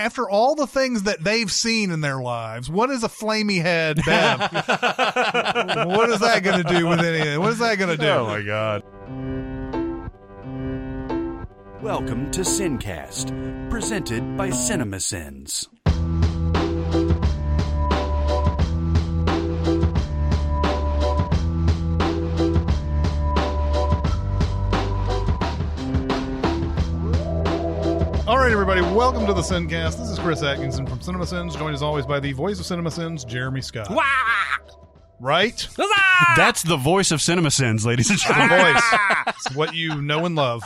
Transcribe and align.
after 0.00 0.28
all 0.28 0.54
the 0.54 0.66
things 0.66 1.02
that 1.02 1.22
they've 1.22 1.52
seen 1.52 1.90
in 1.90 2.00
their 2.00 2.22
lives, 2.22 2.70
what 2.70 2.88
is 2.88 3.04
a 3.04 3.08
flamey 3.08 3.60
head 3.60 4.00
Bev? 4.06 4.40
what 5.86 6.08
is 6.08 6.20
that 6.20 6.40
going 6.42 6.62
to 6.62 6.68
do 6.68 6.86
with 6.86 7.00
anything? 7.00 7.38
What 7.38 7.50
is 7.50 7.58
that 7.58 7.76
going 7.76 7.96
to 7.96 8.02
do? 8.02 8.08
Oh 8.08 8.26
my 8.26 8.40
god. 8.40 8.82
Welcome 11.82 12.30
to 12.30 12.40
Sincast, 12.40 13.70
presented 13.70 14.36
by 14.38 14.48
CinemaSins. 14.48 15.68
Right, 28.40 28.52
everybody, 28.52 28.80
welcome 28.80 29.26
to 29.26 29.34
the 29.34 29.42
Sincast. 29.42 29.98
This 29.98 30.08
is 30.08 30.18
Chris 30.18 30.42
Atkinson 30.42 30.86
from 30.86 30.98
CinemaSins, 31.00 31.58
joined 31.58 31.74
as 31.74 31.82
always 31.82 32.06
by 32.06 32.18
the 32.20 32.32
voice 32.32 32.58
of 32.58 32.64
CinemaSins, 32.66 33.26
Jeremy 33.26 33.60
Scott. 33.60 33.88
Right? 35.20 35.68
That's 36.36 36.62
the 36.62 36.76
voice 36.78 37.10
of 37.10 37.20
CinemaSins, 37.20 37.84
ladies 37.84 38.08
and 38.08 38.18
The 38.18 38.24
gentlemen. 38.24 38.72
voice. 38.74 38.82
It's 39.28 39.54
what 39.54 39.74
you 39.74 40.00
know 40.00 40.24
and 40.24 40.34
love. 40.36 40.62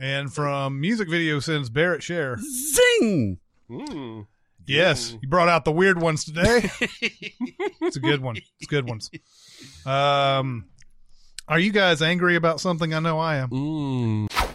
And 0.00 0.32
from 0.32 0.80
music 0.80 1.08
video 1.08 1.38
sins, 1.40 1.70
Barrett 1.70 2.02
Share. 2.02 2.36
Zing! 2.38 3.38
Yes, 4.66 5.16
you 5.22 5.28
brought 5.28 5.48
out 5.48 5.64
the 5.64 5.72
weird 5.72 6.00
ones 6.00 6.24
today. 6.24 6.70
it's 7.80 7.96
a 7.96 8.00
good 8.00 8.20
one. 8.20 8.36
It's 8.58 8.66
good 8.68 8.88
ones. 8.88 9.10
Um, 9.86 10.66
are 11.46 11.58
you 11.58 11.70
guys 11.72 12.02
angry 12.02 12.34
about 12.36 12.60
something? 12.60 12.92
I 12.92 12.98
know 12.98 13.18
I 13.20 13.36
am. 13.36 13.48
I 13.50 13.50
feel 13.50 14.28
like 14.32 14.42
I'm 14.42 14.47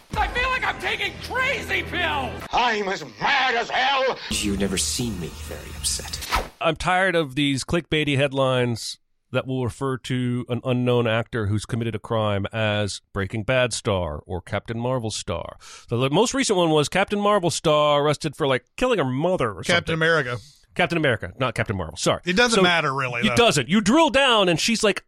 taking 0.98 1.14
crazy 1.24 1.84
pills! 1.84 2.42
I'm 2.52 2.88
as 2.88 3.04
mad 3.20 3.56
as 3.56 3.70
hell. 3.70 4.18
You've 4.30 4.60
never 4.60 4.78
seen 4.78 5.20
me 5.20 5.28
very 5.46 5.70
upset. 5.78 6.20
I'm 6.62 6.76
tired 6.76 7.16
of 7.16 7.34
these 7.36 7.64
clickbaity 7.64 8.16
headlines 8.18 9.00
that 9.32 9.48
will 9.48 9.64
refer 9.64 9.98
to 9.98 10.46
an 10.50 10.62
unknown 10.64 11.08
actor 11.08 11.48
who's 11.48 11.66
committed 11.66 11.96
a 11.96 12.00
crime 12.00 12.46
as 12.54 13.02
Breaking 13.12 13.44
Bad 13.44 13.74
star 13.74 14.22
or 14.28 14.40
Captain 14.42 14.80
Marvel 14.80 15.10
star. 15.10 15.58
So 15.90 15.98
the 15.98 16.12
most 16.12 16.36
recent 16.36 16.58
one 16.58 16.70
was 16.70 16.88
Captain 16.90 17.20
Marvel 17.20 17.50
star 17.50 18.04
arrested 18.04 18.36
for 18.36 18.46
like 18.46 18.66
killing 18.78 19.00
her 19.00 19.06
mother 19.06 19.50
or 19.50 19.64
something. 19.64 19.74
Captain 19.76 19.94
something. 19.94 20.08
America. 20.08 20.38
Captain 20.76 20.98
America, 20.98 21.34
not 21.40 21.56
Captain 21.56 21.76
Marvel. 21.76 21.98
Sorry. 21.98 22.22
It 22.26 22.36
doesn't 22.36 22.58
So 22.58 22.62
matter 22.62 22.94
really. 22.94 23.22
It 23.22 23.30
though. 23.30 23.36
doesn't. 23.36 23.68
You 23.70 23.82
drill 23.82 24.12
down 24.12 24.48
and 24.50 24.60
she's 24.60 24.84
like 24.84 25.04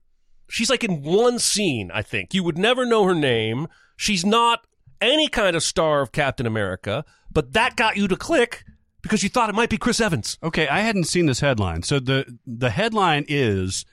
she's 0.49 0.69
like 0.71 0.83
in 0.83 1.03
one 1.03 1.37
scene, 1.37 1.91
I 1.93 2.01
think. 2.01 2.33
You 2.33 2.43
would 2.43 2.57
never 2.57 2.85
know 2.85 3.03
her 3.05 3.15
name. 3.15 3.67
She's 3.95 4.25
not 4.25 4.65
any 5.01 5.27
kind 5.27 5.55
of 5.55 5.63
star 5.63 6.01
of 6.01 6.11
Captain 6.11 6.45
America, 6.45 7.05
but 7.31 7.53
that 7.53 7.75
got 7.75 7.97
you 7.97 8.07
to 8.07 8.15
click 8.15 8.63
because 9.01 9.23
you 9.23 9.29
thought 9.29 9.49
it 9.49 9.55
might 9.55 9.69
be 9.69 9.77
Chris 9.77 10.01
Evans. 10.01 10.37
Okay, 10.41 10.67
I 10.67 10.79
hadn't 10.79 11.05
seen 11.05 11.25
this 11.27 11.39
headline. 11.39 11.83
So 11.83 11.99
the 11.99 12.37
the 12.45 12.71
headline 12.71 13.25
is 13.27 13.85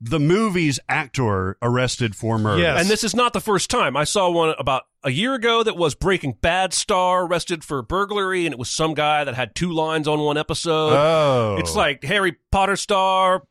the 0.00 0.20
movie's 0.20 0.78
actor 0.88 1.56
arrested 1.60 2.14
for 2.14 2.38
murder. 2.38 2.62
Yes. 2.62 2.80
And 2.80 2.88
this 2.88 3.02
is 3.02 3.14
not 3.14 3.32
the 3.32 3.40
first 3.40 3.68
time. 3.70 3.96
I 3.96 4.04
saw 4.04 4.30
one 4.30 4.54
about 4.58 4.84
a 5.02 5.10
year 5.10 5.34
ago 5.34 5.62
that 5.62 5.76
was 5.76 5.94
Breaking 5.94 6.32
Bad 6.40 6.72
star 6.72 7.24
arrested 7.24 7.64
for 7.64 7.82
burglary, 7.82 8.46
and 8.46 8.52
it 8.52 8.58
was 8.58 8.70
some 8.70 8.94
guy 8.94 9.24
that 9.24 9.34
had 9.34 9.54
two 9.54 9.72
lines 9.72 10.06
on 10.06 10.20
one 10.20 10.36
episode. 10.36 10.92
Oh. 10.92 11.56
It's 11.58 11.74
like 11.74 12.04
Harry 12.04 12.36
Potter 12.52 12.76
star 12.76 13.44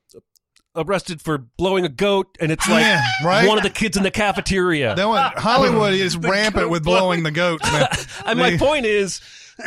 arrested 0.78 1.22
for 1.22 1.38
blowing 1.38 1.86
a 1.86 1.90
goat, 1.90 2.38
and 2.40 2.52
it's 2.52 2.68
like 2.70 2.84
Yeah, 2.84 3.02
right? 3.24 3.48
one 3.48 3.58
of 3.58 3.64
the 3.64 3.70
kids 3.70 3.98
in 3.98 4.04
the 4.04 4.12
cafeteria. 4.12 4.96
That 4.96 5.08
one, 5.08 5.32
Hollywood 5.36 5.94
is 5.94 6.16
rampant 6.16 6.70
with 6.70 6.84
blowing 6.84 7.24
the 7.24 7.32
goats, 7.32 7.70
man. 7.72 7.88
and 8.26 8.40
my 8.40 8.58
point 8.58 8.86
is, 8.86 9.22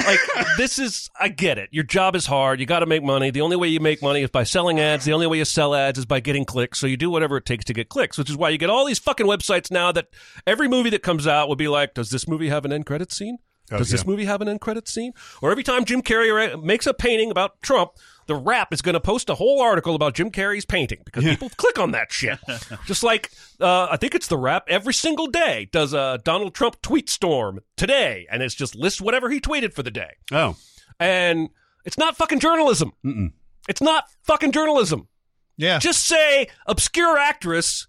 like, 0.06 0.20
this 0.56 0.78
is, 0.78 1.10
I 1.18 1.28
get 1.28 1.58
it. 1.58 1.68
Your 1.72 1.84
job 1.84 2.14
is 2.14 2.26
hard. 2.26 2.60
You 2.60 2.66
got 2.66 2.80
to 2.80 2.86
make 2.86 3.02
money. 3.02 3.30
The 3.30 3.40
only 3.40 3.56
way 3.56 3.68
you 3.68 3.80
make 3.80 4.02
money 4.02 4.22
is 4.22 4.30
by 4.30 4.44
selling 4.44 4.78
ads. 4.78 5.04
The 5.04 5.12
only 5.12 5.26
way 5.26 5.38
you 5.38 5.44
sell 5.44 5.74
ads 5.74 5.98
is 5.98 6.06
by 6.06 6.20
getting 6.20 6.44
clicks. 6.44 6.78
So 6.78 6.86
you 6.86 6.96
do 6.96 7.10
whatever 7.10 7.36
it 7.36 7.44
takes 7.44 7.64
to 7.66 7.72
get 7.72 7.88
clicks, 7.88 8.16
which 8.16 8.30
is 8.30 8.36
why 8.36 8.50
you 8.50 8.58
get 8.58 8.70
all 8.70 8.84
these 8.86 9.00
fucking 9.00 9.26
websites 9.26 9.70
now 9.70 9.90
that 9.92 10.08
every 10.46 10.68
movie 10.68 10.90
that 10.90 11.02
comes 11.02 11.26
out 11.26 11.48
will 11.48 11.56
be 11.56 11.68
like, 11.68 11.94
does 11.94 12.10
this 12.10 12.28
movie 12.28 12.48
have 12.48 12.64
an 12.64 12.72
end 12.72 12.86
credit 12.86 13.12
scene? 13.12 13.38
Oh, 13.72 13.78
does 13.78 13.90
this 13.90 14.02
yeah. 14.02 14.10
movie 14.10 14.24
have 14.24 14.40
an 14.40 14.48
end 14.48 14.60
credit 14.60 14.88
scene? 14.88 15.12
Or 15.42 15.50
every 15.50 15.62
time 15.62 15.84
Jim 15.84 16.02
Carrey 16.02 16.60
makes 16.62 16.86
a 16.86 16.94
painting 16.94 17.30
about 17.30 17.60
Trump, 17.62 17.92
the 18.30 18.36
Wrap 18.36 18.72
is 18.72 18.80
going 18.80 18.92
to 18.94 19.00
post 19.00 19.28
a 19.28 19.34
whole 19.34 19.60
article 19.60 19.94
about 19.96 20.14
Jim 20.14 20.30
Carrey's 20.30 20.64
painting 20.64 21.00
because 21.04 21.24
people 21.24 21.50
click 21.56 21.78
on 21.78 21.90
that 21.90 22.12
shit. 22.12 22.38
Just 22.86 23.02
like 23.02 23.30
uh, 23.60 23.88
I 23.90 23.96
think 23.96 24.14
it's 24.14 24.28
the 24.28 24.38
Wrap 24.38 24.64
every 24.68 24.94
single 24.94 25.26
day 25.26 25.68
does 25.72 25.92
a 25.92 26.20
Donald 26.24 26.54
Trump 26.54 26.80
tweet 26.80 27.10
storm 27.10 27.58
today, 27.76 28.26
and 28.30 28.42
it's 28.42 28.54
just 28.54 28.74
lists 28.76 29.00
whatever 29.00 29.28
he 29.30 29.40
tweeted 29.40 29.74
for 29.74 29.82
the 29.82 29.90
day, 29.90 30.12
Oh. 30.32 30.56
and 30.98 31.50
it's 31.84 31.98
not 31.98 32.16
fucking 32.16 32.38
journalism. 32.40 32.92
Mm-mm. 33.04 33.32
It's 33.68 33.80
not 33.82 34.04
fucking 34.22 34.52
journalism. 34.52 35.08
yeah. 35.56 35.78
Just 35.80 36.06
say 36.06 36.46
obscure 36.66 37.18
actress. 37.18 37.86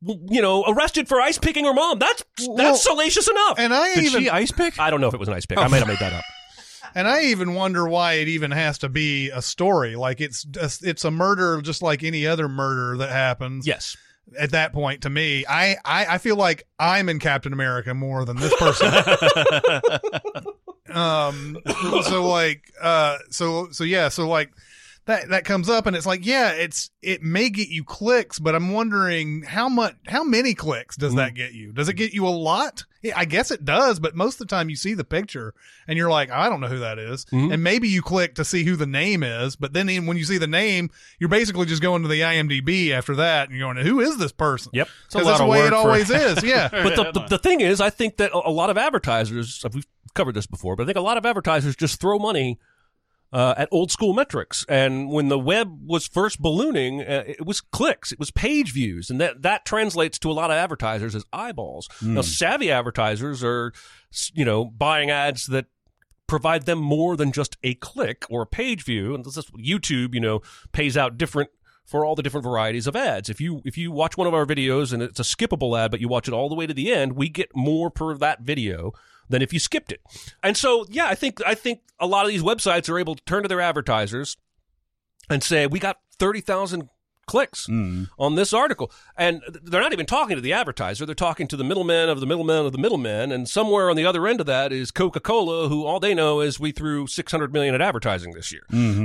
You 0.00 0.40
know, 0.40 0.62
arrested 0.68 1.08
for 1.08 1.20
ice 1.20 1.38
picking 1.38 1.64
her 1.64 1.74
mom. 1.74 1.98
That's 1.98 2.22
Well, 2.46 2.56
that's 2.56 2.84
salacious 2.84 3.26
enough. 3.26 3.58
and 3.58 3.74
I 3.74 3.94
Did 3.96 4.04
even 4.04 4.22
she 4.22 4.30
ice 4.30 4.52
pick? 4.52 4.78
I 4.78 4.90
don't 4.90 5.00
know 5.00 5.08
if 5.08 5.14
it 5.14 5.18
was 5.18 5.26
an 5.28 5.34
ice 5.34 5.44
pick. 5.44 5.58
I 5.58 5.66
might 5.66 5.78
have 5.78 5.88
made 5.88 5.98
that 5.98 6.12
up. 6.12 6.22
And 6.94 7.08
I 7.08 7.24
even 7.24 7.54
wonder 7.54 7.88
why 7.88 8.14
it 8.14 8.28
even 8.28 8.50
has 8.50 8.78
to 8.78 8.88
be 8.88 9.30
a 9.30 9.42
story. 9.42 9.96
Like 9.96 10.20
it's 10.20 10.46
it's 10.82 11.04
a 11.04 11.10
murder 11.10 11.60
just 11.62 11.82
like 11.82 12.02
any 12.02 12.26
other 12.26 12.48
murder 12.48 12.96
that 12.98 13.10
happens. 13.10 13.66
Yes. 13.66 13.96
At 14.38 14.50
that 14.50 14.74
point, 14.74 15.02
to 15.02 15.10
me, 15.10 15.46
I, 15.48 15.76
I 15.84 16.06
I 16.06 16.18
feel 16.18 16.36
like 16.36 16.66
I'm 16.78 17.08
in 17.08 17.18
Captain 17.18 17.52
America 17.52 17.94
more 17.94 18.24
than 18.24 18.36
this 18.36 18.54
person. 18.56 18.88
um 20.90 21.58
so 22.02 22.26
like 22.26 22.64
uh 22.80 23.18
so 23.30 23.68
so 23.70 23.84
yeah 23.84 24.08
so 24.08 24.26
like 24.26 24.50
that 25.08 25.28
that 25.30 25.44
comes 25.44 25.68
up 25.68 25.86
and 25.86 25.96
it's 25.96 26.06
like 26.06 26.24
yeah 26.24 26.52
it's 26.52 26.90
it 27.02 27.22
may 27.22 27.48
get 27.50 27.68
you 27.68 27.82
clicks 27.82 28.38
but 28.38 28.54
i'm 28.54 28.72
wondering 28.72 29.42
how 29.42 29.68
much 29.68 29.96
how 30.06 30.22
many 30.22 30.54
clicks 30.54 30.96
does 30.96 31.14
that 31.14 31.34
get 31.34 31.52
you 31.54 31.72
does 31.72 31.88
it 31.88 31.94
get 31.94 32.12
you 32.12 32.26
a 32.26 32.28
lot 32.28 32.84
i 33.16 33.24
guess 33.24 33.50
it 33.50 33.64
does 33.64 33.98
but 33.98 34.14
most 34.14 34.34
of 34.34 34.46
the 34.46 34.54
time 34.54 34.68
you 34.68 34.76
see 34.76 34.92
the 34.92 35.04
picture 35.04 35.54
and 35.88 35.96
you're 35.96 36.10
like 36.10 36.30
i 36.30 36.48
don't 36.48 36.60
know 36.60 36.66
who 36.68 36.80
that 36.80 36.98
is. 36.98 37.24
Mhm. 37.26 37.52
and 37.54 37.64
maybe 37.64 37.88
you 37.88 38.02
click 38.02 38.34
to 38.34 38.44
see 38.44 38.64
who 38.64 38.76
the 38.76 38.86
name 38.86 39.22
is 39.22 39.56
but 39.56 39.72
then 39.72 39.88
when 40.06 40.16
you 40.18 40.24
see 40.24 40.36
the 40.38 40.46
name 40.46 40.90
you're 41.18 41.28
basically 41.30 41.64
just 41.66 41.80
going 41.82 42.02
to 42.02 42.08
the 42.08 42.20
imdb 42.20 42.90
after 42.90 43.16
that 43.16 43.48
and 43.48 43.58
you're 43.58 43.72
going 43.72 43.84
who 43.84 44.00
is 44.00 44.18
this 44.18 44.32
person 44.32 44.70
Yep. 44.74 44.88
because 45.10 45.26
that's 45.26 45.38
the 45.40 45.46
way 45.46 45.66
it 45.66 45.72
always 45.72 46.10
is 46.10 46.44
yeah 46.44 46.68
But 46.82 46.96
the, 46.96 47.12
the, 47.20 47.26
the 47.30 47.38
thing 47.38 47.60
is, 47.62 47.80
I 47.80 47.88
think 47.90 48.18
that 48.18 48.30
a 48.32 48.48
a 48.48 48.50
lot 48.50 48.68
of 48.70 48.76
advertisers, 48.78 49.64
we've 49.72 49.86
covered 50.14 50.34
this 50.34 50.46
before, 50.46 50.76
but 50.76 50.82
I 50.82 50.86
think 50.86 50.96
a 50.98 51.00
lot 51.02 51.16
of 51.16 51.24
advertisers 51.26 51.76
just 51.76 52.00
throw 52.00 52.18
money 52.18 52.58
uh, 53.32 53.54
at 53.56 53.68
old 53.70 53.90
school 53.90 54.12
metrics. 54.12 54.64
And 54.68 55.10
when 55.10 55.28
the 55.28 55.38
web 55.38 55.80
was 55.86 56.06
first 56.06 56.40
ballooning, 56.40 57.02
uh, 57.02 57.24
it 57.26 57.44
was 57.44 57.60
clicks, 57.60 58.12
it 58.12 58.18
was 58.18 58.30
page 58.30 58.72
views, 58.72 59.10
and 59.10 59.20
that 59.20 59.42
that 59.42 59.64
translates 59.64 60.18
to 60.20 60.30
a 60.30 60.32
lot 60.32 60.50
of 60.50 60.56
advertisers 60.56 61.14
as 61.14 61.24
eyeballs. 61.32 61.88
Now, 62.14 62.22
savvy 62.22 62.70
advertisers 62.70 63.44
are, 63.44 63.72
you 64.32 64.44
know, 64.44 64.64
buying 64.64 65.10
ads 65.10 65.46
that 65.46 65.66
provide 66.26 66.66
them 66.66 66.78
more 66.78 67.16
than 67.16 67.32
just 67.32 67.56
a 67.62 67.74
click 67.74 68.24
or 68.30 68.42
a 68.42 68.46
page 68.46 68.84
view. 68.84 69.14
And 69.14 69.24
this 69.24 69.36
is 69.36 69.46
YouTube, 69.52 70.14
you 70.14 70.20
know, 70.20 70.42
pays 70.72 70.96
out 70.96 71.18
different 71.18 71.50
for 71.84 72.04
all 72.04 72.14
the 72.14 72.22
different 72.22 72.44
varieties 72.44 72.86
of 72.86 72.94
ads. 72.94 73.30
If 73.30 73.40
you 73.40 73.62
if 73.64 73.78
you 73.78 73.90
watch 73.90 74.16
one 74.16 74.26
of 74.26 74.34
our 74.34 74.44
videos 74.44 74.92
and 74.92 75.02
it's 75.02 75.20
a 75.20 75.22
skippable 75.22 75.78
ad, 75.78 75.90
but 75.90 76.00
you 76.00 76.08
watch 76.08 76.28
it 76.28 76.34
all 76.34 76.48
the 76.48 76.54
way 76.54 76.66
to 76.66 76.74
the 76.74 76.92
end, 76.92 77.12
we 77.12 77.28
get 77.28 77.56
more 77.56 77.90
per 77.90 78.14
that 78.18 78.42
video 78.42 78.92
than 79.28 79.42
if 79.42 79.52
you 79.52 79.58
skipped 79.58 79.92
it. 79.92 80.00
And 80.42 80.56
so, 80.56 80.86
yeah, 80.88 81.06
I 81.06 81.14
think 81.14 81.40
I 81.46 81.54
think 81.54 81.80
a 81.98 82.06
lot 82.06 82.24
of 82.24 82.30
these 82.30 82.42
websites 82.42 82.88
are 82.88 82.98
able 82.98 83.14
to 83.14 83.24
turn 83.24 83.42
to 83.42 83.48
their 83.48 83.60
advertisers 83.60 84.36
and 85.28 85.42
say, 85.42 85.66
"We 85.66 85.78
got 85.78 85.98
thirty 86.18 86.40
thousand 86.40 86.88
clicks 87.26 87.68
on 88.18 88.34
this 88.36 88.52
article," 88.54 88.90
and 89.16 89.42
they're 89.62 89.82
not 89.82 89.92
even 89.92 90.06
talking 90.06 90.36
to 90.36 90.40
the 90.40 90.52
advertiser; 90.52 91.04
they're 91.04 91.14
talking 91.14 91.46
to 91.48 91.56
the 91.56 91.64
middleman 91.64 92.08
of 92.08 92.20
the 92.20 92.26
middleman 92.26 92.64
of 92.66 92.72
the 92.72 92.78
middleman. 92.78 93.32
And 93.32 93.48
somewhere 93.48 93.90
on 93.90 93.96
the 93.96 94.06
other 94.06 94.26
end 94.26 94.40
of 94.40 94.46
that 94.46 94.72
is 94.72 94.90
Coca 94.90 95.20
Cola, 95.20 95.68
who 95.68 95.84
all 95.84 96.00
they 96.00 96.14
know 96.14 96.40
is 96.40 96.58
we 96.58 96.72
threw 96.72 97.06
six 97.06 97.30
hundred 97.32 97.52
million 97.52 97.74
at 97.74 97.82
advertising 97.82 98.32
this 98.32 98.52
year. 98.52 98.62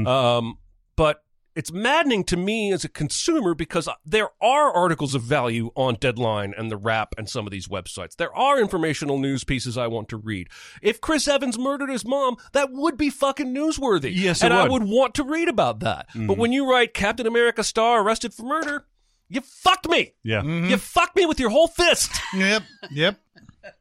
Um, 0.08 0.58
but 0.96 1.23
it's 1.56 1.72
maddening 1.72 2.24
to 2.26 2.38
me 2.38 2.72
as 2.72 2.84
a 2.84 2.90
consumer 2.90 3.54
because 3.54 3.88
there 4.06 4.30
are 4.42 4.74
articles 4.74 5.16
of 5.16 5.22
value 5.22 5.72
on 5.76 5.96
Deadline 5.96 6.54
and 6.58 6.72
the 6.72 6.78
Wrap 6.78 7.14
and 7.18 7.30
some 7.30 7.46
of 7.46 7.52
these 7.52 7.68
websites. 7.68 8.16
There 8.16 8.36
are 8.36 8.60
informational 8.60 9.18
news 9.20 9.44
pieces 9.44 9.78
I 9.78 9.88
want 9.88 10.10
to 10.10 10.18
read. 10.18 10.50
If 10.82 11.02
Chris 11.02 11.28
Evans 11.28 11.58
murdered 11.58 11.90
his 11.90 12.06
mom, 12.06 12.38
that 12.54 12.72
would 12.72 12.98
be 12.98 13.10
fucking 13.10 13.54
newsworthy. 13.54 14.12
Yes, 14.14 14.42
it 14.42 14.46
and 14.46 14.54
I 14.54 14.64
would. 14.64 14.84
would 14.84 14.84
want 14.84 15.16
to 15.16 15.24
read 15.24 15.48
about 15.48 15.80
that. 15.82 16.10
Mm-hmm. 16.10 16.28
But 16.28 16.38
when 16.38 16.52
you 16.52 16.70
write 16.70 16.94
Captain 16.94 17.28
America 17.28 17.64
star 17.64 18.02
arrested 18.02 18.34
for 18.34 18.44
murder, 18.44 18.86
you 19.30 19.42
fucked 19.42 19.88
me. 19.88 20.14
Yeah. 20.24 20.42
Mm-hmm. 20.42 20.70
You 20.70 20.78
fucked 20.78 21.16
me 21.16 21.26
with 21.26 21.40
your 21.40 21.50
whole 21.50 21.68
fist. 21.68 22.12
yep 22.34 22.64
yep 22.92 23.20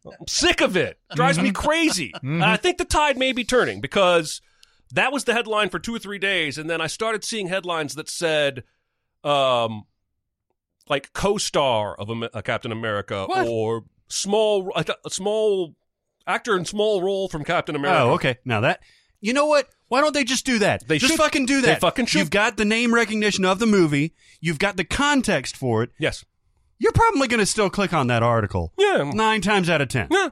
I'm 0.07 0.29
sick 0.29 0.61
of 0.61 0.77
it. 0.77 0.99
Drives 1.15 1.39
me 1.39 1.51
mm-hmm. 1.51 1.69
crazy. 1.69 2.13
And 2.23 2.45
I 2.45 2.57
think 2.57 2.79
the 2.79 2.85
tide 2.85 3.19
may 3.19 3.33
be 3.33 3.45
turning 3.45 3.81
because 3.81 4.41
that 4.93 5.13
was 5.13 5.25
the 5.25 5.33
headline 5.33 5.69
for 5.71 5.79
two 5.79 5.95
or 5.95 5.99
three 5.99 6.19
days, 6.19 6.59
and 6.59 6.69
then 6.71 6.81
I 6.81 6.87
started 6.87 7.25
seeing 7.25 7.49
headlines 7.49 7.95
that 7.95 8.09
said, 8.09 8.63
um, 9.25 9.85
like 10.89 11.13
co-star 11.13 11.95
of 11.97 12.11
a, 12.11 12.31
a 12.35 12.43
Captain 12.43 12.73
America 12.73 13.25
What? 13.27 13.47
or 13.49 13.85
small 14.09 14.73
a, 14.77 14.85
a 15.05 15.11
small 15.11 15.75
actor 16.27 16.57
in 16.57 16.65
small 16.65 17.03
role 17.03 17.29
from 17.29 17.45
Captain 17.45 17.75
America. 17.77 18.01
Oh, 18.03 18.11
okay. 18.15 18.39
Now 18.45 18.61
that 18.61 18.81
You 19.21 19.33
know 19.33 19.47
what? 19.47 19.69
Why 19.89 20.01
don't 20.01 20.13
they 20.15 20.25
just 20.25 20.45
do 20.47 20.59
that? 20.61 20.87
They 20.89 20.99
just 20.99 21.13
should. 21.13 21.21
fucking 21.21 21.47
do 21.47 21.61
They 21.61 21.69
that. 21.69 21.81
fucking 21.81 22.07
should. 22.07 22.19
You've 22.19 22.31
got 22.31 22.57
the 22.57 22.65
name 22.65 22.95
recognition 22.95 23.45
of 23.45 23.59
the 23.59 23.67
movie. 23.67 24.15
You've 24.41 24.59
got 24.59 24.77
the 24.77 24.85
context 24.85 25.57
for 25.57 25.83
it. 25.83 25.91
Yes. 25.99 26.25
You're 26.79 26.93
probably 26.93 27.29
going 27.29 27.41
to 27.41 27.47
still 27.47 27.71
click 27.71 27.93
on 27.93 28.07
that 28.09 28.23
article. 28.23 28.73
Yeah. 28.79 29.11
Nine 29.15 29.41
times 29.41 29.69
out 29.71 29.81
of 29.81 29.89
ten. 29.89 30.09
Yeah. 30.11 30.31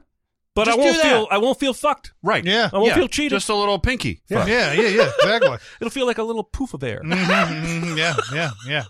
But 0.53 0.65
Just 0.65 0.77
I 0.77 0.81
won't 0.81 0.97
feel 1.01 1.27
I 1.31 1.37
won't 1.37 1.59
feel 1.59 1.73
fucked. 1.73 2.13
Right. 2.21 2.43
Yeah. 2.43 2.69
I 2.73 2.77
won't 2.77 2.93
feel 2.93 3.07
cheated. 3.07 3.31
Just 3.31 3.49
a 3.49 3.55
little 3.55 3.79
pinky. 3.79 4.21
Yeah, 4.27 4.45
yeah, 4.45 4.73
yeah, 4.73 5.09
exactly. 5.19 5.57
It'll 5.79 5.89
feel 5.91 6.05
like 6.05 6.17
a 6.17 6.23
little 6.23 6.43
poof 6.43 6.73
of 6.73 6.83
air. 6.83 7.01
Mhm, 7.03 7.97
yeah, 7.97 8.15
yeah, 8.33 8.51
yeah. 8.67 8.83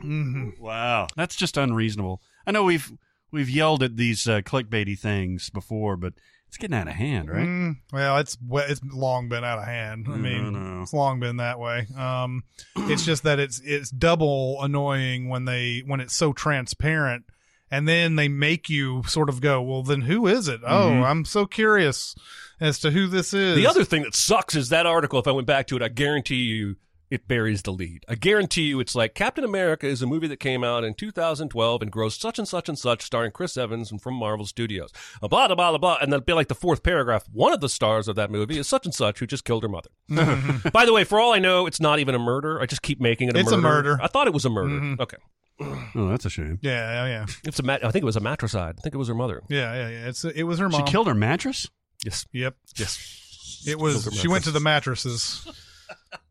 hmm 0.00 0.50
Wow, 0.60 1.06
that's 1.16 1.36
just 1.36 1.56
unreasonable. 1.56 2.20
I 2.46 2.50
know 2.50 2.64
we've 2.64 2.92
we've 3.30 3.48
yelled 3.50 3.82
at 3.82 3.96
these 3.96 4.26
uh, 4.28 4.40
clickbaity 4.40 4.98
things 4.98 5.50
before, 5.50 5.96
but 5.96 6.14
it's 6.48 6.56
getting 6.56 6.76
out 6.76 6.88
of 6.88 6.94
hand, 6.94 7.30
right? 7.30 7.46
Mm, 7.46 7.76
well, 7.92 8.18
it's 8.18 8.36
it's 8.42 8.80
long 8.84 9.28
been 9.28 9.44
out 9.44 9.58
of 9.58 9.64
hand. 9.64 10.06
I 10.08 10.16
mean, 10.16 10.52
no. 10.52 10.82
it's 10.82 10.92
long 10.92 11.20
been 11.20 11.38
that 11.38 11.58
way. 11.58 11.86
Um, 11.96 12.44
it's 12.76 13.04
just 13.04 13.22
that 13.24 13.38
it's 13.40 13.60
it's 13.64 13.90
double 13.90 14.58
annoying 14.60 15.28
when 15.28 15.46
they 15.46 15.82
when 15.86 16.00
it's 16.00 16.14
so 16.14 16.32
transparent, 16.32 17.24
and 17.70 17.88
then 17.88 18.16
they 18.16 18.28
make 18.28 18.68
you 18.68 19.02
sort 19.04 19.28
of 19.28 19.40
go, 19.40 19.60
well, 19.62 19.82
then 19.82 20.02
who 20.02 20.26
is 20.26 20.48
it? 20.48 20.60
Oh, 20.64 20.90
mm-hmm. 20.90 21.02
I'm 21.04 21.24
so 21.24 21.46
curious 21.46 22.14
as 22.60 22.78
to 22.80 22.90
who 22.90 23.06
this 23.06 23.34
is. 23.34 23.56
The 23.56 23.66
other 23.66 23.84
thing 23.84 24.02
that 24.02 24.14
sucks 24.14 24.54
is 24.54 24.68
that 24.68 24.86
article. 24.86 25.18
If 25.18 25.26
I 25.26 25.32
went 25.32 25.46
back 25.46 25.66
to 25.68 25.76
it, 25.76 25.82
I 25.82 25.88
guarantee 25.88 26.36
you 26.44 26.76
it 27.10 27.28
buries 27.28 27.62
the 27.62 27.70
lead. 27.70 28.04
I 28.08 28.14
guarantee 28.16 28.62
you 28.62 28.80
it's 28.80 28.94
like 28.94 29.14
Captain 29.14 29.44
America 29.44 29.86
is 29.86 30.02
a 30.02 30.06
movie 30.06 30.26
that 30.28 30.40
came 30.40 30.64
out 30.64 30.84
in 30.84 30.94
2012 30.94 31.82
and 31.82 31.92
grossed 31.92 32.18
such 32.18 32.38
and 32.38 32.48
such 32.48 32.68
and 32.68 32.78
such, 32.78 33.02
starring 33.02 33.30
Chris 33.30 33.56
Evans 33.56 33.90
and 33.92 34.00
from 34.00 34.14
Marvel 34.14 34.46
Studios. 34.46 34.90
Blah 35.20 35.28
blah 35.28 35.48
blah 35.54 35.70
blah 35.70 35.78
blah, 35.78 35.98
and 36.00 36.12
then 36.12 36.18
it'll 36.18 36.24
be 36.24 36.32
like 36.32 36.48
the 36.48 36.54
fourth 36.54 36.82
paragraph. 36.82 37.24
One 37.32 37.52
of 37.52 37.60
the 37.60 37.68
stars 37.68 38.08
of 38.08 38.16
that 38.16 38.30
movie 38.30 38.58
is 38.58 38.66
such 38.66 38.84
and 38.86 38.94
such 38.94 39.20
who 39.20 39.26
just 39.26 39.44
killed 39.44 39.62
her 39.62 39.68
mother. 39.68 39.90
By 40.72 40.86
the 40.86 40.92
way, 40.92 41.04
for 41.04 41.20
all 41.20 41.32
I 41.32 41.38
know, 41.38 41.66
it's 41.66 41.80
not 41.80 41.98
even 41.98 42.14
a 42.14 42.18
murder. 42.18 42.60
I 42.60 42.66
just 42.66 42.82
keep 42.82 43.00
making 43.00 43.28
it 43.28 43.36
a 43.36 43.40
It's 43.40 43.52
a 43.52 43.56
murder. 43.58 43.90
murder. 43.90 44.02
I 44.02 44.06
thought 44.08 44.26
it 44.26 44.32
was 44.32 44.44
a 44.44 44.50
murder. 44.50 44.74
Mm-hmm. 44.74 45.02
Okay, 45.02 45.18
Oh, 45.60 46.08
that's 46.08 46.24
a 46.24 46.30
shame. 46.30 46.58
yeah, 46.62 47.04
yeah, 47.04 47.06
yeah, 47.06 47.26
it's 47.44 47.58
a 47.60 47.62
mat- 47.62 47.84
I 47.84 47.90
think 47.92 48.02
it 48.02 48.06
was 48.06 48.16
a 48.16 48.20
matricide. 48.20 48.74
I 48.78 48.80
think 48.80 48.94
it 48.94 48.98
was 48.98 49.08
her 49.08 49.14
mother. 49.14 49.42
yeah, 49.48 49.72
yeah, 49.74 49.88
yeah. 49.88 50.08
It's 50.08 50.24
it 50.24 50.42
was 50.42 50.58
her 50.58 50.68
mom. 50.68 50.84
She 50.84 50.90
killed 50.90 51.06
her 51.06 51.14
mattress. 51.14 51.68
Yes, 52.04 52.26
Yep. 52.32 52.56
yes. 52.76 53.62
It 53.66 53.78
was. 53.78 54.08
She 54.12 54.28
went 54.28 54.44
to 54.44 54.50
the 54.50 54.60
mattresses. 54.60 55.46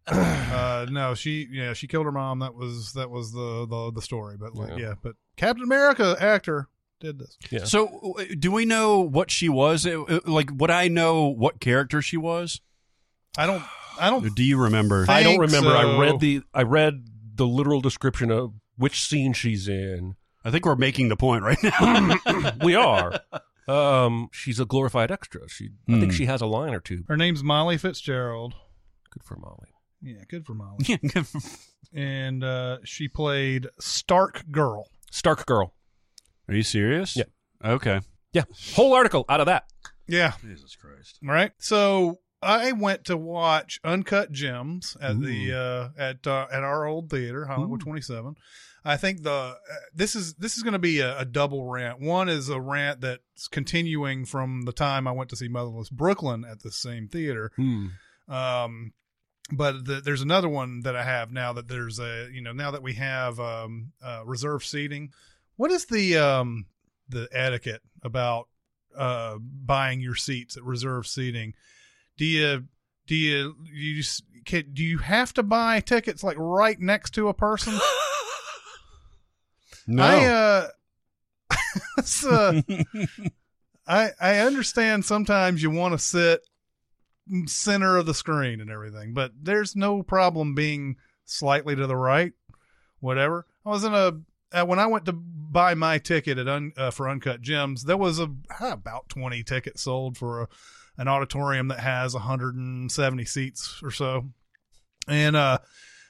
uh, 0.08 0.86
no, 0.92 1.14
she 1.16 1.48
yeah 1.52 1.74
she 1.74 1.88
killed 1.88 2.06
her 2.06 2.12
mom. 2.12 2.40
That 2.40 2.54
was 2.56 2.94
that 2.94 3.10
was 3.10 3.31
the 3.31 3.66
the, 3.70 3.92
the 3.96 4.02
story. 4.02 4.36
But 4.38 4.56
like, 4.56 4.72
Yeah. 4.72 4.78
yeah. 4.78 4.94
but 5.02 5.16
Captain 5.38 5.64
America 5.64 6.16
actor 6.20 6.68
did 7.00 7.20
this. 7.20 7.38
Yeah. 7.50 7.64
So, 7.64 8.16
do 8.38 8.52
we 8.52 8.66
know 8.66 9.00
what 9.00 9.31
she 9.31 9.50
was? 9.50 9.86
Like, 10.25 10.50
would 10.54 10.72
I 10.72 10.88
know 10.90 11.28
what 11.28 11.60
character 11.60 12.02
she 12.02 12.18
was? 12.18 12.62
I 13.38 13.46
don't. 13.46 13.64
I 14.00 14.10
don't. 14.10 14.36
do 14.36 14.44
you 14.44 14.58
remember? 14.62 15.06
I 15.08 15.20
I 15.20 15.24
don't 15.24 15.40
think 15.40 15.42
remember. 15.54 15.75
I 15.75 15.98
read 15.98 16.20
the 16.20 16.42
I 16.54 16.64
read 16.64 17.06
the 17.36 17.48
literal 17.48 17.80
description 17.81 18.30
of 18.31 18.54
which 18.84 19.02
scene 19.02 19.32
she's 19.34 19.68
in. 19.70 20.16
I 20.44 20.52
think 20.52 20.66
we're 20.66 20.76
making 20.76 21.08
the 21.08 21.16
point 21.16 21.44
right 21.44 21.58
now. 21.64 22.52
we 22.64 22.76
are. 22.76 23.18
Um, 23.66 24.28
she's 24.34 24.60
a 24.60 24.66
glorified 24.66 25.10
extra. 25.10 25.48
She, 25.48 25.70
I 25.88 25.94
think 26.00 26.12
Hmm. 26.12 26.18
she 26.18 26.26
has 26.26 26.42
a 26.42 26.46
line 26.46 26.74
or 26.74 26.82
two. 26.82 27.06
Her 27.08 27.16
name's 27.16 27.42
Molly 27.44 27.78
Fitzgerald. 27.78 28.54
Good 29.10 29.24
for 29.24 29.38
Molly. 29.38 29.70
Yeah, 30.02 30.24
good 30.28 30.46
for 30.46 30.54
Molly. 30.54 31.00
and 31.94 32.44
uh, 32.44 32.80
she 32.84 33.08
played 33.08 33.68
Stark 33.80 34.44
Girl. 34.52 34.90
Stark 35.12 35.46
Girl. 35.46 35.74
Are 36.50 36.54
you 36.56 36.64
serious? 36.64 37.16
Yeah. 37.16 37.24
Okay. 37.64 38.02
Yeah, 38.34 38.44
whole 38.76 38.94
article 38.94 39.24
out 39.30 39.40
of 39.40 39.46
that. 39.46 39.64
Yeah. 40.08 40.34
Jesus 40.42 40.76
Christ. 40.76 41.20
Right. 41.24 41.52
So 41.60 42.20
I 42.42 42.74
went 42.74 43.06
to 43.06 43.16
watch 43.16 43.80
Uncut 43.86 44.32
Gems 44.34 44.98
at 45.00 45.22
the 45.22 45.54
uh, 45.54 45.90
at 45.98 46.28
uh, 46.28 46.48
at 46.52 46.64
our 46.64 46.86
old 46.86 47.10
theater, 47.10 47.46
Hollywood 47.46 47.80
Twenty 47.80 48.02
Seven. 48.02 48.36
I 48.86 48.98
think 48.98 49.24
the 49.24 49.32
uh, 49.32 49.56
this 49.94 50.16
is 50.16 50.34
this 50.36 50.58
is 50.58 50.64
going 50.64 50.74
to 50.74 50.80
be 50.80 51.00
a, 51.00 51.20
a 51.20 51.26
double 51.26 51.66
rant. 51.66 52.02
One 52.02 52.28
is 52.28 52.50
a 52.50 52.60
rant 52.60 53.02
that's 53.02 53.48
continuing 53.48 54.26
from 54.26 54.64
the 54.64 54.74
time 54.74 55.08
I 55.08 55.12
went 55.12 55.30
to 55.30 55.36
see 55.36 55.48
Motherless 55.48 55.90
Brooklyn 55.90 56.46
at 56.50 56.64
the 56.64 56.72
same 56.72 57.08
theater. 57.08 57.52
Um, 58.28 58.94
but 59.52 59.86
the, 59.86 60.02
there's 60.02 60.22
another 60.22 60.50
one 60.50 60.82
that 60.82 60.96
I 60.96 61.04
have 61.04 61.32
now 61.32 61.54
that 61.54 61.68
there's 61.68 62.00
a 62.00 62.30
you 62.32 62.42
know 62.42 62.52
now 62.52 62.72
that 62.72 62.84
we 62.84 62.94
have 62.96 63.40
um, 63.40 63.94
uh, 64.04 64.24
reserve 64.26 64.66
seating. 64.66 65.12
What 65.56 65.72
is 65.72 65.86
the 65.86 66.18
um, 66.18 66.66
the 67.08 67.30
etiquette 67.32 67.82
about 68.02 68.48
uh, 68.98 69.38
buying 69.40 70.02
your 70.02 70.16
seats 70.16 70.58
at 70.58 70.64
reserve 70.64 71.08
seating? 71.08 71.54
Do 72.18 72.26
you 72.26 72.66
do 73.08 73.16
you 73.16 73.56
you 73.72 74.04
can, 74.46 74.74
do 74.74 74.84
you 74.84 74.98
have 74.98 75.34
to 75.36 75.44
buy 75.44 75.80
tickets 75.80 76.24
like 76.24 76.38
right 76.38 76.80
next 76.80 77.12
to 77.12 77.30
a 77.30 77.34
person? 77.34 77.80
No. 79.88 80.04
I 80.04 80.26
uh, 80.26 80.68
uh 82.30 82.62
I 83.88 84.12
I 84.20 84.38
understand 84.40 85.06
sometimes 85.06 85.62
you 85.62 85.70
want 85.70 85.94
to 85.94 85.98
sit 85.98 86.42
center 87.46 87.98
of 87.98 88.06
the 88.06 88.14
screen 88.14 88.62
and 88.62 88.70
everything, 88.70 89.14
but 89.14 89.32
there's 89.42 89.76
no 89.76 90.04
problem 90.04 90.56
being 90.56 90.98
slightly 91.26 91.76
to 91.76 91.88
the 91.88 91.96
right, 91.96 92.34
whatever. 93.00 93.46
I 93.66 93.70
was 93.70 93.84
in 93.84 93.94
a 93.94 94.20
uh, 94.54 94.66
when 94.66 94.80
I 94.80 94.86
went 94.86 95.06
to 95.06 95.14
buy 95.14 95.74
my 95.74 95.98
ticket 95.98 96.38
at 96.38 96.48
un, 96.48 96.74
uh, 96.78 96.92
for 96.92 97.10
Uncut 97.10 97.42
Gems, 97.42 97.84
there 97.84 97.98
was 97.98 98.20
a 98.20 98.30
about 98.60 99.10
20 99.10 99.44
tickets 99.44 99.84
sold 99.84 100.18
for 100.18 100.44
a, 100.44 100.48
an 100.98 101.08
auditorium 101.08 101.70
that 101.70 101.80
has 101.80 102.14
170 102.14 103.26
seats 103.26 103.80
or 103.84 103.92
so. 103.92 104.30
And 105.08 105.36
uh 105.36 105.58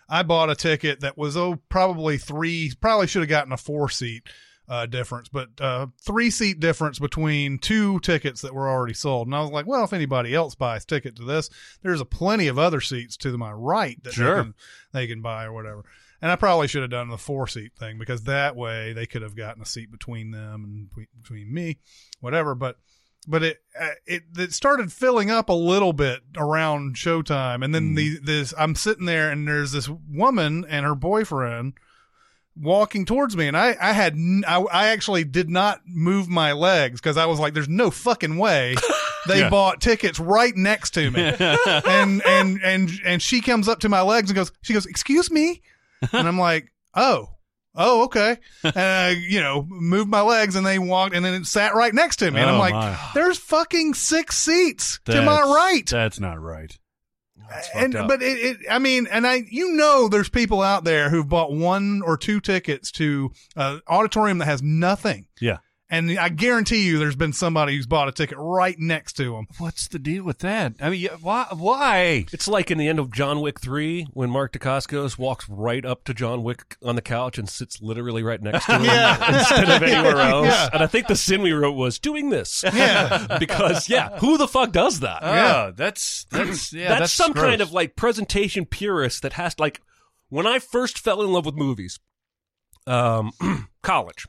I 0.09 0.23
bought 0.23 0.49
a 0.49 0.55
ticket 0.55 0.99
that 1.01 1.17
was 1.17 1.35
oh 1.37 1.59
probably 1.69 2.17
three 2.17 2.71
probably 2.79 3.07
should 3.07 3.21
have 3.21 3.29
gotten 3.29 3.51
a 3.53 3.57
four 3.57 3.89
seat 3.89 4.23
uh 4.69 4.85
difference 4.85 5.27
but 5.27 5.49
uh 5.59 5.87
three 6.01 6.29
seat 6.31 6.59
difference 6.59 6.97
between 6.97 7.59
two 7.59 7.99
tickets 7.99 8.41
that 8.41 8.53
were 8.53 8.69
already 8.69 8.93
sold. 8.93 9.27
And 9.27 9.35
I 9.35 9.41
was 9.41 9.51
like 9.51 9.65
well 9.67 9.83
if 9.83 9.91
anybody 9.93 10.33
else 10.33 10.55
buys 10.55 10.85
ticket 10.85 11.15
to 11.17 11.23
this 11.23 11.49
there's 11.81 11.99
a 12.01 12.05
plenty 12.05 12.47
of 12.47 12.57
other 12.57 12.79
seats 12.79 13.17
to 13.17 13.37
my 13.37 13.51
right 13.51 14.01
that 14.03 14.13
Sure. 14.13 14.35
they, 14.35 14.41
can, 14.41 14.53
they 14.93 15.07
can 15.07 15.21
buy 15.21 15.45
or 15.45 15.53
whatever. 15.53 15.83
And 16.21 16.31
I 16.31 16.37
probably 16.37 16.69
should 16.69 16.83
have 16.83 16.91
done 16.91 17.09
the 17.09 17.17
four 17.17 17.47
seat 17.47 17.73
thing 17.77 17.97
because 17.99 18.23
that 18.23 18.55
way 18.55 18.93
they 18.93 19.05
could 19.05 19.21
have 19.23 19.35
gotten 19.35 19.61
a 19.61 19.65
seat 19.65 19.91
between 19.91 20.31
them 20.31 20.63
and 20.63 21.07
between 21.21 21.53
me 21.53 21.79
whatever. 22.21 22.55
But 22.55 22.77
but 23.25 23.43
it 23.43 23.61
uh, 23.79 23.89
it 24.05 24.23
it 24.37 24.53
started 24.53 24.91
filling 24.91 25.29
up 25.31 25.49
a 25.49 25.53
little 25.53 25.93
bit 25.93 26.21
around 26.37 26.95
showtime. 26.95 27.63
And 27.63 27.73
then 27.73 27.95
the 27.95 28.19
this 28.23 28.53
I'm 28.57 28.75
sitting 28.75 29.05
there 29.05 29.31
and 29.31 29.47
there's 29.47 29.71
this 29.71 29.89
woman 29.89 30.65
and 30.67 30.85
her 30.85 30.95
boyfriend 30.95 31.73
walking 32.55 33.05
towards 33.05 33.35
me. 33.35 33.47
And 33.47 33.57
I 33.57 33.75
I 33.79 33.93
had 33.93 34.13
n- 34.13 34.43
I, 34.47 34.59
I 34.61 34.87
actually 34.89 35.23
did 35.23 35.49
not 35.49 35.81
move 35.85 36.27
my 36.27 36.51
legs 36.53 37.01
cuz 37.01 37.17
I 37.17 37.25
was 37.25 37.39
like 37.39 37.53
there's 37.53 37.69
no 37.69 37.89
fucking 37.89 38.37
way 38.37 38.75
they 39.27 39.39
Yeah. 39.39 39.49
bought 39.49 39.81
tickets 39.81 40.19
right 40.19 40.55
next 40.55 40.91
to 40.91 41.09
me. 41.09 41.33
And 41.85 42.21
and 42.25 42.59
and 42.63 42.91
and 43.05 43.21
she 43.21 43.41
comes 43.41 43.67
up 43.67 43.79
to 43.81 43.89
my 43.89 44.01
legs 44.01 44.29
and 44.29 44.35
goes 44.35 44.51
she 44.61 44.73
goes 44.73 44.85
excuse 44.85 45.31
me? 45.31 45.61
And 46.11 46.27
I'm 46.27 46.37
like 46.39 46.71
oh 46.95 47.29
oh 47.75 48.03
okay 48.05 48.37
and 48.63 48.75
I 48.77 49.09
you 49.09 49.39
know 49.41 49.65
moved 49.69 50.09
my 50.09 50.21
legs 50.21 50.55
and 50.55 50.65
they 50.65 50.79
walked 50.79 51.15
and 51.15 51.23
then 51.25 51.33
it 51.33 51.45
sat 51.45 51.73
right 51.75 51.93
next 51.93 52.17
to 52.17 52.29
me 52.31 52.39
and 52.39 52.49
I'm 52.49 52.55
Oh, 52.55 52.59
like 52.59 52.73
my. 52.73 52.97
there's 53.13 53.37
fucking 53.37 53.93
six 53.95 54.37
seats 54.37 54.99
to 55.05 55.21
my 55.21 55.35
That's- 55.37 55.47
right 55.55 55.87
That's 55.89 56.19
not 56.19 56.39
right. 56.41 56.77
and 57.75 57.95
up. 57.95 58.07
but 58.07 58.21
it, 58.23 58.37
it 58.39 58.57
i 58.71 58.79
mean 58.79 59.05
and 59.11 59.27
i 59.27 59.43
you 59.49 59.73
know 59.75 60.07
there's 60.07 60.29
people 60.29 60.61
out 60.61 60.83
there 60.85 61.09
who've 61.09 61.27
bought 61.27 61.51
one 61.51 62.01
or 62.03 62.17
two 62.17 62.39
tickets 62.39 62.91
to 62.93 63.31
an 63.55 63.81
auditorium 63.87 64.37
that 64.39 64.45
has 64.45 64.61
nothing 64.63 65.27
Yeah. 65.41 65.57
And 65.93 66.17
i 66.19 66.27
guarantee 66.29 66.85
you 66.85 66.97
there's 66.99 67.15
been 67.15 67.33
somebody 67.33 67.75
who's 67.75 67.85
bought 67.85 68.07
a 68.07 68.11
ticket 68.11 68.37
right 68.39 68.77
next 68.79 69.13
to 69.13 69.35
him. 69.35 69.47
What's 69.59 69.87
the 69.87 69.99
deal 69.99 70.23
with 70.23 70.39
that? 70.39 70.73
I 70.81 70.89
mean, 70.89 71.07
why? 71.21 71.47
Why? 71.51 72.25
It's 72.33 72.47
like 72.47 72.71
in 72.71 72.77
the 72.77 72.87
end 72.87 72.99
of 72.99 73.11
John 73.11 73.41
Wick 73.41 73.59
3 73.61 74.07
when 74.13 74.29
Mark 74.29 74.53
Dacascos 74.53 75.17
walks 75.17 75.47
right 75.47 75.85
up 75.85 76.03
to 76.05 76.13
John 76.13 76.43
Wick 76.43 76.77
on 76.83 76.95
the 76.95 77.01
couch 77.01 77.37
and 77.37 77.47
sits 77.47 77.81
literally 77.81 78.23
right 78.23 78.41
next 78.41 78.65
to 78.65 78.75
him 78.77 78.85
Yeah. 78.85 79.37
instead 79.39 79.69
of 79.69 79.83
anywhere 79.83 80.17
else. 80.21 80.47
Yeah. 80.47 80.69
And 80.73 80.83
I 80.83 80.87
think 80.87 81.07
the 81.07 81.15
sin 81.15 81.41
we 81.41 81.51
wrote 81.53 81.73
was 81.73 81.99
doing 81.99 82.29
this. 82.29 82.63
Yeah. 82.73 83.37
because, 83.39 83.87
yeah, 83.87 84.17
who 84.19 84.37
the 84.37 84.47
fuck 84.47 84.71
does 84.71 85.01
that? 85.01 85.21
Yeah, 85.21 85.71
that's 85.75 86.25
that's 86.31 86.73
yeah, 86.73 86.89
that's, 86.89 86.99
that's, 87.01 87.13
some 87.13 87.31
gross. 87.33 87.45
kind 87.45 87.61
of 87.61 87.71
like 87.71 87.95
presentation 87.95 88.65
purist 88.65 89.21
that 89.21 89.33
has 89.33 89.55
to, 89.55 89.61
like 89.61 89.81
when 90.29 90.47
I 90.47 90.59
first 90.59 90.97
fell 90.99 91.21
in 91.21 91.31
love 91.31 91.45
with 91.45 91.55
movies, 91.55 91.99
um, 92.87 93.31
college 93.83 94.25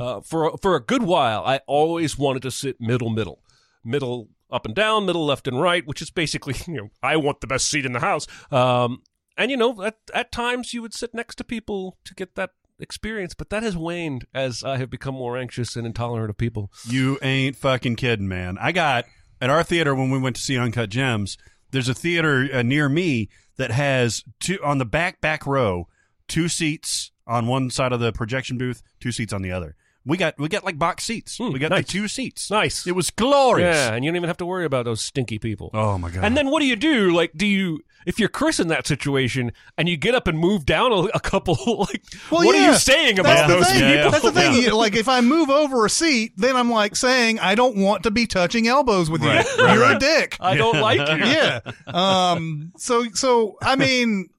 uh, 0.00 0.20
for 0.22 0.48
a- 0.48 0.56
for 0.58 0.74
a 0.76 0.80
good 0.80 1.02
while, 1.02 1.44
I 1.44 1.60
always 1.66 2.16
wanted 2.18 2.42
to 2.42 2.50
sit 2.50 2.80
middle, 2.80 3.10
middle, 3.10 3.42
middle 3.84 4.28
up 4.50 4.64
and 4.66 4.74
down, 4.74 5.06
middle 5.06 5.24
left 5.26 5.46
and 5.48 5.60
right, 5.60 5.86
which 5.86 6.00
is 6.02 6.10
basically 6.10 6.54
you 6.66 6.74
know 6.74 6.88
I 7.02 7.16
want 7.16 7.40
the 7.40 7.46
best 7.46 7.68
seat 7.68 7.84
in 7.86 7.92
the 7.92 8.00
house. 8.00 8.26
Um, 8.50 9.02
and 9.36 9.50
you 9.50 9.56
know 9.56 9.82
at 9.82 9.96
at 10.14 10.32
times 10.32 10.72
you 10.74 10.82
would 10.82 10.94
sit 10.94 11.12
next 11.14 11.36
to 11.36 11.44
people 11.44 11.98
to 12.04 12.14
get 12.14 12.34
that 12.36 12.50
experience, 12.78 13.32
but 13.34 13.48
that 13.50 13.62
has 13.62 13.76
waned 13.76 14.26
as 14.34 14.64
I 14.64 14.76
have 14.78 14.90
become 14.90 15.14
more 15.14 15.36
anxious 15.38 15.76
and 15.76 15.86
intolerant 15.86 16.30
of 16.30 16.36
people. 16.36 16.72
You 16.88 17.18
ain't 17.22 17.56
fucking 17.56 17.96
kidding, 17.96 18.26
man. 18.28 18.58
I 18.60 18.72
got 18.72 19.04
at 19.40 19.50
our 19.50 19.62
theater 19.62 19.94
when 19.94 20.10
we 20.10 20.18
went 20.18 20.36
to 20.36 20.42
see 20.42 20.58
Uncut 20.58 20.90
Gems. 20.90 21.36
There's 21.70 21.88
a 21.88 21.94
theater 21.94 22.48
uh, 22.52 22.62
near 22.62 22.88
me 22.88 23.28
that 23.56 23.70
has 23.70 24.24
two 24.40 24.58
on 24.64 24.78
the 24.78 24.84
back 24.84 25.20
back 25.20 25.46
row, 25.46 25.86
two 26.28 26.48
seats 26.48 27.11
on 27.26 27.46
one 27.46 27.70
side 27.70 27.92
of 27.92 28.00
the 28.00 28.12
projection 28.12 28.58
booth, 28.58 28.82
two 29.00 29.12
seats 29.12 29.32
on 29.32 29.42
the 29.42 29.52
other. 29.52 29.76
We 30.04 30.16
got 30.16 30.36
we 30.36 30.48
got 30.48 30.64
like 30.64 30.80
box 30.80 31.04
seats. 31.04 31.38
Hmm, 31.38 31.52
we 31.52 31.60
got 31.60 31.70
nice. 31.70 31.78
like 31.78 31.86
two 31.86 32.08
seats. 32.08 32.50
Nice. 32.50 32.88
It 32.88 32.96
was 32.96 33.10
glorious. 33.10 33.76
Yeah, 33.76 33.94
and 33.94 34.04
you 34.04 34.10
don't 34.10 34.16
even 34.16 34.26
have 34.28 34.36
to 34.38 34.46
worry 34.46 34.64
about 34.64 34.84
those 34.84 35.00
stinky 35.00 35.38
people. 35.38 35.70
Oh 35.72 35.96
my 35.96 36.10
god. 36.10 36.24
And 36.24 36.36
then 36.36 36.50
what 36.50 36.58
do 36.58 36.66
you 36.66 36.74
do? 36.74 37.12
Like, 37.14 37.30
do 37.36 37.46
you, 37.46 37.84
if 38.04 38.18
you're 38.18 38.28
Chris 38.28 38.58
in 38.58 38.66
that 38.66 38.84
situation 38.84 39.52
and 39.78 39.88
you 39.88 39.96
get 39.96 40.16
up 40.16 40.26
and 40.26 40.36
move 40.36 40.66
down 40.66 40.90
a, 40.90 40.96
a 41.14 41.20
couple, 41.20 41.54
like, 41.88 42.02
Well, 42.32 42.44
what 42.44 42.56
are 42.56 42.66
you 42.72 42.74
saying 42.74 43.20
about 43.20 43.46
the 43.46 43.54
those 43.54 43.66
thing. 43.66 43.74
people? 43.74 43.88
Yeah, 43.90 43.94
yeah. 44.06 44.10
That's 44.10 44.24
the 44.24 44.32
thing. 44.32 44.62
Yeah. 44.64 44.72
Like 44.72 44.96
if 44.96 45.08
I 45.08 45.20
move 45.20 45.50
over 45.50 45.86
a 45.86 45.90
seat, 45.90 46.32
then 46.36 46.56
I'm 46.56 46.68
like 46.68 46.96
saying 46.96 47.38
I 47.38 47.54
don't 47.54 47.76
want 47.76 48.02
to 48.02 48.10
be 48.10 48.26
touching 48.26 48.66
elbows 48.66 49.08
with 49.08 49.22
Right, 49.22 49.46
you. 49.56 49.64
right, 49.64 49.74
You're 49.74 49.92
a 49.92 49.98
dick. 50.00 50.36
I 50.40 50.56
don't 50.56 50.80
like 50.80 50.98
you. 50.98 51.26
yeah. 51.26 51.60
Um. 51.86 52.72
So 52.76 53.04
so 53.14 53.56
I 53.62 53.76
mean, 53.76 54.30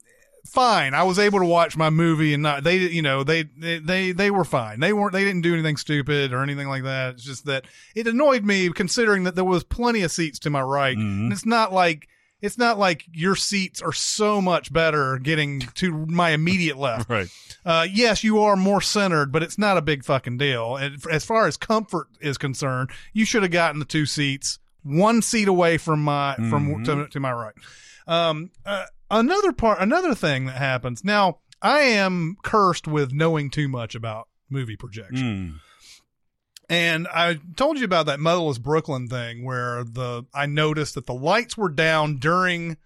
fine. 0.53 0.93
I 0.93 1.03
was 1.03 1.19
able 1.19 1.39
to 1.39 1.45
watch 1.45 1.75
my 1.75 1.89
movie 1.89 2.33
and 2.33 2.43
not 2.43 2.63
they. 2.63 2.77
You 2.77 3.01
know 3.01 3.23
they 3.23 3.43
they 3.43 3.79
they, 3.79 4.11
they 4.11 4.31
were 4.31 4.45
fine. 4.45 4.79
They 4.79 4.93
weren't. 4.93 5.13
They 5.13 5.23
didn't 5.23 5.41
do 5.41 5.53
anything 5.53 5.77
stupid 5.77 6.31
or 6.33 6.41
anything 6.43 6.67
like 6.67 6.83
that. 6.83 7.15
It's 7.15 7.23
just 7.23 7.45
that 7.45 7.65
it 7.95 8.07
annoyed 8.07 8.43
me 8.45 8.69
considering 8.69 9.23
that 9.23 9.35
there 9.35 9.43
was 9.43 9.63
plenty 9.63 10.01
of 10.03 10.11
seats 10.11 10.39
to 10.39 10.49
my 10.49 10.61
right. 10.61 10.97
Mhm. 10.97 11.01
And 11.23 11.33
it's 11.33 11.45
not 11.45 11.73
like. 11.73 12.07
It's 12.41 12.57
not 12.57 12.77
like 12.77 13.05
your 13.13 13.37
seats 13.37 13.81
are 13.81 13.93
so 13.93 14.41
much 14.41 14.73
better 14.73 15.17
getting 15.17 15.61
to 15.75 16.05
my 16.07 16.31
immediate 16.31 16.75
left. 16.87 17.09
right. 17.09 17.29
Uh, 17.65 17.87
yes, 17.89 18.21
you 18.21 18.39
are 18.41 18.57
more 18.57 18.81
centered, 18.81 19.31
but 19.31 19.41
it's 19.43 19.57
not 19.57 19.77
a 19.77 19.81
big 19.81 20.03
fucking 20.03 20.37
deal. 20.39 20.75
And 20.75 21.01
as 21.09 21.23
far 21.23 21.47
as 21.47 21.55
comfort 21.55 22.09
is 22.19 22.37
concerned, 22.37 22.89
you 23.13 23.23
should 23.23 23.43
have 23.43 23.51
gotten 23.53 23.79
the 23.79 23.85
two 23.85 24.05
seats, 24.05 24.59
one 24.83 25.21
seat 25.21 25.47
away 25.47 25.77
from 25.77 26.03
my 26.03 26.35
from 26.35 26.67
Mhm. 26.67 26.83
to, 26.83 27.07
to 27.07 27.19
my 27.21 27.31
right. 27.31 27.53
Um, 28.07 28.51
uh, 28.65 28.87
another 29.09 29.51
part, 29.51 29.79
another 29.79 30.15
thing 30.15 30.45
that 30.45 30.57
happens 30.57 31.03
now. 31.03 31.39
I 31.61 31.79
am 31.79 32.35
cursed 32.43 32.87
with 32.87 33.13
knowing 33.13 33.49
too 33.49 33.69
much 33.69 33.95
about 33.95 34.27
movie 34.49 34.75
projection. 34.75 35.59
Mm. 35.59 35.59
And 36.69 37.07
I 37.07 37.39
told 37.55 37.77
you 37.77 37.85
about 37.85 38.05
that 38.07 38.19
Motherless 38.19 38.57
Brooklyn 38.57 39.07
thing 39.07 39.45
where 39.45 39.83
the 39.83 40.25
I 40.33 40.45
noticed 40.45 40.95
that 40.95 41.05
the 41.05 41.13
lights 41.13 41.57
were 41.57 41.69
down 41.69 42.17
during 42.17 42.77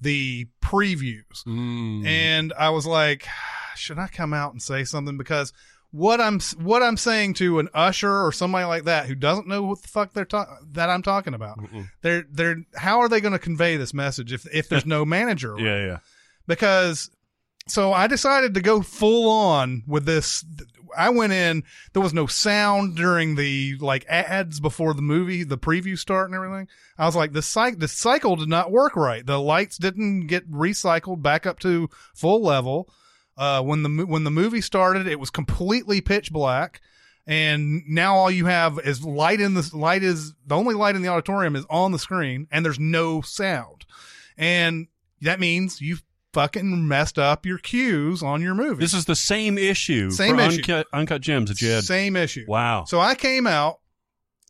the 0.00 0.48
previews. 0.62 1.44
Mm. 1.46 2.06
And 2.06 2.52
I 2.58 2.70
was 2.70 2.86
like, 2.86 3.26
should 3.76 3.98
I 3.98 4.08
come 4.08 4.32
out 4.32 4.52
and 4.52 4.62
say 4.62 4.84
something 4.84 5.16
because 5.16 5.52
what 5.94 6.20
I'm 6.20 6.40
what 6.58 6.82
I'm 6.82 6.96
saying 6.96 7.34
to 7.34 7.60
an 7.60 7.68
usher 7.72 8.10
or 8.26 8.32
somebody 8.32 8.64
like 8.64 8.84
that 8.84 9.06
who 9.06 9.14
doesn't 9.14 9.46
know 9.46 9.62
what 9.62 9.80
the 9.80 9.86
fuck 9.86 10.12
they're 10.12 10.24
ta- 10.24 10.58
that 10.72 10.90
I'm 10.90 11.02
talking 11.02 11.34
about. 11.34 11.56
Mm-mm. 11.60 11.88
They're 12.02 12.24
they're 12.28 12.56
how 12.74 12.98
are 12.98 13.08
they 13.08 13.20
going 13.20 13.32
to 13.32 13.38
convey 13.38 13.76
this 13.76 13.94
message 13.94 14.32
if 14.32 14.44
if 14.52 14.68
there's 14.68 14.84
no 14.84 15.04
manager? 15.04 15.52
around? 15.52 15.64
Yeah, 15.64 15.86
yeah. 15.86 15.98
because 16.48 17.10
so 17.68 17.92
I 17.92 18.08
decided 18.08 18.54
to 18.54 18.60
go 18.60 18.82
full 18.82 19.30
on 19.30 19.84
with 19.86 20.04
this. 20.04 20.44
I 20.96 21.10
went 21.10 21.32
in. 21.32 21.62
There 21.92 22.02
was 22.02 22.12
no 22.12 22.26
sound 22.26 22.96
during 22.96 23.36
the 23.36 23.76
like 23.78 24.04
ads 24.08 24.58
before 24.58 24.94
the 24.94 25.02
movie, 25.02 25.44
the 25.44 25.58
preview 25.58 25.96
start 25.96 26.28
and 26.28 26.34
everything. 26.34 26.66
I 26.98 27.06
was 27.06 27.14
like, 27.14 27.32
the 27.32 27.42
cycle, 27.42 27.78
the 27.78 27.88
cycle 27.88 28.34
did 28.34 28.48
not 28.48 28.72
work 28.72 28.96
right. 28.96 29.24
The 29.24 29.40
lights 29.40 29.78
didn't 29.78 30.26
get 30.26 30.50
recycled 30.50 31.22
back 31.22 31.46
up 31.46 31.60
to 31.60 31.88
full 32.14 32.42
level. 32.42 32.88
Uh, 33.36 33.62
when 33.62 33.82
the 33.82 34.06
when 34.06 34.24
the 34.24 34.30
movie 34.30 34.60
started, 34.60 35.06
it 35.06 35.18
was 35.18 35.30
completely 35.30 36.00
pitch 36.00 36.30
black, 36.32 36.80
and 37.26 37.82
now 37.88 38.14
all 38.14 38.30
you 38.30 38.46
have 38.46 38.78
is 38.78 39.04
light 39.04 39.40
in 39.40 39.54
the 39.54 39.68
light 39.72 40.02
is 40.02 40.34
the 40.46 40.54
only 40.54 40.74
light 40.74 40.94
in 40.94 41.02
the 41.02 41.08
auditorium 41.08 41.56
is 41.56 41.66
on 41.68 41.92
the 41.92 41.98
screen, 41.98 42.46
and 42.52 42.64
there's 42.64 42.78
no 42.78 43.20
sound, 43.22 43.84
and 44.38 44.86
that 45.20 45.40
means 45.40 45.80
you've 45.80 46.04
fucking 46.32 46.86
messed 46.86 47.18
up 47.18 47.46
your 47.46 47.58
cues 47.58 48.22
on 48.22 48.42
your 48.42 48.54
movie. 48.54 48.80
This 48.80 48.92
is 48.94 49.04
the 49.04 49.16
same 49.16 49.56
issue 49.56 50.10
Same 50.10 50.36
for 50.36 50.42
issue. 50.42 50.58
Uncut, 50.58 50.86
Uncut 50.92 51.20
Gems 51.20 51.48
that 51.48 51.60
you 51.60 51.70
had. 51.70 51.84
Same 51.84 52.16
issue. 52.16 52.44
Wow. 52.46 52.84
So 52.86 53.00
I 53.00 53.14
came 53.14 53.46
out. 53.46 53.78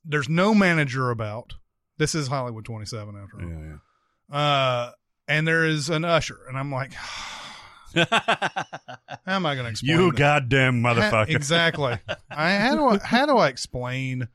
There's 0.05 0.29
no 0.29 0.55
manager 0.55 1.11
about. 1.11 1.55
This 1.97 2.15
is 2.15 2.27
Hollywood 2.27 2.65
27 2.65 3.15
after 3.17 3.41
all. 3.41 3.49
Yeah, 3.49 4.37
Uh, 4.37 4.91
and 5.29 5.47
there 5.47 5.65
is 5.65 5.91
an 5.91 6.05
usher, 6.05 6.39
and 6.49 6.59
I'm 6.59 6.73
like, 6.73 6.93
yeah. 6.93 6.99
how 8.11 8.67
am 9.27 9.47
I 9.47 9.55
going 9.55 9.65
to 9.65 9.71
explain? 9.71 9.99
you 9.99 10.11
this? 10.11 10.19
goddamn 10.19 10.83
motherfucker. 10.83 11.29
exactly. 11.31 11.99
I 12.31 12.53
how 12.57 12.75
do 12.77 12.89
I 12.89 12.99
how 12.99 13.27
do 13.27 13.37
I 13.39 13.49
explain 13.49 14.29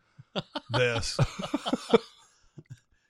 this? 0.71 1.17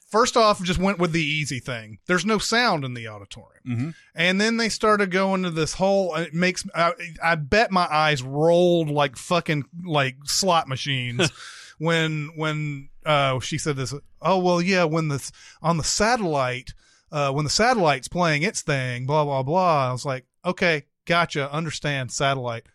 First 0.09 0.35
off, 0.35 0.63
just 0.63 0.79
went 0.79 0.97
with 0.97 1.11
the 1.11 1.21
easy 1.23 1.59
thing. 1.59 1.99
There's 2.07 2.25
no 2.25 2.39
sound 2.39 2.83
in 2.83 2.95
the 2.95 3.07
auditorium. 3.07 3.63
Mhm. 3.67 3.93
And 4.15 4.41
then 4.41 4.57
they 4.57 4.67
started 4.67 5.11
going 5.11 5.43
to 5.43 5.51
this 5.51 5.73
whole. 5.75 6.15
It 6.15 6.33
makes 6.33 6.65
I, 6.73 6.93
I 7.23 7.35
bet 7.35 7.71
my 7.71 7.87
eyes 7.91 8.23
rolled 8.23 8.89
like 8.89 9.15
fucking 9.15 9.65
like 9.85 10.15
slot 10.25 10.67
machines 10.67 11.29
when 11.77 12.31
when 12.35 12.89
uh 13.05 13.39
she 13.39 13.59
said 13.59 13.75
this. 13.75 13.93
Oh 14.19 14.39
well, 14.39 14.59
yeah. 14.59 14.85
When 14.85 15.09
the 15.09 15.31
on 15.61 15.77
the 15.77 15.83
satellite, 15.83 16.73
uh, 17.11 17.31
when 17.31 17.43
the 17.43 17.51
satellite's 17.51 18.07
playing 18.07 18.41
its 18.41 18.61
thing, 18.63 19.05
blah 19.05 19.23
blah 19.25 19.43
blah. 19.43 19.89
I 19.89 19.91
was 19.91 20.05
like, 20.05 20.25
okay, 20.43 20.85
gotcha, 21.05 21.51
understand 21.51 22.11
satellite. 22.11 22.65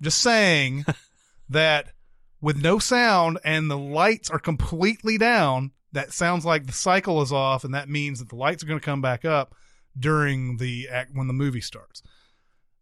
Just 0.00 0.20
saying 0.20 0.84
that 1.48 1.92
with 2.40 2.56
no 2.62 2.78
sound 2.78 3.38
and 3.44 3.70
the 3.70 3.78
lights 3.78 4.30
are 4.30 4.38
completely 4.38 5.18
down, 5.18 5.72
that 5.92 6.12
sounds 6.12 6.44
like 6.44 6.66
the 6.66 6.72
cycle 6.72 7.22
is 7.22 7.32
off, 7.32 7.64
and 7.64 7.74
that 7.74 7.88
means 7.88 8.18
that 8.18 8.28
the 8.28 8.36
lights 8.36 8.62
are 8.62 8.66
going 8.66 8.80
to 8.80 8.84
come 8.84 9.00
back 9.00 9.24
up 9.24 9.54
during 9.98 10.56
the 10.56 10.88
act 10.90 11.12
when 11.14 11.28
the 11.28 11.32
movie 11.32 11.60
starts. 11.60 12.02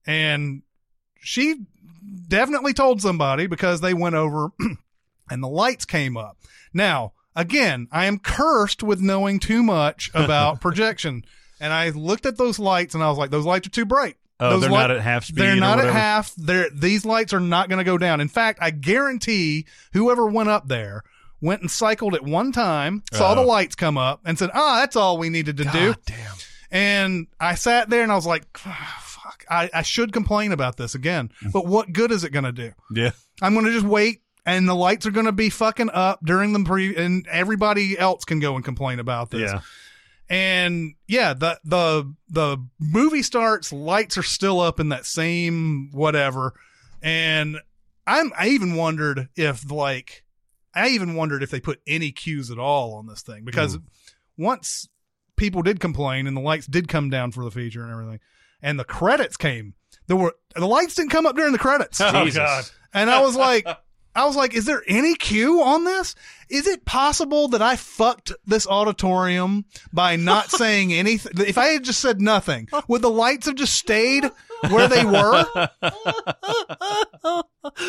And 0.07 0.63
she 1.21 1.67
definitely 2.29 2.73
told 2.73 3.01
somebody 3.01 3.47
because 3.47 3.81
they 3.81 3.95
went 3.95 4.15
over 4.15 4.51
and 5.31 5.43
the 5.43 5.49
lights 5.49 5.85
came 5.85 6.17
up. 6.17 6.39
Now, 6.73 7.13
again, 7.37 7.89
I 7.93 8.07
am 8.07 8.19
cursed 8.19 8.83
with 8.83 9.01
knowing 9.01 9.39
too 9.39 9.63
much 9.63 10.11
about 10.15 10.61
projection. 10.63 11.25
And 11.61 11.73
I 11.73 11.91
looked 11.91 12.27
at 12.27 12.39
those 12.39 12.59
lights 12.59 12.95
and 12.95 13.05
I 13.05 13.09
was 13.09 13.19
like, 13.19 13.31
those 13.31 13.47
lights 13.47 13.67
are 13.67 13.71
too 13.71 13.85
bright. 13.85 14.17
Oh, 14.45 14.51
Those 14.51 14.61
they're 14.63 14.71
li- 14.71 14.77
not 14.79 14.91
at 14.91 15.01
half 15.01 15.25
speed. 15.25 15.39
They're 15.39 15.57
not 15.57 15.79
at 15.79 15.93
half. 15.93 16.33
They're 16.37 16.69
these 16.75 17.05
lights 17.05 17.33
are 17.33 17.41
not 17.41 17.69
going 17.69 17.79
to 17.79 17.85
go 17.85 17.97
down. 17.99 18.21
In 18.21 18.29
fact, 18.29 18.59
I 18.61 18.71
guarantee 18.71 19.67
whoever 19.93 20.27
went 20.27 20.49
up 20.49 20.69
there 20.69 21.03
went 21.41 21.61
and 21.61 21.71
cycled 21.71 22.15
it 22.15 22.23
one 22.23 22.53
time, 22.53 23.03
saw 23.13 23.33
Uh. 23.33 23.35
the 23.37 23.43
lights 23.43 23.75
come 23.75 23.97
up, 23.99 24.21
and 24.25 24.39
said, 24.39 24.51
"Ah, 24.55 24.81
that's 24.81 24.97
all 24.97 25.19
we 25.19 25.29
needed 25.29 25.57
to 25.59 25.65
do." 25.65 25.95
Damn. 26.07 26.35
And 26.71 27.27
I 27.41 27.55
sat 27.55 27.91
there 27.91 28.03
and 28.03 28.11
I 28.11 28.15
was 28.15 28.27
like, 28.27 28.45
"Ah, 28.65 29.03
"Fuck, 29.03 29.45
I, 29.51 29.69
I 29.75 29.83
should 29.83 30.13
complain 30.13 30.53
about 30.53 30.77
this 30.77 30.95
again." 30.95 31.31
But 31.53 31.67
what 31.67 31.93
good 31.93 32.11
is 32.13 32.25
it 32.25 32.31
going 32.31 32.45
to 32.45 32.53
do? 32.53 32.73
Yeah. 32.95 33.11
I'm 33.41 33.55
going 33.55 33.67
to 33.67 33.73
just 33.73 33.87
wait. 33.87 34.21
And 34.45 34.69
the 34.69 34.75
lights 34.75 35.07
are 35.07 35.13
going 35.13 35.27
to 35.27 35.33
be 35.33 35.51
fucking 35.51 35.91
up 35.91 36.19
during 36.25 36.53
the 36.53 36.65
pre, 36.65 36.97
and 36.97 37.25
everybody 37.31 37.97
else 37.97 38.25
can 38.25 38.41
go 38.41 38.57
and 38.57 38.65
complain 38.65 38.99
about 38.99 39.31
this. 39.31 39.53
Yeah. 39.53 39.61
And 40.29 40.95
yeah, 41.07 41.35
the 41.35 41.61
the 41.65 42.15
the 42.29 42.59
movie 42.79 43.23
starts, 43.23 43.73
lights 43.73 44.17
are 44.17 44.23
still 44.23 44.61
up 44.61 44.81
in 44.81 44.89
that 44.91 45.07
same 45.07 45.91
whatever. 45.93 46.55
And 47.03 47.59
I'm 48.07 48.33
I 48.37 48.49
even 48.49 48.77
wondered 48.77 49.29
if 49.37 49.71
like 49.71 50.25
I 50.75 50.89
even 50.89 51.15
wondered 51.15 51.43
if 51.43 51.51
they 51.51 51.61
put 51.61 51.81
any 51.87 52.13
cues 52.13 52.51
at 52.51 52.59
all 52.59 52.95
on 52.95 53.07
this 53.07 53.23
thing 53.23 53.45
because 53.45 53.75
hmm. 53.75 53.83
once 54.37 54.89
people 55.37 55.63
did 55.63 55.81
complain 55.81 56.27
and 56.27 56.37
the 56.37 56.41
lights 56.41 56.67
did 56.67 56.89
come 56.89 57.11
down 57.11 57.33
for 57.33 57.45
the 57.45 57.51
feature 57.51 57.83
and 57.83 57.93
everything, 57.93 58.21
and 58.63 58.79
the 58.79 58.85
credits 58.85 59.37
came, 59.37 59.75
there 60.07 60.17
were 60.17 60.35
the 60.55 60.67
lights 60.67 60.95
didn't 60.95 61.11
come 61.11 61.27
up 61.27 61.37
during 61.37 61.53
the 61.53 61.59
credits. 61.59 62.01
Oh, 62.01 62.11
Jesus. 62.25 62.39
God. 62.39 62.65
And 62.95 63.11
I 63.11 63.21
was 63.21 63.37
like, 63.37 63.67
I 64.15 64.27
was 64.27 64.37
like, 64.37 64.55
is 64.55 64.67
there 64.67 64.83
any 64.87 65.15
cue 65.15 65.63
on 65.63 65.85
this? 65.85 66.15
Is 66.49 66.67
it 66.67 66.85
possible 66.85 67.49
that 67.49 67.63
I 67.63 67.77
fucked 67.77 68.33
this 68.47 68.67
auditorium 68.67 69.65
by 69.93 70.17
not 70.17 70.51
saying 70.51 70.93
anything? 70.93 71.33
If 71.47 71.57
I 71.57 71.67
had 71.69 71.85
just 71.85 72.01
said 72.01 72.21
nothing, 72.21 72.69
would 72.89 73.03
the 73.03 73.11
lights 73.11 73.47
have 73.47 73.55
just 73.55 73.75
stayed 73.75 74.31
where 74.69 74.89
they 74.89 75.05
were? 75.05 75.45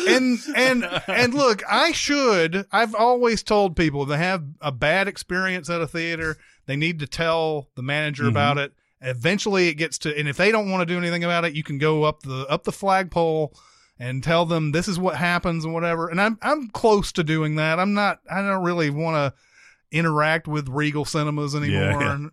and 0.08 0.38
and 0.56 1.02
and 1.06 1.34
look, 1.34 1.62
I 1.68 1.92
should. 1.92 2.66
I've 2.72 2.94
always 2.94 3.42
told 3.42 3.76
people 3.76 4.04
if 4.04 4.08
they 4.08 4.18
have 4.18 4.44
a 4.60 4.72
bad 4.72 5.08
experience 5.08 5.68
at 5.68 5.82
a 5.82 5.86
theater, 5.86 6.36
they 6.66 6.76
need 6.76 7.00
to 7.00 7.06
tell 7.06 7.68
the 7.74 7.82
manager 7.82 8.24
mm-hmm. 8.24 8.30
about 8.30 8.58
it. 8.58 8.72
Eventually, 9.00 9.68
it 9.68 9.74
gets 9.74 9.98
to, 9.98 10.18
and 10.18 10.26
if 10.26 10.38
they 10.38 10.50
don't 10.50 10.70
want 10.70 10.80
to 10.80 10.86
do 10.86 10.96
anything 10.96 11.24
about 11.24 11.44
it, 11.44 11.52
you 11.52 11.62
can 11.62 11.76
go 11.76 12.04
up 12.04 12.22
the 12.22 12.46
up 12.48 12.64
the 12.64 12.72
flagpole 12.72 13.54
and 13.98 14.22
tell 14.22 14.44
them 14.44 14.72
this 14.72 14.88
is 14.88 14.98
what 14.98 15.16
happens 15.16 15.64
and 15.64 15.72
whatever. 15.72 16.08
And 16.08 16.20
I'm 16.20 16.38
I'm 16.42 16.68
close 16.68 17.12
to 17.12 17.24
doing 17.24 17.56
that. 17.56 17.78
I'm 17.78 17.94
not. 17.94 18.20
I 18.30 18.42
don't 18.42 18.64
really 18.64 18.90
want 18.90 19.16
to 19.16 19.96
interact 19.96 20.48
with 20.48 20.68
Regal 20.68 21.04
Cinemas 21.04 21.54
anymore. 21.54 21.80
Yeah, 21.80 22.00
yeah. 22.00 22.14
And, 22.14 22.30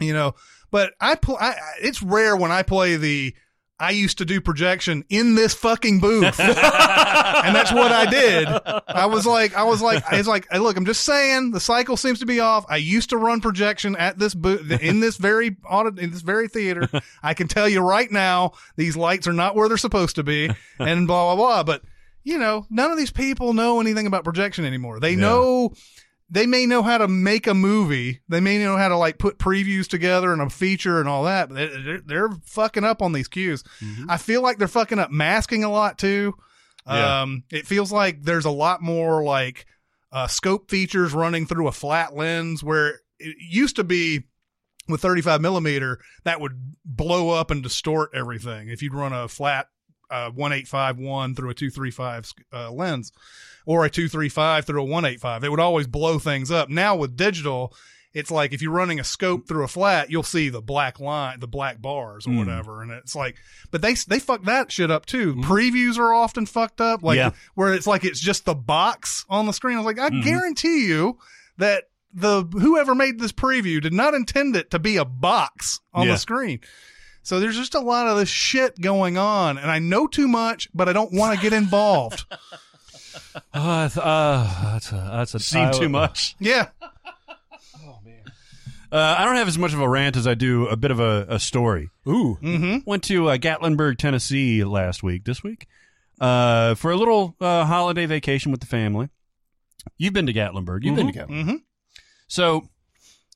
you 0.00 0.12
know, 0.12 0.34
but 0.70 0.94
I 1.00 1.14
play. 1.14 1.54
It's 1.80 2.02
rare 2.02 2.36
when 2.36 2.50
I 2.50 2.62
play 2.62 2.96
the 2.96 3.34
I 3.78 3.90
used 3.90 4.18
to 4.18 4.24
do 4.24 4.40
projection 4.40 5.04
in 5.10 5.34
this 5.34 5.52
fucking 5.52 6.00
booth. 6.00 6.40
and 6.40 7.54
that's 7.54 7.72
what 7.72 7.92
I 7.92 8.06
did. 8.06 8.48
I 8.88 9.06
was 9.06 9.26
like, 9.26 9.54
I 9.54 9.64
was 9.64 9.82
like, 9.82 10.02
it's 10.12 10.28
like, 10.28 10.46
hey, 10.50 10.58
look, 10.58 10.76
I'm 10.76 10.86
just 10.86 11.02
saying 11.02 11.50
the 11.50 11.60
cycle 11.60 11.96
seems 11.96 12.20
to 12.20 12.26
be 12.26 12.40
off. 12.40 12.64
I 12.68 12.78
used 12.78 13.10
to 13.10 13.18
run 13.18 13.40
projection 13.42 13.94
at 13.96 14.18
this 14.18 14.34
booth 14.34 14.70
in 14.80 15.00
this 15.00 15.18
very 15.18 15.56
audit, 15.68 15.98
in 15.98 16.10
this 16.10 16.22
very 16.22 16.48
theater. 16.48 16.88
I 17.22 17.34
can 17.34 17.48
tell 17.48 17.68
you 17.68 17.80
right 17.80 18.10
now, 18.10 18.52
these 18.76 18.96
lights 18.96 19.28
are 19.28 19.34
not 19.34 19.54
where 19.54 19.68
they're 19.68 19.76
supposed 19.76 20.16
to 20.16 20.22
be 20.22 20.50
and 20.78 21.06
blah, 21.06 21.34
blah, 21.34 21.36
blah. 21.36 21.62
But 21.62 21.82
you 22.24 22.38
know, 22.38 22.66
none 22.70 22.90
of 22.90 22.96
these 22.96 23.12
people 23.12 23.52
know 23.52 23.80
anything 23.80 24.06
about 24.06 24.24
projection 24.24 24.64
anymore. 24.64 25.00
They 25.00 25.16
know 25.16 25.74
they 26.28 26.46
may 26.46 26.66
know 26.66 26.82
how 26.82 26.98
to 26.98 27.06
make 27.08 27.46
a 27.46 27.54
movie. 27.54 28.20
They 28.28 28.40
may 28.40 28.58
know 28.58 28.76
how 28.76 28.88
to 28.88 28.96
like 28.96 29.18
put 29.18 29.38
previews 29.38 29.86
together 29.86 30.32
and 30.32 30.42
a 30.42 30.50
feature 30.50 30.98
and 30.98 31.08
all 31.08 31.24
that, 31.24 31.48
but 31.48 31.70
they're, 31.84 32.00
they're 32.00 32.30
fucking 32.46 32.84
up 32.84 33.00
on 33.00 33.12
these 33.12 33.28
cues. 33.28 33.62
I 34.08 34.16
feel 34.16 34.42
like 34.42 34.58
they're 34.58 34.68
fucking 34.68 34.98
up 34.98 35.10
masking 35.10 35.62
a 35.62 35.70
lot 35.70 35.98
too. 35.98 36.34
Yeah. 36.86 37.22
Um, 37.22 37.44
it 37.50 37.66
feels 37.66 37.92
like 37.92 38.22
there's 38.22 38.44
a 38.44 38.50
lot 38.50 38.82
more 38.82 39.22
like 39.22 39.66
uh, 40.12 40.26
scope 40.26 40.70
features 40.70 41.12
running 41.12 41.46
through 41.46 41.68
a 41.68 41.72
flat 41.72 42.14
lens 42.14 42.62
where 42.62 43.00
it 43.18 43.36
used 43.40 43.76
to 43.76 43.84
be 43.84 44.24
with 44.88 45.00
35 45.00 45.40
millimeter 45.40 45.98
that 46.24 46.40
would 46.40 46.76
blow 46.84 47.30
up 47.30 47.50
and 47.50 47.62
distort 47.62 48.10
everything 48.14 48.68
if 48.68 48.82
you'd 48.82 48.94
run 48.94 49.12
a 49.12 49.26
flat 49.28 49.68
uh, 50.10 50.30
1851 50.34 51.34
through 51.34 51.50
a 51.50 51.54
235 51.54 52.32
uh, 52.52 52.70
lens 52.70 53.10
or 53.66 53.84
a 53.84 53.90
235 53.90 54.64
through 54.64 54.80
a 54.80 54.84
185 54.84 55.44
it 55.44 55.50
would 55.50 55.60
always 55.60 55.86
blow 55.86 56.18
things 56.18 56.50
up. 56.50 56.70
Now 56.70 56.96
with 56.96 57.16
digital 57.16 57.74
it's 58.14 58.30
like 58.30 58.54
if 58.54 58.62
you're 58.62 58.72
running 58.72 58.98
a 58.98 59.04
scope 59.04 59.46
through 59.46 59.64
a 59.64 59.68
flat 59.68 60.10
you'll 60.10 60.22
see 60.22 60.48
the 60.48 60.62
black 60.62 60.98
line 60.98 61.38
the 61.40 61.46
black 61.46 61.82
bars 61.82 62.26
or 62.26 62.30
hmm. 62.30 62.38
whatever. 62.38 62.82
And 62.82 62.90
it's 62.90 63.14
like 63.14 63.36
but 63.70 63.82
they 63.82 63.94
they 64.08 64.18
fuck 64.18 64.44
that 64.44 64.72
shit 64.72 64.90
up 64.90 65.04
too. 65.04 65.34
Hmm. 65.34 65.42
Previews 65.42 65.98
are 65.98 66.14
often 66.14 66.46
fucked 66.46 66.80
up 66.80 67.02
like 67.02 67.16
Yeah. 67.18 67.32
where 67.54 67.74
it's 67.74 67.86
like 67.86 68.04
it's 68.04 68.20
just 68.20 68.46
the 68.46 68.54
box 68.54 69.26
on 69.28 69.44
the 69.44 69.52
screen. 69.52 69.76
I 69.76 69.80
was 69.80 69.86
like 69.86 69.98
i 69.98 70.08
hmm. 70.08 70.22
guarantee 70.22 70.86
you 70.86 71.18
that 71.58 71.84
the 72.14 72.44
whoever 72.44 72.94
made 72.94 73.18
this 73.18 73.32
preview 73.32 73.80
did 73.82 73.92
not 73.92 74.14
intend 74.14 74.56
it 74.56 74.70
to 74.70 74.78
be 74.78 74.96
a 74.96 75.04
box 75.04 75.80
on 75.92 76.06
Yeah. 76.06 76.12
the 76.12 76.18
screen. 76.18 76.60
So 77.26 77.40
there's 77.40 77.56
just 77.56 77.74
a 77.74 77.80
lot 77.80 78.06
of 78.06 78.16
this 78.16 78.28
shit 78.28 78.80
going 78.80 79.18
on, 79.18 79.58
and 79.58 79.68
I 79.68 79.80
know 79.80 80.06
too 80.06 80.28
much, 80.28 80.68
but 80.72 80.88
I 80.88 80.92
don't 80.92 81.12
want 81.12 81.34
to 81.34 81.42
get 81.42 81.52
involved. 81.52 82.24
Uh, 83.54 83.88
uh, 84.00 84.72
that's 84.72 84.92
a, 84.92 85.08
that's 85.12 85.34
a 85.34 85.38
Seen 85.40 85.72
too 85.72 85.88
much. 85.88 86.36
yeah, 86.38 86.68
Uh, 88.92 89.16
I 89.18 89.24
don't 89.24 89.34
have 89.34 89.48
as 89.48 89.58
much 89.58 89.72
of 89.74 89.80
a 89.80 89.88
rant 89.88 90.16
as 90.16 90.28
I 90.28 90.34
do 90.34 90.68
a 90.68 90.76
bit 90.76 90.92
of 90.92 91.00
a, 91.00 91.26
a 91.28 91.40
story. 91.40 91.90
Ooh, 92.06 92.38
Went 92.86 93.02
to 93.04 93.28
uh, 93.30 93.36
Gatlinburg, 93.36 93.98
Tennessee 93.98 94.62
last 94.62 95.02
week, 95.02 95.24
this 95.24 95.42
week, 95.42 95.66
uh, 96.20 96.76
for 96.76 96.92
a 96.92 96.96
little 96.96 97.34
uh, 97.40 97.64
holiday 97.64 98.06
vacation 98.06 98.52
with 98.52 98.60
the 98.60 98.66
family. 98.66 99.08
You've 99.98 100.12
been 100.12 100.26
to 100.26 100.32
Gatlinburg. 100.32 100.84
You've 100.84 100.94
been 100.94 101.12
to 101.12 101.18
Gatlinburg. 101.18 101.44
hmm 101.46 101.54
So, 102.28 102.68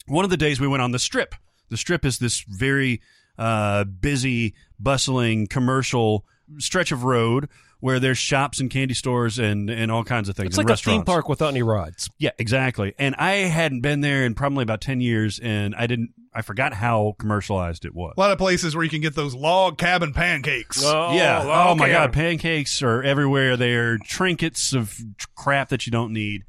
one 0.07 0.25
of 0.25 0.31
the 0.31 0.37
days 0.37 0.61
we 0.61 0.69
went 0.69 0.83
on 0.83 0.93
the 0.93 0.99
Strip. 1.01 1.35
The 1.69 1.77
Strip 1.77 2.05
is 2.05 2.19
this 2.21 2.45
very 2.49 3.01
uh, 3.37 3.85
busy, 3.85 4.55
bustling, 4.79 5.49
commercial 5.49 6.25
stretch 6.59 6.93
of 6.93 7.03
road 7.03 7.49
where 7.81 7.99
there's 7.99 8.19
shops 8.19 8.61
and 8.61 8.71
candy 8.71 8.95
stores 8.95 9.39
and, 9.39 9.71
and 9.71 9.91
all 9.91 10.05
kinds 10.05 10.29
of 10.29 10.37
things. 10.37 10.49
it's 10.49 10.59
and 10.59 10.69
like 10.69 10.79
a 10.79 10.81
theme 10.81 11.03
park 11.03 11.29
without 11.29 11.49
any 11.49 11.63
rides. 11.63 12.11
Yeah, 12.19 12.31
exactly. 12.39 12.95
And 12.99 13.15
I 13.17 13.33
hadn't 13.33 13.81
been 13.81 14.03
there 14.03 14.25
in 14.25 14.35
probably 14.35 14.63
about 14.63 14.81
10 14.81 15.01
years, 15.01 15.39
and 15.39 15.75
I 15.75 15.87
didn't, 15.87 16.11
I 16.35 16.43
forgot 16.43 16.75
how 16.75 17.15
commercialized 17.19 17.85
it 17.85 17.95
was. 17.95 18.15
a 18.17 18.21
lot 18.21 18.31
of 18.31 18.39
places 18.39 18.77
where 18.77 18.85
you 18.85 18.91
can 18.91 19.01
get 19.01 19.15
those 19.15 19.35
log 19.35 19.79
cabin 19.79 20.13
pancakes. 20.13 20.83
Oh, 20.85 21.15
yeah. 21.15 21.41
Oh, 21.43 21.75
my 21.75 21.85
okay. 21.85 21.93
God. 21.93 22.13
Pancakes 22.13 22.83
are 22.83 23.03
everywhere. 23.03 23.57
They're 23.57 23.99
trinkets 23.99 24.73
of 24.73 24.97
crap 25.35 25.71
that 25.71 25.87
you 25.87 25.93
don't 25.93 26.13
need. 26.13 26.43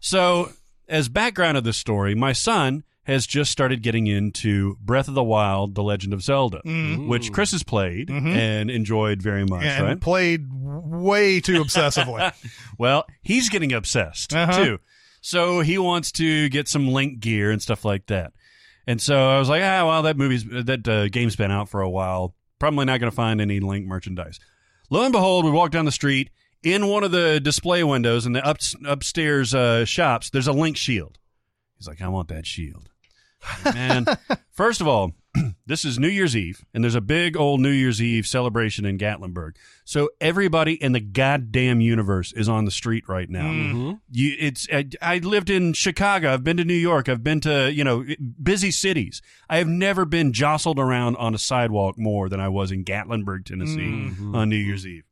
So, 0.00 0.52
as 0.88 1.08
background 1.08 1.56
of 1.56 1.64
the 1.64 1.72
story, 1.72 2.14
my 2.14 2.32
son 2.32 2.84
has 3.08 3.26
just 3.26 3.50
started 3.50 3.82
getting 3.82 4.06
into 4.06 4.76
Breath 4.80 5.08
of 5.08 5.14
the 5.14 5.24
Wild, 5.24 5.74
The 5.74 5.82
Legend 5.82 6.12
of 6.14 6.22
Zelda, 6.22 6.60
which 7.08 7.32
Chris 7.32 7.50
has 7.50 7.64
played 7.64 8.08
and 8.10 8.70
enjoyed 8.70 9.20
very 9.20 9.44
much, 9.44 9.64
and 9.64 9.84
right? 9.84 10.00
played 10.00 10.46
way 10.52 11.40
too 11.40 11.60
obsessively. 11.64 12.32
Well, 12.78 13.06
he's 13.22 13.48
getting 13.48 13.72
obsessed 13.72 14.32
Uh-huh. 14.32 14.64
too. 14.64 14.78
So 15.20 15.60
he 15.60 15.78
wants 15.78 16.12
to 16.12 16.48
get 16.50 16.68
some 16.68 16.86
Link 16.88 17.18
gear 17.18 17.50
and 17.50 17.60
stuff 17.60 17.84
like 17.84 18.06
that. 18.06 18.32
And 18.86 19.02
so 19.02 19.28
I 19.30 19.38
was 19.40 19.48
like, 19.48 19.62
ah, 19.62 19.84
well, 19.86 20.02
that 20.02 20.16
movie's 20.16 20.44
that 20.44 20.86
uh, 20.86 21.08
game's 21.08 21.34
been 21.34 21.50
out 21.50 21.68
for 21.68 21.80
a 21.80 21.90
while. 21.90 22.36
Probably 22.60 22.84
not 22.84 23.00
going 23.00 23.10
to 23.10 23.14
find 23.16 23.40
any 23.40 23.58
Link 23.58 23.84
merchandise. 23.86 24.38
Lo 24.90 25.02
and 25.02 25.12
behold, 25.12 25.44
we 25.44 25.50
walk 25.50 25.70
down 25.72 25.84
the 25.86 25.92
street. 25.92 26.30
In 26.62 26.86
one 26.88 27.02
of 27.04 27.10
the 27.10 27.40
display 27.40 27.82
windows 27.84 28.26
in 28.26 28.32
the 28.32 28.44
up, 28.46 28.58
upstairs 28.86 29.54
uh, 29.54 29.84
shops, 29.84 30.30
there's 30.30 30.46
a 30.48 30.52
Link 30.52 30.76
shield. 30.76 31.18
He's 31.78 31.86
like, 31.88 32.00
I 32.02 32.08
want 32.08 32.28
that 32.28 32.46
shield. 32.46 32.88
Man, 33.64 34.06
first 34.50 34.80
of 34.80 34.88
all, 34.88 35.12
this 35.66 35.84
is 35.84 35.98
New 35.98 36.08
Year's 36.08 36.36
Eve, 36.36 36.64
and 36.72 36.82
there's 36.82 36.94
a 36.94 37.00
big 37.00 37.36
old 37.36 37.60
New 37.60 37.70
Year's 37.70 38.00
Eve 38.02 38.26
celebration 38.26 38.84
in 38.84 38.98
Gatlinburg. 38.98 39.56
So 39.84 40.10
everybody 40.20 40.74
in 40.82 40.92
the 40.92 41.00
goddamn 41.00 41.80
universe 41.80 42.32
is 42.32 42.48
on 42.48 42.64
the 42.64 42.70
street 42.70 43.08
right 43.08 43.28
now. 43.28 43.44
Mm-hmm. 43.44 43.92
You, 44.10 44.36
it's 44.38 44.66
I, 44.72 44.88
I 45.00 45.18
lived 45.18 45.50
in 45.50 45.72
Chicago. 45.72 46.32
I've 46.32 46.44
been 46.44 46.56
to 46.56 46.64
New 46.64 46.74
York. 46.74 47.08
I've 47.08 47.24
been 47.24 47.40
to 47.42 47.72
you 47.72 47.84
know 47.84 48.04
busy 48.42 48.70
cities. 48.70 49.22
I 49.48 49.58
have 49.58 49.68
never 49.68 50.04
been 50.04 50.32
jostled 50.32 50.78
around 50.78 51.16
on 51.16 51.34
a 51.34 51.38
sidewalk 51.38 51.98
more 51.98 52.28
than 52.28 52.40
I 52.40 52.48
was 52.48 52.72
in 52.72 52.84
Gatlinburg, 52.84 53.44
Tennessee 53.44 54.10
on 54.34 54.48
New 54.48 54.56
Year's 54.56 54.86
Eve. 54.86 55.04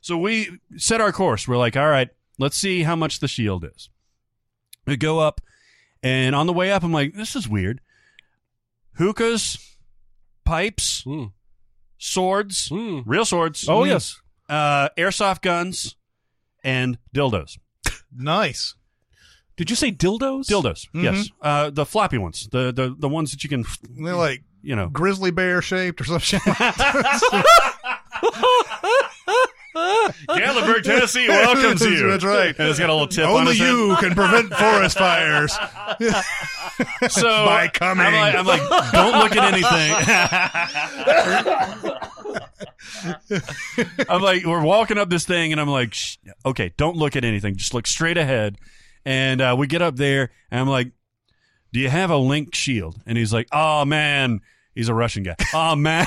So 0.00 0.16
we 0.16 0.60
set 0.76 1.00
our 1.00 1.12
course. 1.12 1.46
We're 1.46 1.56
like, 1.56 1.76
all 1.76 1.88
right, 1.88 2.08
let's 2.38 2.56
see 2.56 2.84
how 2.84 2.96
much 2.96 3.20
the 3.20 3.28
shield 3.28 3.64
is. 3.64 3.90
We 4.86 4.96
go 4.96 5.18
up, 5.18 5.40
and 6.02 6.34
on 6.34 6.46
the 6.46 6.52
way 6.52 6.70
up, 6.72 6.82
I'm 6.84 6.92
like, 6.92 7.14
this 7.14 7.34
is 7.36 7.48
weird. 7.48 7.80
Hookahs, 8.98 9.58
pipes, 10.44 11.02
Mm. 11.06 11.32
swords, 11.98 12.68
Mm. 12.68 13.02
real 13.06 13.24
swords. 13.24 13.68
Oh 13.68 13.84
yes. 13.84 14.20
Uh, 14.48 14.88
airsoft 14.98 15.42
guns, 15.42 15.96
and 16.64 16.98
dildos. 17.14 17.58
nice. 18.16 18.74
Did 19.56 19.70
you 19.70 19.76
say 19.76 19.90
dildos? 19.92 20.46
Dildos, 20.46 20.86
yes. 20.94 21.28
Uh, 21.42 21.70
the 21.70 21.84
floppy 21.84 22.16
ones, 22.18 22.48
the, 22.52 22.72
the 22.72 22.94
the 22.98 23.08
ones 23.08 23.32
that 23.32 23.42
you 23.42 23.50
can, 23.50 23.64
They're 24.02 24.14
like 24.14 24.42
you 24.62 24.76
know. 24.76 24.88
grizzly 24.88 25.30
bear 25.32 25.60
shaped 25.62 26.00
or 26.00 26.04
some 26.04 26.18
shit. 26.20 26.40
Gatlinburg, 29.76 30.82
Tennessee 30.82 31.28
welcomes 31.28 31.82
you. 31.82 32.10
That's 32.10 32.24
right. 32.24 32.54
And 32.58 32.68
it's 32.68 32.78
got 32.78 32.90
a 32.90 32.92
little 32.92 33.06
tip 33.08 33.26
on 33.26 33.40
Only 33.40 33.56
head. 33.56 33.68
you 33.68 33.96
can 34.00 34.14
prevent 34.14 34.52
forest 34.54 34.98
fires. 34.98 35.56
So 37.08 37.22
By 37.44 37.66
coming. 37.68 38.06
I'm 38.06 38.12
like, 38.14 38.34
I'm 38.36 38.46
like, 38.46 38.92
don't 38.92 39.18
look 39.18 39.34
at 39.34 39.52
anything. 39.52 39.92
I'm 44.08 44.22
like, 44.22 44.44
we're 44.44 44.62
walking 44.62 44.98
up 44.98 45.10
this 45.10 45.24
thing, 45.24 45.52
and 45.52 45.60
I'm 45.60 45.68
like, 45.68 45.94
okay, 46.46 46.72
don't 46.76 46.96
look 46.96 47.16
at 47.16 47.24
anything. 47.24 47.56
Just 47.56 47.74
look 47.74 47.86
straight 47.86 48.16
ahead. 48.16 48.58
And 49.04 49.40
uh, 49.40 49.56
we 49.58 49.66
get 49.66 49.82
up 49.82 49.96
there, 49.96 50.30
and 50.50 50.60
I'm 50.60 50.68
like, 50.68 50.92
do 51.72 51.80
you 51.80 51.88
have 51.88 52.10
a 52.10 52.16
link 52.16 52.54
shield? 52.54 53.00
And 53.06 53.18
he's 53.18 53.32
like, 53.32 53.48
oh 53.52 53.84
man, 53.84 54.40
he's 54.78 54.88
a 54.88 54.94
Russian 54.94 55.24
guy. 55.24 55.34
Oh 55.52 55.74
man, 55.74 56.06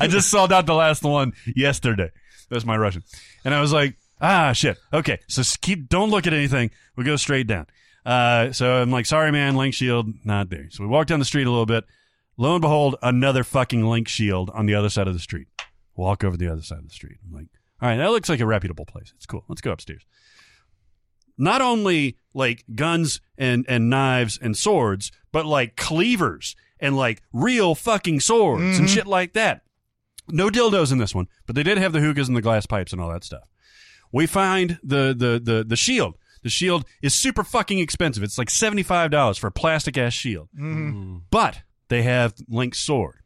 I 0.00 0.08
just 0.08 0.30
sold 0.30 0.52
out 0.52 0.66
the 0.66 0.74
last 0.74 1.02
one 1.02 1.34
yesterday. 1.54 2.10
That's 2.48 2.64
my 2.64 2.76
Russian, 2.76 3.02
and 3.44 3.54
I 3.54 3.60
was 3.60 3.72
like, 3.72 3.96
ah 4.20 4.52
shit. 4.52 4.78
Okay, 4.92 5.20
so 5.28 5.42
keep 5.60 5.88
don't 5.88 6.10
look 6.10 6.26
at 6.26 6.32
anything. 6.32 6.70
We 6.96 7.04
go 7.04 7.16
straight 7.16 7.46
down. 7.46 7.66
Uh, 8.04 8.52
so 8.52 8.82
I'm 8.82 8.90
like, 8.90 9.06
sorry 9.06 9.30
man, 9.30 9.54
link 9.54 9.74
shield 9.74 10.08
not 10.24 10.50
there. 10.50 10.68
So 10.70 10.82
we 10.82 10.88
walk 10.88 11.06
down 11.06 11.18
the 11.18 11.24
street 11.24 11.46
a 11.46 11.50
little 11.50 11.66
bit. 11.66 11.84
Lo 12.38 12.54
and 12.54 12.62
behold, 12.62 12.96
another 13.02 13.44
fucking 13.44 13.84
link 13.84 14.08
shield 14.08 14.50
on 14.54 14.66
the 14.66 14.74
other 14.74 14.88
side 14.88 15.06
of 15.06 15.14
the 15.14 15.20
street. 15.20 15.48
Walk 15.94 16.24
over 16.24 16.36
the 16.36 16.48
other 16.48 16.62
side 16.62 16.78
of 16.78 16.88
the 16.88 16.94
street. 16.94 17.18
I'm 17.24 17.32
like, 17.32 17.48
all 17.80 17.88
right, 17.88 17.98
that 17.98 18.10
looks 18.10 18.30
like 18.30 18.40
a 18.40 18.46
reputable 18.46 18.86
place. 18.86 19.12
It's 19.16 19.26
cool. 19.26 19.44
Let's 19.48 19.60
go 19.60 19.70
upstairs 19.70 20.04
not 21.38 21.60
only 21.60 22.16
like 22.34 22.64
guns 22.74 23.20
and 23.36 23.64
and 23.68 23.90
knives 23.90 24.38
and 24.40 24.56
swords, 24.56 25.10
but 25.32 25.46
like 25.46 25.76
cleavers 25.76 26.54
and 26.78 26.96
like 26.96 27.22
real 27.32 27.74
fucking 27.74 28.20
swords 28.20 28.78
and 28.78 28.88
shit 28.88 29.06
like 29.06 29.32
that. 29.32 29.62
No 30.28 30.48
dildos 30.48 30.92
in 30.92 30.98
this 30.98 31.14
one, 31.14 31.28
but 31.46 31.56
they 31.56 31.62
did 31.62 31.78
have 31.78 31.92
the 31.92 32.00
hookahs 32.00 32.28
and 32.28 32.36
the 32.36 32.42
glass 32.42 32.66
pipes 32.66 32.92
and 32.92 33.00
all 33.00 33.10
that 33.10 33.24
stuff. 33.24 33.48
We 34.12 34.26
find 34.26 34.78
the 34.82 35.14
the 35.16 35.40
the 35.42 35.64
the 35.66 35.76
shield. 35.76 36.14
The 36.42 36.50
shield 36.50 36.84
is 37.02 37.14
super 37.14 37.44
fucking 37.44 37.78
expensive. 37.78 38.22
It's 38.22 38.38
like 38.38 38.50
seventy 38.50 38.82
five 38.82 39.10
dollars 39.10 39.38
for 39.38 39.46
a 39.46 39.52
plastic 39.52 39.96
ass 39.96 40.12
shield. 40.12 40.48
But 41.30 41.62
they 41.88 42.02
have 42.02 42.34
Link's 42.48 42.78
sword. 42.78 43.20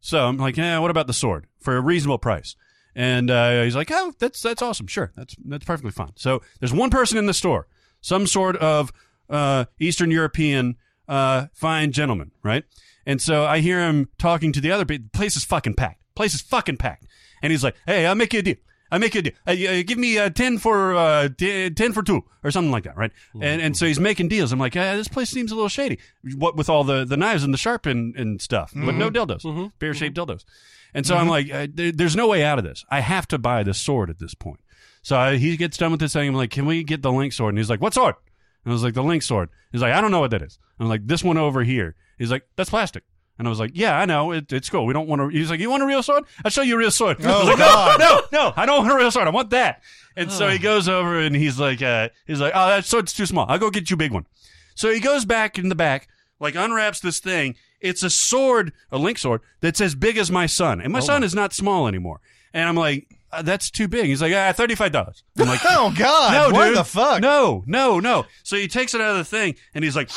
So 0.00 0.26
I'm 0.26 0.36
like, 0.36 0.56
yeah, 0.56 0.78
what 0.80 0.90
about 0.90 1.06
the 1.06 1.12
sword 1.12 1.46
for 1.60 1.76
a 1.76 1.80
reasonable 1.80 2.18
price? 2.18 2.56
And 2.94 3.30
uh, 3.30 3.62
he's 3.62 3.76
like, 3.76 3.90
oh, 3.92 4.12
that's 4.18 4.40
that's 4.42 4.62
awesome. 4.62 4.86
Sure, 4.86 5.12
that's 5.16 5.36
that's 5.44 5.64
perfectly 5.64 5.92
fine. 5.92 6.12
So 6.16 6.42
there's 6.60 6.72
one 6.72 6.90
person 6.90 7.18
in 7.18 7.26
the 7.26 7.34
store, 7.34 7.66
some 8.00 8.26
sort 8.26 8.56
of 8.56 8.92
uh, 9.30 9.66
Eastern 9.78 10.10
European 10.10 10.76
uh, 11.08 11.46
fine 11.52 11.92
gentleman, 11.92 12.30
right? 12.42 12.64
And 13.06 13.20
so 13.20 13.44
I 13.44 13.58
hear 13.58 13.80
him 13.80 14.08
talking 14.18 14.52
to 14.52 14.60
the 14.60 14.70
other 14.70 14.84
people. 14.84 15.08
Place 15.12 15.36
is 15.36 15.44
fucking 15.44 15.74
packed. 15.74 16.00
Place 16.14 16.34
is 16.34 16.40
fucking 16.40 16.76
packed. 16.76 17.06
And 17.42 17.50
he's 17.50 17.64
like, 17.64 17.76
"Hey, 17.86 18.06
I'll 18.06 18.14
make 18.14 18.32
you 18.32 18.40
a 18.40 18.42
deal. 18.42 18.56
I'll 18.92 18.98
make 18.98 19.14
you 19.14 19.20
a 19.20 19.22
deal. 19.22 19.32
Uh, 19.46 19.50
uh, 19.50 19.82
give 19.84 19.98
me 19.98 20.18
uh, 20.18 20.30
ten 20.30 20.58
for 20.58 20.94
uh, 20.94 21.28
t- 21.36 21.70
ten 21.70 21.92
for 21.92 22.02
two 22.02 22.22
or 22.44 22.50
something 22.50 22.70
like 22.70 22.84
that, 22.84 22.96
right?" 22.96 23.10
And 23.40 23.60
and 23.60 23.76
so 23.76 23.86
he's 23.86 23.98
making 23.98 24.28
deals. 24.28 24.52
I'm 24.52 24.58
like, 24.60 24.74
"This 24.74 25.08
place 25.08 25.30
seems 25.30 25.50
a 25.50 25.54
little 25.54 25.68
shady. 25.68 25.98
What 26.36 26.56
with 26.56 26.68
all 26.68 26.84
the, 26.84 27.04
the 27.04 27.16
knives 27.16 27.42
and 27.42 27.52
the 27.52 27.58
sharp 27.58 27.86
and, 27.86 28.14
and 28.16 28.40
stuff, 28.40 28.72
but 28.74 28.94
no 28.94 29.10
dildos, 29.10 29.42
bear 29.78 29.94
shaped 29.94 30.16
dildos." 30.16 30.44
And 30.94 31.06
so 31.06 31.16
I'm 31.16 31.26
like, 31.28 31.50
uh, 31.50 31.66
there, 31.72 31.90
"There's 31.90 32.14
no 32.14 32.28
way 32.28 32.44
out 32.44 32.58
of 32.58 32.64
this. 32.64 32.84
I 32.90 33.00
have 33.00 33.26
to 33.28 33.38
buy 33.38 33.62
this 33.62 33.78
sword 33.78 34.10
at 34.10 34.18
this 34.20 34.34
point." 34.34 34.60
So 35.02 35.16
I, 35.18 35.36
he 35.36 35.56
gets 35.56 35.76
done 35.78 35.90
with 35.90 35.98
this 36.00 36.12
thing. 36.12 36.28
I'm 36.28 36.34
like, 36.34 36.50
"Can 36.50 36.66
we 36.66 36.84
get 36.84 37.02
the 37.02 37.10
link 37.10 37.32
sword?" 37.32 37.54
And 37.54 37.58
he's 37.58 37.70
like, 37.70 37.80
"What 37.80 37.94
sword?" 37.94 38.14
And 38.64 38.72
I 38.72 38.74
was 38.74 38.82
like, 38.82 38.94
the 38.94 39.02
link 39.02 39.22
sword. 39.22 39.48
He's 39.72 39.80
like, 39.82 39.92
I 39.92 40.00
don't 40.00 40.10
know 40.10 40.20
what 40.20 40.30
that 40.30 40.42
is. 40.42 40.58
I'm 40.78 40.88
like, 40.88 41.06
this 41.06 41.22
one 41.24 41.38
over 41.38 41.64
here. 41.64 41.94
He's 42.18 42.30
like, 42.30 42.44
that's 42.56 42.70
plastic. 42.70 43.04
And 43.38 43.48
I 43.48 43.50
was 43.50 43.58
like, 43.58 43.72
yeah, 43.74 43.98
I 43.98 44.04
know. 44.04 44.30
It, 44.32 44.52
it's 44.52 44.68
cool. 44.70 44.84
We 44.86 44.92
don't 44.92 45.08
want 45.08 45.20
to. 45.22 45.28
He's 45.28 45.50
like, 45.50 45.58
you 45.58 45.70
want 45.70 45.82
a 45.82 45.86
real 45.86 46.02
sword? 46.02 46.24
I'll 46.44 46.50
show 46.50 46.62
you 46.62 46.74
a 46.74 46.78
real 46.78 46.90
sword. 46.90 47.16
I 47.24 47.28
was 47.30 47.42
Oh, 47.44 47.46
like, 47.48 47.58
God. 47.58 47.98
no, 47.98 48.06
no, 48.06 48.22
no, 48.32 48.52
I 48.56 48.66
don't 48.66 48.78
want 48.86 48.92
a 48.92 48.96
real 48.96 49.10
sword. 49.10 49.26
I 49.26 49.30
want 49.30 49.50
that. 49.50 49.82
And 50.16 50.30
so 50.30 50.48
he 50.48 50.58
goes 50.58 50.88
over 50.88 51.18
and 51.18 51.34
he's 51.34 51.58
like, 51.58 51.80
uh, 51.82 52.10
he's 52.26 52.40
like, 52.40 52.52
oh, 52.54 52.68
that 52.68 52.84
sword's 52.84 53.12
too 53.12 53.26
small. 53.26 53.46
I'll 53.48 53.58
go 53.58 53.70
get 53.70 53.90
you 53.90 53.94
a 53.94 53.98
big 53.98 54.12
one. 54.12 54.26
So 54.74 54.92
he 54.92 55.00
goes 55.00 55.24
back 55.24 55.58
in 55.58 55.70
the 55.70 55.74
back, 55.74 56.08
like 56.38 56.54
unwraps 56.54 57.00
this 57.00 57.18
thing. 57.18 57.56
It's 57.80 58.02
a 58.02 58.10
sword, 58.10 58.72
a 58.92 58.98
link 58.98 59.18
sword 59.18 59.40
that's 59.60 59.80
as 59.80 59.94
big 59.94 60.18
as 60.18 60.30
my 60.30 60.46
son, 60.46 60.80
and 60.80 60.92
my 60.92 61.00
son 61.00 61.24
is 61.24 61.34
not 61.34 61.52
small 61.52 61.88
anymore. 61.88 62.20
And 62.54 62.68
I'm 62.68 62.76
like, 62.76 63.08
uh, 63.32 63.42
that's 63.42 63.70
too 63.70 63.88
big. 63.88 64.06
He's 64.06 64.22
like, 64.22 64.32
ah, 64.34 64.52
thirty 64.52 64.74
five 64.74 64.92
dollars. 64.92 65.24
I'm 65.38 65.48
like, 65.48 65.60
Oh 65.68 65.92
God! 65.96 66.32
no, 66.32 66.56
what 66.56 66.66
dude. 66.68 66.76
the 66.76 66.84
fuck? 66.84 67.20
No, 67.20 67.64
no, 67.66 68.00
no. 68.00 68.26
So 68.42 68.56
he 68.56 68.68
takes 68.68 68.94
it 68.94 69.00
out 69.00 69.10
of 69.12 69.16
the 69.18 69.24
thing 69.24 69.56
and 69.74 69.84
he's 69.84 69.96
like, 69.96 70.10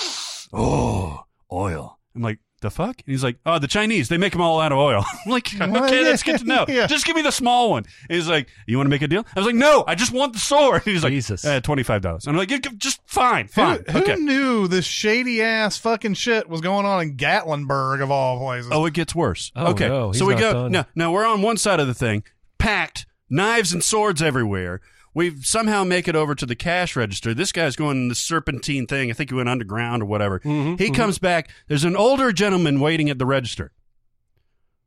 oh, 0.54 1.24
oil. 1.52 2.00
I'm 2.16 2.22
like, 2.22 2.40
the 2.62 2.72
fuck? 2.72 2.96
And 3.06 3.12
he's 3.12 3.24
like, 3.24 3.38
oh, 3.46 3.60
the 3.60 3.68
Chinese, 3.68 4.10
they 4.10 4.18
make 4.18 4.32
them 4.34 4.42
all 4.42 4.60
out 4.60 4.72
of 4.72 4.78
oil. 4.78 5.06
I'm 5.26 5.32
like, 5.32 5.48
Well, 5.60 5.86
okay, 5.86 5.98
yeah, 6.04 6.10
that's 6.10 6.24
good 6.24 6.40
to 6.40 6.46
know. 6.46 6.66
yeah. 6.70 6.88
Just 6.88 7.06
give 7.06 7.16
me 7.16 7.22
the 7.22 7.32
small 7.32 7.70
one. 7.70 7.86
And 8.10 8.16
he's 8.16 8.28
like, 8.28 8.50
you 8.66 8.78
want 8.78 8.88
to 8.88 8.90
make 8.90 9.02
a 9.02 9.08
deal? 9.08 9.26
I 9.36 9.40
was 9.40 9.46
like, 9.46 9.56
no, 9.56 9.84
I 9.88 9.96
just 9.96 10.12
want 10.12 10.34
the 10.34 10.40
sword. 10.40 10.82
And 10.86 10.94
he's 10.94 11.04
like, 11.04 11.12
Jesus. 11.12 11.46
uh, 11.46 11.62
$25. 11.62 12.28
I'm 12.28 12.36
like, 12.36 12.50
"You 12.50 12.60
just 12.60 13.02
fine, 13.06 13.46
Who, 13.46 13.52
fine. 13.52 13.84
who 13.90 14.00
okay. 14.00 14.16
knew 14.16 14.68
this 14.68 14.86
shady 14.86 15.42
ass 15.42 15.78
fucking 15.78 16.16
shit 16.16 16.50
was 16.50 16.62
going 16.62 16.86
on 16.86 17.02
in 17.02 17.18
Gatlinburg 17.18 18.02
of 18.02 18.12
all 18.12 18.40
places? 18.40 18.72
Oh, 18.74 18.86
it 18.86 18.94
gets 18.94 19.14
worse. 19.14 19.52
Oh, 19.56 19.72
okay. 19.72 19.88
no, 19.88 20.12
so 20.12 20.26
we 20.26 20.36
go. 20.36 20.54
done. 20.54 20.72
No, 20.72 20.86
no, 20.96 21.12
we're 21.12 21.26
on 21.26 21.42
one 21.42 21.58
side 21.58 21.80
of 21.80 21.88
the 21.88 21.94
thing, 21.94 22.24
packed, 22.66 23.06
knives 23.30 23.74
and 23.74 23.84
swords 23.84 24.22
everywhere. 24.22 24.82
We 25.14 25.40
somehow 25.42 25.84
make 25.84 26.08
it 26.08 26.16
over 26.16 26.36
to 26.36 26.46
the 26.46 26.56
cash 26.56 26.96
register. 26.96 27.34
This 27.34 27.52
guy's 27.52 27.76
going 27.76 27.98
in 27.98 28.08
the 28.10 28.16
serpentine 28.16 28.88
thing. 28.88 29.10
I 29.10 29.14
think 29.14 29.30
he 29.30 29.36
went 29.36 29.48
underground 29.48 30.02
or 30.02 30.08
whatever. 30.08 30.40
Mm-hmm, 30.40 30.76
he 30.76 30.90
comes 30.90 31.20
back. 31.20 31.50
There's 31.68 31.84
an 31.84 31.96
older 31.96 32.34
gentleman 32.34 32.80
waiting 32.80 33.10
at 33.10 33.20
the 33.20 33.26
register. 33.26 33.72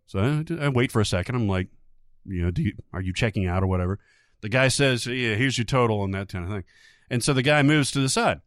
So 0.07 0.19
I, 0.19 0.65
I 0.65 0.69
wait 0.69 0.93
for 0.93 1.01
a 1.01 1.07
second. 1.07 1.37
I'm 1.37 1.49
like, 1.49 1.69
you 2.27 2.43
know, 2.43 2.51
do 2.51 2.63
you, 2.63 2.73
are 2.93 3.01
you 3.01 3.15
checking 3.15 3.47
out 3.47 3.63
or 3.63 3.67
whatever? 3.69 4.01
The 4.41 4.49
guy 4.49 4.69
says, 4.69 5.07
yeah, 5.07 5.35
here's 5.35 5.57
your 5.57 5.65
total 5.65 6.05
and 6.05 6.13
that 6.15 6.29
kind 6.29 6.45
of 6.45 6.51
thing. 6.51 6.65
And 7.09 7.23
so 7.23 7.33
the 7.33 7.43
guy 7.43 7.63
moves 7.63 7.91
to 7.93 8.01
the 8.01 8.09
side. 8.09 8.41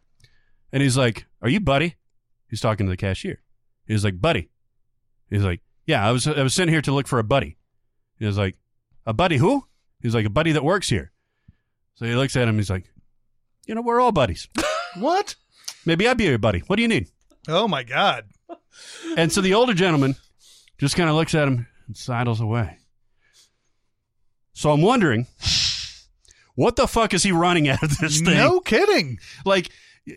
And 0.72 0.84
he's 0.84 0.98
like, 0.98 1.26
are 1.41 1.50
you 1.50 1.60
Buddy? 1.60 1.96
He's 2.48 2.62
talking 2.62 2.86
to 2.86 2.91
the 2.91 2.98
cashier. 2.98 3.41
He's 3.88 4.04
like, 4.04 4.22
Buddy. 4.22 4.50
He's 5.30 5.44
like, 5.44 5.62
yeah, 5.86 6.08
I 6.08 6.12
was 6.12 6.28
I 6.28 6.44
was 6.44 6.54
sent 6.54 6.70
here 6.70 6.82
to 6.82 6.91
look 6.91 7.08
for 7.08 7.17
a 7.17 7.24
buddy. 7.24 7.58
He 8.20 8.26
was 8.26 8.38
like, 8.38 8.56
a 9.05 9.13
buddy 9.13 9.37
who? 9.37 9.65
He's 10.01 10.15
like, 10.15 10.25
a 10.25 10.29
buddy 10.29 10.51
that 10.53 10.63
works 10.63 10.89
here. 10.89 11.11
So 11.95 12.05
he 12.05 12.15
looks 12.15 12.35
at 12.35 12.47
him. 12.47 12.55
He's 12.55 12.69
like, 12.69 12.91
you 13.67 13.75
know, 13.75 13.81
we're 13.81 13.99
all 13.99 14.11
buddies. 14.11 14.47
what? 14.97 15.35
Maybe 15.85 16.07
I'd 16.07 16.17
be 16.17 16.25
your 16.25 16.37
buddy. 16.37 16.59
What 16.59 16.75
do 16.75 16.81
you 16.81 16.87
need? 16.87 17.07
Oh 17.47 17.67
my 17.67 17.83
God! 17.83 18.25
And 19.17 19.31
so 19.31 19.41
the 19.41 19.55
older 19.55 19.73
gentleman 19.73 20.15
just 20.77 20.95
kind 20.95 21.09
of 21.09 21.15
looks 21.15 21.33
at 21.33 21.47
him 21.47 21.67
and 21.87 21.97
sidles 21.97 22.39
away. 22.39 22.77
So 24.53 24.71
I'm 24.71 24.81
wondering, 24.81 25.25
what 26.55 26.75
the 26.75 26.87
fuck 26.87 27.13
is 27.13 27.23
he 27.23 27.31
running 27.31 27.67
out 27.67 27.81
of 27.81 27.97
this 27.97 28.21
thing? 28.21 28.37
No 28.37 28.59
kidding. 28.59 29.19
Like 29.43 29.71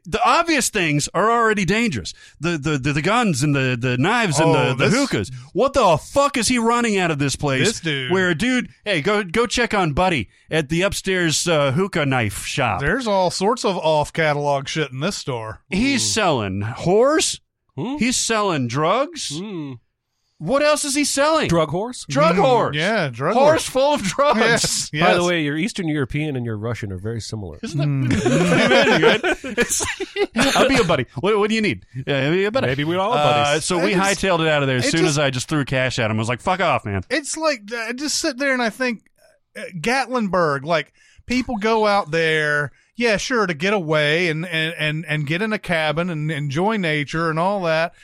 the 0.06 0.20
obvious 0.24 0.70
things 0.70 1.08
are 1.14 1.30
already 1.30 1.64
dangerous. 1.64 2.14
The 2.40 2.56
the 2.58 2.78
the, 2.78 2.92
the 2.94 3.02
guns 3.02 3.42
and 3.42 3.54
the, 3.54 3.76
the 3.78 3.98
knives 3.98 4.38
and 4.40 4.50
Oh, 4.50 4.68
the, 4.68 4.74
the 4.74 4.84
this- 4.90 4.94
hookahs. 4.94 5.30
What 5.52 5.72
the 5.74 5.96
fuck 5.98 6.36
is 6.36 6.48
he 6.48 6.58
running 6.58 6.96
out 6.98 7.10
of 7.10 7.18
this 7.18 7.36
place? 7.36 7.66
This 7.66 7.80
dude. 7.80 8.10
Where 8.10 8.30
a 8.30 8.34
dude, 8.34 8.70
hey, 8.84 9.02
go 9.02 9.22
go 9.22 9.46
check 9.46 9.74
on 9.74 9.92
Buddy 9.92 10.28
at 10.50 10.68
the 10.68 10.82
upstairs 10.82 11.46
uh, 11.46 11.72
hookah 11.72 12.06
knife 12.06 12.44
shop. 12.46 12.80
There's 12.80 13.06
all 13.06 13.30
sorts 13.30 13.64
of 13.64 13.76
off 13.76 14.12
catalog 14.12 14.68
shit 14.68 14.90
in 14.90 15.00
this 15.00 15.16
store. 15.16 15.60
He's 15.70 16.02
selling 16.02 16.62
whores. 16.62 17.40
Hmm? 17.76 17.96
He's 17.96 18.16
selling 18.16 18.68
drugs. 18.68 19.32
Mm. 19.40 19.80
What 20.38 20.62
else 20.62 20.84
is 20.84 20.94
he 20.96 21.04
selling? 21.04 21.48
Drug 21.48 21.68
horse. 21.70 22.04
Drug 22.08 22.34
Mm, 22.34 22.40
horse. 22.44 22.76
yeah, 22.76 23.08
drug 23.08 23.34
horse 23.34 23.66
horse. 23.66 23.68
full 23.68 23.94
of 23.94 24.02
drugs. 24.14 24.40
Yes, 24.40 24.90
yes. 24.92 25.06
By 25.06 25.14
the 25.14 25.22
way, 25.24 25.42
your 25.42 25.56
Eastern 25.56 25.86
European 25.88 26.34
and 26.36 26.44
your 26.44 26.56
Russian 26.58 26.90
are 26.92 26.98
very 26.98 27.20
similar. 27.20 27.58
Isn't 27.62 28.08
that 28.08 29.22
pretty 29.30 29.44
good? 29.52 29.58
It's- 29.58 30.56
I'll 30.56 30.68
be 30.68 30.76
a 30.76 30.84
buddy. 30.84 31.06
What, 31.20 31.38
what 31.38 31.48
do 31.48 31.54
you 31.54 31.62
need? 31.62 31.86
Yeah, 32.06 32.26
I'll 32.26 32.32
be 32.32 32.44
a 32.44 32.50
buddy. 32.50 32.66
Maybe 32.66 32.84
we're 32.84 32.98
all 32.98 33.12
Uh, 33.12 33.44
buddies. 33.44 33.64
so 33.64 33.78
we 33.78 33.92
It 33.92 33.96
just- 33.96 34.20
hightailed 34.20 34.40
it 34.40 34.48
out 34.48 34.62
of 34.62 34.66
there 34.68 34.78
as 34.78 34.86
it 34.86 34.90
soon 34.90 35.00
just- 35.02 35.10
as 35.10 35.18
I 35.20 35.30
just 35.30 35.48
threw 35.48 35.64
cash 35.64 35.98
at 36.00 36.10
him. 36.10 36.16
I 36.16 36.18
was 36.18 36.28
like, 36.28 36.40
"Fuck 36.40 36.60
off, 36.60 36.84
man." 36.84 37.02
it's 37.10 37.36
like 37.36 37.62
I 37.72 37.92
just 37.92 38.16
sit 38.18 38.36
there 38.36 38.52
and 38.52 38.60
I 38.62 38.70
think 38.70 39.04
uh, 39.56 39.62
Gatlinburg, 39.78 40.64
like 40.64 40.92
people 41.26 41.56
go 41.58 41.86
out 41.86 42.10
there, 42.10 42.72
yeah, 42.96 43.16
sure, 43.18 43.46
to 43.46 43.54
get 43.54 43.72
away 43.72 44.28
and 44.28 44.44
and 44.46 44.74
and, 44.76 45.06
and 45.06 45.26
get 45.28 45.42
in 45.42 45.52
a 45.52 45.58
cabin 45.60 46.10
and 46.10 46.30
enjoy 46.30 46.76
nature 46.76 47.30
and 47.30 47.38
all 47.38 47.62
that. 47.62 47.94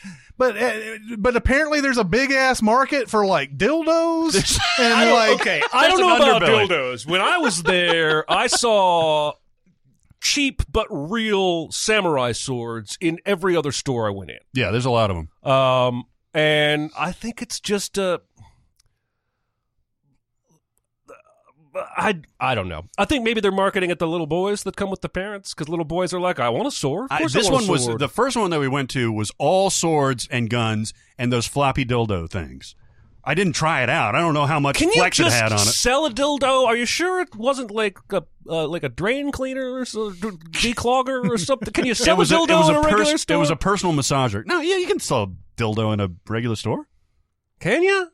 But 0.40 0.57
uh, 0.57 0.81
but 1.18 1.37
apparently 1.37 1.83
there's 1.83 1.98
a 1.98 2.03
big 2.03 2.31
ass 2.31 2.62
market 2.62 3.11
for 3.11 3.26
like 3.26 3.59
dildos 3.59 4.59
and 4.79 5.11
like 5.12 5.38
okay, 5.38 5.61
I 5.70 5.87
don't 5.87 6.00
know 6.00 6.16
about 6.16 6.40
underbelly. 6.40 6.66
dildos. 6.66 7.07
When 7.07 7.20
I 7.20 7.37
was 7.37 7.62
there, 7.62 8.24
I 8.26 8.46
saw 8.46 9.35
cheap 10.22 10.62
but 10.72 10.87
real 10.88 11.70
samurai 11.70 12.33
swords 12.33 12.96
in 13.03 13.18
every 13.26 13.55
other 13.55 13.70
store 13.70 14.07
I 14.07 14.12
went 14.12 14.31
in. 14.31 14.38
Yeah, 14.55 14.70
there's 14.70 14.87
a 14.87 14.90
lot 14.90 15.11
of 15.11 15.16
them. 15.16 15.53
Um, 15.53 16.05
and 16.33 16.90
I 16.98 17.12
think 17.12 17.42
it's 17.42 17.61
just 17.61 17.98
uh 17.98 18.20
I 21.74 22.20
I 22.38 22.54
don't 22.54 22.68
know. 22.68 22.85
I 22.98 23.04
think 23.04 23.24
maybe 23.24 23.40
they're 23.40 23.52
marketing 23.52 23.90
at 23.90 23.98
the 23.98 24.06
little 24.09 24.26
boys 24.26 24.64
that 24.64 24.76
come 24.76 24.90
with 24.90 25.02
the 25.02 25.09
parents 25.09 25.54
because 25.54 25.68
little 25.68 25.85
boys 25.85 26.12
are 26.12 26.20
like, 26.20 26.40
I 26.40 26.48
want 26.48 26.66
a 26.66 26.70
sword. 26.70 27.04
Of 27.11 27.20
I, 27.20 27.22
this 27.26 27.48
I 27.48 27.52
want 27.52 27.68
one 27.68 27.68
a 27.68 27.72
was 27.72 27.98
the 27.98 28.09
first 28.09 28.37
one 28.37 28.50
that 28.50 28.61
we 28.61 28.68
went 28.68 28.90
to 28.90 29.12
was 29.12 29.30
all 29.38 29.70
swords 29.70 30.26
and 30.30 30.50
guns 30.50 30.92
and 31.18 31.33
those 31.33 31.46
floppy 31.46 31.85
dildo 31.85 32.28
things. 32.28 32.74
I 33.22 33.35
didn't 33.35 33.52
try 33.52 33.83
it 33.83 33.90
out. 33.90 34.14
I 34.14 34.20
don't 34.20 34.33
know 34.33 34.46
how 34.46 34.59
much 34.59 34.76
Can 34.78 34.88
you 34.88 34.94
flex 34.94 35.20
it 35.20 35.30
had 35.30 35.52
on 35.52 35.59
it. 35.59 35.70
sell 35.70 36.06
a 36.06 36.11
dildo? 36.11 36.64
Are 36.66 36.74
you 36.74 36.87
sure 36.87 37.20
it 37.20 37.37
wasn't 37.37 37.70
like 37.70 37.98
a 38.11 38.22
uh, 38.48 38.66
like 38.66 38.83
a 38.83 38.88
drain 38.88 39.30
cleaner 39.30 39.72
or 39.74 39.85
so, 39.85 40.11
d- 40.11 40.30
declogger 40.52 41.28
or 41.28 41.37
something? 41.48 41.72
Can 41.72 41.85
you 41.85 41.94
sell 41.94 42.18
a 42.18 42.22
a, 42.22 42.24
dildo 42.24 42.48
it 42.48 42.54
was 42.56 42.68
in 42.70 42.74
a, 42.76 42.78
a 42.78 42.83
regular 42.83 43.04
pers- 43.04 43.20
store? 43.22 43.37
It 43.37 43.38
was 43.38 43.50
a 43.50 43.56
personal 43.56 43.94
massager. 43.94 44.44
No, 44.46 44.61
yeah, 44.61 44.76
you 44.78 44.87
can 44.87 44.98
sell 45.00 45.22
a 45.24 45.28
dildo 45.61 45.92
in 45.92 46.00
a 46.00 46.09
regular 46.28 46.56
store. 46.56 46.88
Can 47.61 47.83
you? 47.83 48.11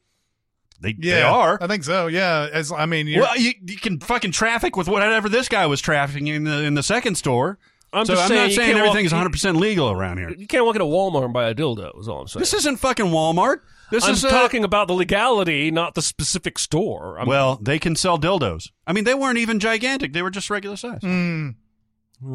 They, 0.81 0.95
yeah, 0.99 1.15
they 1.15 1.23
are. 1.23 1.59
I 1.61 1.67
think 1.67 1.85
so. 1.85 2.07
Yeah, 2.07 2.49
as 2.53 2.71
I 2.71 2.87
mean, 2.87 3.07
you're, 3.07 3.23
Well, 3.23 3.37
you, 3.39 3.53
you 3.67 3.77
can 3.77 3.99
fucking 4.01 4.33
traffic 4.33 4.77
with 4.77 4.89
whatever 4.89 5.29
this 5.29 5.49
guy 5.49 5.67
was 5.67 5.81
trafficking 5.81 6.27
in 6.29 6.45
the 6.45 6.63
in 6.65 6.75
the 6.75 6.83
second 6.83 7.15
store. 7.17 7.59
I'm 7.93 8.05
so 8.05 8.13
just 8.15 8.25
I'm 8.25 8.29
saying 8.29 8.41
not 8.41 8.49
you 8.51 8.57
saying 8.57 8.67
can't 8.73 8.79
everything 8.79 9.05
walk- 9.05 9.07
is 9.07 9.13
100 9.13 9.31
percent 9.31 9.57
legal 9.57 9.91
around 9.91 10.19
here. 10.19 10.31
You 10.37 10.47
can't 10.47 10.65
walk 10.67 10.75
into 10.75 10.87
Walmart 10.87 11.25
and 11.25 11.33
buy 11.33 11.49
a 11.49 11.55
dildo. 11.55 11.99
Is 11.99 12.09
all 12.09 12.23
I'm 12.23 12.29
saying. 12.29 12.41
This 12.41 12.53
isn't 12.55 12.77
fucking 12.77 13.07
Walmart. 13.07 13.59
This 13.91 14.05
I'm 14.05 14.13
is 14.15 14.25
uh, 14.25 14.31
talking 14.31 14.65
about 14.65 14.89
the 14.89 14.95
legality, 14.95 15.71
not 15.71 15.95
the 15.95 16.03
specific 16.03 16.59
store. 16.59 17.19
I'm, 17.21 17.29
Well, 17.29 17.57
they 17.63 17.79
can 17.79 17.95
sell 17.95 18.19
dildos. 18.19 18.71
I 18.87 18.93
mean, 18.93 19.05
they 19.05 19.15
weren't 19.15 19.39
even 19.39 19.61
gigantic. 19.61 20.13
They 20.13 20.23
were 20.23 20.31
just 20.31 20.51
regular 20.51 20.77
size. 20.77 21.01
Mm. 21.03 21.55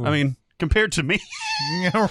I 0.03 0.09
mean, 0.11 0.37
compared 0.61 0.91
to 0.91 1.01
me. 1.01 1.19
Yeah, 1.81 1.91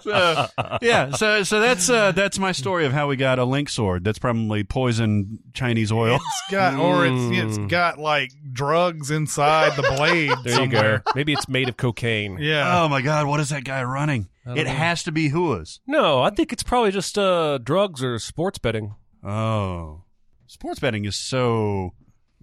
So, 0.00 0.46
yeah, 0.80 1.10
so 1.10 1.42
so 1.42 1.60
that's 1.60 1.90
uh, 1.90 2.12
that's 2.12 2.38
my 2.38 2.52
story 2.52 2.86
of 2.86 2.92
how 2.92 3.08
we 3.08 3.16
got 3.16 3.38
a 3.38 3.44
link 3.44 3.68
sword. 3.68 4.04
That's 4.04 4.18
probably 4.18 4.64
poison 4.64 5.40
Chinese 5.54 5.90
oil. 5.90 6.16
it's 6.16 6.52
got 6.52 6.78
or 6.78 7.06
it's 7.06 7.58
it's 7.58 7.70
got 7.70 7.98
like 7.98 8.30
drugs 8.52 9.10
inside 9.10 9.76
the 9.76 9.82
blade. 9.96 10.32
there 10.44 10.54
somewhere. 10.54 10.92
you 10.92 10.98
go. 10.98 11.12
Maybe 11.14 11.32
it's 11.32 11.48
made 11.48 11.68
of 11.68 11.76
cocaine. 11.76 12.38
Yeah. 12.40 12.82
Oh 12.82 12.88
my 12.88 13.02
god, 13.02 13.26
what 13.26 13.40
is 13.40 13.48
that 13.48 13.64
guy 13.64 13.82
running? 13.82 14.28
It 14.46 14.66
has 14.66 15.02
to 15.04 15.12
be 15.12 15.30
Hua's. 15.30 15.80
No, 15.86 16.22
I 16.22 16.30
think 16.30 16.52
it's 16.52 16.62
probably 16.62 16.90
just 16.90 17.18
uh, 17.18 17.58
drugs 17.58 18.04
or 18.04 18.18
sports 18.18 18.58
betting. 18.58 18.94
Oh, 19.24 20.02
sports 20.46 20.80
betting 20.80 21.06
is 21.06 21.16
so 21.16 21.94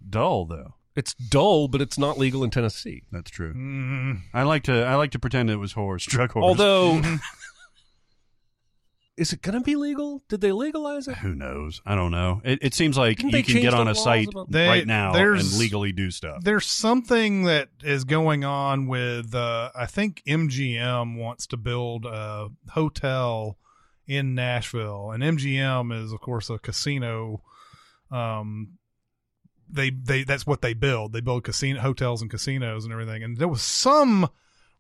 dull, 0.10 0.46
though. 0.46 0.74
It's 0.96 1.14
dull, 1.14 1.68
but 1.70 1.82
it's 1.82 1.98
not 1.98 2.18
legal 2.18 2.44
in 2.44 2.50
Tennessee. 2.50 3.04
That's 3.12 3.32
true. 3.32 3.54
Mm. 3.54 4.22
I 4.34 4.44
like 4.44 4.64
to 4.64 4.84
I 4.84 4.96
like 4.96 5.12
to 5.12 5.20
pretend 5.20 5.50
it 5.50 5.56
was 5.56 5.74
horse 5.74 6.06
drug 6.06 6.32
horse. 6.32 6.44
Although 6.44 7.02
is 9.18 9.34
it 9.34 9.42
going 9.42 9.58
to 9.58 9.62
be 9.64 9.76
legal? 9.76 10.24
Did 10.30 10.42
they 10.42 10.52
legalize 10.52 11.08
it? 11.08 11.18
Who 11.18 11.36
knows? 11.36 11.82
I 11.86 11.96
don't 11.96 12.12
know. 12.12 12.42
It, 12.44 12.60
it 12.62 12.74
seems 12.74 12.98
like 12.98 13.18
Didn't 13.18 13.30
you 13.32 13.38
they 13.38 13.44
can 13.44 13.54
change 13.54 13.64
get 13.66 13.72
the 13.72 13.78
on 13.78 13.88
a 13.88 13.92
laws 13.92 14.04
site 14.04 14.28
about- 14.30 14.50
They- 14.52 14.68
right 14.68 14.88
now 14.88 15.12
there's- 15.14 15.52
and 15.52 15.60
legally 15.60 15.92
do 15.92 16.10
stuff. 16.12 16.44
There's 16.44 16.66
something 16.66 17.44
that 17.44 17.70
is 17.84 18.04
going 18.04 18.44
on 18.44 18.88
with. 18.88 19.36
Uh, 19.36 19.70
I 19.76 19.86
think 19.86 20.24
MGM 20.28 21.18
wants 21.18 21.46
to 21.48 21.58
build 21.58 22.06
a 22.06 22.50
hotel 22.72 23.58
in 24.08 24.34
Nashville, 24.34 25.12
and 25.12 25.22
MGM 25.24 25.92
is, 26.04 26.12
of 26.14 26.20
course, 26.22 26.50
a 26.50 26.58
casino. 26.58 27.44
Um, 28.10 28.78
they 29.72 29.90
they 29.90 30.24
that's 30.24 30.46
what 30.46 30.62
they 30.62 30.74
build. 30.74 31.14
They 31.14 31.22
build 31.22 31.44
casino 31.44 31.80
hotels 31.80 32.22
and 32.22 32.30
casinos 32.30 32.84
and 32.84 32.94
everything. 32.94 33.24
And 33.24 33.38
there 33.38 33.48
was 33.48 33.62
some 33.62 34.30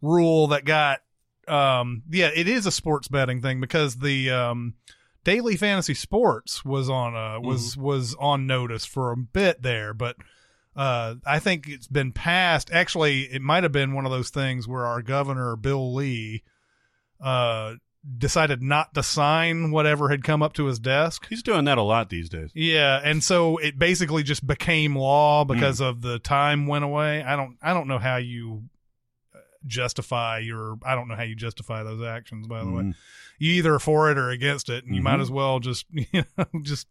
rule 0.01 0.47
that 0.47 0.65
got. 0.65 0.99
Um, 1.47 2.03
yeah, 2.09 2.29
it 2.33 2.47
is 2.47 2.65
a 2.65 2.71
sports 2.71 3.07
betting 3.07 3.41
thing 3.41 3.59
because 3.59 3.97
the 3.97 4.29
um, 4.29 4.75
Daily 5.23 5.55
Fantasy 5.55 5.93
Sports 5.93 6.63
was 6.63 6.89
on 6.89 7.15
uh 7.15 7.39
was 7.39 7.75
was 7.75 8.15
on 8.19 8.47
notice 8.47 8.85
for 8.85 9.11
a 9.11 9.17
bit 9.17 9.61
there, 9.61 9.93
but 9.93 10.15
uh, 10.75 11.15
I 11.25 11.39
think 11.39 11.67
it's 11.67 11.87
been 11.87 12.11
passed. 12.11 12.71
Actually, 12.71 13.23
it 13.23 13.41
might 13.41 13.63
have 13.63 13.71
been 13.71 13.93
one 13.93 14.05
of 14.05 14.11
those 14.11 14.29
things 14.29 14.67
where 14.67 14.85
our 14.85 15.01
governor 15.01 15.55
Bill 15.55 15.93
Lee 15.93 16.43
uh, 17.19 17.75
decided 18.17 18.61
not 18.63 18.93
to 18.93 19.03
sign 19.03 19.71
whatever 19.71 20.09
had 20.09 20.23
come 20.23 20.41
up 20.41 20.53
to 20.53 20.65
his 20.65 20.79
desk. 20.79 21.27
He's 21.29 21.43
doing 21.43 21.65
that 21.65 21.77
a 21.77 21.83
lot 21.83 22.09
these 22.09 22.29
days. 22.29 22.51
Yeah, 22.53 22.99
and 23.03 23.23
so 23.23 23.57
it 23.57 23.77
basically 23.77 24.23
just 24.23 24.45
became 24.45 24.95
law 24.95 25.43
because 25.43 25.79
hmm. 25.79 25.85
of 25.85 26.01
the 26.01 26.19
time 26.19 26.67
went 26.67 26.83
away. 26.83 27.23
I 27.23 27.35
don't 27.35 27.57
I 27.61 27.73
don't 27.73 27.87
know 27.87 27.99
how 27.99 28.17
you 28.17 28.63
justify 29.65 30.39
your 30.39 30.77
I 30.85 30.95
don't 30.95 31.07
know 31.07 31.15
how 31.15 31.23
you 31.23 31.35
justify 31.35 31.83
those 31.83 32.01
actions 32.03 32.47
by 32.47 32.63
the 32.63 32.71
way. 32.71 32.83
Mm. 32.83 32.95
You 33.39 33.53
either 33.53 33.73
are 33.75 33.79
for 33.79 34.11
it 34.11 34.19
or 34.19 34.29
against 34.29 34.69
it 34.69 34.85
and 34.85 34.95
you 34.95 35.01
might 35.01 35.17
Mhm. 35.17 35.21
as 35.23 35.31
well 35.31 35.59
just 35.59 35.85
you 35.91 36.05
know 36.37 36.45
just 36.61 36.87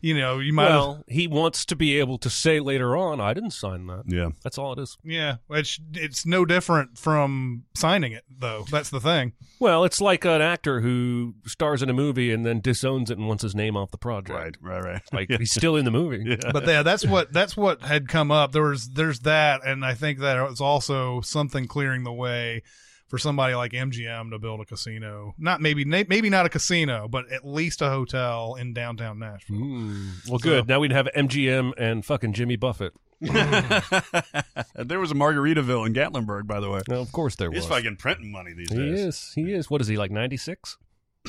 you 0.00 0.18
know, 0.18 0.40
you 0.40 0.52
might 0.52 0.64
as, 0.66 0.70
Well, 0.70 1.04
he 1.06 1.28
wants 1.28 1.64
to 1.66 1.76
be 1.76 1.98
able 2.00 2.18
to 2.18 2.28
say 2.28 2.58
later 2.58 2.96
on, 2.96 3.20
"I 3.20 3.34
didn't 3.34 3.52
sign 3.52 3.86
that." 3.86 4.02
Yeah. 4.06 4.30
That's 4.42 4.58
all 4.58 4.72
it 4.72 4.80
is. 4.80 4.98
yeah, 5.04 5.36
it's 5.50 5.78
it's 5.94 6.26
no 6.26 6.44
different 6.44 6.98
from 6.98 7.64
signing 7.76 8.10
it 8.12 8.24
though. 8.36 8.64
That's 8.70 8.90
the 8.90 8.98
thing. 9.00 9.32
Well, 9.60 9.84
it's 9.84 10.00
like 10.00 10.24
an 10.24 10.42
actor 10.42 10.80
who 10.80 11.34
stars 11.46 11.82
in 11.84 11.88
a 11.88 11.92
movie 11.92 12.32
and 12.32 12.44
then 12.44 12.60
disowns 12.60 13.10
it 13.12 13.18
and 13.18 13.28
wants 13.28 13.44
his 13.44 13.54
name 13.54 13.76
off 13.76 13.92
the 13.92 13.98
project. 13.98 14.36
Right, 14.36 14.56
right, 14.60 14.84
right. 14.84 15.02
Like 15.12 15.30
he's 15.38 15.52
still 15.52 15.76
in 15.76 15.84
the 15.84 15.92
movie. 15.92 16.24
yeah. 16.30 16.50
but 16.52 16.66
yeah, 16.66 16.82
that's 16.82 17.06
what 17.06 17.32
that's 17.32 17.56
what 17.56 17.82
had 17.82 18.08
come 18.08 18.32
up. 18.32 18.50
There 18.50 18.62
was 18.64 18.88
there's 18.88 19.20
that, 19.20 19.64
and 19.64 19.84
I 19.84 19.94
think 19.94 20.18
that 20.18 20.42
was 20.48 20.60
also 20.60 21.20
something 21.20 21.68
clearing 21.68 22.02
the 22.02 22.11
way 22.12 22.62
for 23.08 23.18
somebody 23.18 23.54
like 23.54 23.72
MGM 23.72 24.30
to 24.30 24.38
build 24.38 24.60
a 24.60 24.64
casino. 24.64 25.34
Not 25.38 25.60
maybe 25.60 25.84
maybe 25.84 26.30
not 26.30 26.46
a 26.46 26.48
casino, 26.48 27.08
but 27.08 27.30
at 27.30 27.46
least 27.46 27.82
a 27.82 27.90
hotel 27.90 28.56
in 28.58 28.72
downtown 28.72 29.18
Nashville. 29.18 29.58
Mm. 29.58 30.28
Well, 30.30 30.38
good. 30.38 30.66
Now 30.66 30.80
we'd 30.80 30.92
have 30.92 31.08
MGM 31.14 31.74
and 31.76 32.04
fucking 32.04 32.32
Jimmy 32.32 32.56
Buffett. 32.56 32.94
there 33.20 34.98
was 34.98 35.10
a 35.12 35.14
Margaritaville 35.14 35.86
in 35.86 35.92
Gatlinburg, 35.92 36.46
by 36.46 36.58
the 36.58 36.70
way. 36.70 36.80
No, 36.88 37.00
of 37.02 37.12
course 37.12 37.36
there 37.36 37.50
was. 37.50 37.60
He's 37.60 37.68
fucking 37.68 37.96
printing 37.96 38.32
money 38.32 38.54
these 38.54 38.70
He 38.70 38.76
days. 38.76 38.98
He 38.98 39.04
is. 39.06 39.32
He 39.34 39.52
is. 39.52 39.70
What 39.70 39.80
is 39.82 39.88
he 39.88 39.96
like? 39.98 40.10
Ninety 40.10 40.38
six. 40.38 40.78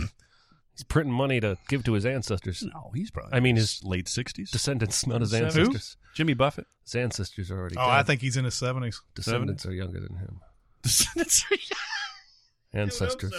He's 0.75 0.83
printing 0.87 1.13
money 1.13 1.39
to 1.39 1.57
give 1.67 1.83
to 1.83 1.93
his 1.93 2.03
ancestors. 2.03 2.63
No, 2.73 2.91
he's 2.95 3.11
probably. 3.11 3.33
I 3.33 3.41
mean, 3.41 3.57
his 3.57 3.83
late 3.83 4.07
sixties. 4.07 4.49
descendants, 4.49 5.05
not 5.05 5.21
his 5.21 5.31
Who? 5.31 5.45
ancestors. 5.45 5.97
Jimmy 6.15 6.33
Buffett. 6.33 6.65
His 6.83 6.95
ancestors 6.95 7.51
are 7.51 7.59
already. 7.59 7.75
Oh, 7.77 7.81
dead. 7.81 7.89
I 7.89 8.01
think 8.03 8.21
he's 8.21 8.37
in 8.37 8.45
his 8.45 8.55
seventies. 8.55 8.99
descendants 9.13 9.65
are 9.67 9.73
younger 9.73 9.99
than 9.99 10.15
him. 10.15 10.39
Ancestors. 12.73 13.33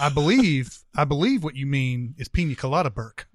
I 0.00 0.08
believe 0.08 0.78
I 0.96 1.04
believe 1.04 1.44
what 1.44 1.54
you 1.54 1.66
mean 1.66 2.14
is 2.18 2.28
Pina 2.28 2.54
Colada 2.54 2.90
Burke. 2.90 3.26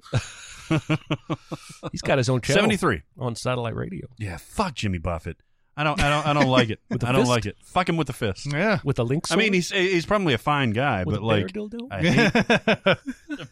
He's 1.91 2.01
got 2.01 2.17
his 2.17 2.29
own 2.29 2.41
channel 2.41 2.57
Seventy 2.61 2.77
three. 2.77 3.01
on 3.17 3.35
satellite 3.35 3.75
radio 3.75 4.07
Yeah, 4.17 4.37
fuck 4.37 4.75
Jimmy 4.75 4.97
Buffett. 4.97 5.37
I 5.77 5.83
don't. 5.85 6.01
I 6.01 6.09
don't. 6.09 6.27
I 6.27 6.33
don't 6.33 6.47
like 6.51 6.69
it. 6.71 6.79
With 6.89 7.05
I 7.05 7.13
don't 7.13 7.21
fist? 7.21 7.29
like 7.29 7.45
it. 7.45 7.55
Fuck 7.63 7.87
him 7.87 7.95
with 7.95 8.07
the 8.07 8.13
fist. 8.13 8.51
Yeah. 8.51 8.79
with 8.83 8.99
a 8.99 9.03
link. 9.03 9.31
I 9.31 9.37
mean, 9.37 9.53
he's 9.53 9.71
he's 9.71 10.05
probably 10.05 10.33
a 10.33 10.37
fine 10.37 10.71
guy, 10.71 11.05
with 11.05 11.15
but 11.15 11.21
a 11.21 11.25
like, 11.25 11.53
bear 11.53 11.63
dildo. 11.63 11.87
I 11.89 12.97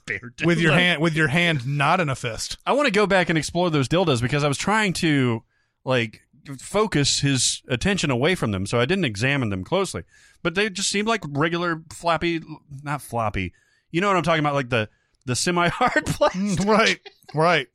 hate 0.09 0.45
with 0.45 0.59
your 0.59 0.73
hand 0.73 1.01
with 1.01 1.15
your 1.15 1.29
hand 1.29 1.65
not 1.65 2.01
in 2.01 2.09
a 2.09 2.15
fist. 2.15 2.57
I 2.65 2.73
want 2.73 2.87
to 2.87 2.91
go 2.91 3.07
back 3.07 3.29
and 3.29 3.37
explore 3.37 3.69
those 3.69 3.87
dildos 3.87 4.21
because 4.21 4.43
I 4.43 4.49
was 4.49 4.57
trying 4.57 4.91
to 4.93 5.43
like 5.85 6.21
focus 6.55 7.19
his 7.19 7.61
attention 7.67 8.09
away 8.11 8.35
from 8.35 8.51
them, 8.51 8.65
so 8.65 8.79
I 8.79 8.85
didn't 8.85 9.05
examine 9.05 9.49
them 9.49 9.63
closely. 9.63 10.03
But 10.43 10.55
they 10.55 10.69
just 10.69 10.89
seemed 10.89 11.07
like 11.07 11.23
regular 11.27 11.81
floppy, 11.93 12.41
not 12.83 13.01
floppy. 13.01 13.53
You 13.91 14.01
know 14.01 14.07
what 14.07 14.17
I'm 14.17 14.23
talking 14.23 14.39
about, 14.39 14.53
like 14.53 14.69
the 14.69 14.89
the 15.25 15.35
semi 15.35 15.67
hard 15.67 16.05
plastic. 16.07 16.65
right. 16.65 16.99
Right. 17.33 17.67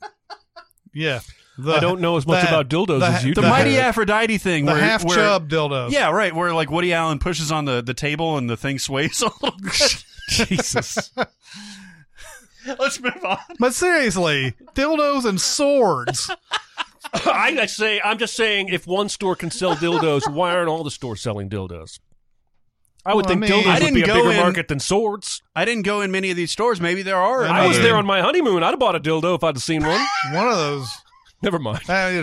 Yeah. 0.94 1.20
The, 1.58 1.72
I 1.74 1.80
don't 1.80 2.00
know 2.00 2.16
as 2.16 2.26
much 2.26 2.42
the- 2.42 2.48
about 2.48 2.68
dildos 2.68 3.00
the- 3.00 3.06
as 3.06 3.24
you 3.24 3.34
The 3.34 3.42
do. 3.42 3.48
mighty 3.48 3.76
Aphrodite 3.76 4.38
thing, 4.38 4.64
the 4.64 4.72
where 4.72 4.80
half 4.80 5.04
where- 5.04 5.16
chub 5.16 5.50
dildos. 5.50 5.90
Yeah, 5.90 6.10
right. 6.10 6.34
Where 6.34 6.54
like 6.54 6.70
Woody 6.70 6.92
Allen 6.94 7.18
pushes 7.18 7.52
on 7.52 7.66
the, 7.66 7.82
the 7.82 7.92
table 7.94 8.38
and 8.38 8.48
the 8.48 8.56
thing 8.56 8.78
sways 8.78 9.20
a 9.22 9.26
little 9.42 9.58
bit. 9.60 10.04
Jesus. 10.28 11.10
Let's 12.78 13.00
move 13.00 13.24
on. 13.24 13.38
But 13.58 13.74
seriously, 13.74 14.54
dildos 14.74 15.24
and 15.24 15.40
swords. 15.40 16.30
I 17.14 17.56
I 17.60 17.66
say 17.66 18.00
I'm 18.02 18.18
just 18.18 18.34
saying 18.34 18.68
if 18.68 18.86
one 18.86 19.08
store 19.08 19.36
can 19.36 19.50
sell 19.50 19.74
dildos, 19.76 20.32
why 20.32 20.54
aren't 20.54 20.68
all 20.68 20.82
the 20.84 20.90
stores 20.90 21.20
selling 21.20 21.48
dildos? 21.50 21.98
I 23.04 23.14
would 23.14 23.26
Well, 23.26 23.36
I 23.36 23.40
think 23.40 23.40
mean- 23.40 23.50
dildos 23.50 23.66
I 23.66 23.72
would 23.74 23.80
didn't 23.80 23.94
be 23.94 24.02
a 24.02 24.06
go 24.06 24.14
bigger 24.14 24.30
in- 24.30 24.36
market 24.38 24.68
than 24.68 24.78
swords. 24.80 25.42
I 25.56 25.64
didn't 25.64 25.82
go 25.82 26.00
in 26.02 26.10
many 26.12 26.30
of 26.30 26.36
these 26.36 26.50
stores. 26.52 26.80
Maybe 26.80 27.02
there 27.02 27.16
are. 27.18 27.44
I 27.44 27.66
was 27.66 27.78
there 27.80 27.96
on 27.96 28.06
my 28.06 28.20
honeymoon. 28.22 28.62
I'd 28.62 28.70
have 28.70 28.78
bought 28.78 28.94
a 28.96 29.00
dildo 29.00 29.34
if 29.34 29.42
I'd 29.44 29.56
have 29.56 29.62
seen 29.62 29.82
one. 29.84 30.00
One 30.32 30.48
of 30.48 30.56
those. 30.56 30.88
Never 31.42 31.58
mind. 31.58 31.80
Uh, 31.88 32.22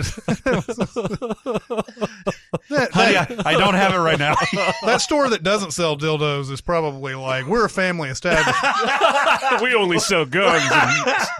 that, 2.70 2.90
Honey, 2.92 3.12
that, 3.12 3.46
I, 3.46 3.50
I 3.50 3.58
don't 3.58 3.74
have 3.74 3.92
it 3.92 3.98
right 3.98 4.18
now. 4.18 4.34
that 4.84 5.02
store 5.02 5.28
that 5.28 5.42
doesn't 5.42 5.72
sell 5.72 5.96
dildos 5.96 6.50
is 6.50 6.60
probably 6.62 7.14
like 7.14 7.46
we're 7.46 7.66
a 7.66 7.70
family 7.70 8.08
establishment. 8.08 8.56
we 9.62 9.74
only 9.74 9.98
sell 9.98 10.24
guns 10.24 10.62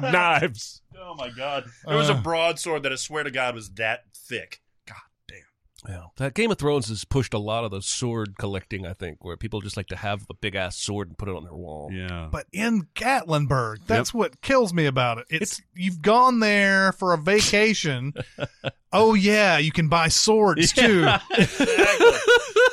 and 0.03 0.13
knives. 0.13 0.83
Oh 1.01 1.15
my 1.15 1.31
god! 1.31 1.65
There 1.87 1.97
was 1.97 2.09
a 2.09 2.15
Uh. 2.15 2.21
broadsword 2.23 2.83
that 2.85 2.93
I 2.93 2.97
swear 2.97 3.25
to 3.25 3.31
God 3.31 3.55
was 3.55 3.71
that 3.75 4.05
thick. 4.15 4.61
God 4.87 4.97
damn. 5.29 5.93
Yeah, 5.95 6.05
that 6.19 6.35
Game 6.35 6.51
of 6.51 6.59
Thrones 6.59 6.89
has 6.89 7.05
pushed 7.05 7.33
a 7.35 7.39
lot 7.39 7.65
of 7.65 7.71
the 7.71 7.81
sword 7.83 8.35
collecting. 8.39 8.87
I 8.87 8.93
think 8.93 9.25
where 9.25 9.37
people 9.37 9.61
just 9.61 9.77
like 9.77 9.87
to 9.89 9.97
have 9.97 10.27
a 10.31 10.35
big 10.35 10.55
ass 10.55 10.77
sword 10.77 11.09
and 11.09 11.17
put 11.19 11.29
it 11.29 11.35
on 11.35 11.45
their 11.45 11.55
wall. 11.55 11.91
Yeah. 11.93 12.29
but 12.31 12.47
in 12.53 12.89
Gatlinburg, 12.95 13.87
that's 13.87 14.13
what 14.13 14.41
kills 14.43 14.73
me 14.75 14.87
about 14.87 15.19
it. 15.19 15.27
It's, 15.31 15.61
you've 15.75 16.03
gone 16.03 16.41
there 16.41 16.93
for 16.93 17.13
a 17.15 17.19
vacation. 17.19 18.13
oh 18.93 19.15
yeah, 19.15 19.59
you 19.59 19.73
can 19.73 19.89
buy 19.89 20.09
swords 20.09 20.73
too. 20.73 21.09
exactly. 21.31 22.07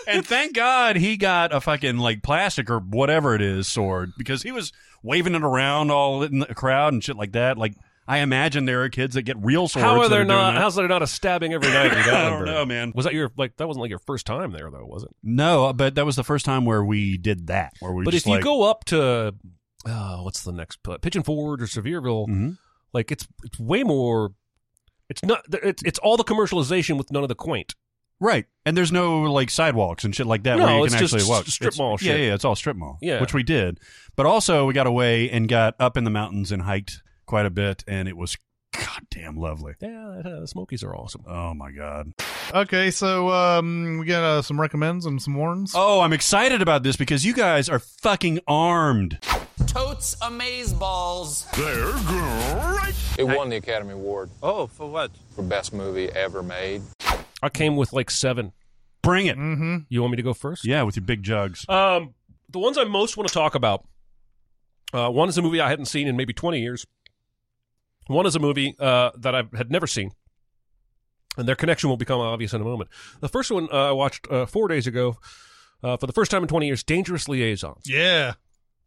and 0.07 0.25
thank 0.25 0.53
God 0.55 0.95
he 0.97 1.17
got 1.17 1.53
a 1.53 1.61
fucking 1.61 1.97
like 1.97 2.23
plastic 2.23 2.69
or 2.69 2.79
whatever 2.79 3.35
it 3.35 3.41
is 3.41 3.67
sword 3.67 4.11
because 4.17 4.43
he 4.43 4.51
was 4.51 4.71
waving 5.03 5.35
it 5.35 5.43
around 5.43 5.91
all 5.91 6.23
in 6.23 6.39
the 6.39 6.45
crowd 6.55 6.91
and 6.93 7.03
shit 7.03 7.15
like 7.15 7.31
that. 7.33 7.57
Like 7.57 7.75
I 8.07 8.19
imagine 8.19 8.65
there 8.65 8.83
are 8.83 8.89
kids 8.89 9.15
that 9.15 9.23
get 9.23 9.35
real 9.43 9.67
swords. 9.67 9.83
How 9.83 9.99
are 10.01 10.07
there 10.07 10.23
not? 10.23 10.55
How's 10.55 10.75
there 10.75 10.87
not 10.87 11.01
a 11.01 11.07
stabbing 11.07 11.53
every 11.53 11.69
night? 11.69 11.91
In 11.91 11.97
I 11.99 12.29
don't 12.29 12.45
know, 12.45 12.65
man. 12.65 12.93
Was 12.95 13.03
that 13.05 13.13
your 13.13 13.31
like? 13.37 13.57
That 13.57 13.67
wasn't 13.67 13.81
like 13.81 13.89
your 13.89 13.99
first 13.99 14.25
time 14.25 14.51
there, 14.51 14.69
though, 14.71 14.85
was 14.85 15.03
it? 15.03 15.09
No, 15.23 15.73
but 15.73 15.95
that 15.95 16.05
was 16.05 16.15
the 16.15 16.23
first 16.23 16.45
time 16.45 16.63
where 16.65 16.83
we 16.85 17.17
did 17.17 17.47
that. 17.47 17.73
Where 17.81 17.91
we 17.91 18.05
But 18.05 18.13
if 18.13 18.25
you 18.25 18.33
like, 18.35 18.43
go 18.43 18.63
up 18.63 18.85
to, 18.85 19.33
uh, 19.85 20.17
what's 20.19 20.43
the 20.43 20.53
next 20.53 20.81
put? 20.83 21.01
Pigeon 21.01 21.23
Forge 21.23 21.61
or 21.61 21.65
Sevierville, 21.65 22.27
Mhm. 22.29 22.57
like 22.93 23.11
it's 23.11 23.27
it's 23.43 23.59
way 23.59 23.83
more. 23.83 24.31
It's 25.09 25.23
not. 25.23 25.41
It's 25.51 25.83
it's 25.83 25.99
all 25.99 26.15
the 26.17 26.23
commercialization 26.23 26.97
with 26.97 27.11
none 27.11 27.23
of 27.23 27.29
the 27.29 27.35
quaint. 27.35 27.75
Right. 28.19 28.45
And 28.65 28.75
there's 28.75 28.91
no 28.91 29.23
like 29.23 29.49
sidewalks 29.49 30.03
and 30.03 30.15
shit 30.15 30.25
like 30.25 30.43
that 30.43 30.57
No, 30.57 30.65
where 30.65 30.77
you 30.77 30.83
it's 30.85 30.95
can 30.95 31.03
just 31.03 31.13
actually 31.13 31.29
walk. 31.29 31.45
strip 31.45 31.67
It's- 31.67 31.77
mall 31.77 31.91
Yeah, 32.01 32.11
shit. 32.13 32.19
yeah, 32.21 32.33
it's 32.33 32.45
all 32.45 32.55
strip 32.55 32.75
mall. 32.75 32.97
Yeah. 33.01 33.21
Which 33.21 33.33
we 33.33 33.43
did. 33.43 33.79
But 34.15 34.25
also 34.25 34.65
we 34.65 34.73
got 34.73 34.87
away 34.87 35.29
and 35.29 35.47
got 35.47 35.75
up 35.79 35.97
in 35.97 36.03
the 36.03 36.09
mountains 36.09 36.51
and 36.51 36.63
hiked 36.63 37.03
quite 37.27 37.45
a 37.45 37.51
bit 37.51 37.83
and 37.87 38.07
it 38.07 38.17
was 38.17 38.35
goddamn 38.73 39.37
lovely. 39.37 39.73
Yeah, 39.79 40.21
uh, 40.25 40.39
the 40.41 40.47
Smokies 40.47 40.83
are 40.83 40.95
awesome. 40.95 41.23
Oh 41.27 41.53
my 41.53 41.71
god. 41.71 42.13
Okay, 42.53 42.89
so 42.91 43.29
um, 43.29 43.97
we 43.99 44.05
got 44.05 44.23
uh, 44.23 44.41
some 44.41 44.59
recommends 44.59 45.05
and 45.05 45.21
some 45.21 45.35
warns. 45.35 45.73
Oh, 45.75 45.99
I'm 46.01 46.13
excited 46.13 46.61
about 46.61 46.81
this 46.83 46.95
because 46.95 47.25
you 47.25 47.33
guys 47.33 47.69
are 47.69 47.79
fucking 47.79 48.39
armed. 48.47 49.19
Totes 49.67 50.15
amaze 50.21 50.73
balls. 50.73 51.45
They're 51.57 51.91
great. 51.91 52.95
It 53.17 53.23
won 53.25 53.49
the 53.49 53.57
Academy 53.57 53.93
Award 53.93 54.29
Oh, 54.41 54.67
for 54.67 54.89
what? 54.89 55.11
for 55.35 55.41
best 55.43 55.73
movie 55.73 56.09
ever 56.09 56.41
made. 56.41 56.81
I 57.43 57.49
came 57.49 57.75
with 57.75 57.91
like 57.93 58.09
seven. 58.09 58.53
Bring 59.03 59.25
it. 59.27 59.37
Mm-hmm. 59.37 59.77
You 59.89 60.01
want 60.01 60.11
me 60.11 60.17
to 60.17 60.23
go 60.23 60.33
first? 60.33 60.65
Yeah, 60.65 60.83
with 60.83 60.95
your 60.95 61.05
big 61.05 61.23
jugs. 61.23 61.67
Um, 61.69 62.13
the 62.49 62.59
ones 62.59 62.77
I 62.77 62.83
most 62.85 63.17
want 63.17 63.27
to 63.27 63.33
talk 63.33 63.55
about. 63.55 63.85
Uh, 64.93 65.09
one 65.09 65.27
is 65.29 65.37
a 65.37 65.41
movie 65.41 65.59
I 65.59 65.69
hadn't 65.69 65.85
seen 65.85 66.07
in 66.07 66.15
maybe 66.15 66.33
twenty 66.33 66.61
years. 66.61 66.85
One 68.07 68.25
is 68.25 68.35
a 68.35 68.39
movie 68.39 68.75
uh, 68.79 69.11
that 69.17 69.35
I 69.35 69.43
had 69.55 69.69
never 69.71 69.87
seen, 69.87 70.11
and 71.37 71.47
their 71.47 71.55
connection 71.55 71.89
will 71.89 71.97
become 71.97 72.19
obvious 72.19 72.53
in 72.53 72.61
a 72.61 72.63
moment. 72.63 72.89
The 73.19 73.29
first 73.29 73.51
one 73.51 73.67
uh, 73.71 73.89
I 73.89 73.91
watched 73.91 74.27
uh, 74.31 74.45
four 74.45 74.67
days 74.67 74.87
ago, 74.87 75.17
uh, 75.83 75.97
for 75.97 76.07
the 76.07 76.13
first 76.13 76.31
time 76.31 76.41
in 76.43 76.47
twenty 76.47 76.67
years. 76.67 76.83
Dangerous 76.83 77.27
Liaisons. 77.27 77.83
Yeah. 77.85 78.33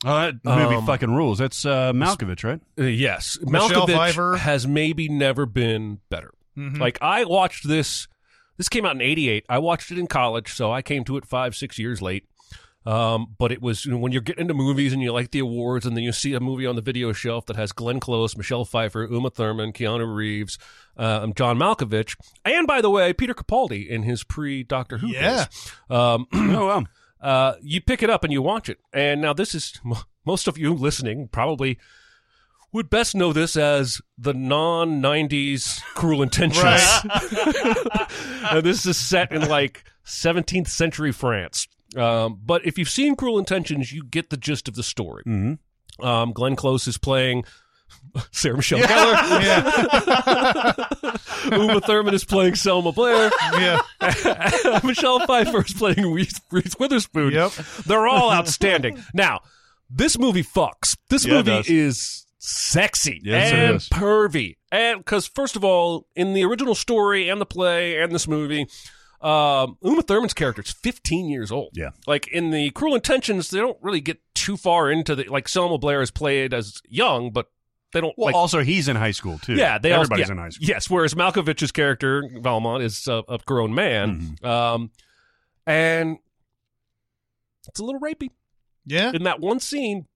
Oh, 0.05 0.33
that 0.33 0.43
movie 0.45 0.77
Um, 0.77 0.87
fucking 0.87 1.15
rules. 1.15 1.39
That's 1.39 1.67
uh, 1.67 1.93
Malkovich, 1.93 2.43
right? 2.43 2.61
Uh, 2.79 2.85
yes, 2.85 3.39
Michelle 3.43 3.87
Malkovich 3.87 3.95
Pfeiffer. 3.95 4.37
has 4.37 4.67
maybe 4.67 5.09
never 5.11 5.45
been 5.45 6.01
better. 6.09 6.33
Mhm. 6.57 6.79
Like 6.79 6.99
I 7.03 7.25
watched 7.25 7.69
this. 7.69 8.09
This 8.57 8.69
came 8.71 8.85
out 8.87 8.95
in 8.95 9.03
'88. 9.03 9.45
I 9.49 9.59
watched 9.59 9.91
it 9.91 9.99
in 9.99 10.07
college, 10.07 10.53
so 10.55 10.73
I 10.73 10.81
came 10.83 11.05
to 11.05 11.17
it 11.19 11.27
five, 11.27 11.55
six 11.55 11.79
years 11.79 12.01
late. 12.01 12.25
Um, 12.87 13.35
but 13.39 13.53
it 13.53 13.61
was 13.61 13.85
you 13.85 13.93
know, 13.93 13.99
when 13.99 14.13
you're 14.13 14.23
getting 14.23 14.43
into 14.43 14.55
movies 14.55 14.93
and 14.93 15.03
you 15.03 15.13
like 15.13 15.33
the 15.33 15.41
awards, 15.41 15.85
and 15.85 15.97
then 15.97 16.03
you 16.03 16.13
see 16.13 16.33
a 16.33 16.41
movie 16.41 16.67
on 16.67 16.77
the 16.77 16.83
video 16.83 17.13
shelf 17.13 17.47
that 17.47 17.57
has 17.57 17.73
Glenn 17.73 18.01
Close, 18.01 18.37
Michelle 18.37 18.65
Pfeiffer, 18.65 19.07
Uma 19.11 19.31
Thurman, 19.31 19.73
Keanu 19.73 20.15
Reeves, 20.15 20.59
um, 20.97 21.35
John 21.35 21.59
Malkovich, 21.59 22.17
and 22.45 22.67
by 22.67 22.81
the 22.81 22.91
way, 22.91 23.13
Peter 23.13 23.35
Capaldi 23.35 23.87
in 23.87 24.05
his 24.05 24.25
pre 24.25 24.63
Doctor 24.63 24.99
Who. 24.99 25.09
Yeah. 25.09 25.47
Um, 25.91 26.27
oh, 26.33 26.67
wow. 26.67 26.85
uh, 27.21 27.55
you 27.61 27.83
pick 27.83 28.03
it 28.03 28.09
up 28.09 28.25
and 28.25 28.33
you 28.33 28.41
watch 28.41 28.69
it. 28.69 28.79
And 28.93 29.21
now 29.21 29.35
this 29.35 29.55
is 29.55 29.79
most 30.25 30.49
of 30.49 30.57
you 30.57 30.73
listening 30.73 31.29
probably 31.29 31.79
would 32.73 32.89
best 32.89 33.15
know 33.15 33.33
this 33.33 33.57
as 33.57 34.01
the 34.17 34.33
non 34.33 35.03
90s 35.03 35.83
Cruel 35.95 36.23
Intentions. 36.23 36.65
and 38.51 38.63
this 38.65 38.87
is 38.87 38.97
set 38.97 39.33
in 39.33 39.49
like 39.49 39.85
17th 40.05 40.69
century 40.69 41.13
France. 41.13 41.67
Um, 41.97 42.39
but 42.45 42.65
if 42.67 42.79
you've 42.79 42.89
seen 42.91 43.17
Cruel 43.17 43.39
Intentions, 43.39 43.93
you 43.93 44.05
get 44.05 44.31
the 44.31 44.37
gist 44.37 44.69
of 44.69 44.75
the 44.75 44.83
story. 44.83 45.23
Mhm. 45.27 45.59
Um, 46.01 46.33
Glenn 46.33 46.57
Close 46.57 46.87
is 46.87 46.99
playing 46.99 47.45
Sarah 48.31 48.57
Michelle 48.57 48.81
Gellar. 48.81 49.17
Uma 51.53 51.81
Thurman 51.81 52.15
is 52.15 52.25
playing 52.25 52.55
Selma 52.55 52.93
Blair. 52.93 53.31
Yeah. 53.55 53.81
Michelle 54.85 55.21
Pfeiffer 55.27 55.65
is 55.65 55.73
playing 55.73 56.13
Reese, 56.13 56.41
Reese 56.51 56.77
Witherspoon. 56.79 57.33
Yep. 57.33 57.53
They're 57.87 58.07
all 58.07 58.31
outstanding. 58.33 59.03
Now, 59.15 59.41
this 59.89 60.19
movie 60.19 60.45
fucks. 60.45 60.97
This 61.09 61.25
Yeah, 61.27 61.43
movie 61.43 61.63
is 61.67 62.27
sexy 62.39 63.21
Yes, 63.25 63.53
and 63.53 63.81
pervy. 64.01 64.57
And 64.73 64.99
because, 65.01 65.27
first 65.27 65.57
of 65.57 65.65
all, 65.65 66.07
in 66.15 66.33
the 66.33 66.45
original 66.45 66.75
story 66.75 67.29
and 67.29 67.41
the 67.41 67.47
play 67.47 68.01
and 68.01 68.13
this 68.13 68.29
movie, 68.29 68.67
um, 69.21 69.77
Uma 69.83 70.03
Thurman's 70.03 70.33
character 70.35 70.63
is 70.63 70.71
15 70.71 71.29
years 71.29 71.51
old. 71.53 71.71
Yeah. 71.75 71.91
Like 72.07 72.29
in 72.29 72.51
the 72.51 72.71
Cruel 72.71 72.95
Intentions, 72.95 73.51
they 73.51 73.59
don't 73.59 73.77
really 73.83 74.01
get 74.01 74.19
too 74.35 74.57
far 74.57 74.91
into 74.91 75.15
the. 75.15 75.25
Like 75.25 75.49
Selma 75.49 75.77
Blair 75.79 76.01
is 76.03 76.11
played 76.11 76.55
as 76.55 76.81
young, 76.89 77.31
but 77.31 77.47
they 77.93 78.01
don't 78.01 78.15
Well, 78.17 78.27
like. 78.27 78.35
also 78.35 78.61
he's 78.63 78.89
in 78.89 78.97
high 78.97 79.11
school 79.11 79.39
too. 79.39 79.55
Yeah, 79.55 79.79
they 79.79 79.93
everybody's 79.93 80.29
yeah. 80.29 80.33
in 80.33 80.39
high 80.39 80.49
school. 80.51 80.67
Yes, 80.69 80.89
whereas 80.89 81.15
Malkovich's 81.15 81.73
character 81.73 82.23
Valmont 82.41 82.83
is 82.83 83.07
a, 83.09 83.23
a 83.29 83.39
grown 83.45 83.75
man, 83.75 84.37
Mm-hmm. 84.41 84.47
um, 84.47 84.91
and 85.67 86.19
it's 87.69 87.81
a 87.81 87.85
little 87.85 88.01
rapey 88.01 88.31
Yeah. 88.87 89.13
in 89.15 89.25
that 89.25 89.41
one 89.41 89.61
scene 89.61 90.07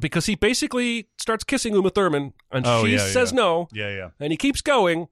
because 0.00 0.26
he 0.26 0.34
basically 0.34 1.08
starts 1.18 1.44
kissing 1.44 1.74
Uma 1.74 1.90
Thurman, 1.90 2.32
and 2.50 2.66
Oh, 2.66 2.84
she 2.84 2.92
yeah, 2.92 2.98
says 3.06 3.30
yeah. 3.32 3.36
no, 3.36 3.68
Yeah, 3.72 3.90
yeah. 3.90 4.08
and 4.18 4.32
he 4.32 4.36
keeps 4.36 4.60
going, 4.60 5.08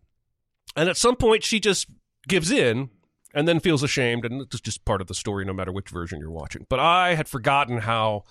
and 0.75 0.88
at 0.88 0.97
some 0.97 1.17
point 1.17 1.45
she 1.45 1.61
just 1.61 1.87
gives 2.29 2.51
in. 2.51 2.91
And 3.35 3.49
then 3.49 3.61
feels 3.61 3.83
ashamed, 3.83 4.25
and 4.27 4.42
it's 4.42 4.61
just 4.61 4.85
part 4.85 5.01
of 5.01 5.07
the 5.07 5.14
story, 5.14 5.45
no 5.45 5.53
matter 5.55 5.73
which 5.73 5.88
version 5.88 6.18
you're 6.21 6.31
watching. 6.31 6.66
But 6.68 6.81
I 6.81 7.14
had 7.14 7.29
forgotten 7.29 7.79
how 7.79 8.25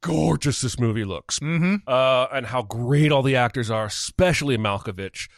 gorgeous 0.00 0.60
this 0.60 0.78
movie 0.78 1.04
looks 1.04 1.38
Mm-hmm. 1.38 1.76
uh, 1.86 2.26
and 2.32 2.46
how 2.46 2.62
great 2.62 3.12
all 3.12 3.22
the 3.22 3.36
actors 3.36 3.70
are, 3.70 3.86
especially 3.86 4.56
Malkovich. 4.56 5.28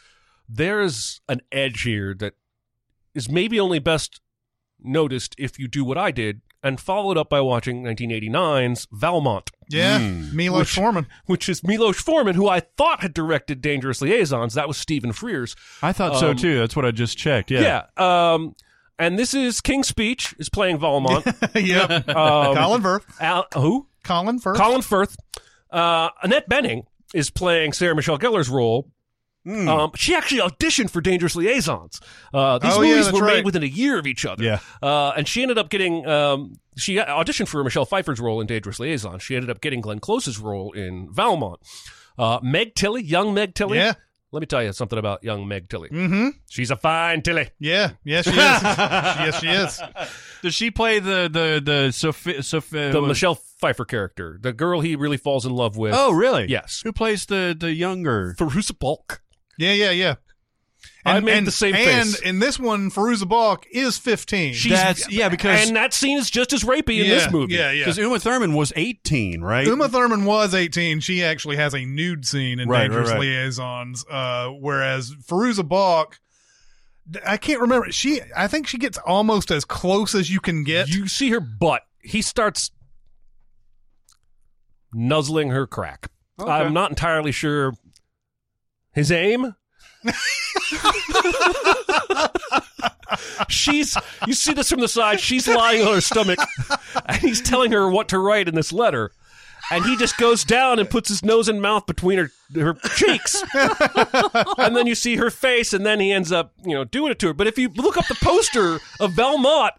There's 0.49 1.21
an 1.27 1.41
edge 1.51 1.81
here 1.83 2.13
that 2.19 2.33
is 3.13 3.29
maybe 3.29 3.59
only 3.59 3.79
best 3.79 4.21
noticed 4.79 5.35
if 5.37 5.57
you 5.57 5.67
do 5.67 5.83
what 5.83 5.97
I 5.97 6.11
did 6.11 6.41
and 6.61 6.79
followed 6.79 7.17
up 7.17 7.29
by 7.29 7.41
watching 7.41 7.83
1989's 7.83 8.87
Valmont, 8.91 9.51
Yeah. 9.69 9.99
Mm. 9.99 10.33
Milos 10.33 10.59
Which- 10.61 10.75
Forman. 10.75 11.07
which 11.27 11.47
is 11.47 11.63
Milos 11.63 11.99
Forman, 12.01 12.35
who 12.35 12.49
I 12.49 12.59
thought 12.59 13.01
had 13.01 13.13
directed 13.13 13.61
Dangerous 13.61 14.01
Liaisons. 14.01 14.55
That 14.55 14.67
was 14.67 14.77
Stephen 14.77 15.11
Frears. 15.11 15.55
I 15.83 15.93
thought 15.93 16.19
so 16.19 16.31
Um, 16.31 16.37
too. 16.37 16.57
That's 16.59 16.75
what 16.75 16.85
I 16.85 16.91
just 16.91 17.17
checked. 17.19 17.51
Yeah. 17.51 17.83
Yeah. 17.97 18.33
um, 18.33 18.55
and 18.99 19.17
this 19.19 19.33
is 19.33 19.61
King's 19.61 19.87
Speech 19.87 20.35
is 20.39 20.49
playing 20.49 20.77
Valmont. 20.79 21.25
yep. 21.55 22.07
Um, 22.09 22.55
Colin 22.55 22.81
Firth. 22.81 23.05
Al- 23.21 23.47
who? 23.53 23.87
Colin 24.03 24.39
Firth. 24.39 24.57
Colin 24.57 24.81
Firth. 24.81 25.15
Uh, 25.71 26.09
Annette 26.23 26.47
Bening 26.49 26.83
is 27.13 27.29
playing 27.29 27.73
Sarah 27.73 27.95
Michelle 27.95 28.17
Gellar's 28.17 28.49
role. 28.49 28.89
Hmm. 29.43 29.67
Um, 29.69 29.91
she 29.95 30.15
actually 30.15 30.41
auditioned 30.41 30.89
for 30.89 31.01
Dangerous 31.01 31.35
Liaisons. 31.35 31.99
Uh, 32.33 32.57
these 32.57 32.73
Oh, 32.73 32.81
yeah, 32.81 32.89
movies 32.91 33.05
that's 33.05 33.19
were 33.19 33.25
right. 33.25 33.35
made 33.37 33.45
within 33.45 33.61
a 33.61 33.67
year 33.67 33.99
of 33.99 34.07
each 34.07 34.25
other. 34.25 34.43
Yeah. 34.43 34.59
Uh, 34.81 35.09
and 35.15 35.27
she 35.27 35.43
ended 35.43 35.59
up 35.59 35.69
getting, 35.69 36.05
um, 36.07 36.53
she 36.77 36.95
auditioned 36.95 37.47
for 37.47 37.63
Michelle 37.63 37.85
Pfeiffer's 37.85 38.19
role 38.19 38.41
in 38.41 38.47
Dangerous 38.47 38.79
Liaisons. 38.79 39.21
She 39.21 39.35
ended 39.35 39.51
up 39.51 39.61
getting 39.61 39.81
Glenn 39.81 39.99
Close's 39.99 40.39
role 40.39 40.71
in 40.71 41.13
Valmont. 41.13 41.59
Uh, 42.17 42.39
Meg 42.41 42.73
Tilly, 42.75 43.03
young 43.03 43.33
Meg 43.35 43.53
Tilly. 43.53 43.77
Yeah. 43.77 43.93
Let 44.35 44.41
me 44.41 44.47
tell 44.47 44.61
you 44.61 44.73
something 44.73 44.99
about 44.99 45.23
young 45.23 45.47
Meg 45.47 45.69
Tilly. 45.69 45.87
Mm-hmm. 45.87 46.27
She's 46.49 46.69
a 46.69 46.75
fine 46.75 47.21
Tilly. 47.21 47.51
Yeah. 47.57 47.91
Yes, 48.03 48.25
she 48.25 48.31
is. 48.31 48.37
yes, 48.37 49.39
she 49.39 49.47
is. 49.47 49.81
Does 50.41 50.53
she 50.53 50.71
play 50.71 50.99
the 50.99 51.29
the 51.31 51.61
the 51.63 51.91
Sophie? 51.93 52.41
Sophie 52.41 52.91
The 52.91 53.01
Michelle 53.01 53.35
Pfeiffer 53.35 53.85
character, 53.85 54.37
the 54.41 54.51
girl 54.51 54.81
he 54.81 54.97
really 54.97 55.15
falls 55.15 55.45
in 55.45 55.53
love 55.53 55.77
with. 55.77 55.93
Oh, 55.95 56.11
really? 56.11 56.47
Yes. 56.49 56.81
Who 56.83 56.91
plays 56.91 57.25
the 57.27 57.55
the 57.57 57.73
younger? 57.73 58.35
Fairuza 58.37 58.77
Balk. 58.77 59.21
Yeah, 59.57 59.71
yeah, 59.71 59.91
yeah. 59.91 60.15
I 61.05 61.19
made 61.19 61.45
the 61.45 61.51
same 61.51 61.75
and 61.75 62.09
face. 62.09 62.19
in 62.21 62.39
this 62.39 62.59
one, 62.59 62.89
Fairuza 62.89 63.27
Balk 63.27 63.65
is 63.71 63.97
15. 63.97 64.53
She's, 64.53 64.71
That's- 64.71 65.11
yeah, 65.11 65.29
because- 65.29 65.67
and 65.67 65.75
that 65.75 65.93
scene 65.93 66.17
is 66.17 66.29
just 66.31 66.51
as 66.53 66.63
rapey 66.63 66.99
in 66.99 67.05
yeah, 67.05 67.15
this 67.15 67.31
movie. 67.31 67.53
Yeah, 67.53 67.71
yeah. 67.71 67.85
Because 67.85 67.97
Uma 67.97 68.19
Thurman 68.19 68.53
was 68.53 68.73
eighteen, 68.75 69.41
right? 69.41 69.67
Uma 69.67 69.87
Thurman 69.87 70.25
was 70.25 70.55
18. 70.55 70.99
She 71.01 71.23
actually 71.23 71.57
has 71.57 71.75
a 71.75 71.85
nude 71.85 72.25
scene 72.25 72.59
in 72.59 72.67
Right, 72.67 72.79
right, 72.79 72.87
Dangerous 72.87 73.11
right. 73.11 73.19
Liaisons, 73.19 74.05
uh, 74.09 74.49
whereas 74.49 75.11
Fairuza 75.13 75.67
Balk, 75.67 76.19
I 77.25 77.37
can't 77.37 77.61
remember. 77.61 77.91
She, 77.91 78.21
I 78.35 78.47
think 78.47 78.67
she 78.67 78.77
gets 78.79 78.97
almost 78.97 79.51
as 79.51 79.63
close 79.63 80.15
as 80.15 80.31
you 80.31 80.39
can 80.39 80.63
get. 80.63 80.89
You 80.89 81.07
see 81.07 81.29
her 81.29 81.39
butt. 81.39 81.83
He 82.01 82.21
starts 82.23 82.71
nuzzling 84.93 85.49
her 85.49 85.67
crack. 85.67 86.09
I'm 86.39 86.73
not 86.73 86.89
entirely 86.91 87.31
sure 87.31 87.73
his 88.93 89.11
aim. 89.11 89.55
She's 93.49 93.97
you 94.25 94.33
see 94.33 94.53
this 94.53 94.69
from 94.69 94.79
the 94.79 94.87
side 94.87 95.19
she's 95.19 95.47
lying 95.47 95.81
on 95.85 95.93
her 95.93 96.01
stomach 96.01 96.39
and 97.05 97.17
he's 97.17 97.41
telling 97.41 97.71
her 97.71 97.89
what 97.89 98.09
to 98.09 98.19
write 98.19 98.47
in 98.47 98.55
this 98.55 98.73
letter 98.73 99.11
and 99.71 99.85
he 99.85 99.95
just 99.95 100.17
goes 100.17 100.43
down 100.43 100.79
and 100.79 100.89
puts 100.89 101.09
his 101.09 101.23
nose 101.23 101.47
and 101.47 101.61
mouth 101.61 101.85
between 101.85 102.17
her 102.17 102.31
her 102.55 102.75
cheeks 102.95 103.43
and 104.57 104.75
then 104.75 104.87
you 104.87 104.95
see 104.95 105.15
her 105.17 105.29
face 105.29 105.73
and 105.73 105.85
then 105.85 105.99
he 105.99 106.11
ends 106.11 106.31
up 106.31 106.53
you 106.63 106.73
know 106.73 106.83
doing 106.83 107.11
it 107.11 107.19
to 107.19 107.27
her 107.27 107.33
but 107.33 107.47
if 107.47 107.57
you 107.57 107.69
look 107.69 107.97
up 107.97 108.07
the 108.07 108.15
poster 108.15 108.79
of 108.99 109.13
Valmont 109.13 109.73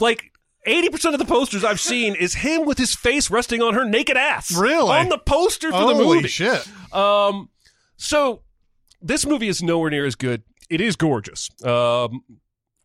like 0.00 0.32
80% 0.66 1.12
of 1.12 1.18
the 1.18 1.24
posters 1.24 1.64
I've 1.64 1.80
seen 1.80 2.14
is 2.14 2.34
him 2.34 2.64
with 2.64 2.78
his 2.78 2.94
face 2.94 3.30
resting 3.30 3.62
on 3.62 3.74
her 3.74 3.84
naked 3.84 4.16
ass. 4.16 4.56
Really? 4.56 4.96
On 4.96 5.08
the 5.08 5.18
poster 5.18 5.70
for 5.72 5.76
Holy 5.76 5.94
the 5.94 6.04
movie. 6.04 6.28
shit. 6.28 6.68
Um, 6.94 7.50
so 7.96 8.42
this 9.02 9.26
movie 9.26 9.48
is 9.48 9.62
nowhere 9.62 9.90
near 9.90 10.06
as 10.06 10.14
good. 10.14 10.42
It 10.70 10.80
is 10.80 10.96
gorgeous. 10.96 11.50
Um, 11.64 12.22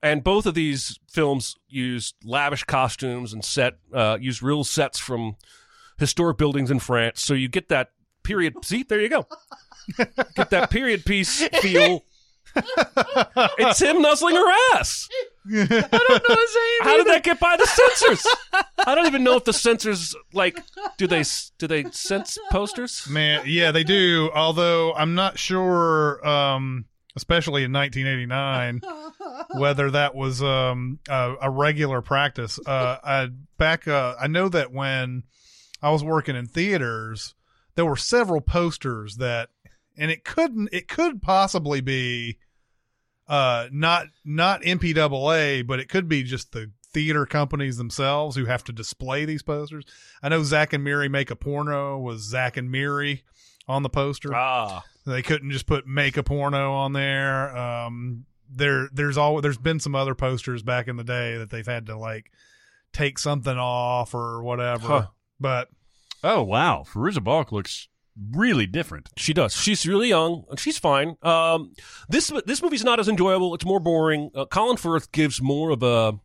and 0.03 0.23
both 0.23 0.45
of 0.45 0.53
these 0.53 0.99
films 1.09 1.55
use 1.67 2.13
lavish 2.23 2.63
costumes 2.63 3.33
and 3.33 3.43
set, 3.43 3.77
uh, 3.93 4.17
use 4.19 4.41
real 4.41 4.63
sets 4.63 4.99
from 4.99 5.35
historic 5.97 6.37
buildings 6.37 6.69
in 6.69 6.79
France. 6.79 7.21
So 7.21 7.33
you 7.33 7.47
get 7.47 7.69
that 7.69 7.91
period. 8.23 8.53
See, 8.63 8.83
there 8.83 9.01
you 9.01 9.09
go. 9.09 9.27
get 10.35 10.49
that 10.51 10.69
period 10.69 11.05
piece 11.05 11.47
feel. 11.59 12.03
it's 13.57 13.81
him 13.81 14.01
nuzzling 14.01 14.35
her 14.35 14.51
ass. 14.73 15.07
I 15.49 15.65
don't 15.65 15.69
know 15.71 16.35
his 16.35 16.55
name. 16.55 16.81
How 16.81 16.97
did 16.97 17.07
that 17.07 17.21
get 17.23 17.39
by 17.39 17.55
the 17.55 17.65
censors? 17.65 18.27
I 18.79 18.95
don't 18.95 19.07
even 19.07 19.23
know 19.23 19.37
if 19.37 19.45
the 19.45 19.53
censors 19.53 20.15
like 20.33 20.61
do 20.97 21.07
they 21.07 21.23
do 21.57 21.67
they 21.67 21.85
sense 21.91 22.37
posters? 22.51 23.07
Man, 23.09 23.43
yeah, 23.45 23.71
they 23.71 23.83
do. 23.83 24.29
Although 24.33 24.93
I'm 24.93 25.15
not 25.15 25.39
sure, 25.39 26.25
um, 26.27 26.85
especially 27.15 27.63
in 27.63 27.71
1989, 27.71 28.81
whether 29.59 29.91
that 29.91 30.15
was 30.15 30.43
um, 30.43 30.99
a, 31.09 31.35
a 31.43 31.49
regular 31.49 32.01
practice. 32.01 32.59
Uh, 32.65 32.97
I 33.03 33.29
back. 33.57 33.87
Uh, 33.87 34.15
I 34.19 34.27
know 34.27 34.49
that 34.49 34.71
when 34.71 35.23
I 35.81 35.91
was 35.91 36.03
working 36.03 36.35
in 36.35 36.47
theaters, 36.47 37.35
there 37.75 37.85
were 37.85 37.95
several 37.95 38.41
posters 38.41 39.17
that, 39.17 39.49
and 39.97 40.11
it 40.11 40.23
couldn't. 40.23 40.69
It 40.71 40.87
could 40.87 41.21
possibly 41.21 41.81
be, 41.81 42.37
uh, 43.27 43.67
not 43.71 44.07
not 44.23 44.61
MPAA, 44.61 45.65
but 45.65 45.79
it 45.79 45.89
could 45.89 46.07
be 46.07 46.23
just 46.23 46.51
the 46.51 46.71
theater 46.93 47.25
companies 47.25 47.77
themselves 47.77 48.35
who 48.35 48.45
have 48.45 48.63
to 48.63 48.71
display 48.71 49.25
these 49.25 49.43
posters. 49.43 49.85
I 50.23 50.29
know 50.29 50.43
Zach 50.43 50.73
and 50.73 50.83
Miri 50.83 51.09
make 51.09 51.29
a 51.29 51.35
porno 51.35 51.97
was 51.99 52.21
Zach 52.21 52.57
and 52.57 52.71
Miri 52.71 53.23
on 53.67 53.83
the 53.83 53.89
poster. 53.89 54.33
Ah, 54.33 54.83
They 55.05 55.21
couldn't 55.21 55.51
just 55.51 55.65
put 55.67 55.85
make 55.85 56.17
a 56.17 56.23
porno 56.23 56.73
on 56.73 56.93
there. 56.93 57.55
Um, 57.55 58.25
there, 58.49 58.87
there's 58.93 59.17
all 59.17 59.41
there's 59.41 59.57
been 59.57 59.79
some 59.79 59.93
other 59.95 60.15
posters 60.15 60.63
back 60.63 60.87
in 60.87 60.95
the 60.95 61.03
day 61.03 61.37
that 61.37 61.49
they've 61.49 61.65
had 61.67 61.87
to 61.87 61.97
like 61.97 62.31
take 62.93 63.19
something 63.19 63.57
off 63.57 64.13
or 64.15 64.41
whatever. 64.41 64.87
Huh. 64.87 65.07
But 65.39 65.69
Oh 66.23 66.41
wow, 66.43 66.83
Fairuza 66.87 67.23
Balk 67.23 67.51
looks 67.51 67.89
really 68.31 68.65
different. 68.65 69.09
She 69.17 69.33
does. 69.33 69.53
She's 69.53 69.85
really 69.85 70.09
young. 70.09 70.43
and 70.49 70.59
She's 70.59 70.77
fine. 70.77 71.17
Um, 71.21 71.73
this 72.09 72.31
this 72.45 72.61
movie's 72.61 72.83
not 72.83 72.99
as 72.99 73.07
enjoyable. 73.07 73.53
It's 73.55 73.65
more 73.65 73.79
boring. 73.79 74.31
Uh, 74.35 74.45
Colin 74.45 74.77
Firth 74.77 75.11
gives 75.11 75.41
more 75.41 75.69
of 75.71 75.83
a 75.83 76.19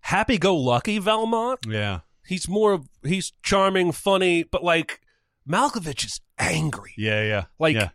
happy-go-lucky 0.00 0.98
Valmont. 0.98 1.60
Yeah, 1.68 2.00
He's 2.26 2.48
more 2.48 2.72
of 2.72 2.88
he's 3.04 3.32
charming, 3.42 3.92
funny, 3.92 4.42
but 4.42 4.64
like 4.64 5.00
Malkovich 5.48 6.04
is 6.04 6.20
angry. 6.38 6.92
yeah, 6.96 7.22
yeah. 7.22 7.44
Like, 7.58 7.76
yeah. 7.76 7.90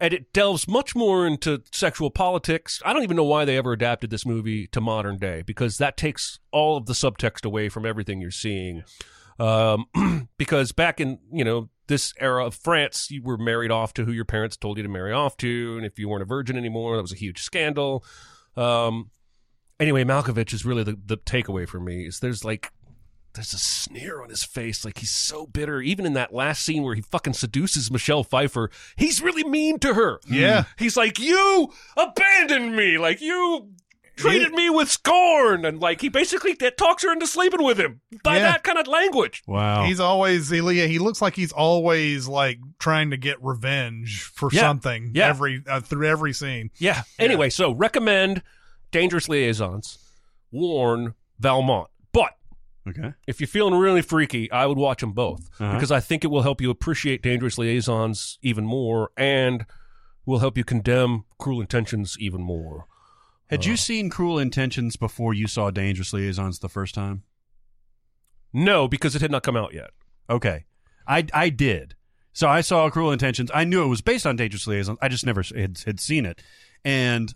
and 0.00 0.12
it 0.12 0.32
delves 0.32 0.66
much 0.66 0.96
more 0.96 1.26
into 1.26 1.62
sexual 1.72 2.10
politics. 2.10 2.82
I 2.84 2.92
don't 2.92 3.04
even 3.04 3.16
know 3.16 3.24
why 3.24 3.44
they 3.44 3.56
ever 3.56 3.72
adapted 3.72 4.10
this 4.10 4.26
movie 4.26 4.66
to 4.68 4.80
modern 4.80 5.18
day 5.18 5.42
because 5.42 5.78
that 5.78 5.96
takes 5.96 6.40
all 6.50 6.76
of 6.76 6.86
the 6.86 6.94
subtext 6.94 7.44
away 7.44 7.68
from 7.68 7.86
everything 7.86 8.20
you're 8.20 8.30
seeing. 8.32 8.82
Um, 9.38 9.86
because 10.38 10.72
back 10.72 11.00
in 11.00 11.18
you 11.32 11.44
know 11.44 11.68
this 11.86 12.12
era 12.18 12.46
of 12.46 12.54
France, 12.54 13.10
you 13.10 13.22
were 13.22 13.36
married 13.36 13.70
off 13.70 13.94
to 13.94 14.04
who 14.04 14.12
your 14.12 14.24
parents 14.24 14.56
told 14.56 14.76
you 14.76 14.82
to 14.82 14.88
marry 14.88 15.12
off 15.12 15.36
to, 15.38 15.76
and 15.76 15.86
if 15.86 15.98
you 15.98 16.08
weren't 16.08 16.22
a 16.22 16.26
virgin 16.26 16.56
anymore, 16.56 16.96
that 16.96 17.02
was 17.02 17.12
a 17.12 17.16
huge 17.16 17.42
scandal. 17.42 18.04
Um, 18.56 19.10
anyway, 19.78 20.04
Malkovich 20.04 20.52
is 20.52 20.64
really 20.64 20.82
the 20.82 20.98
the 21.04 21.16
takeaway 21.16 21.68
for 21.68 21.80
me. 21.80 22.06
Is 22.06 22.20
there's 22.20 22.44
like 22.44 22.72
there's 23.36 23.52
a 23.52 23.58
sneer 23.58 24.22
on 24.22 24.30
his 24.30 24.42
face, 24.42 24.84
like 24.84 24.98
he's 24.98 25.10
so 25.10 25.46
bitter. 25.46 25.80
Even 25.80 26.06
in 26.06 26.14
that 26.14 26.34
last 26.34 26.62
scene 26.64 26.82
where 26.82 26.94
he 26.94 27.02
fucking 27.02 27.34
seduces 27.34 27.90
Michelle 27.90 28.24
Pfeiffer, 28.24 28.70
he's 28.96 29.22
really 29.22 29.44
mean 29.44 29.78
to 29.80 29.94
her. 29.94 30.20
Yeah. 30.28 30.64
He's 30.78 30.96
like, 30.96 31.18
You 31.18 31.72
abandoned 31.96 32.74
me. 32.74 32.98
Like, 32.98 33.20
you 33.20 33.70
treated 34.16 34.52
me 34.52 34.70
with 34.70 34.90
scorn. 34.90 35.64
And, 35.64 35.80
like, 35.80 36.00
he 36.00 36.08
basically 36.08 36.54
t- 36.54 36.70
talks 36.70 37.02
her 37.02 37.12
into 37.12 37.26
sleeping 37.26 37.62
with 37.62 37.78
him 37.78 38.00
by 38.24 38.36
Yeah. 38.36 38.42
that 38.52 38.64
kind 38.64 38.78
of 38.78 38.86
language. 38.86 39.42
Wow. 39.46 39.84
He's 39.84 40.00
always 40.00 40.48
he, 40.50 40.58
yeah, 40.60 40.86
he 40.86 40.98
looks 40.98 41.20
like 41.22 41.34
he's 41.36 41.52
always 41.52 42.26
like 42.28 42.58
trying 42.78 43.10
to 43.10 43.16
get 43.16 43.42
revenge 43.42 44.22
for 44.22 44.48
Yeah. 44.52 44.60
something 44.62 45.12
Yeah. 45.14 45.28
every 45.28 45.62
uh, 45.66 45.80
through 45.80 46.06
every 46.08 46.32
scene. 46.32 46.70
Yeah. 46.78 47.02
Anyway, 47.18 47.50
so 47.50 47.72
recommend 47.72 48.42
Dangerous 48.90 49.28
Liaisons, 49.28 49.98
warn 50.50 51.14
Valmont. 51.38 51.88
But 52.12 52.32
okay. 52.88 53.12
if 53.26 53.40
you're 53.40 53.48
feeling 53.48 53.74
really 53.74 54.02
freaky, 54.02 54.50
I 54.50 54.66
would 54.66 54.78
watch 54.78 55.00
them 55.00 55.12
both 55.12 55.48
Uh-huh. 55.60 55.74
because 55.74 55.90
I 55.90 56.00
think 56.00 56.24
it 56.24 56.28
will 56.28 56.42
help 56.42 56.60
you 56.60 56.70
appreciate 56.70 57.22
Dangerous 57.22 57.58
Liaisons 57.58 58.38
even 58.42 58.64
more 58.64 59.10
and 59.16 59.66
will 60.24 60.38
help 60.38 60.56
you 60.58 60.64
condemn 60.64 61.24
Cruel 61.38 61.60
Intentions 61.60 62.16
even 62.18 62.42
more. 62.42 62.86
Had 63.48 63.60
Uh. 63.60 63.70
you 63.70 63.76
seen 63.76 64.10
Cruel 64.10 64.38
Intentions 64.38 64.96
before 64.96 65.32
you 65.34 65.46
saw 65.46 65.70
Dangerous 65.70 66.12
Liaisons 66.12 66.58
the 66.58 66.68
first 66.68 66.94
time? 66.94 67.22
No, 68.52 68.88
because 68.88 69.14
it 69.14 69.22
had 69.22 69.30
not 69.30 69.42
come 69.42 69.56
out 69.56 69.74
yet. 69.74 69.90
Okay. 70.30 70.64
I 71.06 71.26
I 71.32 71.48
did. 71.50 71.94
So 72.32 72.48
I 72.48 72.60
saw 72.60 72.88
Cruel 72.90 73.12
Intentions. 73.12 73.50
I 73.54 73.64
knew 73.64 73.82
it 73.84 73.88
was 73.88 74.00
based 74.00 74.26
on 74.26 74.36
Dangerous 74.36 74.66
Liaisons. 74.66 74.98
I 75.00 75.08
just 75.08 75.24
never 75.24 75.42
had, 75.42 75.78
had 75.86 76.00
seen 76.00 76.26
it. 76.26 76.42
And 76.84 77.34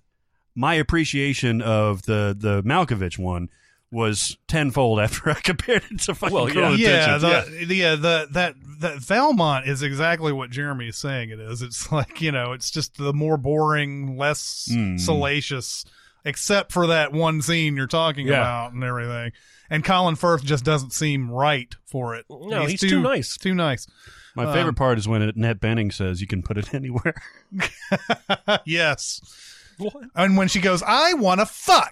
my 0.55 0.75
appreciation 0.75 1.63
of 1.63 2.03
the 2.03 2.35
the 2.39 2.63
Malkovich 2.63 3.19
one 3.19 3.49
was 3.93 4.37
tenfold 4.47 5.01
after 5.07 5.31
I 5.31 5.35
compared 5.35 5.85
it 5.91 6.01
to 6.03 6.15
fucking 6.15 6.35
Well, 6.35 6.49
Cruel 6.49 6.77
Yeah, 6.77 7.15
Intentions. 7.17 7.51
the, 7.51 7.65
the 7.67 7.75
yeah 7.77 7.95
the 7.97 8.29
that 8.33 8.55
that 8.81 8.97
Valmont 8.99 9.67
is 9.69 9.83
exactly 9.83 10.33
what 10.33 10.51
Jeremy 10.51 10.89
is 10.89 10.97
saying. 10.97 11.31
It 11.31 11.39
is. 11.41 11.61
It's 11.63 11.91
like 11.99 12.21
you 12.21 12.33
know, 12.33 12.53
it's 12.53 12.71
just 12.71 12.97
the 12.97 13.13
more 13.13 13.37
boring, 13.37 14.17
less 14.17 14.69
Mm. 14.71 14.99
salacious, 14.99 15.85
except 16.25 16.73
for 16.73 16.87
that 16.89 17.13
one 17.13 17.43
scene 17.43 17.77
you're 17.77 17.87
talking 17.87 18.27
Yeah. 18.27 18.35
about 18.41 18.73
and 18.73 18.83
everything. 18.85 19.33
And 19.71 19.85
Colin 19.85 20.17
Firth 20.17 20.43
just 20.45 20.65
doesn't 20.65 20.93
seem 20.93 21.31
right 21.31 21.73
for 21.87 22.15
it. 22.17 22.27
No, 22.29 22.67
he's 22.67 22.81
too 22.81 23.01
nice. 23.01 23.37
Too 23.37 23.55
nice. 23.55 23.87
My 24.37 24.45
Um, 24.45 24.53
favorite 24.53 24.77
part 24.77 24.99
is 24.99 25.07
when 25.09 25.23
Annette 25.23 25.61
Bening 25.61 25.93
says 25.93 26.21
you 26.21 26.27
can 26.27 26.43
put 26.43 26.57
it 26.59 26.75
anywhere. 26.75 27.15
yes. 28.65 29.21
What? 29.79 29.95
And 30.15 30.37
when 30.37 30.49
she 30.49 30.61
goes, 30.61 30.83
I 30.87 31.15
want 31.15 31.41
to 31.41 31.47
fuck. 31.47 31.91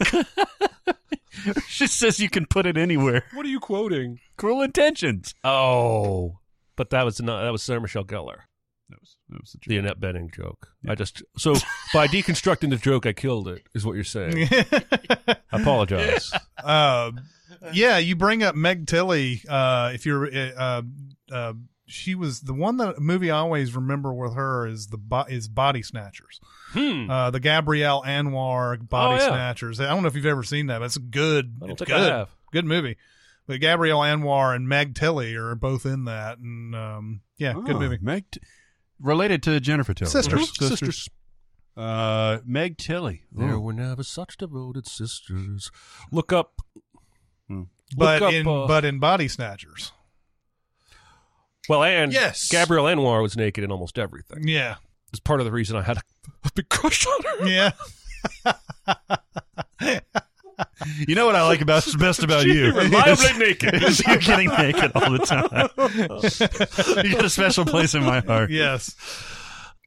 she 1.68 1.86
says 1.86 2.20
you 2.20 2.28
can 2.28 2.46
put 2.46 2.66
it 2.66 2.76
anywhere. 2.76 3.24
What 3.32 3.46
are 3.46 3.48
you 3.48 3.60
quoting? 3.60 4.20
Cruel 4.36 4.62
Intentions. 4.62 5.34
Oh, 5.44 6.38
but 6.76 6.90
that 6.90 7.04
was 7.04 7.20
not 7.20 7.42
that 7.42 7.50
was 7.52 7.62
Sarah 7.62 7.80
Michelle 7.80 8.04
Gellar, 8.04 8.40
That 8.90 9.00
was, 9.00 9.16
that 9.28 9.40
was 9.40 9.52
the 9.52 9.58
the 9.68 9.76
Annette 9.78 10.00
Bening 10.00 10.34
joke. 10.34 10.68
I 10.88 10.94
just 10.94 11.22
so 11.36 11.54
by 11.92 12.06
deconstructing 12.06 12.70
the 12.70 12.76
joke, 12.76 13.04
I 13.06 13.12
killed 13.12 13.46
it. 13.48 13.62
Is 13.74 13.84
what 13.84 13.94
you're 13.94 14.04
saying? 14.04 14.48
I 14.50 15.36
apologize. 15.52 16.32
uh, 16.62 17.12
yeah, 17.72 17.98
you 17.98 18.16
bring 18.16 18.42
up 18.42 18.54
Meg 18.54 18.86
Tilly. 18.86 19.42
Uh, 19.48 19.90
if 19.94 20.06
you're, 20.06 20.28
uh, 20.56 20.82
uh, 21.30 21.52
she 21.86 22.14
was 22.14 22.40
the 22.40 22.54
one 22.54 22.76
that 22.78 22.98
movie 22.98 23.30
I 23.30 23.38
always 23.38 23.74
remember 23.74 24.12
with 24.12 24.34
her 24.34 24.66
is 24.66 24.86
the 24.88 24.98
bo- 24.98 25.24
is 25.28 25.48
Body 25.48 25.82
Snatchers. 25.82 26.40
Hmm. 26.72 27.10
Uh, 27.10 27.30
the 27.30 27.40
Gabrielle 27.40 28.02
Anwar 28.06 28.88
Body 28.88 29.20
Oh, 29.20 29.24
yeah. 29.24 29.28
Snatchers. 29.30 29.80
I 29.80 29.88
don't 29.88 30.02
know 30.02 30.08
if 30.08 30.14
you've 30.16 30.26
ever 30.26 30.42
seen 30.42 30.66
that. 30.66 30.78
But 30.80 30.86
it's 30.86 30.98
good. 30.98 31.56
It's 31.62 31.82
good. 31.82 32.26
Good 32.52 32.64
movie. 32.66 32.96
But 33.46 33.60
Gabrielle 33.60 34.00
Anwar 34.00 34.54
and 34.54 34.68
Meg 34.68 34.94
Tilly 34.94 35.34
are 35.34 35.54
both 35.54 35.86
in 35.86 36.04
that, 36.04 36.36
and 36.38 36.74
um, 36.74 37.20
yeah, 37.38 37.54
good 37.54 37.76
Oh, 37.76 37.80
movie. 37.80 37.96
Meg 38.02 38.24
T- 38.30 38.40
related 39.00 39.42
to 39.44 39.58
Jennifer 39.60 39.94
Tilly. 39.94 40.10
Sisters. 40.10 40.52
Mhm. 40.52 40.68
Sisters. 40.68 41.08
Uh, 41.76 42.38
Meg 42.44 42.76
Tilly. 42.78 43.22
There 43.30 43.54
Ooh. 43.54 43.60
were 43.60 43.72
never 43.72 44.02
such 44.02 44.36
devoted 44.36 44.86
sisters. 44.86 45.70
Look 46.10 46.32
up. 46.32 46.60
But 47.96 48.20
Look 48.20 48.28
up, 48.28 48.32
in 48.34 48.46
uh, 48.46 48.66
but 48.66 48.84
in 48.84 48.98
Body 48.98 49.28
Snatchers, 49.28 49.92
Well, 51.70 51.82
and 51.82 52.12
Yes. 52.12 52.48
Gabrielle 52.50 52.84
Anwar 52.84 53.22
was 53.22 53.34
naked 53.36 53.64
in 53.64 53.70
almost 53.72 53.98
everything. 53.98 54.46
yeah, 54.46 54.76
It's 55.10 55.20
part 55.20 55.40
of 55.40 55.46
the 55.46 55.52
reason 55.52 55.74
I 55.76 55.82
had 55.82 55.96
a, 55.96 56.02
a 56.44 56.50
big 56.54 56.68
crush 56.68 57.06
on 57.06 57.22
her. 57.22 57.46
yeah. 57.48 57.70
You 61.06 61.14
know 61.14 61.26
what 61.26 61.34
I 61.34 61.46
like 61.46 61.60
about 61.60 61.86
best 61.98 62.22
about 62.22 62.46
you? 62.46 62.72
Reliably 62.72 63.32
naked. 63.38 63.82
is 63.82 64.00
you're 64.06 64.16
getting 64.18 64.48
naked 64.48 64.92
all 64.94 65.10
the 65.10 65.18
time. 65.18 67.04
you 67.04 67.12
got 67.14 67.24
a 67.24 67.30
special 67.30 67.64
place 67.64 67.94
in 67.94 68.02
my 68.02 68.20
heart. 68.20 68.50
yes. 68.50 68.94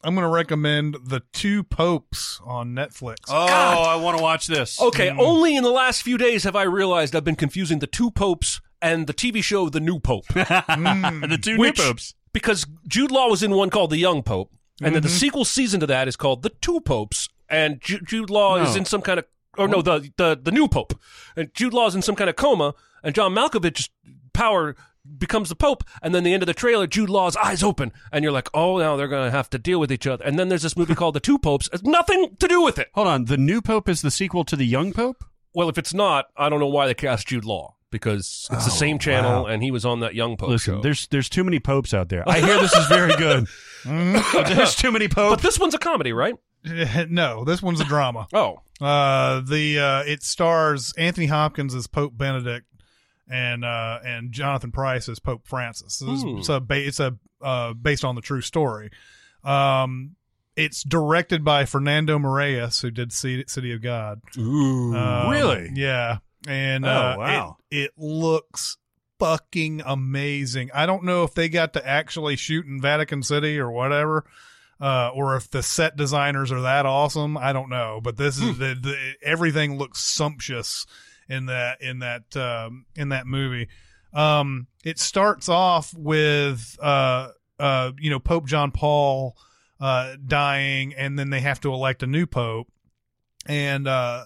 I'm 0.04 0.16
going 0.16 0.26
to 0.26 0.34
recommend 0.34 0.98
The 1.04 1.22
Two 1.32 1.64
Popes 1.64 2.42
on 2.44 2.74
Netflix. 2.74 3.18
Oh, 3.30 3.46
I 3.46 3.98
want 3.98 4.18
to 4.18 4.24
watch 4.24 4.48
this. 4.48 4.82
Okay, 4.82 5.10
mm. 5.10 5.20
only 5.20 5.56
in 5.56 5.64
the 5.64 5.70
last 5.70 6.02
few 6.02 6.18
days 6.18 6.44
have 6.44 6.56
I 6.56 6.64
realized 6.64 7.16
I've 7.16 7.24
been 7.24 7.36
confusing 7.36 7.80
the 7.80 7.88
two 7.88 8.10
popes 8.10 8.62
and 8.82 9.06
the 9.06 9.14
TV 9.14 9.44
show 9.44 9.70
The 9.70 9.80
New 9.80 10.00
Pope. 10.00 10.26
And 10.36 10.48
mm. 10.48 11.30
the 11.30 11.38
two 11.38 11.58
Which- 11.58 11.78
new 11.78 11.86
popes. 11.86 12.16
because 12.34 12.66
Jude 12.88 13.12
Law 13.12 13.30
was 13.30 13.44
in 13.44 13.52
one 13.52 13.70
called 13.70 13.92
The 13.92 13.98
Young 13.98 14.24
Pope, 14.24 14.52
and 14.82 14.96
then 14.96 15.04
the 15.04 15.08
mm-hmm. 15.08 15.18
sequel 15.18 15.46
season 15.46 15.80
to 15.82 15.88
that 15.88 16.08
is 16.08 16.16
called 16.16 16.42
The 16.42 16.50
Two 16.50 16.80
Popes, 16.80 17.30
and 17.48 17.80
Ju- 17.80 18.00
Jude 18.00 18.32
Law 18.32 18.58
is 18.58 18.76
in 18.76 18.86
some 18.86 19.04
kind 19.04 19.20
of 19.20 19.26
or 19.58 19.68
no 19.68 19.82
the 19.82 20.12
the 20.18 20.39
the 20.41 20.52
new 20.52 20.68
Pope, 20.68 20.99
and 21.36 21.54
Jude 21.54 21.74
Law's 21.74 21.95
in 21.95 22.02
some 22.02 22.16
kind 22.16 22.30
of 22.30 22.36
coma, 22.36 22.74
and 23.04 23.16
John 23.16 23.34
Malkovich's 23.34 23.89
power 24.34 24.76
becomes 25.18 25.49
the 25.49 25.56
Pope, 25.56 25.84
and 26.02 26.14
then 26.14 26.24
the 26.24 26.34
end 26.34 26.43
of 26.43 26.47
the 26.47 26.54
trailer, 26.54 26.88
Jude 26.88 27.10
Law's 27.10 27.36
eyes 27.36 27.64
open, 27.64 27.91
and 28.12 28.24
you're 28.24 28.32
like, 28.32 28.49
oh, 28.54 28.78
now 28.78 28.95
they're 28.95 29.08
gonna 29.08 29.32
have 29.32 29.49
to 29.52 29.58
deal 29.58 29.80
with 29.80 29.91
each 29.91 30.08
other, 30.08 30.24
and 30.24 30.38
then 30.38 30.49
there's 30.49 30.62
this 30.62 30.78
movie 30.78 30.95
called 30.95 31.16
The 31.16 31.20
Two 31.20 31.39
Popes, 31.39 31.70
it's 31.74 31.84
nothing 31.84 32.36
to 32.39 32.47
do 32.47 32.62
with 32.62 32.78
it. 32.78 32.89
Hold 32.93 33.08
on. 33.08 33.26
The 33.26 33.38
new 33.38 33.62
pope 33.62 33.89
is 33.89 34.02
the 34.02 34.12
sequel 34.12 34.43
to 34.45 34.56
the 34.56 34.66
young 34.66 34.93
pope? 34.93 35.24
Well, 35.54 35.70
if 35.70 35.78
it's 35.78 35.93
not, 35.93 36.28
I 36.38 36.49
don't 36.49 36.60
know 36.60 36.68
why 36.68 36.88
they 36.88 36.93
cast 36.93 37.28
Jude 37.28 37.45
Law 37.45 37.76
because 37.91 38.47
it's 38.52 38.66
the 38.66 38.72
oh, 38.72 38.76
same 38.76 38.97
channel, 38.97 39.45
and 39.45 39.62
he 39.62 39.70
was 39.70 39.86
on 39.86 39.99
that 39.99 40.16
Young 40.16 40.38
Pope 40.38 40.49
Listen, 40.49 40.76
show. 40.76 40.82
there's 40.82 41.08
there's 41.08 41.30
too 41.30 41.43
many 41.43 41.60
popes 41.60 41.93
out 41.93 42.10
there. 42.10 42.28
I 42.28 42.39
hear 42.39 42.58
this 42.60 42.74
is 42.74 42.88
very 42.88 43.16
good. 43.18 43.47
there's 43.86 44.76
too 44.76 44.91
many 44.91 45.10
popes. 45.10 45.36
But 45.36 45.43
this 45.43 45.60
one's 45.60 45.74
a 45.74 45.78
comedy, 45.78 46.14
right? 46.14 46.36
no, 47.09 47.43
this 47.43 47.62
one's 47.62 47.82
a 47.82 47.86
drama. 47.86 48.28
Oh, 48.34 48.62
Uh, 48.80 49.41
the 49.41 49.80
uh, 49.80 50.03
it 50.07 50.24
stars 50.24 50.93
Anthony 50.97 51.28
Hopkins 51.28 51.76
as 51.76 51.88
Pope 51.88 52.18
Benedict 52.18 52.66
and 53.30 53.64
uh, 53.64 53.99
and 54.03 54.32
Jonathan 54.32 54.72
Pryce 54.72 55.07
as 55.09 55.20
Pope 55.20 55.47
Francis. 55.47 55.95
So 55.95 56.12
it's, 56.14 56.22
Hmm. 56.24 56.38
it's 56.38 56.49
a 56.49 56.59
ba- 56.59 56.88
it's 56.88 56.99
a 56.99 57.18
uh, 57.41 57.74
based 57.74 58.03
on 58.05 58.16
the 58.16 58.22
true 58.22 58.41
story. 58.41 58.89
Um, 59.43 60.16
it's 60.55 60.84
directed 60.84 61.43
by 61.43 61.66
Fernando 61.66 62.20
Meirelles, 62.20 62.82
who 62.82 62.91
did 62.91 63.12
City, 63.14 63.43
City 63.47 63.72
of 63.74 63.82
God. 63.82 64.20
ooh, 64.38 64.95
Um, 64.95 65.30
Really? 65.30 65.72
Yeah. 65.74 66.18
And 66.47 66.86
Oh, 66.86 66.89
uh, 66.89 67.16
wow. 67.18 67.57
it, 67.72 67.78
it 67.86 67.91
looks 67.97 68.78
fucking 69.20 69.82
amazing. 69.86 70.70
I 70.74 70.86
don't 70.86 71.03
know 71.03 71.24
if 71.24 71.34
they 71.34 71.49
got 71.49 71.74
to 71.74 71.88
actually 71.88 72.36
shoot 72.36 72.66
in 72.66 72.82
Vatican 72.82 73.24
City 73.24 73.57
or 73.59 73.72
whatever, 73.72 74.26
uh, 74.82 75.12
or 75.14 75.36
if 75.36 75.50
the 75.50 75.62
set 75.62 75.96
designers 75.96 76.52
are 76.52 76.62
that 76.62 76.88
awesome. 76.88 77.38
I 77.38 77.54
don't 77.54 77.70
know, 77.70 78.02
but 78.04 78.18
this 78.18 78.38
is 78.42 78.58
the, 78.58 78.76
the 78.82 79.14
everything 79.24 79.78
looks 79.78 80.00
sumptuous 80.00 80.88
in 81.30 81.46
that 81.46 81.82
in 81.82 82.00
that 82.00 82.36
um, 82.36 82.86
in 82.96 83.10
that 83.10 83.28
movie. 83.28 83.68
Um, 84.14 84.68
it 84.84 85.00
starts 85.00 85.48
off 85.48 85.94
with 85.94 86.78
uh, 86.82 87.30
uh, 87.60 87.92
you 88.00 88.10
know 88.10 88.20
Pope 88.20 88.48
John 88.48 88.72
Paul 88.72 89.38
uh, 89.80 90.16
dying, 90.26 90.94
and 90.96 91.18
then 91.18 91.30
they 91.30 91.42
have 91.42 91.62
to 91.62 91.72
elect 91.72 92.02
a 92.02 92.08
new 92.08 92.26
pope, 92.26 92.68
and 93.46 93.88
uh, 93.88 94.26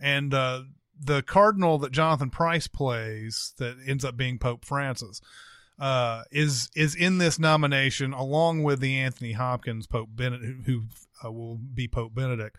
and 0.00 0.34
uh, 0.34 0.62
the 1.00 1.22
cardinal 1.22 1.78
that 1.78 1.92
Jonathan 1.92 2.30
Pryce 2.30 2.66
plays 2.66 3.54
that 3.58 3.76
ends 3.86 4.04
up 4.04 4.16
being 4.16 4.38
Pope 4.38 4.64
Francis. 4.64 5.20
Uh, 5.78 6.22
is 6.30 6.70
is 6.76 6.94
in 6.94 7.18
this 7.18 7.38
nomination 7.38 8.12
along 8.12 8.62
with 8.62 8.80
the 8.80 8.98
Anthony 8.98 9.32
Hopkins 9.32 9.86
Pope 9.86 10.08
Benedict, 10.14 10.66
who 10.66 10.82
uh, 11.24 11.30
will 11.32 11.56
be 11.56 11.88
Pope 11.88 12.14
Benedict. 12.14 12.56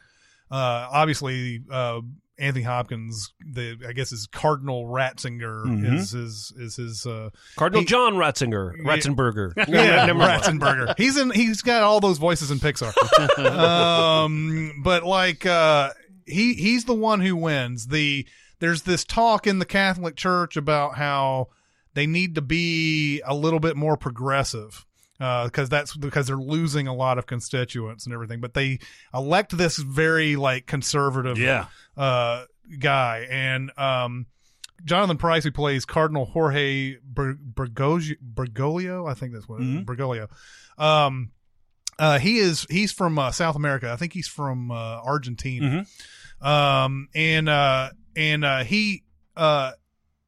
Uh, 0.52 0.88
obviously, 0.92 1.62
uh, 1.72 2.02
Anthony 2.38 2.64
Hopkins, 2.64 3.32
the 3.46 3.78
I 3.88 3.94
guess 3.94 4.12
is 4.12 4.28
Cardinal 4.28 4.86
Ratzinger 4.88 5.66
Mhm. 5.66 5.94
is 5.96 6.12
his 6.12 6.54
is 6.58 6.76
his 6.76 7.06
uh, 7.06 7.30
Cardinal 7.56 7.82
He- 7.82 7.86
John 7.86 8.16
Ratzinger, 8.16 8.74
Yeah. 8.78 8.84
Ratzenberger. 8.84 9.54
yeah, 9.68 10.12
mind. 10.14 10.42
Ratzenberger. 10.44 10.96
He's 10.98 11.16
in. 11.18 11.30
He's 11.32 11.62
got 11.62 11.84
all 11.84 12.00
those 12.00 12.18
voices 12.18 12.50
in 12.52 12.60
Pixar. 12.60 12.92
um, 13.60 14.82
but 14.84 15.04
like, 15.04 15.46
uh, 15.46 15.92
he 16.26 16.54
he's 16.56 16.86
the 16.86 16.94
one 16.94 17.22
who 17.22 17.36
wins. 17.36 17.88
The 17.88 18.26
there's 18.60 18.84
this 18.84 19.04
talk 19.04 19.46
in 19.48 19.60
the 19.60 19.66
Catholic 19.66 20.16
Church 20.16 20.56
about 20.58 20.96
how 20.96 21.50
they 21.94 22.08
need 22.08 22.36
to 22.36 22.42
be 22.42 23.22
a 23.26 23.34
little 23.36 23.60
bit 23.60 23.76
more 23.78 23.98
progressive. 23.98 24.86
Because 25.20 25.70
that's 25.70 25.96
because 25.96 26.28
they're 26.28 26.36
losing 26.36 26.88
a 26.88 26.94
lot 26.94 27.18
of 27.18 27.26
constituents 27.26 28.04
and 28.06 28.14
everything, 28.14 28.42
but 28.42 28.54
they 28.54 28.80
elect 29.14 29.56
this 29.58 29.78
very 29.78 30.36
like 30.36 30.66
conservative 30.66 31.38
Yeah. 31.38 31.68
uh, 31.96 32.44
guy, 32.80 33.28
and 33.32 33.72
um, 33.78 34.26
Jonathan 34.84 35.16
Pryce, 35.16 35.46
who 35.46 35.52
plays 35.52 35.86
Cardinal 35.86 36.26
Jorge 36.26 36.98
Ber- 37.06 37.36
Bergoglio, 37.38 38.18
Bergoglio, 38.34 39.10
I 39.10 39.14
think 39.14 39.32
that's 39.32 39.48
what 39.48 39.62
Mhm. 39.62 39.86
Bergoglio. 39.86 40.28
Um, 40.78 41.32
uh, 41.98 42.20
he 42.20 42.40
is 42.40 42.66
he's 42.70 42.92
from 42.92 43.18
uh, 43.18 43.32
South 43.32 43.56
America. 43.56 43.94
I 43.94 43.96
think 43.96 44.12
he's 44.12 44.28
from 44.28 44.72
uh, 44.72 44.76
Argentina. 45.06 45.86
Um, 46.42 47.08
and 47.16 47.48
uh, 47.48 47.92
and 48.18 48.44
uh, 48.44 48.64
he 48.66 49.04
uh, 49.38 49.72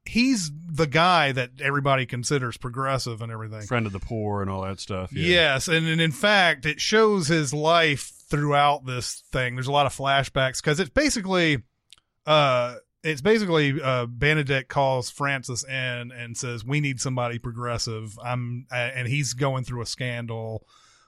he's 0.06 0.52
the 0.68 0.88
guy 0.88 1.32
that 1.32 1.52
everybody 1.62 2.06
considers 2.06 2.58
progressive 2.58 3.22
and 3.22 3.32
everything. 3.32 3.62
Friend 3.62 3.86
of 3.86 3.94
the 3.94 4.00
poor 4.00 4.42
and 4.42 4.50
all 4.50 4.62
that 4.64 4.80
stuff. 4.80 5.12
Yeah. 5.14 5.28
Yes, 5.28 5.68
and, 5.68 5.88
and 5.88 6.02
in 6.02 6.12
fact, 6.12 6.66
it 6.66 6.80
shows 6.80 7.28
his 7.28 7.54
life 7.54 8.12
throughout 8.30 8.86
this 8.86 9.24
thing. 9.32 9.56
There's 9.56 9.68
a 9.68 9.72
lot 9.72 9.86
of 9.86 9.96
flashbacks 9.96 10.62
because 10.62 10.80
it's 10.80 10.90
basically, 10.90 11.64
uh, 12.26 12.76
it's 13.04 13.22
basically 13.22 13.80
uh, 13.82 14.08
Benedict 14.08 14.70
calls 14.70 15.10
Francis 15.10 15.64
in 15.64 16.12
and 16.12 16.36
says, 16.36 16.66
"We 16.66 16.82
need 16.82 17.00
somebody 17.00 17.38
progressive." 17.38 18.18
I'm, 18.24 18.66
uh, 18.72 18.76
and 18.76 19.08
he's 19.08 19.34
going 19.34 19.64
through 19.64 19.82
a 19.82 19.86
scandal. 19.86 20.66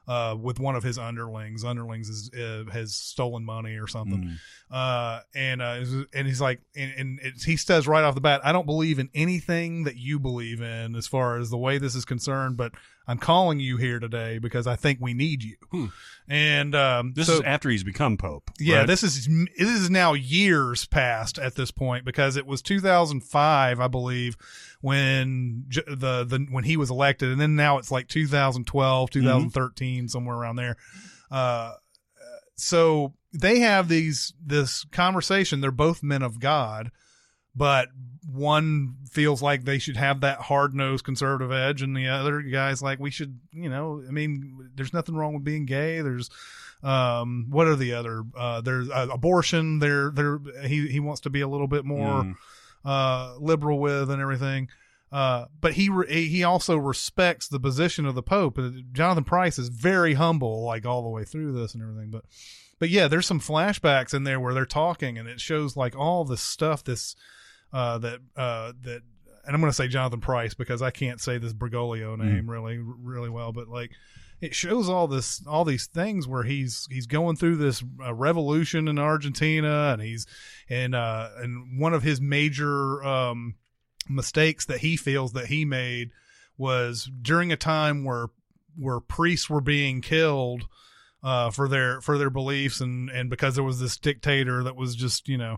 Uh, 0.07 0.33
with 0.41 0.57
one 0.57 0.73
of 0.73 0.83
his 0.83 0.97
underlings, 0.97 1.65
underlings 1.65 2.07
is, 2.07 2.31
uh, 2.33 2.63
has 2.71 2.95
stolen 2.95 3.43
money 3.43 3.75
or 3.75 3.87
something, 3.87 4.37
uh, 4.71 5.19
and 5.35 5.61
uh, 5.61 5.83
and 6.13 6.25
he's 6.25 6.39
like, 6.39 6.61
and, 6.77 7.19
and 7.21 7.33
he 7.45 7.57
says 7.57 7.89
right 7.89 8.05
off 8.05 8.15
the 8.15 8.21
bat, 8.21 8.39
I 8.45 8.53
don't 8.53 8.65
believe 8.65 8.99
in 8.99 9.09
anything 9.13 9.83
that 9.83 9.97
you 9.97 10.17
believe 10.17 10.61
in 10.61 10.95
as 10.95 11.07
far 11.07 11.37
as 11.37 11.49
the 11.49 11.57
way 11.57 11.77
this 11.77 11.93
is 11.93 12.05
concerned, 12.05 12.55
but 12.55 12.71
I'm 13.05 13.17
calling 13.17 13.59
you 13.59 13.75
here 13.75 13.99
today 13.99 14.37
because 14.37 14.65
I 14.65 14.77
think 14.77 14.99
we 15.01 15.13
need 15.13 15.43
you. 15.43 15.89
And 16.27 16.73
um, 16.75 17.11
This 17.13 17.27
so- 17.27 17.35
is 17.35 17.41
after 17.41 17.69
he's 17.69 17.83
become 17.83 18.15
Pope. 18.17 18.49
yeah, 18.59 18.79
right? 18.79 18.87
this 18.87 19.03
is 19.03 19.27
this 19.57 19.69
is 19.69 19.89
now 19.89 20.13
years 20.13 20.85
past 20.85 21.37
at 21.37 21.55
this 21.55 21.71
point 21.71 22.05
because 22.05 22.35
it 22.37 22.45
was 22.45 22.61
2005, 22.61 23.79
I 23.79 23.87
believe, 23.87 24.37
when 24.87 25.65
the 25.69 26.23
the 26.23 26.47
when 26.49 26.63
he 26.63 26.77
was 26.77 26.89
elected, 26.89 27.29
and 27.29 27.41
then 27.41 27.57
now 27.57 27.77
it's 27.77 27.91
like 27.91 28.07
2012, 28.07 29.09
2013, 29.09 30.07
somewhere 30.07 30.37
around 30.37 30.55
there. 30.55 30.77
Uh, 31.29 31.73
so 32.55 33.13
they 33.33 33.59
have 33.59 33.89
these 33.89 34.33
this 34.43 34.85
conversation. 34.85 35.59
They're 35.59 35.71
both 35.71 36.01
men 36.03 36.21
of 36.21 36.39
God, 36.39 36.91
but 37.53 37.89
one 38.25 38.95
feels 39.11 39.41
like 39.41 39.65
they 39.65 39.77
should 39.77 39.97
have 39.97 40.21
that 40.21 40.39
hard 40.39 40.73
nosed 40.73 41.03
conservative 41.03 41.51
edge, 41.51 41.81
and 41.81 41.95
the 41.95 42.07
other 42.07 42.41
guy's 42.41 42.81
like 42.81 42.97
we 42.99 43.11
should, 43.11 43.39
you 43.51 43.69
know, 43.69 44.01
I 44.07 44.11
mean, 44.11 44.69
there's 44.75 44.93
nothing 44.93 45.15
wrong 45.15 45.33
with 45.33 45.43
being 45.43 45.65
gay. 45.65 46.01
There's 46.01 46.29
um 46.81 47.47
what 47.49 47.67
are 47.67 47.75
the 47.75 47.93
other 47.93 48.23
uh 48.37 48.61
there's 48.61 48.87
uh, 48.91 49.07
abortion 49.11 49.79
there 49.79 50.11
there 50.11 50.37
he 50.63 50.87
he 50.87 50.99
wants 50.99 51.21
to 51.21 51.29
be 51.31 51.41
a 51.41 51.47
little 51.47 51.67
bit 51.67 51.83
more 51.83 52.23
Mm. 52.23 52.35
Uh 52.87 53.35
liberal 53.39 53.79
with 53.79 54.09
and 54.09 54.21
everything. 54.21 54.69
Uh 55.11 55.45
but 55.59 55.73
he 55.73 55.89
re- 55.89 56.27
he 56.27 56.43
also 56.43 56.77
respects 56.77 57.47
the 57.47 57.59
position 57.59 58.05
of 58.05 58.15
the 58.15 58.23
pope. 58.23 58.57
Jonathan 58.93 59.23
Pryce 59.25 59.59
is 59.59 59.69
very 59.69 60.13
humble 60.13 60.63
like 60.63 60.85
all 60.85 61.03
the 61.03 61.09
way 61.09 61.25
through 61.25 61.51
this 61.51 61.73
and 61.73 61.83
everything. 61.83 62.09
But 62.11 62.23
but 62.79 62.89
yeah 62.89 63.07
there's 63.07 63.25
some 63.25 63.39
flashbacks 63.39 64.13
in 64.13 64.23
there 64.23 64.39
where 64.39 64.53
they're 64.53 64.65
talking 64.65 65.17
and 65.17 65.27
it 65.27 65.41
shows 65.41 65.75
like 65.75 65.95
all 65.95 66.23
this 66.23 66.41
stuff 66.41 66.83
this 66.83 67.15
uh 67.73 67.97
that 67.97 68.19
uh 68.35 68.71
that 68.81 69.01
and 69.45 69.55
i'm 69.55 69.59
going 69.61 69.71
to 69.71 69.75
say 69.75 69.87
jonathan 69.87 70.21
pryce 70.21 70.53
because 70.53 70.81
i 70.81 70.91
can't 70.91 71.19
say 71.19 71.37
this 71.37 71.53
bergoglio 71.53 72.15
name 72.17 72.49
really 72.49 72.77
really 72.77 73.29
well 73.29 73.51
but 73.51 73.67
like 73.67 73.91
it 74.39 74.53
shows 74.53 74.87
all 74.89 75.07
this 75.07 75.45
all 75.47 75.65
these 75.65 75.87
things 75.87 76.27
where 76.27 76.43
he's 76.43 76.87
he's 76.91 77.07
going 77.07 77.35
through 77.35 77.55
this 77.55 77.83
uh, 78.03 78.13
revolution 78.13 78.87
in 78.87 78.99
Argentina 78.99 79.91
and 79.93 80.01
he's 80.01 80.25
and 80.69 80.93
uh 80.93 81.29
and 81.37 81.79
one 81.79 81.93
of 81.93 82.03
his 82.03 82.21
major 82.21 83.03
um 83.03 83.55
mistakes 84.09 84.65
that 84.65 84.79
he 84.79 84.95
feels 84.95 85.33
that 85.33 85.47
he 85.47 85.65
made 85.65 86.11
was 86.57 87.09
during 87.21 87.51
a 87.51 87.57
time 87.57 88.03
where 88.03 88.27
where 88.75 88.99
priests 88.99 89.49
were 89.49 89.61
being 89.61 90.01
killed 90.01 90.67
uh 91.23 91.49
for 91.49 91.67
their 91.67 91.99
for 92.01 92.17
their 92.17 92.29
beliefs 92.29 92.79
and 92.79 93.09
and 93.09 93.29
because 93.29 93.55
there 93.55 93.63
was 93.63 93.79
this 93.79 93.97
dictator 93.97 94.63
that 94.63 94.75
was 94.75 94.95
just 94.95 95.27
you 95.27 95.37
know 95.37 95.57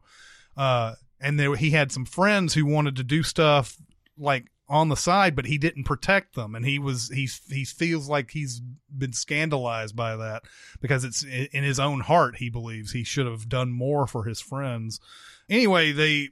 uh 0.55 0.93
and 1.19 1.39
there 1.39 1.55
he 1.55 1.71
had 1.71 1.91
some 1.91 2.05
friends 2.05 2.53
who 2.53 2.65
wanted 2.65 2.95
to 2.95 3.03
do 3.03 3.23
stuff 3.23 3.77
like 4.17 4.45
on 4.69 4.89
the 4.89 4.95
side, 4.95 5.35
but 5.35 5.47
he 5.47 5.57
didn't 5.57 5.83
protect 5.83 6.35
them, 6.35 6.53
and 6.53 6.63
he 6.63 6.77
was 6.77 7.09
he 7.09 7.27
he 7.53 7.65
feels 7.65 8.07
like 8.07 8.31
he's 8.31 8.61
been 8.95 9.13
scandalized 9.13 9.95
by 9.95 10.15
that 10.15 10.43
because 10.79 11.03
it's 11.03 11.23
in 11.23 11.63
his 11.63 11.79
own 11.79 12.01
heart 12.01 12.37
he 12.37 12.49
believes 12.49 12.91
he 12.91 13.03
should 13.03 13.25
have 13.25 13.49
done 13.49 13.71
more 13.71 14.05
for 14.05 14.25
his 14.25 14.39
friends. 14.39 14.99
Anyway, 15.49 15.91
they 15.91 16.29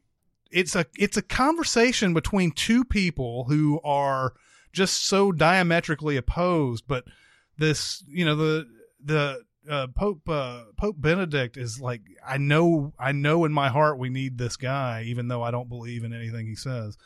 it's 0.51 0.75
a 0.75 0.85
it's 0.97 1.17
a 1.17 1.21
conversation 1.23 2.13
between 2.13 2.51
two 2.51 2.85
people 2.85 3.45
who 3.45 3.81
are 3.83 4.33
just 4.71 5.05
so 5.05 5.31
diametrically 5.31 6.15
opposed, 6.15 6.87
but 6.87 7.05
this 7.57 8.03
you 8.07 8.23
know 8.23 8.35
the 8.35 8.67
the 9.03 9.41
uh, 9.67 9.87
Pope 9.87 10.29
uh, 10.29 10.63
Pope 10.77 10.95
Benedict 10.99 11.57
is 11.57 11.81
like 11.81 12.01
I 12.25 12.37
know 12.37 12.93
I 12.99 13.13
know 13.13 13.45
in 13.45 13.51
my 13.51 13.69
heart 13.69 13.97
we 13.97 14.09
need 14.09 14.37
this 14.37 14.57
guy 14.57 15.03
even 15.07 15.27
though 15.27 15.41
I 15.41 15.49
don't 15.49 15.69
believe 15.69 16.03
in 16.03 16.13
anything 16.13 16.45
he 16.45 16.55
says. 16.55 16.97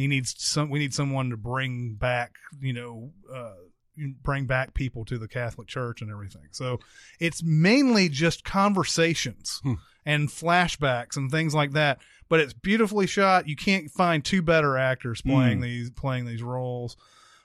He 0.00 0.06
needs 0.06 0.34
some 0.38 0.70
we 0.70 0.78
need 0.78 0.94
someone 0.94 1.30
to 1.30 1.36
bring 1.36 1.94
back, 1.94 2.32
you 2.60 2.72
know, 2.72 3.12
uh 3.32 3.52
bring 4.22 4.46
back 4.46 4.72
people 4.72 5.04
to 5.04 5.18
the 5.18 5.28
Catholic 5.28 5.68
Church 5.68 6.00
and 6.00 6.10
everything. 6.10 6.48
So 6.52 6.80
it's 7.18 7.42
mainly 7.42 8.08
just 8.08 8.44
conversations 8.44 9.60
and 10.06 10.28
flashbacks 10.28 11.16
and 11.16 11.30
things 11.30 11.54
like 11.54 11.72
that, 11.72 11.98
but 12.30 12.40
it's 12.40 12.54
beautifully 12.54 13.06
shot. 13.06 13.46
You 13.46 13.56
can't 13.56 13.90
find 13.90 14.24
two 14.24 14.40
better 14.42 14.78
actors 14.78 15.20
playing 15.20 15.58
Mm. 15.58 15.62
these 15.62 15.90
playing 15.90 16.24
these 16.24 16.42
roles 16.42 16.96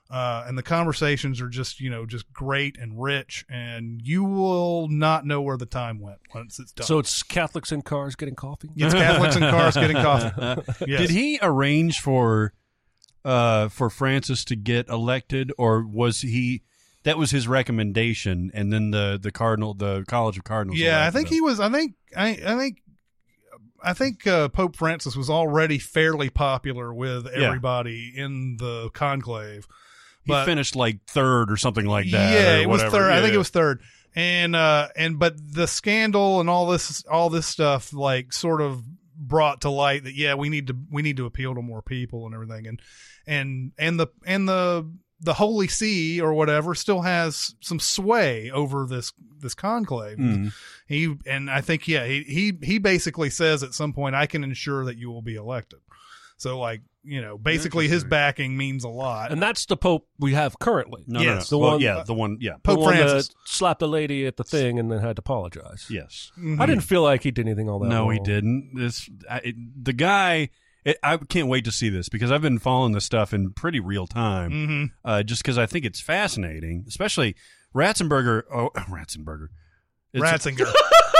uh, 0.09 0.43
and 0.47 0.57
the 0.57 0.63
conversations 0.63 1.41
are 1.41 1.49
just 1.49 1.79
you 1.79 1.89
know 1.89 2.05
just 2.05 2.31
great 2.31 2.77
and 2.77 3.01
rich 3.01 3.45
and 3.49 4.01
you 4.03 4.23
will 4.23 4.87
not 4.87 5.25
know 5.25 5.41
where 5.41 5.57
the 5.57 5.65
time 5.65 5.99
went 5.99 6.19
once 6.33 6.59
it's 6.59 6.71
done 6.71 6.85
So 6.85 6.99
it's 6.99 7.23
Catholics 7.23 7.71
in 7.71 7.81
cars 7.81 8.15
getting 8.15 8.35
coffee. 8.35 8.69
it's 8.75 8.93
catholics 8.93 9.35
in 9.35 9.41
cars 9.41 9.73
getting 9.75 9.97
coffee 9.97 10.61
yes. 10.87 11.01
Did 11.01 11.09
he 11.09 11.39
arrange 11.41 11.99
for 11.99 12.53
uh 13.23 13.69
for 13.69 13.89
Francis 13.89 14.45
to 14.45 14.55
get 14.55 14.87
elected 14.89 15.51
or 15.57 15.83
was 15.85 16.21
he 16.21 16.61
that 17.03 17.17
was 17.17 17.31
his 17.31 17.47
recommendation 17.47 18.51
and 18.53 18.71
then 18.71 18.91
the 18.91 19.19
the 19.21 19.31
cardinal 19.31 19.73
the 19.73 20.05
college 20.07 20.37
of 20.37 20.43
cardinals 20.43 20.79
yeah 20.79 21.05
i 21.05 21.09
think 21.11 21.27
him? 21.29 21.33
he 21.33 21.41
was 21.41 21.59
i 21.59 21.69
think 21.69 21.95
i, 22.15 22.29
I 22.45 22.57
think 22.57 22.81
I 23.83 23.93
think 23.93 24.25
uh, 24.25 24.49
Pope 24.49 24.75
Francis 24.75 25.15
was 25.15 25.29
already 25.29 25.77
fairly 25.77 26.31
popular 26.31 26.91
with 26.91 27.25
Yeah. 27.27 27.43
everybody 27.45 28.11
in 28.15 28.57
the 28.57 28.89
conclave. 28.95 29.67
He 30.25 30.45
finished 30.45 30.75
like 30.75 31.03
third 31.07 31.51
or 31.51 31.57
something 31.57 31.85
like 31.85 32.09
that 32.11 32.33
Yeah, 32.33 32.57
it 32.57 32.69
was 32.69 32.81
third. 32.83 33.11
I 33.11 33.21
think 33.21 33.33
it 33.33 33.37
was 33.37 33.49
third. 33.49 33.81
And 34.15 34.55
uh 34.55 34.87
and 34.95 35.19
but 35.19 35.35
the 35.37 35.67
scandal 35.67 36.39
and 36.39 36.49
all 36.49 36.67
this 36.67 37.03
all 37.05 37.29
this 37.29 37.45
stuff 37.47 37.91
like 37.93 38.31
sort 38.33 38.61
of 38.61 38.83
brought 39.17 39.61
to 39.61 39.69
light 39.69 40.03
that 40.05 40.15
yeah, 40.15 40.35
we 40.35 40.49
need 40.49 40.67
to 40.67 40.75
we 40.89 41.01
need 41.01 41.17
to 41.17 41.25
appeal 41.25 41.55
to 41.55 41.61
more 41.61 41.81
people 41.81 42.25
and 42.25 42.33
everything. 42.33 42.67
And 42.67 42.81
and 43.27 43.71
and 43.77 43.99
the 43.99 44.07
and 44.25 44.47
the 44.47 44.89
the 45.21 45.33
Holy 45.33 45.67
See 45.67 46.21
or 46.21 46.33
whatever 46.33 46.75
still 46.75 47.01
has 47.01 47.55
some 47.61 47.79
sway 47.79 48.51
over 48.51 48.85
this 48.85 49.13
this 49.39 49.53
conclave. 49.53 50.17
Mhm. 50.17 50.53
He 50.87 51.15
and 51.25 51.49
I 51.49 51.61
think 51.61 51.87
yeah, 51.87 52.05
he 52.05 52.23
he 52.23 52.53
he 52.61 52.77
basically 52.77 53.29
says 53.29 53.63
at 53.63 53.73
some 53.73 53.93
point 53.93 54.15
I 54.15 54.27
can 54.27 54.43
ensure 54.43 54.85
that 54.85 54.97
you 54.97 55.09
will 55.09 55.21
be 55.21 55.35
elected. 55.35 55.79
So 56.37 56.59
like, 56.59 56.81
you 57.05 57.21
know, 57.21 57.37
basically 57.37 57.87
his 57.87 58.03
backing 58.03 58.57
means 58.57 58.83
a 58.83 58.89
lot. 58.89 59.31
And 59.31 59.41
that's 59.41 59.65
the 59.67 59.77
Pope 59.77 60.07
we 60.19 60.33
have 60.33 60.57
currently. 60.59 61.03
No, 61.07 61.21
Yes, 61.21 61.51
no, 61.51 61.57
the. 61.57 61.61
Well, 61.61 61.71
one- 61.73 61.81
yeah, 61.81 62.03
the 62.05 62.13
one, 62.13 62.37
yeah, 62.41 62.53
Pope 62.63 62.75
the 62.75 62.79
one 62.79 62.95
Francis. 62.95 63.27
that 63.29 63.35
slapped 63.45 63.81
a 63.81 63.87
lady 63.87 64.25
at 64.25 64.37
the 64.37 64.43
thing 64.43 64.79
and 64.79 64.91
then 64.91 64.99
had 64.99 65.15
to 65.15 65.19
apologize. 65.21 65.85
yes. 65.89 66.31
Mhm. 66.39 66.59
I 66.59 66.65
didn't 66.65 66.83
feel 66.83 67.03
like 67.03 67.23
he 67.23 67.31
did 67.31 67.45
anything 67.47 67.69
all 67.69 67.79
that 67.79 67.87
No, 67.89 68.09
he 68.09 68.19
didn't. 68.19 68.71
This 68.75 69.09
I, 69.29 69.37
it, 69.43 69.55
the 69.85 69.93
guy, 69.93 70.49
It, 70.83 70.97
I 71.01 71.17
can't 71.17 71.47
wait 71.47 71.65
to 71.65 71.71
see 71.71 71.89
this 71.89 72.09
because 72.09 72.31
I've 72.31 72.41
been 72.43 72.59
following 72.59 72.91
this 72.93 73.05
stuff 73.05 73.33
in 73.33 73.51
pretty 73.53 73.79
real 73.79 74.05
time. 74.07 74.51
Mhm. 74.51 74.91
Uh, 75.03 75.23
just 75.23 75.41
because 75.41 75.57
I 75.57 75.65
think 75.65 75.83
it's 75.85 75.99
fascinating, 75.99 76.85
especially 76.87 77.35
Ratzenberger. 77.75 78.43
Oh, 78.53 78.69
Ratzenberger. 78.89 79.47
It's- 80.13 80.31
Ratzinger. 80.31 80.71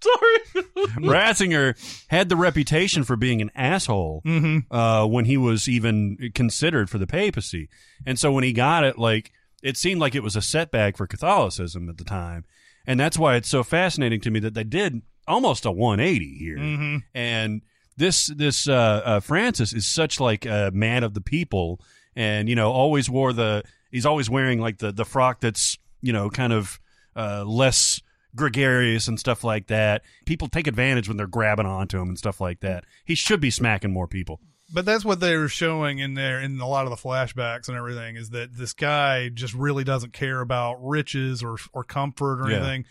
Sorry. 0.00 0.64
Ratzinger 0.98 1.74
had 2.08 2.28
the 2.28 2.36
reputation 2.36 3.04
for 3.04 3.16
being 3.16 3.40
an 3.42 3.50
asshole 3.54 4.22
Mhm. 4.24 4.64
uh, 4.70 5.06
when 5.06 5.24
he 5.24 5.36
was 5.36 5.68
even 5.68 6.30
considered 6.34 6.88
for 6.90 6.98
the 6.98 7.06
papacy, 7.06 7.68
and 8.06 8.18
so 8.18 8.32
when 8.32 8.44
he 8.44 8.52
got 8.52 8.84
it, 8.84 8.98
like 8.98 9.32
it 9.62 9.76
seemed 9.76 10.00
like 10.00 10.14
it 10.14 10.22
was 10.22 10.36
a 10.36 10.42
setback 10.42 10.96
for 10.96 11.06
Catholicism 11.06 11.88
at 11.88 11.98
the 11.98 12.04
time, 12.04 12.44
and 12.86 12.98
that's 12.98 13.18
why 13.18 13.34
it's 13.36 13.48
so 13.48 13.62
fascinating 13.64 14.20
to 14.20 14.30
me 14.30 14.40
that 14.40 14.54
they 14.54 14.64
did 14.64 15.02
almost 15.26 15.64
a 15.66 15.70
180 15.70 16.36
here, 16.38 16.58
Mhm. 16.58 17.02
and 17.14 17.62
this 17.96 18.26
this 18.28 18.68
uh, 18.68 19.02
uh, 19.04 19.20
Francis 19.20 19.72
is 19.72 19.86
such 19.86 20.20
like 20.20 20.46
a 20.46 20.70
man 20.72 21.02
of 21.02 21.14
the 21.14 21.20
people, 21.20 21.80
and 22.14 22.48
you 22.48 22.54
know 22.54 22.70
always 22.70 23.10
wore 23.10 23.32
the 23.32 23.62
he's 23.90 24.06
always 24.06 24.30
wearing 24.30 24.60
like 24.60 24.78
the 24.78 24.92
the 24.92 25.04
frock 25.04 25.40
that's 25.40 25.76
you 26.00 26.12
know 26.12 26.30
kind 26.30 26.52
of 26.52 26.78
uh, 27.16 27.44
less 27.44 28.00
gregarious 28.36 29.08
and 29.08 29.18
stuff 29.18 29.42
like 29.44 29.66
that. 29.68 30.02
People 30.26 30.48
take 30.48 30.66
advantage 30.66 31.08
when 31.08 31.16
they're 31.16 31.26
grabbing 31.26 31.66
onto 31.66 31.98
him 32.00 32.08
and 32.08 32.18
stuff 32.18 32.40
like 32.40 32.60
that. 32.60 32.84
He 33.04 33.14
should 33.14 33.40
be 33.40 33.50
smacking 33.50 33.92
more 33.92 34.06
people. 34.06 34.40
But 34.72 34.84
that's 34.84 35.04
what 35.04 35.20
they 35.20 35.34
were 35.36 35.48
showing 35.48 35.98
in 35.98 36.12
there 36.14 36.40
in 36.40 36.60
a 36.60 36.68
lot 36.68 36.84
of 36.84 36.90
the 36.90 36.96
flashbacks 36.96 37.68
and 37.68 37.76
everything 37.76 38.16
is 38.16 38.30
that 38.30 38.54
this 38.54 38.74
guy 38.74 39.30
just 39.30 39.54
really 39.54 39.82
doesn't 39.82 40.12
care 40.12 40.40
about 40.42 40.76
riches 40.86 41.42
or 41.42 41.56
or 41.72 41.84
comfort 41.84 42.42
or 42.42 42.50
Yeah. 42.50 42.56
anything. 42.58 42.84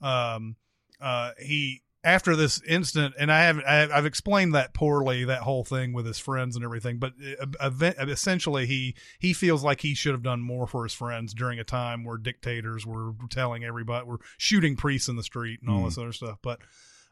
Um, 0.00 0.56
uh, 1.00 1.32
he 1.40 1.82
after 2.02 2.34
this 2.34 2.62
incident, 2.62 3.14
and 3.18 3.30
I 3.30 3.42
have 3.42 3.60
I've 3.66 4.06
explained 4.06 4.54
that 4.54 4.72
poorly 4.72 5.24
that 5.24 5.42
whole 5.42 5.64
thing 5.64 5.92
with 5.92 6.06
his 6.06 6.18
friends 6.18 6.56
and 6.56 6.64
everything, 6.64 6.98
but 6.98 7.12
uh, 7.40 7.46
event, 7.60 7.96
essentially 7.98 8.66
he 8.66 8.94
he 9.18 9.32
feels 9.32 9.62
like 9.62 9.80
he 9.82 9.94
should 9.94 10.12
have 10.12 10.22
done 10.22 10.40
more 10.40 10.66
for 10.66 10.84
his 10.84 10.94
friends 10.94 11.34
during 11.34 11.58
a 11.58 11.64
time 11.64 12.04
where 12.04 12.16
dictators 12.16 12.86
were 12.86 13.12
telling 13.28 13.64
everybody 13.64 14.06
were 14.06 14.20
shooting 14.38 14.76
priests 14.76 15.08
in 15.08 15.16
the 15.16 15.22
street 15.22 15.60
and 15.60 15.70
all 15.70 15.84
this 15.84 15.98
other 15.98 16.12
stuff. 16.12 16.38
But 16.42 16.60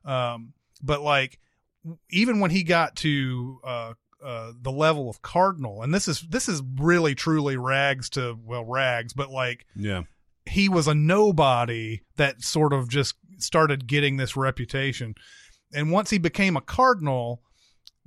um, 0.04 0.54
but 0.82 1.02
like 1.02 1.38
even 2.10 2.40
when 2.40 2.50
he 2.50 2.62
got 2.62 2.96
to 2.96 3.60
uh, 3.64 3.92
uh, 4.24 4.52
the 4.60 4.72
level 4.72 5.10
of 5.10 5.20
cardinal, 5.22 5.82
and 5.82 5.92
this 5.92 6.08
is 6.08 6.22
this 6.30 6.48
is 6.48 6.62
really 6.76 7.14
truly 7.14 7.56
rags 7.58 8.08
to 8.10 8.38
well 8.44 8.64
rags, 8.64 9.12
but 9.12 9.30
like 9.30 9.66
Yeah. 9.76 10.02
he 10.46 10.68
was 10.68 10.88
a 10.88 10.94
nobody 10.94 12.00
that 12.16 12.42
sort 12.42 12.72
of 12.72 12.88
just 12.88 13.14
started 13.42 13.86
getting 13.86 14.16
this 14.16 14.36
reputation, 14.36 15.14
and 15.72 15.90
once 15.90 16.10
he 16.10 16.18
became 16.18 16.56
a 16.56 16.60
cardinal, 16.60 17.42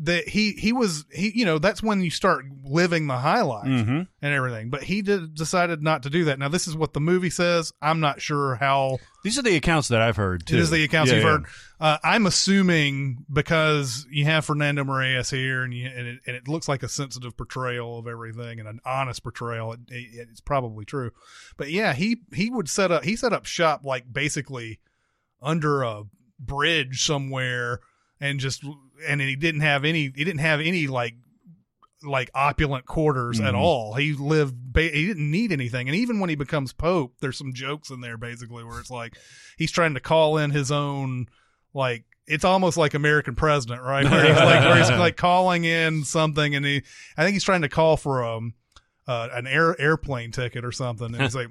that 0.03 0.27
he 0.29 0.53
he 0.53 0.73
was 0.73 1.05
he 1.13 1.31
you 1.35 1.45
know 1.45 1.59
that's 1.59 1.83
when 1.83 2.01
you 2.01 2.09
start 2.09 2.43
living 2.63 3.05
the 3.05 3.17
high 3.19 3.43
life 3.43 3.67
Mhm. 3.67 4.07
and 4.19 4.33
everything. 4.33 4.71
But 4.71 4.81
he 4.81 5.03
did, 5.03 5.35
decided 5.35 5.83
not 5.83 6.01
to 6.03 6.09
do 6.09 6.23
that. 6.25 6.39
Now 6.39 6.47
this 6.47 6.67
is 6.67 6.75
what 6.75 6.93
the 6.93 6.99
movie 6.99 7.29
says. 7.29 7.71
I'm 7.83 7.99
not 7.99 8.19
sure 8.19 8.55
how 8.55 8.97
These 9.23 9.37
are 9.37 9.43
the 9.43 9.55
accounts 9.55 9.89
that 9.89 10.01
I've 10.01 10.15
heard 10.15 10.47
too. 10.47 10.55
it 10.55 10.59
is 10.59 10.71
the 10.71 10.83
accounts 10.83 11.11
Yeah, 11.11 11.17
you've 11.17 11.25
yeah. 11.25 11.31
heard. 11.31 11.45
Uh, 11.79 11.97
I'm 12.03 12.25
assuming 12.25 13.25
because 13.31 14.07
you 14.09 14.25
have 14.25 14.43
Fernando 14.45 14.83
Meirelles 14.83 15.29
here, 15.29 15.61
and 15.63 15.71
you, 15.73 15.85
and 15.87 16.07
it, 16.07 16.19
and 16.25 16.35
it 16.35 16.47
looks 16.47 16.67
like 16.67 16.81
a 16.81 16.89
sensitive 16.89 17.37
portrayal 17.37 17.99
of 17.99 18.07
everything 18.07 18.59
and 18.59 18.67
an 18.67 18.79
honest 18.83 19.21
portrayal. 19.21 19.73
It, 19.73 19.79
it, 19.89 20.27
it's 20.31 20.41
probably 20.41 20.83
true, 20.83 21.11
but 21.57 21.69
yeah, 21.69 21.93
he 21.93 22.21
he 22.33 22.49
would 22.49 22.69
set 22.69 22.91
up 22.91 23.03
he 23.03 23.15
set 23.15 23.33
up 23.33 23.45
shop 23.45 23.81
like 23.83 24.11
basically 24.11 24.79
under 25.41 25.83
a 25.83 26.03
bridge 26.39 27.03
somewhere, 27.05 27.79
and 28.19 28.39
just 28.39 28.63
and 29.07 29.19
he 29.21 29.35
didn't 29.35 29.61
have 29.61 29.83
any 29.85 30.03
he 30.15 30.23
didn't 30.23 30.39
have 30.39 30.59
any 30.61 30.87
like 30.87 31.15
like 32.03 32.31
opulent 32.33 32.85
quarters 32.85 33.39
at 33.39 33.53
Mhm. 33.53 33.57
all. 33.59 33.93
He 33.93 34.13
lived 34.13 34.55
ba- 34.57 34.89
he 34.89 35.05
didn't 35.05 35.29
need 35.29 35.51
anything. 35.51 35.87
And 35.87 35.95
even 35.95 36.19
when 36.19 36.29
he 36.31 36.35
becomes 36.35 36.73
pope, 36.73 37.15
there's 37.21 37.37
some 37.37 37.53
jokes 37.53 37.91
in 37.91 38.01
there 38.01 38.17
basically 38.17 38.63
where 38.63 38.79
it's 38.79 38.89
like 38.89 39.15
he's 39.57 39.71
trying 39.71 39.93
to 39.93 39.99
call 39.99 40.37
in 40.37 40.49
his 40.51 40.71
own 40.71 41.27
like 41.73 42.05
it's 42.27 42.43
almost 42.45 42.75
like 42.77 42.93
American 42.95 43.35
president, 43.35 43.81
right? 43.83 44.03
Where 44.09 44.25
he's 44.25 44.35
like 44.35 44.63
where 44.63 44.77
he's 44.77 44.89
like 44.89 45.15
calling 45.17 45.63
in 45.63 46.03
something 46.03 46.55
and 46.55 46.65
he 46.65 46.81
I 47.17 47.23
think 47.23 47.33
he's 47.33 47.43
trying 47.43 47.61
to 47.61 47.69
call 47.69 47.97
for 47.97 48.23
um 48.23 48.53
uh, 49.07 49.29
an 49.33 49.45
air 49.45 49.79
airplane 49.79 50.31
ticket 50.31 50.63
or 50.65 50.71
something 50.71 51.07
and 51.13 51.21
he's 51.21 51.35
like 51.35 51.49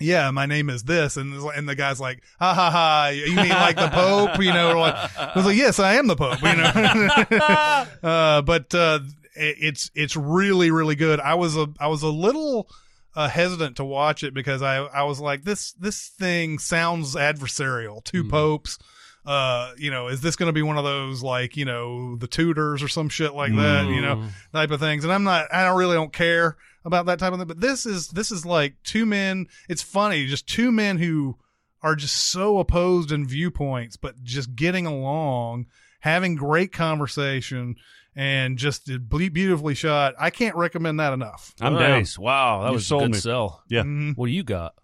yeah, 0.00 0.30
my 0.30 0.46
name 0.46 0.70
is 0.70 0.84
this, 0.84 1.16
and 1.16 1.34
and 1.34 1.68
the 1.68 1.74
guy's 1.74 2.00
like, 2.00 2.22
ha 2.38 2.54
ha 2.54 2.70
ha, 2.70 3.08
you 3.08 3.36
mean 3.36 3.48
like 3.48 3.76
the 3.76 3.88
Pope, 3.88 4.40
you 4.40 4.52
know? 4.52 4.78
Like, 4.78 4.94
I 5.18 5.32
was 5.34 5.44
like, 5.44 5.56
yes, 5.56 5.78
I 5.78 5.94
am 5.94 6.06
the 6.06 6.16
Pope, 6.16 6.42
you 6.42 6.56
know. 6.56 7.86
uh, 8.08 8.42
but 8.42 8.74
uh, 8.74 9.00
it, 9.34 9.56
it's 9.60 9.90
it's 9.94 10.16
really 10.16 10.70
really 10.70 10.94
good. 10.94 11.20
I 11.20 11.34
was 11.34 11.56
a 11.56 11.68
I 11.80 11.88
was 11.88 12.02
a 12.02 12.08
little 12.08 12.68
uh, 13.14 13.28
hesitant 13.28 13.76
to 13.76 13.84
watch 13.84 14.22
it 14.22 14.34
because 14.34 14.62
I 14.62 14.76
I 14.76 15.02
was 15.04 15.20
like, 15.20 15.44
this 15.44 15.72
this 15.72 16.08
thing 16.08 16.58
sounds 16.58 17.14
adversarial. 17.14 18.04
Two 18.04 18.24
popes. 18.24 18.78
Uh, 19.26 19.72
you 19.76 19.90
know, 19.90 20.08
is 20.08 20.20
this 20.22 20.36
going 20.36 20.48
to 20.48 20.52
be 20.54 20.62
one 20.62 20.78
of 20.78 20.84
those 20.84 21.22
like 21.22 21.56
you 21.56 21.64
know 21.64 22.16
the 22.16 22.26
Tudors 22.26 22.82
or 22.82 22.88
some 22.88 23.08
shit 23.08 23.34
like 23.34 23.54
that? 23.54 23.86
You 23.86 24.00
know, 24.00 24.24
type 24.52 24.70
of 24.70 24.80
things. 24.80 25.04
And 25.04 25.12
I'm 25.12 25.24
not. 25.24 25.46
I 25.52 25.64
don't 25.64 25.78
really 25.78 25.94
don't 25.96 26.12
care 26.12 26.56
about 26.84 27.06
that 27.06 27.18
type 27.18 27.32
of 27.32 27.38
thing. 27.38 27.48
But 27.48 27.60
this 27.60 27.84
is 27.86 28.08
this 28.08 28.30
is 28.30 28.46
like 28.46 28.76
two 28.84 29.04
men. 29.04 29.46
It's 29.68 29.82
funny, 29.82 30.26
just 30.26 30.46
two 30.46 30.72
men 30.72 30.96
who 30.98 31.36
are 31.82 31.94
just 31.94 32.16
so 32.16 32.58
opposed 32.58 33.12
in 33.12 33.26
viewpoints, 33.26 33.96
but 33.96 34.22
just 34.24 34.56
getting 34.56 34.86
along, 34.86 35.66
having 36.00 36.34
great 36.34 36.72
conversation, 36.72 37.76
and 38.16 38.56
just 38.58 38.90
beautifully 39.08 39.74
shot. 39.74 40.14
I 40.18 40.30
can't 40.30 40.56
recommend 40.56 40.98
that 41.00 41.12
enough. 41.12 41.54
I'm 41.60 41.74
down. 41.74 41.82
nice. 41.90 42.18
Wow, 42.18 42.62
that 42.62 42.68
You 42.68 42.74
was 42.74 42.82
a 42.84 42.86
sold 42.86 43.02
good 43.02 43.10
me. 43.12 43.18
sell. 43.18 43.62
Yeah. 43.68 43.82
Mhm. 43.82 44.16
What 44.16 44.26
do 44.26 44.32
you 44.32 44.42
got? 44.42 44.74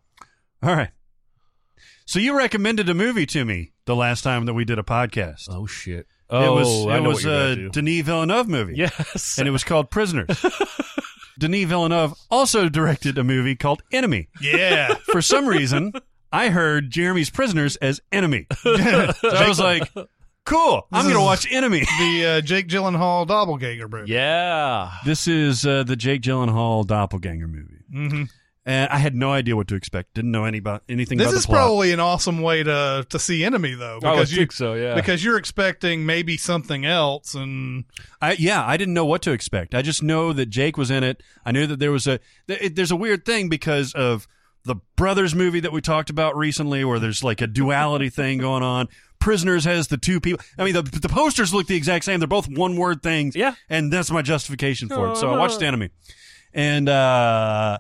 All 0.62 0.74
right. 0.76 0.90
So 2.06 2.18
you 2.18 2.36
recommended 2.36 2.88
a 2.88 2.94
movie 2.94 3.26
to 3.26 3.44
me 3.44 3.72
the 3.86 3.96
last 3.96 4.22
time 4.22 4.46
that 4.46 4.54
we 4.54 4.64
did 4.64 4.78
a 4.78 4.82
podcast. 4.82 5.48
Oh 5.50 5.66
shit. 5.66 6.00
it 6.00 6.06
Oh, 6.30 6.54
was 6.54 6.86
I 6.86 6.96
it 6.98 7.00
know 7.02 7.08
was 7.10 7.16
what 7.16 7.24
you're 7.24 7.50
a 7.52 7.54
do. 7.56 7.68
Denis 7.70 8.04
Villeneuve 8.04 8.48
movie. 8.48 8.74
Yes. 8.76 9.36
And 9.38 9.46
it 9.46 9.50
was 9.50 9.62
called 9.64 9.90
Prisoners. 9.90 10.28
Denis 11.38 11.64
Villeneuve 11.68 12.14
also 12.30 12.68
directed 12.68 13.18
a 13.18 13.24
movie 13.24 13.56
called 13.56 13.82
Enemy. 13.92 14.28
Yeah, 14.40 14.94
For 15.10 15.20
some 15.20 15.46
reason, 15.46 15.92
I 16.32 16.48
heard 16.50 16.90
Jeremy's 16.90 17.28
Prisoners 17.30 17.76
as 17.76 18.00
Enemy. 18.12 18.46
so 18.62 18.74
I 18.76 19.48
was 19.48 19.58
like, 19.58 19.90
cool. 20.46 20.86
I'm 20.92 21.04
going 21.04 21.16
to 21.16 21.20
watch 21.20 21.50
Enemy. 21.50 21.80
the 21.80 22.26
uh, 22.26 22.40
Jake 22.40 22.68
Gyllenhaal 22.68 23.26
doppelganger 23.26 23.88
movie. 23.88 24.12
yeah. 24.12 24.92
This 25.04 25.26
is 25.26 25.66
uh, 25.66 25.82
the 25.82 25.96
Jake 25.96 26.22
Gyllenhaal 26.22 26.86
doppelganger 26.86 27.48
movie. 27.48 27.82
hmm 27.92 28.22
And 28.66 28.88
I 28.90 28.96
had 28.96 29.14
no 29.14 29.30
idea 29.30 29.56
what 29.56 29.68
to 29.68 29.74
expect. 29.74 30.14
Didn't 30.14 30.30
know 30.30 30.44
any 30.46 30.56
about 30.56 30.84
anything 30.88 31.18
This 31.18 31.26
about 31.28 31.36
is 31.36 31.42
the 31.42 31.48
plot. 31.48 31.58
probably 31.58 31.92
an 31.92 32.00
awesome 32.00 32.40
way 32.40 32.62
to 32.62 33.06
to 33.10 33.18
see 33.18 33.44
enemy 33.44 33.74
though, 33.74 33.98
I 34.02 34.12
would 34.12 34.16
because 34.16 34.32
you 34.32 34.38
think 34.38 34.52
so. 34.52 34.72
Yeah. 34.72 34.94
because 34.94 35.22
you're 35.22 35.36
expecting 35.36 36.06
maybe 36.06 36.38
something 36.38 36.86
else, 36.86 37.34
and 37.34 37.84
I, 38.22 38.32
yeah, 38.38 38.64
I 38.66 38.78
didn't 38.78 38.94
know 38.94 39.04
what 39.04 39.20
to 39.22 39.32
expect. 39.32 39.74
I 39.74 39.82
just 39.82 40.02
know 40.02 40.32
that 40.32 40.46
Jake 40.46 40.78
was 40.78 40.90
in 40.90 41.04
it. 41.04 41.22
I 41.44 41.52
knew 41.52 41.66
that 41.66 41.78
there 41.78 41.92
was 41.92 42.06
a 42.06 42.20
it, 42.48 42.74
there's 42.74 42.90
a 42.90 42.96
weird 42.96 43.26
thing 43.26 43.50
because 43.50 43.92
of 43.92 44.26
the 44.64 44.76
Brothers 44.96 45.34
movie 45.34 45.60
that 45.60 45.72
we 45.72 45.82
talked 45.82 46.08
about 46.08 46.34
recently, 46.34 46.86
where 46.86 46.98
there's 46.98 47.22
like 47.22 47.42
a 47.42 47.46
duality 47.46 48.08
thing 48.08 48.38
going 48.38 48.62
on. 48.62 48.88
Prisoners 49.18 49.66
has 49.66 49.88
the 49.88 49.98
two 49.98 50.20
people. 50.20 50.42
I 50.58 50.64
mean, 50.64 50.72
the 50.72 50.80
the 50.82 51.10
posters 51.10 51.52
look 51.52 51.66
the 51.66 51.76
exact 51.76 52.06
same. 52.06 52.18
They're 52.18 52.26
both 52.26 52.48
one 52.48 52.76
word 52.78 53.02
things. 53.02 53.36
Yeah. 53.36 53.56
and 53.68 53.92
that's 53.92 54.10
my 54.10 54.22
justification 54.22 54.88
for 54.88 55.10
it. 55.12 55.16
So 55.18 55.30
I 55.30 55.36
watched 55.36 55.60
Enemy, 55.60 55.90
and 56.54 56.88
uh, 56.88 57.78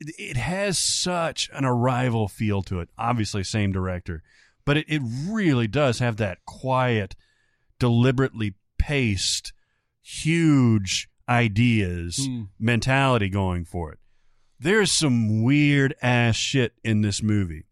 it, 0.00 0.36
has 0.36 0.78
such 0.78 1.50
an 1.52 1.64
arrival 1.64 2.28
feel 2.28 2.62
to 2.62 2.80
it. 2.80 2.88
Obviously, 2.98 3.42
same 3.44 3.72
director, 3.72 4.22
but 4.64 4.76
it, 4.76 4.86
it 4.88 5.02
really 5.04 5.66
does 5.66 5.98
have 5.98 6.16
that 6.18 6.38
quiet, 6.46 7.14
deliberately 7.78 8.54
paced, 8.78 9.52
huge 10.02 11.08
ideas 11.28 12.16
Hmm. 12.26 12.44
mentality 12.58 13.28
going 13.28 13.64
for 13.64 13.92
it. 13.92 13.98
There's 14.58 14.90
some 14.90 15.42
weird 15.42 15.94
ass 16.02 16.36
shit 16.36 16.72
in 16.82 17.02
this 17.02 17.22
movie. 17.22 17.64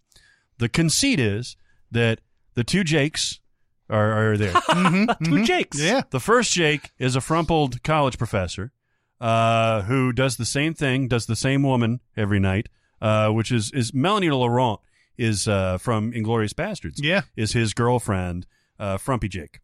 The 0.59 0.69
conceit 0.69 1.19
is 1.19 1.57
that 1.91 2.21
the 2.55 2.65
two 2.65 2.85
Jakes 2.85 3.41
are, 3.89 4.33
are 4.33 4.37
there. 4.37 4.53
Two 5.25 5.45
Jakes. 5.45 5.81
yeah, 5.81 6.03
The 6.11 6.21
first 6.21 6.53
Jake 6.53 6.91
is 6.99 7.15
a 7.17 7.21
frumpled 7.21 7.83
college 7.83 8.19
professor 8.19 8.73
uh, 9.21 9.83
who 9.83 10.13
does 10.13 10.37
the 10.37 10.45
same 10.45 10.75
thing, 10.75 11.09
does 11.09 11.27
the 11.27 11.37
same 11.37 11.63
woman 11.63 12.01
every 12.17 12.39
night, 12.41 12.69
uh, 13.01 13.31
which 13.31 13.51
is 13.53 13.71
is 13.73 13.93
Melanie 13.95 14.31
Laurent 14.31 14.81
is 15.19 15.49
uh, 15.49 15.79
from 15.79 16.13
Inglourious 16.13 16.53
Basterds. 16.53 16.97
yeah, 16.99 17.23
is 17.37 17.53
his 17.53 17.73
girlfriend, 17.75 18.47
uh, 18.79 18.99
Frumpy 18.99 19.29
Jake, 19.29 19.61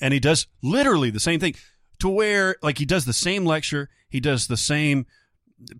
and 0.00 0.14
he 0.14 0.20
does 0.20 0.46
literally 0.62 1.10
the 1.10 1.20
same 1.20 1.40
thing 1.40 1.54
to 1.98 2.08
where 2.08 2.56
like 2.62 2.78
he 2.78 2.84
does 2.86 3.04
the 3.04 3.12
same 3.12 3.44
lecture, 3.44 3.88
he 4.08 4.20
does 4.20 4.46
the 4.46 4.56
same 4.56 5.06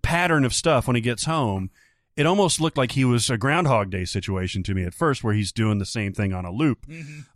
pattern 0.01 0.43
of 0.45 0.53
stuff 0.53 0.87
when 0.87 0.95
he 0.95 1.01
gets 1.01 1.25
home. 1.25 1.69
It 2.15 2.25
almost 2.25 2.59
looked 2.59 2.77
like 2.77 2.93
he 2.93 3.05
was 3.05 3.29
a 3.29 3.37
Groundhog 3.37 3.91
Day 3.91 4.03
situation 4.03 4.63
to 4.63 4.73
me 4.73 4.83
at 4.83 4.95
first, 4.95 5.23
where 5.23 5.35
he's 5.35 5.51
doing 5.51 5.77
the 5.77 5.85
same 5.85 6.13
thing 6.13 6.33
on 6.33 6.45
a 6.45 6.51
loop. 6.51 6.85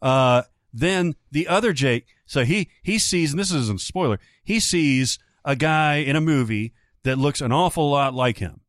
Uh, 0.01 0.41
Then 0.73 1.15
the 1.31 1.47
other 1.47 1.71
Jake, 1.73 2.05
so 2.25 2.43
he 2.45 2.69
he 2.81 2.97
sees, 2.97 3.31
and 3.31 3.39
this 3.39 3.51
isn't 3.51 3.79
a 3.81 3.83
spoiler. 3.83 4.19
He 4.43 4.59
sees 4.59 5.19
a 5.45 5.55
guy 5.55 5.95
in 5.97 6.15
a 6.15 6.21
movie 6.21 6.73
that 7.03 7.17
looks 7.17 7.41
an 7.41 7.51
awful 7.51 7.89
lot 7.89 8.13
like 8.13 8.37
him, 8.37 8.61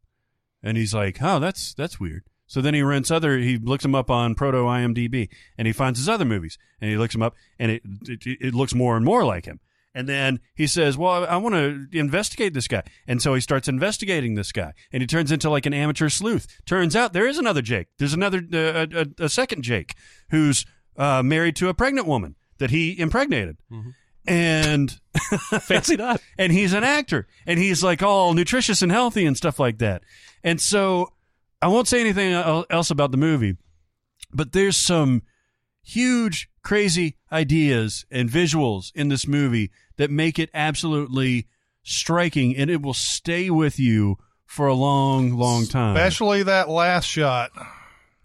and 0.63 0.77
he's 0.77 0.95
like, 0.95 1.19
"Oh, 1.21 1.39
that's 1.39 1.75
that's 1.75 2.01
weird." 2.01 2.25
So 2.47 2.61
then 2.61 2.75
he 2.75 2.83
rents 2.83 3.11
other. 3.11 3.39
He 3.39 3.57
looks 3.57 3.85
him 3.85 3.95
up 3.95 4.11
on 4.11 4.35
Proto 4.35 4.59
IMDb, 4.65 5.29
and 5.57 5.67
he 5.67 5.73
finds 5.73 5.99
his 5.99 6.09
other 6.09 6.25
movies, 6.25 6.59
and 6.81 6.91
he 6.91 6.97
looks 6.97 7.15
him 7.15 7.23
up, 7.23 7.35
and 7.59 7.71
it 7.71 7.83
it, 8.07 8.21
it 8.41 8.55
looks 8.55 8.75
more 8.75 8.97
and 8.97 9.05
more 9.05 9.25
like 9.25 9.47
him. 9.47 9.61
And 9.95 10.09
then 10.09 10.41
he 10.55 10.67
says, 10.67 10.97
"Well, 10.97 11.25
I, 11.25 11.35
I 11.35 11.37
want 11.37 11.55
to 11.55 11.87
investigate 11.99 12.55
this 12.55 12.69
guy." 12.69 12.83
And 13.07 13.21
so 13.21 13.35
he 13.35 13.41
starts 13.41 13.69
investigating 13.69 14.35
this 14.35 14.53
guy, 14.53 14.73
and 14.93 15.03
he 15.03 15.07
turns 15.07 15.31
into 15.31 15.51
like 15.51 15.67
an 15.67 15.75
amateur 15.75 16.09
sleuth. 16.09 16.47
Turns 16.67 16.97
out 16.97 17.13
there 17.13 17.27
is 17.27 17.39
another 17.39 17.63
Jake. 17.63 17.89
There's 17.99 18.15
another 18.15 18.39
uh, 18.53 18.87
a, 18.91 19.01
a, 19.01 19.25
a 19.25 19.29
second 19.29 19.63
Jake 19.63 19.95
who's 20.31 20.65
uh, 20.97 21.23
married 21.23 21.57
to 21.57 21.69
a 21.69 21.75
pregnant 21.75 22.07
woman 22.07 22.37
that 22.59 22.71
he 22.71 22.99
impregnated. 22.99 23.59
And 24.27 24.99
Fancy 25.61 25.97
that. 25.97 26.21
and 26.39 26.53
he's 26.53 26.73
an 26.73 26.85
actor 26.85 27.27
and 27.47 27.59
he's 27.59 27.83
like 27.83 28.03
all 28.03 28.35
nutritious 28.35 28.83
and 28.83 28.93
healthy 28.93 29.27
and 29.27 29.37
stuff 29.37 29.59
like 29.59 29.79
that. 29.79 30.03
And 30.43 30.61
so 30.61 31.13
I 31.61 31.69
won't 31.69 31.89
say 31.89 32.01
anything 32.01 32.33
else 32.33 32.91
about 32.91 33.11
the 33.11 33.17
movie, 33.17 33.57
but 34.33 34.53
there's 34.53 34.77
some 34.77 35.23
huge 35.83 36.49
crazy 36.63 37.17
ideas 37.31 38.07
and 38.11 38.29
visuals 38.29 38.93
in 38.95 39.09
this 39.09 39.27
movie 39.27 39.71
that 39.97 40.11
make 40.11 40.39
it 40.39 40.51
absolutely 40.55 41.47
striking 41.83 42.57
and 42.57 42.71
it 42.71 42.81
will 42.81 42.95
stay 42.95 43.51
with 43.51 43.79
you 43.79 44.17
for 44.47 44.67
a 44.67 44.75
long 44.75 45.33
long 45.37 45.67
time. 45.67 45.97
Especially 45.97 46.43
that 46.45 46.69
last 46.69 47.07
shot. 47.07 47.51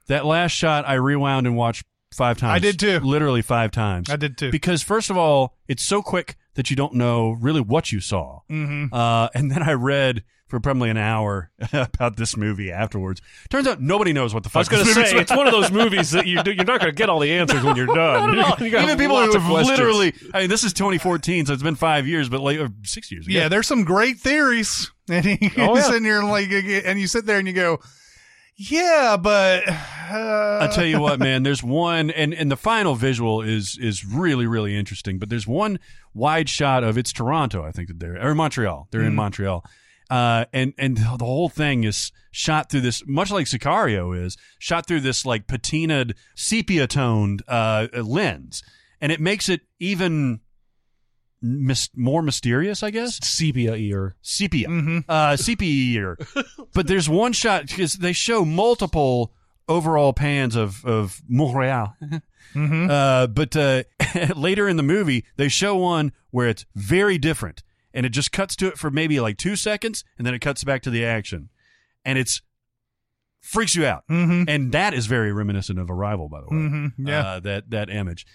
That 0.07 0.25
last 0.25 0.51
shot 0.51 0.87
I 0.87 0.95
rewound 0.95 1.47
and 1.47 1.55
watched 1.55 1.85
5 2.17 2.37
times. 2.39 2.53
I 2.55 2.59
did 2.59 2.79
too. 2.79 2.99
Literally 2.99 3.41
5 3.41 3.71
times. 3.71 4.09
I 4.09 4.15
did 4.15 4.37
too. 4.37 4.51
Because 4.51 4.81
first 4.81 5.09
of 5.09 5.17
all, 5.17 5.55
it's 5.67 5.83
so 5.83 6.01
quick 6.01 6.35
that 6.55 6.69
you 6.69 6.75
don't 6.75 6.95
know 6.95 7.31
really 7.39 7.61
what 7.61 7.91
you 7.91 7.99
saw. 7.99 8.41
Mm-hmm. 8.49 8.93
Uh, 8.93 9.29
and 9.35 9.51
then 9.51 9.61
I 9.63 9.73
read 9.73 10.23
for 10.47 10.59
probably 10.61 10.89
an 10.89 10.97
hour 10.97 11.51
about 11.73 12.15
this 12.15 12.35
movie 12.37 12.71
afterwards. 12.71 13.21
Turns 13.49 13.67
out 13.67 13.81
nobody 13.81 14.13
knows 14.13 14.33
what 14.33 14.43
the 14.43 14.49
fuck. 14.49 14.55
I 14.57 14.59
was 14.61 14.69
going 14.69 14.85
to 14.85 14.93
say 15.09 15.17
it's 15.19 15.29
one 15.35 15.45
of 15.45 15.51
those 15.51 15.71
movies 15.81 16.11
that 16.11 16.25
you 16.25 16.41
do, 16.41 16.51
you're 16.51 16.63
not 16.65 16.79
going 16.79 16.89
to 16.91 16.95
get 16.95 17.09
all 17.09 17.19
the 17.19 17.31
answers 17.33 17.63
when 17.63 17.75
you're 17.75 17.85
done. 17.85 18.35
You 18.59 18.65
Even 18.79 18.97
people 18.97 19.21
who 19.23 19.31
have 19.37 19.49
literally, 19.67 20.13
I 20.33 20.41
mean, 20.41 20.49
this 20.49 20.63
is 20.63 20.73
2014, 20.73 21.45
so 21.45 21.53
it's 21.53 21.61
been 21.63 21.75
five 21.75 22.07
years, 22.07 22.29
but 22.29 22.41
like 22.41 22.59
six 22.83 23.11
years. 23.11 23.27
ago. 23.27 23.37
Yeah, 23.37 23.49
there's 23.49 23.67
some 23.67 23.83
great 23.83 24.17
theories, 24.19 24.89
and 25.09 25.25
you 25.25 25.37
Oh, 25.57 25.75
yeah. 25.75 25.81
sit 25.81 26.01
there 26.03 26.19
and 26.19 26.29
like, 26.29 26.49
and 26.51 26.99
you 26.99 27.07
sit 27.07 27.25
there 27.25 27.37
and 27.39 27.47
you 27.47 27.53
go, 27.53 27.79
"Yeah, 28.57 29.17
but." 29.17 29.63
Uh, 30.09 30.59
I 30.61 30.67
tell 30.73 30.85
you 30.85 31.01
what, 31.01 31.19
man. 31.19 31.43
There's 31.43 31.63
one, 31.85 32.09
and 32.11 32.33
and 32.33 32.51
the 32.51 32.57
final 32.57 32.95
visual 32.95 33.41
is 33.41 33.77
is 33.79 34.05
really 34.05 34.47
really 34.47 34.75
interesting. 34.75 35.19
But 35.19 35.29
there's 35.29 35.47
one 35.47 35.79
wide 36.13 36.49
shot 36.49 36.83
of 36.83 36.97
it's 36.97 37.13
Toronto, 37.13 37.63
I 37.63 37.71
think 37.71 37.87
that 37.89 37.99
they're 37.99 38.21
or 38.25 38.33
Montreal. 38.33 38.87
They're 38.91 39.01
in 39.01 39.15
Montreal, 39.15 39.63
uh, 40.09 40.45
and 40.53 40.73
and 40.77 40.97
the 40.97 41.25
whole 41.25 41.49
thing 41.49 41.83
is 41.83 42.11
shot 42.31 42.69
through 42.69 42.81
this, 42.81 43.03
much 43.07 43.31
like 43.31 43.47
Sicario 43.47 44.17
is 44.17 44.37
shot 44.59 44.87
through 44.87 45.01
this 45.01 45.25
like 45.25 45.47
patinaed 45.47 46.13
sepia 46.35 46.87
toned 46.87 47.41
uh, 47.47 47.87
lens, 47.93 48.63
and 49.01 49.11
it 49.11 49.19
makes 49.19 49.49
it 49.49 49.61
even 49.79 50.39
mis- 51.47 51.89
more 51.95 52.21
mysterious, 52.21 52.83
I 52.83 52.89
guess 52.91 53.19
sepia 53.25 53.75
ear. 53.75 54.15
sepia, 54.21 54.67
Mhm. 54.67 55.03
uh, 55.07 55.35
sepia. 55.37 55.99
Ear. 55.99 56.17
but 56.73 56.87
there's 56.87 57.07
one 57.09 57.33
shot 57.33 57.67
because 57.67 57.93
they 57.93 58.13
show 58.13 58.43
multiple 58.45 59.33
overall 59.69 60.13
pans 60.13 60.55
of 60.55 60.83
of 60.85 61.21
Montreal. 61.27 61.95
Mhm. 62.01 62.21
Uh, 62.89 63.27
but 63.27 63.55
uh, 63.57 63.83
later 64.35 64.69
in 64.69 64.77
the 64.77 64.83
movie, 64.83 65.25
they 65.35 65.49
show 65.49 65.75
one 65.75 66.13
where 66.31 66.47
it's 66.47 66.65
very 66.75 67.17
different, 67.17 67.61
and 67.93 68.05
it 68.05 68.09
just 68.09 68.31
cuts 68.31 68.55
to 68.55 68.67
it 68.67 68.77
for 68.77 68.89
maybe 68.89 69.19
like 69.19 69.37
two 69.37 69.55
seconds, 69.57 70.05
and 70.17 70.25
then 70.25 70.33
it 70.33 70.39
cuts 70.39 70.63
back 70.63 70.81
to 70.83 70.89
the 70.89 71.03
action, 71.03 71.49
and 72.05 72.17
it's 72.17 72.41
freaks 73.41 73.75
you 73.75 73.85
out. 73.85 74.03
Mhm. 74.09 74.45
And 74.47 74.71
that 74.71 74.93
is 74.93 75.07
very 75.07 75.31
reminiscent 75.33 75.77
of 75.77 75.89
Arrival, 75.91 76.29
by 76.29 76.39
the 76.39 76.47
way. 76.47 76.55
Mhm. 76.55 76.91
Yeah. 76.99 77.19
Uh, 77.19 77.39
that 77.41 77.69
that 77.71 77.89
image. 77.89 78.25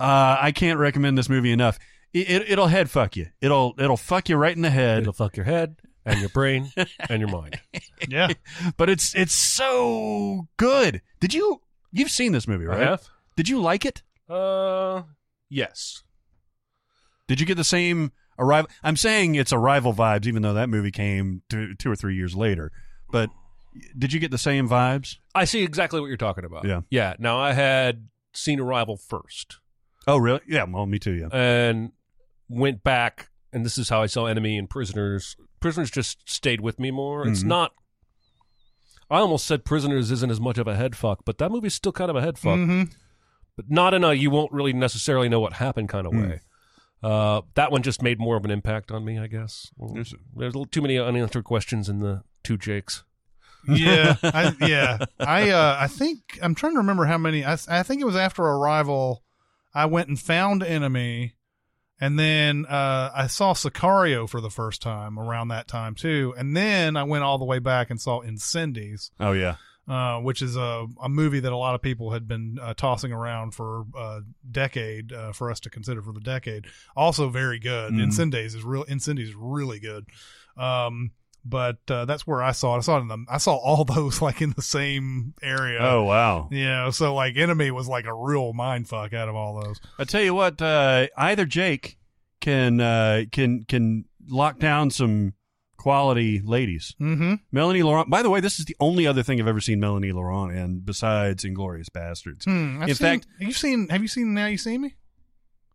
Uh, 0.00 0.36
I 0.40 0.50
can't 0.52 0.78
recommend 0.78 1.16
this 1.16 1.28
movie 1.28 1.52
enough. 1.52 1.78
It, 2.12 2.30
it, 2.30 2.50
it'll 2.50 2.66
head 2.66 2.90
fuck 2.90 3.16
you. 3.16 3.26
It'll 3.40 3.74
it'll 3.78 3.96
fuck 3.96 4.28
you 4.28 4.36
right 4.36 4.54
in 4.54 4.62
the 4.62 4.70
head. 4.70 5.02
It'll 5.02 5.12
fuck 5.12 5.36
your 5.36 5.44
head 5.44 5.76
and 6.04 6.20
your 6.20 6.28
brain 6.30 6.72
and 7.08 7.20
your 7.20 7.28
mind. 7.28 7.60
yeah. 8.08 8.28
but 8.76 8.90
it's 8.90 9.14
it's 9.14 9.34
so 9.34 10.48
good. 10.56 11.02
Did 11.20 11.34
you 11.34 11.60
you've 11.92 12.10
seen 12.10 12.32
this 12.32 12.48
movie, 12.48 12.64
right? 12.64 12.80
I 12.80 12.90
have. 12.90 13.08
Did 13.36 13.48
you 13.48 13.60
like 13.60 13.84
it? 13.84 14.02
Uh, 14.28 15.02
yes. 15.48 16.02
Did 17.28 17.40
you 17.40 17.46
get 17.46 17.56
the 17.56 17.64
same 17.64 18.12
arrival? 18.38 18.70
I'm 18.82 18.96
saying 18.96 19.36
it's 19.36 19.52
arrival 19.52 19.94
vibes, 19.94 20.26
even 20.26 20.42
though 20.42 20.54
that 20.54 20.68
movie 20.68 20.90
came 20.90 21.42
two, 21.48 21.74
two 21.76 21.90
or 21.90 21.96
three 21.96 22.16
years 22.16 22.34
later. 22.34 22.72
But 23.12 23.30
did 23.96 24.12
you 24.12 24.18
get 24.18 24.32
the 24.32 24.38
same 24.38 24.68
vibes? 24.68 25.16
I 25.34 25.44
see 25.44 25.62
exactly 25.62 26.00
what 26.00 26.08
you're 26.08 26.16
talking 26.16 26.44
about. 26.44 26.64
Yeah. 26.64 26.80
Yeah. 26.90 27.14
Now 27.20 27.38
I 27.38 27.52
had 27.52 28.08
seen 28.32 28.60
Arrival 28.60 28.96
first 28.96 29.58
Oh, 30.06 30.16
really? 30.16 30.40
Yeah. 30.48 30.64
Well, 30.64 30.86
me 30.86 30.98
too. 30.98 31.12
Yeah. 31.12 31.28
and 31.32 31.92
went 32.50 32.82
back, 32.82 33.30
and 33.52 33.64
this 33.64 33.78
is 33.78 33.88
how 33.88 34.02
I 34.02 34.06
saw 34.06 34.26
Enemy 34.26 34.58
and 34.58 34.68
Prisoners. 34.68 35.36
Prisoners 35.60 35.90
just 35.90 36.28
stayed 36.28 36.60
with 36.60 36.78
me 36.78 36.90
more. 36.90 37.26
It's 37.26 37.42
Mhm. 37.42 37.46
not. 37.46 37.72
I 39.10 39.18
almost 39.18 39.46
said 39.46 39.64
Prisoners 39.64 40.10
isn't 40.10 40.30
as 40.30 40.40
much 40.40 40.58
of 40.58 40.68
a 40.68 40.76
head 40.76 40.94
fuck, 40.96 41.24
but 41.24 41.38
that 41.38 41.50
movie's 41.50 41.74
still 41.74 41.92
kind 41.92 42.10
of 42.10 42.16
a 42.16 42.20
head 42.20 42.38
fuck. 42.38 42.58
Mhm. 42.58 42.92
but 43.56 43.68
not 43.70 43.92
in 43.92 44.02
a 44.04 44.14
you 44.14 44.30
won't 44.30 44.50
really 44.52 44.72
necessarily 44.72 45.28
know 45.28 45.40
what 45.40 45.54
happened 45.54 45.86
kind 45.88 46.06
of 46.06 46.12
Hmm. 46.14 46.22
way. 46.22 46.40
Uh, 47.02 47.42
that 47.56 47.70
one 47.70 47.82
just 47.82 48.00
made 48.00 48.18
more 48.18 48.36
of 48.36 48.44
an 48.46 48.50
impact 48.50 48.90
on 48.90 49.04
me, 49.04 49.18
I 49.18 49.26
guess. 49.26 49.70
There's- 49.76 50.14
There's 50.34 50.54
a 50.54 50.58
little 50.58 50.64
too 50.64 50.80
many 50.80 50.98
unanswered 50.98 51.44
questions 51.44 51.86
in 51.88 51.98
the 52.00 52.22
two 52.42 52.56
Jakes. 52.56 53.04
yeah, 53.68 54.16
I, 54.22 54.54
yeah. 54.66 54.98
I 55.18 55.50
uh, 55.50 55.76
I 55.78 55.88
think 55.88 56.38
I'm 56.40 56.54
trying 56.54 56.72
to 56.72 56.78
remember 56.78 57.04
how 57.04 57.18
many. 57.18 57.44
I, 57.44 57.58
I 57.68 57.82
think 57.82 58.00
it 58.00 58.06
was 58.06 58.16
after 58.16 58.42
Arrival. 58.42 59.22
I 59.74 59.84
went 59.84 60.08
and 60.08 60.18
found 60.18 60.62
Enemy, 60.62 61.34
and 62.00 62.18
then 62.18 62.66
uh, 62.66 63.10
I 63.14 63.26
saw 63.26 63.52
Sicario 63.54 64.28
for 64.28 64.40
the 64.40 64.50
first 64.50 64.80
time 64.82 65.18
around 65.18 65.48
that 65.48 65.68
time 65.68 65.94
too. 65.94 66.34
And 66.38 66.56
then 66.56 66.96
I 66.96 67.02
went 67.04 67.24
all 67.24 67.38
the 67.38 67.44
way 67.44 67.58
back 67.58 67.90
and 67.90 68.00
saw 68.00 68.20
Incendies, 68.22 69.10
Oh, 69.20 69.32
yeah. 69.32 69.56
uh, 69.88 70.18
which 70.20 70.40
is 70.42 70.56
a, 70.56 70.86
a 71.02 71.08
movie 71.08 71.40
that 71.40 71.52
a 71.52 71.56
lot 71.56 71.74
of 71.74 71.82
people 71.82 72.10
had 72.12 72.26
been 72.26 72.58
uh, 72.60 72.74
tossing 72.74 73.12
around 73.12 73.52
for 73.54 73.84
a 73.96 74.20
decade 74.50 75.12
uh, 75.12 75.32
for 75.32 75.50
us 75.50 75.60
to 75.60 75.70
consider 75.70 76.00
for 76.02 76.12
the 76.12 76.20
decade. 76.20 76.66
Also 76.96 77.28
very 77.28 77.58
good. 77.58 77.92
Mhm. 77.92 78.06
Incendies 78.08 78.54
is 78.56 78.64
real. 78.64 78.84
Incendies 78.86 79.28
is 79.28 79.34
really 79.34 79.78
good. 79.80 80.06
Um, 80.56 81.10
but 81.44 81.78
uh, 81.88 82.04
that's 82.04 82.26
where 82.26 82.42
I 82.42 82.52
saw 82.52 82.74
it. 82.74 82.78
I 82.78 82.80
saw 82.80 82.98
it 82.98 83.00
in 83.02 83.08
the. 83.08 83.24
I 83.28 83.38
saw 83.38 83.54
all 83.56 83.84
those 83.96 84.20
like 84.22 84.40
in 84.42 84.52
the 84.56 84.62
same 84.62 85.34
area. 85.42 85.78
Oh, 85.80 86.04
wow. 86.04 86.48
Yeah, 86.52 86.90
so 86.90 87.14
like 87.14 87.36
Enemy 87.36 87.70
was 87.70 87.88
like 87.88 88.04
a 88.06 88.14
real 88.14 88.52
mind 88.52 88.88
fuck 88.88 89.12
out 89.12 89.28
of 89.28 89.34
all 89.34 89.60
those. 89.62 89.80
I 89.98 90.04
tell 90.04 90.22
you 90.22 90.34
what, 90.34 90.60
uh, 90.62 91.06
either 91.16 91.44
Jake 91.46 91.98
can 92.40 92.80
uh, 92.80 93.22
can 93.32 93.64
can 93.64 94.04
lock 94.28 94.58
down 94.58 94.90
some 94.90 95.34
quality 95.76 96.40
ladies. 96.44 96.94
Mm-hmm. 97.00 97.34
Melanie 97.52 97.82
Laurent. 97.82 98.10
By 98.10 98.22
the 98.22 98.28
way, 98.30 98.40
this 98.40 98.58
is 98.58 98.66
the 98.66 98.76
only 98.80 99.06
other 99.06 99.22
thing 99.22 99.40
I've 99.40 99.48
ever 99.48 99.60
seen 99.62 99.80
Melanie 99.80 100.12
Laurent 100.12 100.52
in 100.54 100.80
besides 100.80 101.42
Inglourious 101.44 101.88
Basterds. 101.88 102.44
Hmm, 102.44 102.82
In 102.82 102.88
seen- 102.88 102.96
fact- 102.96 103.26
have 103.38 103.48
you 103.48 103.54
seen? 103.54 103.88
Have 103.88 104.02
you 104.02 104.08
seen 104.08 104.34
Now 104.34 104.46
You 104.46 104.58
See 104.58 104.76
Me? 104.78 104.94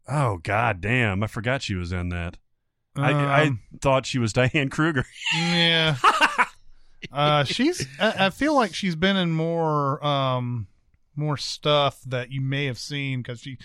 Oh 0.07 0.37
God 0.43 0.81
damn! 0.81 1.23
I 1.23 1.27
forgot 1.27 1.63
she 1.63 1.73
was 1.73 1.91
in 1.91 2.09
that. 2.09 2.37
I, 2.97 3.11
I 3.11 3.41
Um, 3.47 3.59
thought 3.81 4.05
she 4.05 4.19
was 4.19 4.33
Diane 4.33 4.69
Kruger. 4.69 5.05
yeah. 5.35 5.95
uh, 7.11 7.43
she's. 7.43 7.85
I, 7.99 8.27
I 8.27 8.29
feel 8.29 8.55
like 8.55 8.73
she's 8.73 8.95
been 8.95 9.17
in 9.17 9.31
more, 9.31 10.05
um, 10.05 10.67
more 11.15 11.37
stuff 11.37 11.99
that 12.07 12.31
you 12.31 12.41
may 12.41 12.65
have 12.65 12.77
seen 12.79 13.21
because 13.21 13.41
she, 13.41 13.57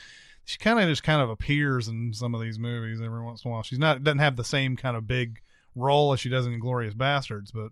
she 0.45 0.59
kind 0.59 0.79
of 0.81 0.87
just 0.89 1.03
kind 1.03 1.23
of 1.23 1.31
appears 1.31 1.89
in 1.89 2.13
some 2.13 2.35
of 2.35 2.41
these 2.41 2.59
movies 2.59 3.01
every 3.01 3.23
once 3.23 3.45
in 3.45 3.51
a 3.51 3.53
while. 3.53 3.63
She's 3.63 3.79
not 3.79 4.03
doesn't 4.05 4.19
have 4.19 4.37
the 4.37 4.45
same 4.45 4.77
kind 4.77 4.97
of 4.97 5.07
big 5.07 5.41
role 5.75 6.13
as 6.13 6.21
she 6.21 6.29
does 6.29 6.47
in 6.47 6.59
Glorious 6.61 6.95
Bastards, 6.95 7.51
but. 7.53 7.71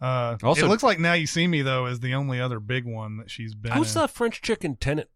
Uh, 0.00 0.36
Also- 0.44 0.64
it 0.64 0.68
looks 0.68 0.84
like 0.84 1.00
Now 1.00 1.14
You 1.14 1.26
See 1.26 1.48
Me 1.48 1.62
though 1.62 1.86
is 1.86 1.98
the 1.98 2.14
only 2.14 2.40
other 2.40 2.60
big 2.60 2.84
one 2.84 3.16
that 3.16 3.30
she's 3.32 3.52
been. 3.56 3.72
Who's 3.72 3.96
in. 3.96 4.02
that 4.02 4.10
French 4.10 4.40
chick 4.42 4.64
in 4.64 4.76
Tenet? 4.76 5.10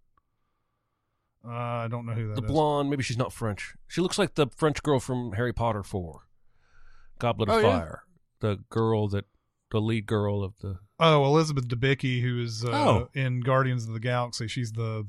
Uh, 1.44 1.50
I 1.50 1.88
don't 1.88 2.06
know 2.06 2.12
who 2.12 2.28
that 2.28 2.36
The 2.36 2.42
is. 2.46 2.50
blonde. 2.50 2.88
Maybe 2.90 3.02
she's 3.02 3.18
not 3.18 3.32
French. 3.32 3.74
She 3.88 4.00
looks 4.00 4.18
like 4.18 4.34
the 4.34 4.46
French 4.56 4.82
girl 4.82 5.00
from 5.00 5.32
Harry 5.32 5.52
Potter 5.52 5.82
Four, 5.82 6.28
Goblet 7.18 7.48
of 7.48 7.54
Oh, 7.56 7.58
yeah. 7.58 7.78
Fire. 7.80 8.02
The 8.40 8.58
girl 8.70 9.08
that, 9.08 9.24
the 9.70 9.80
lead 9.80 10.06
girl 10.06 10.42
of 10.44 10.54
the. 10.60 10.78
Oh, 11.00 11.24
Elizabeth 11.24 11.66
Debicki, 11.66 12.22
who 12.22 12.40
is 12.40 12.64
uh, 12.64 12.70
Oh. 12.70 13.08
in 13.14 13.40
Guardians 13.40 13.86
of 13.88 13.92
the 13.94 14.00
Galaxy. 14.00 14.46
She's 14.46 14.72
the 14.72 15.04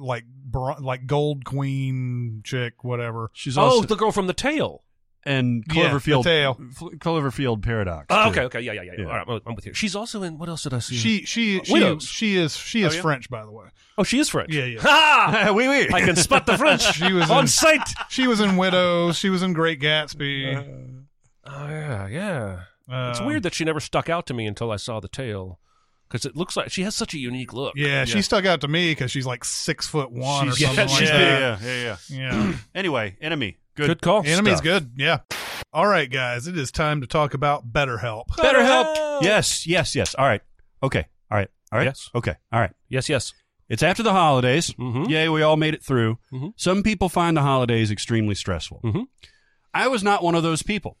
like 0.00 0.24
bron- 0.26 0.82
like 0.82 1.06
gold 1.06 1.44
queen 1.44 2.40
chick, 2.44 2.84
whatever. 2.84 3.30
She's 3.32 3.58
also 3.58 3.78
oh, 3.78 3.82
the 3.82 3.96
girl 3.96 4.12
from 4.12 4.26
the 4.28 4.32
Tale. 4.34 4.84
And 5.26 5.66
Cloverfield 5.68 6.22
tail. 6.24 6.58
F- 6.60 6.98
Cloverfield 6.98 7.62
paradox. 7.62 8.06
Oh, 8.10 8.28
okay, 8.28 8.42
okay, 8.42 8.60
yeah, 8.60 8.72
yeah, 8.72 8.82
yeah. 8.82 8.92
Yeah. 8.98 9.04
All 9.04 9.10
right, 9.12 9.28
I'm- 9.28 9.40
I'm 9.46 9.54
with 9.54 9.64
you. 9.66 9.72
She's 9.74 9.96
also 9.96 10.22
in. 10.22 10.36
What 10.38 10.48
else 10.48 10.62
did 10.64 10.74
I 10.74 10.80
see? 10.80 10.96
She 10.96 11.24
she 11.24 11.60
she, 11.64 11.72
Widows. 11.72 12.04
she 12.06 12.36
is 12.36 12.56
she 12.56 12.82
is 12.82 12.94
yeah? 12.94 13.00
French, 13.00 13.30
by 13.30 13.42
the 13.44 13.50
way. 13.50 13.66
oh, 13.96 14.04
she 14.04 14.18
is 14.18 14.28
French. 14.28 14.52
Yeah, 14.52 14.64
yeah. 14.66 14.80
Ha! 14.82 15.50
oui, 15.54 15.66
oui. 15.68 15.88
I 15.94 16.00
can 16.02 16.16
spot 16.16 16.44
the 16.46 16.58
French 16.58 16.82
She 16.94 17.12
was 17.12 17.30
on 17.30 17.42
in- 17.44 17.46
sight. 17.48 17.88
She 18.10 18.26
was 18.26 18.40
in 18.40 18.56
Widows. 18.58 19.16
She 19.16 19.30
was 19.30 19.42
in 19.42 19.52
Great 19.54 19.80
Gatsby. 19.80 21.04
Oh 21.46 21.68
yeah, 21.68 22.06
yeah. 22.08 22.60
it's 23.10 23.20
Um, 23.20 23.26
weird 23.26 23.42
that 23.44 23.54
she 23.54 23.64
never 23.64 23.80
stuck 23.80 24.08
out 24.10 24.26
to 24.26 24.34
me 24.34 24.46
until 24.46 24.70
I 24.70 24.76
saw 24.76 25.00
the 25.00 25.08
Tale, 25.08 25.58
because 26.08 26.24
it 26.26 26.36
looks 26.36 26.56
like 26.56 26.70
she 26.70 26.82
has 26.82 26.94
such 26.94 27.14
a 27.14 27.18
unique 27.18 27.52
look. 27.52 27.74
Yeah, 27.76 28.04
she 28.04 28.22
stuck 28.22 28.44
out 28.46 28.60
to 28.62 28.68
me 28.68 28.92
because 28.92 29.10
she's 29.10 29.26
like 29.26 29.44
six 29.44 29.86
foot 29.86 30.10
one 30.10 30.50
She's- 30.52 30.62
or 30.72 30.76
something 30.76 30.88
yeah, 30.88 30.92
like 30.94 31.00
she's 31.00 31.08
that. 31.10 31.60
yeah, 31.62 31.68
yeah, 31.68 31.96
yeah. 32.08 32.40
Yeah, 32.48 32.52
Anyway, 32.74 33.16
enemy. 33.20 33.56
Good. 33.74 33.86
Good 33.88 34.02
call. 34.02 34.18
enemy's 34.26 34.54
Stuff. 34.54 34.62
good. 34.62 34.92
Yeah. 34.96 35.18
All 35.72 35.86
right, 35.86 36.08
guys, 36.10 36.46
it 36.46 36.56
is 36.56 36.70
time 36.70 37.00
to 37.00 37.06
talk 37.06 37.34
about 37.34 37.72
BetterHelp. 37.72 38.36
Better 38.36 38.62
help. 38.62 39.22
Yes, 39.24 39.66
yes, 39.66 39.94
yes. 39.96 40.14
All 40.14 40.24
right. 40.24 40.40
Okay. 40.82 41.06
All 41.30 41.36
right. 41.38 41.48
All 41.72 41.78
right. 41.78 41.84
Yes. 41.86 42.10
Okay. 42.14 42.34
All 42.52 42.60
right. 42.60 42.70
Yes, 42.88 43.08
yes. 43.08 43.32
It's 43.68 43.82
after 43.82 44.02
the 44.04 44.12
holidays. 44.12 44.70
Mhm. 44.78 45.08
Yay, 45.08 45.28
we 45.28 45.42
all 45.42 45.56
made 45.56 45.74
it 45.74 45.82
through. 45.82 46.18
Mhm. 46.32 46.52
Some 46.56 46.82
people 46.84 47.08
find 47.08 47.36
the 47.36 47.42
holidays 47.42 47.90
extremely 47.90 48.34
stressful. 48.36 48.80
Mhm. 48.84 49.06
I 49.72 49.88
was 49.88 50.04
not 50.04 50.22
one 50.22 50.34
of 50.36 50.42
those 50.44 50.62
people 50.62 50.98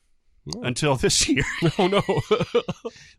until 0.62 0.96
this 0.96 1.28
year. 1.28 1.44
Oh 1.78 1.86
no. 1.86 2.02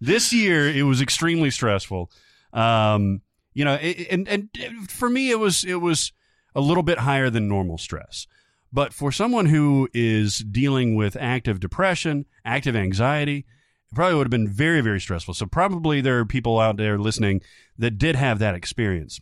this 0.01 0.33
year 0.33 0.67
it 0.67 0.83
was 0.83 1.01
extremely 1.01 1.51
stressful. 1.51 2.11
Um, 2.53 3.21
you 3.53 3.63
know, 3.63 3.75
it, 3.75 4.07
and 4.11 4.27
and 4.27 4.49
for 4.89 5.09
me 5.09 5.29
it 5.31 5.39
was 5.39 5.63
it 5.63 5.75
was 5.81 6.11
a 6.55 6.61
little 6.61 6.83
bit 6.83 6.99
higher 6.99 7.29
than 7.29 7.47
normal 7.47 7.77
stress. 7.77 8.27
But 8.75 8.93
for 8.93 9.09
someone 9.09 9.45
who 9.45 9.87
is 9.93 10.39
dealing 10.39 10.95
with 10.95 11.15
active 11.15 11.61
depression, 11.61 12.25
active 12.43 12.75
anxiety, 12.75 13.45
it 13.89 13.95
probably 13.95 14.15
would 14.15 14.25
have 14.25 14.31
been 14.31 14.49
very 14.49 14.81
very 14.81 14.99
stressful. 14.99 15.33
So 15.33 15.45
probably 15.45 16.01
there 16.01 16.19
are 16.19 16.25
people 16.25 16.59
out 16.59 16.75
there 16.75 16.99
listening 16.99 17.39
that 17.77 17.97
did 17.97 18.17
have 18.17 18.37
that 18.39 18.53
experience. 18.53 19.21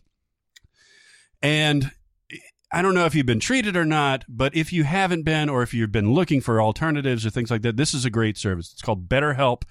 And 1.40 1.92
I 2.72 2.82
don't 2.82 2.96
know 2.96 3.04
if 3.04 3.14
you've 3.14 3.26
been 3.26 3.38
treated 3.38 3.76
or 3.76 3.84
not, 3.84 4.24
but 4.28 4.56
if 4.56 4.72
you 4.72 4.82
haven't 4.82 5.22
been, 5.22 5.48
or 5.48 5.62
if 5.62 5.72
you've 5.72 5.92
been 5.92 6.12
looking 6.12 6.40
for 6.40 6.60
alternatives 6.60 7.24
or 7.24 7.30
things 7.30 7.52
like 7.52 7.62
that, 7.62 7.76
this 7.76 7.94
is 7.94 8.04
a 8.04 8.10
great 8.10 8.36
service. 8.36 8.72
It's 8.72 8.82
called 8.82 9.08
BetterHelp, 9.08 9.62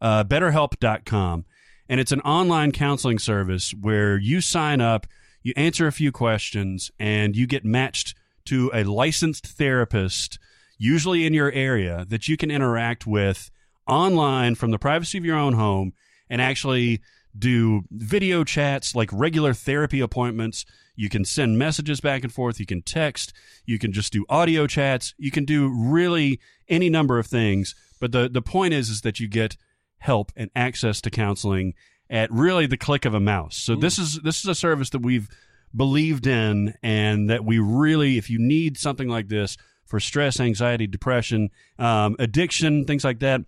uh, 0.00 0.22
BetterHelp.com, 0.22 1.44
and 1.88 1.98
it's 1.98 2.12
an 2.12 2.20
online 2.20 2.70
counseling 2.70 3.18
service 3.18 3.74
where 3.80 4.16
you 4.16 4.40
sign 4.40 4.80
up, 4.80 5.08
you 5.42 5.52
answer 5.56 5.88
a 5.88 5.92
few 5.92 6.12
questions, 6.12 6.92
and 7.00 7.34
you 7.34 7.48
get 7.48 7.64
matched 7.64 8.14
to 8.46 8.70
a 8.74 8.84
licensed 8.84 9.46
therapist, 9.46 10.38
usually 10.78 11.26
in 11.26 11.34
your 11.34 11.52
area, 11.52 12.04
that 12.08 12.28
you 12.28 12.36
can 12.36 12.50
interact 12.50 13.06
with 13.06 13.50
online 13.86 14.54
from 14.54 14.70
the 14.70 14.78
privacy 14.78 15.18
of 15.18 15.24
your 15.24 15.36
own 15.36 15.54
home 15.54 15.92
and 16.30 16.40
actually 16.40 17.00
do 17.36 17.82
video 17.90 18.44
chats 18.44 18.94
like 18.94 19.10
regular 19.12 19.52
therapy 19.52 20.00
appointments. 20.00 20.64
You 20.96 21.08
can 21.08 21.24
send 21.24 21.58
messages 21.58 22.00
back 22.00 22.22
and 22.22 22.32
forth. 22.32 22.60
You 22.60 22.66
can 22.66 22.82
text. 22.82 23.32
You 23.66 23.78
can 23.78 23.92
just 23.92 24.12
do 24.12 24.24
audio 24.28 24.66
chats. 24.66 25.14
You 25.18 25.30
can 25.30 25.44
do 25.44 25.68
really 25.68 26.40
any 26.68 26.88
number 26.88 27.18
of 27.18 27.26
things. 27.26 27.74
But 28.00 28.12
the, 28.12 28.28
the 28.28 28.42
point 28.42 28.74
is, 28.74 28.88
is 28.88 29.00
that 29.00 29.18
you 29.18 29.28
get 29.28 29.56
help 29.98 30.32
and 30.36 30.50
access 30.54 31.00
to 31.00 31.10
counseling 31.10 31.74
at 32.10 32.30
really 32.30 32.66
the 32.66 32.76
click 32.76 33.04
of 33.04 33.14
a 33.14 33.20
mouse. 33.20 33.56
So 33.56 33.74
hmm. 33.74 33.80
this 33.80 33.98
is, 33.98 34.20
this 34.22 34.40
is 34.40 34.46
a 34.46 34.54
service 34.54 34.90
that 34.90 35.02
we've 35.02 35.28
believed 35.74 36.26
in 36.26 36.74
and 36.82 37.28
that 37.30 37.44
we 37.44 37.58
really, 37.58 38.18
if 38.18 38.30
you 38.30 38.38
need 38.38 38.78
something 38.78 39.08
like 39.08 39.28
this 39.28 39.56
for 39.84 40.00
stress, 40.00 40.40
anxiety, 40.40 40.86
depression, 40.86 41.50
um, 41.78 42.16
addiction, 42.18 42.84
things 42.84 43.04
like 43.04 43.20
that, 43.20 43.42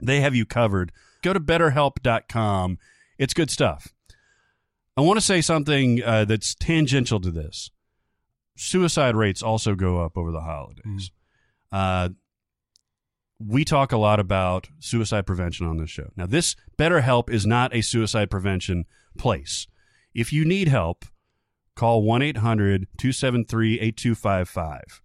they 0.00 0.20
have 0.20 0.34
you 0.34 0.44
covered. 0.44 0.92
Go 1.22 1.32
to 1.32 1.40
betterhelp.com. 1.40 2.78
It's 3.18 3.34
good 3.34 3.50
stuff. 3.50 3.88
I 4.96 5.02
want 5.02 5.18
to 5.18 5.24
say 5.24 5.40
something 5.40 6.02
uh, 6.02 6.24
that's 6.24 6.54
tangential 6.54 7.20
to 7.20 7.30
this. 7.30 7.70
Suicide 8.56 9.14
rates 9.14 9.42
also 9.42 9.74
go 9.74 10.00
up 10.00 10.16
over 10.16 10.30
the 10.30 10.40
holidays. 10.40 11.10
Uh, 11.70 12.08
we 13.38 13.64
talk 13.64 13.92
a 13.92 13.98
lot 13.98 14.18
about 14.18 14.68
suicide 14.78 15.26
prevention 15.26 15.66
on 15.66 15.76
this 15.76 15.90
show. 15.90 16.10
Now, 16.16 16.26
this 16.26 16.56
BetterHelp 16.78 17.28
is 17.28 17.46
not 17.46 17.74
a 17.74 17.82
suicide 17.82 18.30
prevention 18.30 18.86
place. 19.18 19.66
If 20.14 20.32
you 20.32 20.46
need 20.46 20.68
help, 20.68 21.04
call 21.76 22.02
1 22.02 22.22
800 22.22 22.88
273 22.98 23.80
8255 23.80 25.02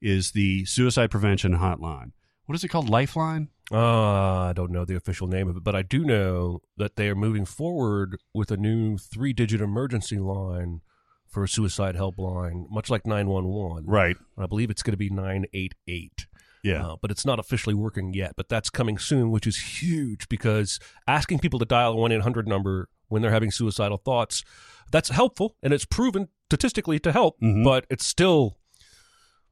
is 0.00 0.30
the 0.32 0.64
suicide 0.64 1.10
prevention 1.10 1.58
hotline. 1.58 2.12
What 2.46 2.54
is 2.54 2.64
it 2.64 2.68
called? 2.68 2.88
Lifeline? 2.88 3.48
Uh, 3.72 4.48
I 4.48 4.52
don't 4.54 4.72
know 4.72 4.84
the 4.84 4.96
official 4.96 5.26
name 5.28 5.48
of 5.48 5.56
it, 5.56 5.64
but 5.64 5.76
I 5.76 5.82
do 5.82 6.04
know 6.04 6.62
that 6.76 6.96
they 6.96 7.08
are 7.08 7.14
moving 7.14 7.44
forward 7.44 8.18
with 8.34 8.50
a 8.50 8.56
new 8.56 8.98
three-digit 8.98 9.60
emergency 9.60 10.18
line 10.18 10.80
for 11.28 11.44
a 11.44 11.48
suicide 11.48 11.94
helpline, 11.94 12.68
much 12.68 12.90
like 12.90 13.06
911. 13.06 13.86
Right. 13.86 14.16
I 14.36 14.46
believe 14.46 14.70
it's 14.70 14.82
going 14.82 14.92
to 14.92 14.98
be 14.98 15.10
988. 15.10 16.26
Yeah. 16.64 16.84
Uh, 16.84 16.96
but 17.00 17.12
it's 17.12 17.24
not 17.24 17.38
officially 17.38 17.74
working 17.74 18.12
yet. 18.12 18.34
But 18.36 18.48
that's 18.48 18.70
coming 18.70 18.98
soon, 18.98 19.30
which 19.30 19.46
is 19.46 19.80
huge 19.80 20.28
because 20.28 20.80
asking 21.06 21.38
people 21.38 21.60
to 21.60 21.64
dial 21.64 21.92
a 21.92 21.96
1 21.96 22.10
800 22.12 22.48
number 22.48 22.88
when 23.10 23.20
they're 23.20 23.30
having 23.30 23.50
suicidal 23.50 23.98
thoughts, 23.98 24.42
that's 24.90 25.10
helpful 25.10 25.56
and 25.62 25.72
it's 25.74 25.84
proven 25.84 26.28
statistically 26.46 26.98
to 27.00 27.12
help, 27.12 27.38
Mhm. 27.40 27.62
but 27.62 27.84
it's 27.90 28.06
still 28.06 28.56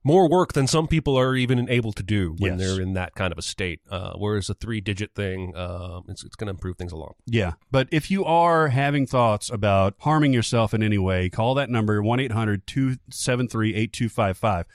more 0.04 0.28
work 0.28 0.52
than 0.54 0.66
some 0.66 0.86
people 0.86 1.18
are 1.18 1.34
even 1.34 1.68
able 1.68 1.92
to 1.92 2.02
do 2.02 2.34
when 2.38 2.58
Yes. 2.58 2.60
they're 2.60 2.80
in 2.80 2.94
that 2.94 3.14
kind 3.14 3.30
of 3.32 3.38
a 3.38 3.42
state. 3.42 3.80
Uh, 3.90 4.12
whereas 4.16 4.48
a 4.48 4.54
three 4.54 4.80
digit 4.80 5.14
thing, 5.14 5.54
uh, 5.54 6.00
it's, 6.08 6.24
it's 6.24 6.34
going 6.36 6.46
to 6.46 6.52
improve 6.52 6.78
things 6.78 6.92
a 6.92 6.96
lot. 6.96 7.16
Yeah. 7.26 7.52
But 7.70 7.88
if 7.90 8.10
you 8.10 8.24
are 8.24 8.68
having 8.68 9.06
thoughts 9.06 9.50
about 9.50 9.94
harming 10.00 10.32
yourself 10.32 10.72
in 10.72 10.82
any 10.82 10.98
way, 10.98 11.28
call 11.28 11.54
that 11.56 11.68
number 11.68 12.00
1 12.02 12.20
800 12.20 12.66
273 12.66 13.74
8255. 13.74 14.66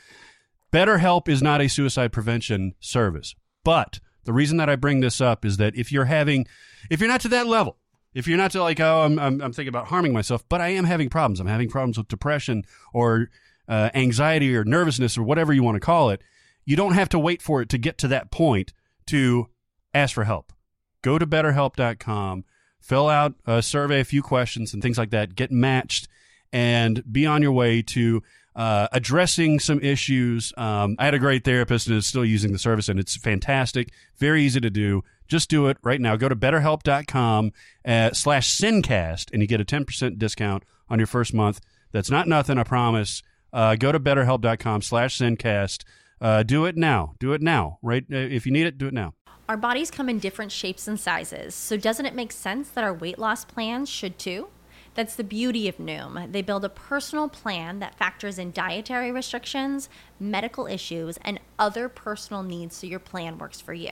BetterHelp 0.71 1.27
is 1.27 1.41
not 1.41 1.61
a 1.61 1.67
suicide 1.69 2.11
prevention 2.11 2.73
service. 2.79 3.33
But 3.63 3.99
the 4.25 4.33
reason 4.33 4.57
that 4.57 4.69
I 4.69 4.75
bring 4.75 4.99
this 4.99 5.21
up 5.21 5.45
is 5.45 5.57
that 5.57 5.75
if 5.75 5.91
you're 5.91 6.05
having, 6.05 6.45
if 6.89 6.99
you're 6.99 7.09
not 7.09 7.21
to 7.21 7.29
that 7.29 7.47
level, 7.47 7.77
if 8.13 8.27
you're 8.27 8.37
not 8.37 8.51
to 8.51 8.61
like, 8.61 8.79
oh, 8.79 9.01
I'm, 9.01 9.19
I'm, 9.19 9.41
I'm 9.41 9.53
thinking 9.53 9.69
about 9.69 9.87
harming 9.87 10.13
myself, 10.13 10.47
but 10.49 10.61
I 10.61 10.69
am 10.69 10.85
having 10.85 11.09
problems. 11.09 11.39
I'm 11.39 11.47
having 11.47 11.69
problems 11.69 11.97
with 11.97 12.07
depression 12.07 12.63
or 12.93 13.29
uh, 13.67 13.89
anxiety 13.93 14.55
or 14.55 14.63
nervousness 14.63 15.17
or 15.17 15.23
whatever 15.23 15.53
you 15.53 15.63
want 15.63 15.75
to 15.75 15.79
call 15.79 16.09
it. 16.09 16.21
You 16.65 16.75
don't 16.75 16.93
have 16.93 17.09
to 17.09 17.19
wait 17.19 17.41
for 17.41 17.61
it 17.61 17.69
to 17.69 17.77
get 17.77 17.97
to 17.99 18.07
that 18.09 18.31
point 18.31 18.73
to 19.07 19.49
ask 19.93 20.13
for 20.13 20.23
help. 20.23 20.53
Go 21.01 21.19
to 21.19 21.27
betterhelp.com, 21.27 22.45
fill 22.79 23.09
out 23.09 23.33
a 23.45 23.61
survey, 23.61 23.99
a 23.99 24.05
few 24.05 24.21
questions, 24.21 24.73
and 24.73 24.81
things 24.81 24.97
like 24.97 25.09
that. 25.09 25.35
Get 25.35 25.51
matched 25.51 26.07
and 26.53 27.03
be 27.11 27.25
on 27.25 27.41
your 27.41 27.51
way 27.51 27.81
to 27.81 28.23
uh, 28.55 28.87
addressing 28.91 29.59
some 29.59 29.79
issues. 29.81 30.53
Um, 30.55 30.95
I 30.99 31.05
had 31.05 31.13
a 31.13 31.19
great 31.19 31.43
therapist 31.43 31.87
and 31.87 31.97
is 31.97 32.05
still 32.05 32.23
using 32.23 32.51
the 32.53 32.59
service, 32.59 32.87
and 32.87 32.99
it's 32.99 33.17
fantastic. 33.17 33.91
Very 34.17 34.43
easy 34.43 34.61
to 34.61 34.69
do. 34.69 35.03
Just 35.27 35.49
do 35.49 35.67
it 35.67 35.77
right 35.83 36.01
now. 36.01 36.15
Go 36.15 36.29
to 36.29 36.35
betterhelp.com 36.35 37.51
uh, 37.85 38.11
slash 38.11 38.55
sincast, 38.57 39.31
and 39.31 39.41
you 39.41 39.47
get 39.47 39.61
a 39.61 39.65
10% 39.65 40.17
discount 40.17 40.63
on 40.89 40.99
your 40.99 41.07
first 41.07 41.33
month. 41.33 41.59
That's 41.91 42.09
not 42.09 42.27
nothing, 42.27 42.57
I 42.57 42.63
promise. 42.63 43.21
Uh, 43.51 43.75
go 43.75 43.91
to 43.91 43.99
betterhelp.com 43.99 44.81
slash 44.81 45.17
sincast. 45.17 45.83
Uh, 46.19 46.43
do 46.43 46.65
it 46.65 46.75
now. 46.77 47.13
Do 47.19 47.33
it 47.33 47.41
now. 47.41 47.77
Right? 47.81 48.03
Uh, 48.11 48.17
If 48.17 48.45
you 48.45 48.51
need 48.51 48.65
it, 48.65 48.77
do 48.77 48.87
it 48.87 48.93
now. 48.93 49.13
Our 49.49 49.57
bodies 49.57 49.91
come 49.91 50.07
in 50.07 50.19
different 50.19 50.51
shapes 50.53 50.87
and 50.87 50.97
sizes, 50.97 51.53
so 51.53 51.75
doesn't 51.75 52.05
it 52.05 52.15
make 52.15 52.31
sense 52.31 52.69
that 52.69 52.83
our 52.83 52.93
weight 52.93 53.19
loss 53.19 53.43
plans 53.43 53.89
should 53.89 54.17
too? 54.17 54.47
That's 54.95 55.15
the 55.15 55.23
beauty 55.23 55.67
of 55.67 55.77
Noom. 55.77 56.31
They 56.31 56.41
build 56.41 56.63
a 56.63 56.69
personal 56.69 57.27
plan 57.27 57.79
that 57.79 57.95
factors 57.95 58.39
in 58.39 58.51
dietary 58.51 59.11
restrictions, 59.11 59.89
medical 60.19 60.65
issues, 60.67 61.17
and 61.23 61.39
other 61.59 61.89
personal 61.89 62.43
needs 62.43 62.77
so 62.77 62.87
your 62.87 62.99
plan 62.99 63.37
works 63.37 63.59
for 63.59 63.73
you. 63.73 63.91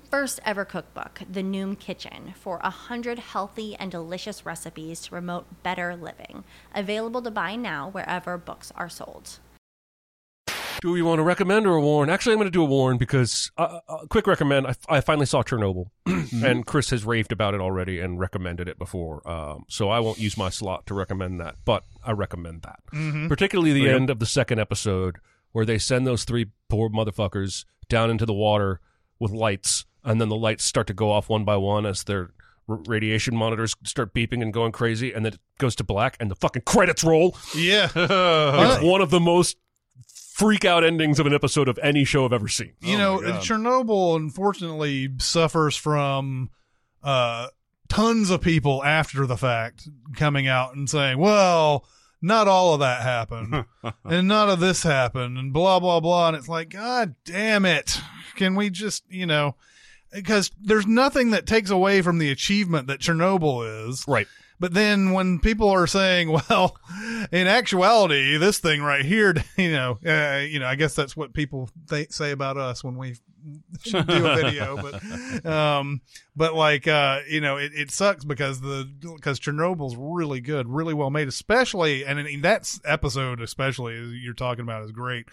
first 0.11 0.39
ever 0.45 0.65
cookbook, 0.65 1.21
The 1.31 1.41
Noom 1.41 1.79
Kitchen, 1.79 2.33
for 2.37 2.57
100 2.59 3.17
healthy 3.17 3.75
and 3.75 3.89
delicious 3.89 4.45
recipes 4.45 5.01
to 5.03 5.09
promote 5.09 5.63
better 5.63 5.95
living. 5.95 6.43
Available 6.75 7.21
to 7.21 7.31
buy 7.31 7.55
now 7.55 7.89
wherever 7.89 8.37
books 8.37 8.71
are 8.75 8.89
sold. 8.89 9.39
Do 10.81 10.91
we 10.91 11.01
want 11.03 11.19
to 11.19 11.23
recommend 11.23 11.67
or 11.67 11.75
a 11.75 11.81
warn? 11.81 12.09
Actually, 12.09 12.33
I'm 12.33 12.39
going 12.39 12.47
to 12.47 12.51
do 12.51 12.63
a 12.63 12.65
warn 12.65 12.97
because 12.97 13.51
uh, 13.57 13.79
uh, 13.87 13.97
quick 14.09 14.25
recommend. 14.25 14.65
I, 14.67 14.73
I 14.89 14.99
finally 15.01 15.27
saw 15.27 15.43
Chernobyl, 15.43 15.85
and 16.43 16.65
Chris 16.65 16.89
has 16.89 17.05
raved 17.05 17.31
about 17.31 17.53
it 17.53 17.61
already 17.61 17.99
and 17.99 18.19
recommended 18.19 18.67
it 18.67 18.79
before. 18.79 19.25
Um, 19.29 19.63
so 19.69 19.89
I 19.89 19.99
won't 19.99 20.17
use 20.17 20.37
my 20.37 20.49
slot 20.49 20.87
to 20.87 20.95
recommend 20.95 21.39
that, 21.39 21.55
but 21.65 21.83
I 22.03 22.11
recommend 22.13 22.63
that. 22.63 22.79
Mhm. 22.93 23.27
Particularly 23.29 23.73
the 23.73 23.83
Okay. 23.87 23.95
end 23.95 24.09
of 24.09 24.17
the 24.19 24.25
second 24.25 24.59
episode 24.59 25.17
where 25.51 25.65
they 25.65 25.77
send 25.77 26.07
those 26.07 26.23
three 26.23 26.47
poor 26.67 26.89
motherfuckers 26.89 27.63
down 27.87 28.09
into 28.09 28.25
the 28.25 28.33
water 28.33 28.79
with 29.19 29.31
lights, 29.31 29.85
and 30.03 30.19
then 30.21 30.29
the 30.29 30.35
lights 30.35 30.63
start 30.65 30.87
to 30.87 30.93
go 30.93 31.11
off 31.11 31.29
one 31.29 31.43
by 31.45 31.57
one 31.57 31.85
as 31.85 32.03
their 32.03 32.31
r- 32.67 32.79
radiation 32.87 33.35
monitors 33.35 33.75
start 33.83 34.13
beeping 34.13 34.41
and 34.41 34.53
going 34.53 34.71
crazy, 34.71 35.13
and 35.13 35.25
then 35.25 35.33
it 35.33 35.39
goes 35.57 35.75
to 35.75 35.83
black, 35.83 36.17
and 36.19 36.29
the 36.31 36.35
fucking 36.35 36.63
credits 36.65 37.03
roll. 37.03 37.35
Yeah. 37.55 37.89
It's 37.95 38.83
one 38.83 39.01
of 39.01 39.09
the 39.09 39.19
most 39.19 39.57
freak 40.33 40.65
out 40.65 40.83
endings 40.83 41.19
of 41.19 41.27
an 41.27 41.33
episode 41.33 41.67
of 41.67 41.77
any 41.83 42.03
show 42.03 42.25
I've 42.25 42.33
ever 42.33 42.47
seen. 42.47 42.73
you 42.81 42.97
know, 42.97 43.19
Chernobyl 43.19 44.15
unfortunately 44.15 45.09
suffers 45.19 45.75
from 45.75 46.49
uh, 47.03 47.47
tons 47.89 48.29
of 48.29 48.41
people 48.41 48.83
after 48.83 49.25
the 49.27 49.37
fact 49.37 49.87
coming 50.15 50.47
out 50.47 50.75
and 50.75 50.89
saying, 50.89 51.19
"Well, 51.19 51.85
not 52.21 52.47
all 52.47 52.73
of 52.73 52.79
that 52.79 53.01
happened, 53.01 53.65
and 54.03 54.27
none 54.27 54.49
of 54.49 54.59
this 54.59 54.81
happened, 54.83 55.37
and 55.37 55.53
blah 55.53 55.79
blah 55.79 55.99
blah." 55.99 56.29
And 56.29 56.37
it's 56.37 56.49
like, 56.49 56.69
God 56.69 57.13
damn 57.25 57.65
it! 57.65 57.99
Can 58.35 58.55
we 58.55 58.69
just, 58.71 59.03
you 59.09 59.25
know, 59.27 59.55
because 60.11 60.51
there's 60.59 60.87
nothing 60.87 61.31
that 61.31 61.45
takes 61.45 61.69
away 61.69 62.01
from 62.01 62.17
the 62.17 62.31
achievement 62.31 62.87
that 62.87 62.99
Chernobyl 62.99 63.89
is, 63.89 64.05
right? 64.07 64.27
But 64.61 64.75
then 64.75 65.11
when 65.11 65.39
people 65.39 65.69
are 65.69 65.87
saying, 65.87 66.31
well, 66.49 66.77
in 67.31 67.47
actuality, 67.47 68.37
this 68.37 68.59
thing 68.59 68.83
right 68.83 69.03
here, 69.03 69.33
you 69.57 69.71
know, 69.71 69.97
uh, 70.05 70.43
you 70.47 70.59
know, 70.59 70.67
I 70.67 70.75
guess 70.75 70.93
that's 70.93 71.17
what 71.17 71.33
people 71.33 71.69
th- 71.89 72.11
say 72.11 72.29
about 72.31 72.57
us 72.57 72.83
when 72.83 72.95
we 72.95 73.15
do 73.83 73.97
a 73.97 74.35
video, 74.35 74.77
but, 75.43 75.45
um, 75.47 76.01
but 76.35 76.53
like, 76.53 76.87
uh, 76.87 77.21
you 77.27 77.41
know, 77.41 77.57
it, 77.57 77.71
it 77.73 77.89
sucks 77.89 78.23
because 78.23 78.61
the, 78.61 78.87
because 79.15 79.39
Chernobyl's 79.39 79.95
really 79.97 80.41
good, 80.41 80.69
really 80.69 80.93
well 80.93 81.09
made, 81.09 81.27
especially, 81.27 82.05
and 82.05 82.19
in 82.19 82.41
that 82.41 82.71
episode, 82.85 83.41
especially 83.41 83.95
you're 83.95 84.35
talking 84.35 84.61
about 84.61 84.85
is 84.85 84.91
great. 84.91 85.27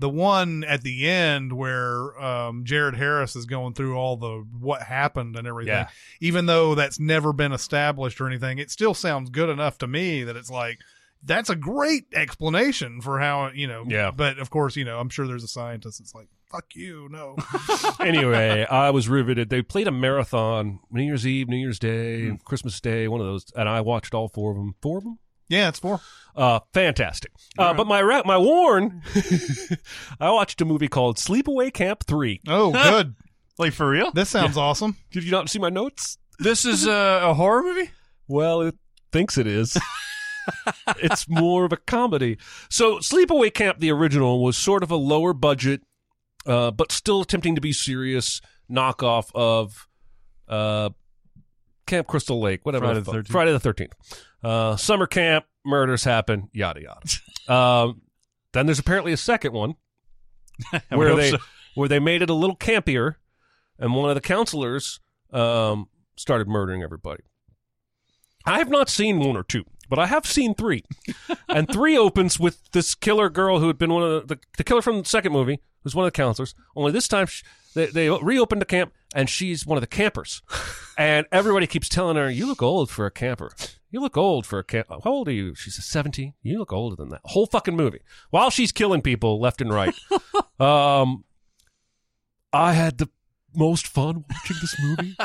The 0.00 0.08
one 0.08 0.64
at 0.64 0.82
the 0.82 1.08
end 1.08 1.52
where 1.52 2.20
um, 2.20 2.64
Jared 2.64 2.96
Harris 2.96 3.36
is 3.36 3.44
going 3.46 3.74
through 3.74 3.96
all 3.96 4.16
the 4.16 4.44
what 4.58 4.82
happened 4.82 5.36
and 5.36 5.46
everything, 5.46 5.74
Yeah. 5.74 5.88
even 6.20 6.46
though 6.46 6.74
that's 6.74 6.98
never 6.98 7.32
been 7.32 7.52
established 7.52 8.20
or 8.20 8.26
anything, 8.26 8.58
it 8.58 8.70
still 8.70 8.94
sounds 8.94 9.30
good 9.30 9.48
enough 9.50 9.78
to 9.78 9.86
me 9.86 10.24
that 10.24 10.36
it's 10.36 10.50
like 10.50 10.78
that's 11.22 11.50
a 11.50 11.54
great 11.54 12.06
explanation 12.14 13.02
for 13.02 13.20
how 13.20 13.50
you 13.54 13.66
know. 13.66 13.84
Yeah. 13.86 14.10
But 14.10 14.38
of 14.38 14.48
course, 14.50 14.74
you 14.74 14.84
know, 14.86 14.98
I'm 14.98 15.10
sure 15.10 15.26
there's 15.26 15.44
a 15.44 15.48
scientist 15.48 15.98
that's 15.98 16.14
like, 16.14 16.28
"Fuck 16.50 16.74
you, 16.74 17.08
no." 17.10 17.36
anyway, 18.00 18.64
I 18.70 18.88
was 18.88 19.06
riveted. 19.06 19.50
They 19.50 19.60
played 19.60 19.86
a 19.86 19.90
marathon 19.92 20.80
New 20.90 21.02
Year's 21.02 21.26
Eve, 21.26 21.48
New 21.48 21.58
Year's 21.58 21.78
Day, 21.78 22.38
Christmas 22.46 22.80
Day, 22.80 23.06
one 23.06 23.20
of 23.20 23.26
those, 23.26 23.44
and 23.54 23.68
I 23.68 23.82
watched 23.82 24.14
all 24.14 24.28
four 24.28 24.52
of 24.52 24.56
them. 24.56 24.74
Four 24.80 24.96
of 24.98 25.04
them? 25.04 25.18
Yeah, 25.50 25.68
it's 25.68 25.78
four. 25.78 26.00
Uh, 26.34 26.60
fantastic. 26.72 27.32
Uh, 27.58 27.74
but 27.74 27.86
my 27.86 28.00
ra- 28.00 28.22
my 28.24 28.38
warn, 28.38 29.02
I 30.20 30.30
watched 30.30 30.60
a 30.60 30.64
movie 30.64 30.88
called 30.88 31.16
Sleepaway 31.18 31.72
Camp 31.72 32.04
Three. 32.06 32.40
Oh, 32.48 32.72
good. 32.72 33.14
like 33.58 33.72
for 33.72 33.90
real? 33.90 34.12
This 34.12 34.30
sounds 34.30 34.56
awesome. 34.56 34.96
Did 35.10 35.24
you 35.24 35.32
not 35.32 35.50
see 35.50 35.58
my 35.58 35.68
notes? 35.68 36.16
This 36.38 36.64
is 36.64 36.86
a, 36.86 37.20
a 37.24 37.34
horror 37.34 37.62
movie. 37.62 37.90
Well, 38.28 38.62
it 38.62 38.76
thinks 39.12 39.36
it 39.36 39.46
is. 39.46 39.76
it's 40.98 41.28
more 41.28 41.64
of 41.64 41.72
a 41.72 41.76
comedy. 41.76 42.38
So, 42.70 42.98
Sleepaway 42.98 43.52
Camp, 43.52 43.80
the 43.80 43.90
original, 43.90 44.42
was 44.42 44.56
sort 44.56 44.82
of 44.82 44.90
a 44.90 44.96
lower 44.96 45.32
budget, 45.32 45.82
uh, 46.46 46.70
but 46.70 46.92
still 46.92 47.22
attempting 47.22 47.56
to 47.56 47.60
be 47.60 47.72
serious 47.72 48.40
knockoff 48.70 49.30
of 49.34 49.88
uh, 50.48 50.90
Camp 51.86 52.06
Crystal 52.06 52.40
Lake, 52.40 52.60
whatever. 52.64 52.86
Friday 52.86 53.00
the 53.00 53.12
the 53.12 53.18
13th. 53.18 53.28
Friday 53.28 53.52
the 53.52 53.60
Thirteenth. 53.60 53.92
Uh, 54.42 54.76
summer 54.76 55.06
camp, 55.06 55.44
murders 55.64 56.04
happen, 56.04 56.48
yada 56.52 56.80
yada. 56.80 57.54
um, 57.54 58.02
then 58.52 58.66
there's 58.66 58.78
apparently 58.78 59.12
a 59.12 59.16
second 59.16 59.52
one 59.52 59.74
where 60.88 61.14
they 61.14 61.30
so. 61.30 61.38
where 61.74 61.88
they 61.88 61.98
made 61.98 62.22
it 62.22 62.30
a 62.30 62.34
little 62.34 62.56
campier, 62.56 63.16
and 63.78 63.94
one 63.94 64.08
of 64.08 64.14
the 64.14 64.20
counselors 64.20 65.00
um, 65.32 65.88
started 66.16 66.48
murdering 66.48 66.82
everybody. 66.82 67.22
I 68.46 68.58
have 68.58 68.70
not 68.70 68.88
seen 68.88 69.18
one 69.20 69.36
or 69.36 69.44
two, 69.44 69.64
but 69.88 69.98
I 69.98 70.06
have 70.06 70.24
seen 70.24 70.54
three, 70.54 70.84
and 71.48 71.70
three 71.70 71.96
opens 71.96 72.40
with 72.40 72.70
this 72.72 72.94
killer 72.94 73.28
girl 73.28 73.60
who 73.60 73.66
had 73.66 73.78
been 73.78 73.92
one 73.92 74.02
of 74.02 74.28
the, 74.28 74.38
the 74.56 74.64
killer 74.64 74.82
from 74.82 75.02
the 75.02 75.08
second 75.08 75.32
movie 75.32 75.60
who's 75.82 75.94
one 75.94 76.06
of 76.06 76.12
the 76.12 76.16
counselors. 76.16 76.54
Only 76.74 76.92
this 76.92 77.08
time 77.08 77.26
sh 77.26 77.42
they 77.74 77.86
they 77.86 78.10
reopened 78.10 78.60
the 78.60 78.66
camp, 78.66 78.92
and 79.14 79.28
she's 79.28 79.66
one 79.66 79.76
of 79.76 79.82
the 79.82 79.86
campers, 79.86 80.42
and 80.98 81.26
everybody 81.30 81.66
keeps 81.66 81.88
telling 81.88 82.16
her, 82.16 82.30
"You 82.30 82.46
look 82.46 82.62
old 82.62 82.90
for 82.90 83.06
a 83.06 83.10
camper." 83.10 83.52
You 83.90 84.00
look 84.00 84.16
old 84.16 84.46
for 84.46 84.58
a 84.60 84.64
kid. 84.64 84.84
How 84.88 85.00
old 85.04 85.28
are 85.28 85.32
you? 85.32 85.54
She 85.54 85.70
says 85.70 85.84
17. 85.86 86.34
You 86.42 86.58
look 86.58 86.72
older 86.72 86.94
than 86.96 87.08
that. 87.10 87.20
Whole 87.24 87.46
fucking 87.46 87.76
movie. 87.76 88.00
While 88.30 88.50
she's 88.50 88.70
killing 88.72 89.02
people 89.02 89.40
left 89.40 89.60
and 89.60 89.72
right. 89.72 89.94
um, 90.60 91.24
I 92.52 92.72
had 92.74 92.98
the 92.98 93.08
most 93.54 93.88
fun 93.88 94.24
watching 94.30 94.56
this 94.60 94.76
movie. 94.80 95.16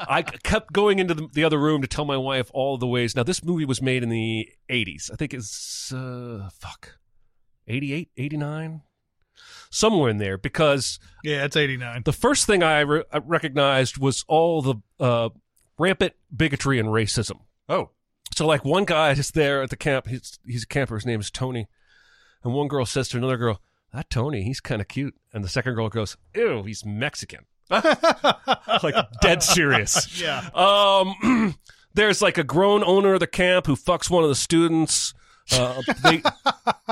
I 0.00 0.22
kept 0.22 0.72
going 0.72 0.98
into 0.98 1.14
the, 1.14 1.28
the 1.32 1.44
other 1.44 1.58
room 1.58 1.80
to 1.82 1.86
tell 1.88 2.04
my 2.04 2.16
wife 2.16 2.50
all 2.52 2.76
the 2.76 2.88
ways. 2.88 3.14
Now, 3.14 3.22
this 3.22 3.44
movie 3.44 3.64
was 3.64 3.80
made 3.80 4.02
in 4.02 4.08
the 4.08 4.48
80s. 4.68 5.12
I 5.12 5.16
think 5.16 5.32
it's, 5.32 5.92
uh, 5.92 6.48
fuck, 6.52 6.98
88, 7.68 8.10
89? 8.16 8.82
Somewhere 9.70 10.10
in 10.10 10.18
there 10.18 10.38
because 10.38 10.98
Yeah, 11.22 11.44
it's 11.44 11.56
89. 11.56 12.02
the 12.04 12.12
first 12.12 12.46
thing 12.46 12.62
I, 12.64 12.80
re- 12.80 13.04
I 13.12 13.18
recognized 13.18 13.98
was 13.98 14.24
all 14.26 14.60
the 14.62 14.74
uh, 14.98 15.28
rampant 15.78 16.14
bigotry 16.34 16.80
and 16.80 16.88
racism. 16.88 17.40
Oh, 17.68 17.90
So, 18.34 18.46
like, 18.46 18.64
one 18.64 18.84
guy 18.84 19.10
is 19.12 19.30
there 19.30 19.62
at 19.62 19.70
the 19.70 19.76
camp. 19.76 20.06
He's, 20.06 20.38
he's 20.46 20.62
a 20.64 20.66
camper. 20.66 20.94
His 20.94 21.06
name 21.06 21.20
is 21.20 21.30
Tony. 21.30 21.66
And 22.44 22.54
one 22.54 22.68
girl 22.68 22.86
says 22.86 23.08
to 23.10 23.16
another 23.16 23.36
girl, 23.36 23.60
That 23.92 24.10
Tony, 24.10 24.42
he's 24.42 24.60
kind 24.60 24.80
of 24.80 24.88
cute. 24.88 25.14
And 25.32 25.42
the 25.42 25.48
second 25.48 25.74
girl 25.74 25.88
goes, 25.88 26.16
Ew, 26.34 26.62
he's 26.64 26.84
Mexican. 26.84 27.46
like, 27.70 28.94
dead 29.20 29.42
serious. 29.42 30.20
Yeah. 30.22 30.48
Um, 30.54 31.54
there's 31.94 32.22
like 32.22 32.38
a 32.38 32.44
grown 32.44 32.82
owner 32.84 33.14
of 33.14 33.20
the 33.20 33.26
camp 33.26 33.66
who 33.66 33.76
fucks 33.76 34.08
one 34.10 34.22
of 34.22 34.28
the 34.28 34.34
students. 34.34 35.14
Uh, 35.50 35.80
they 36.02 36.22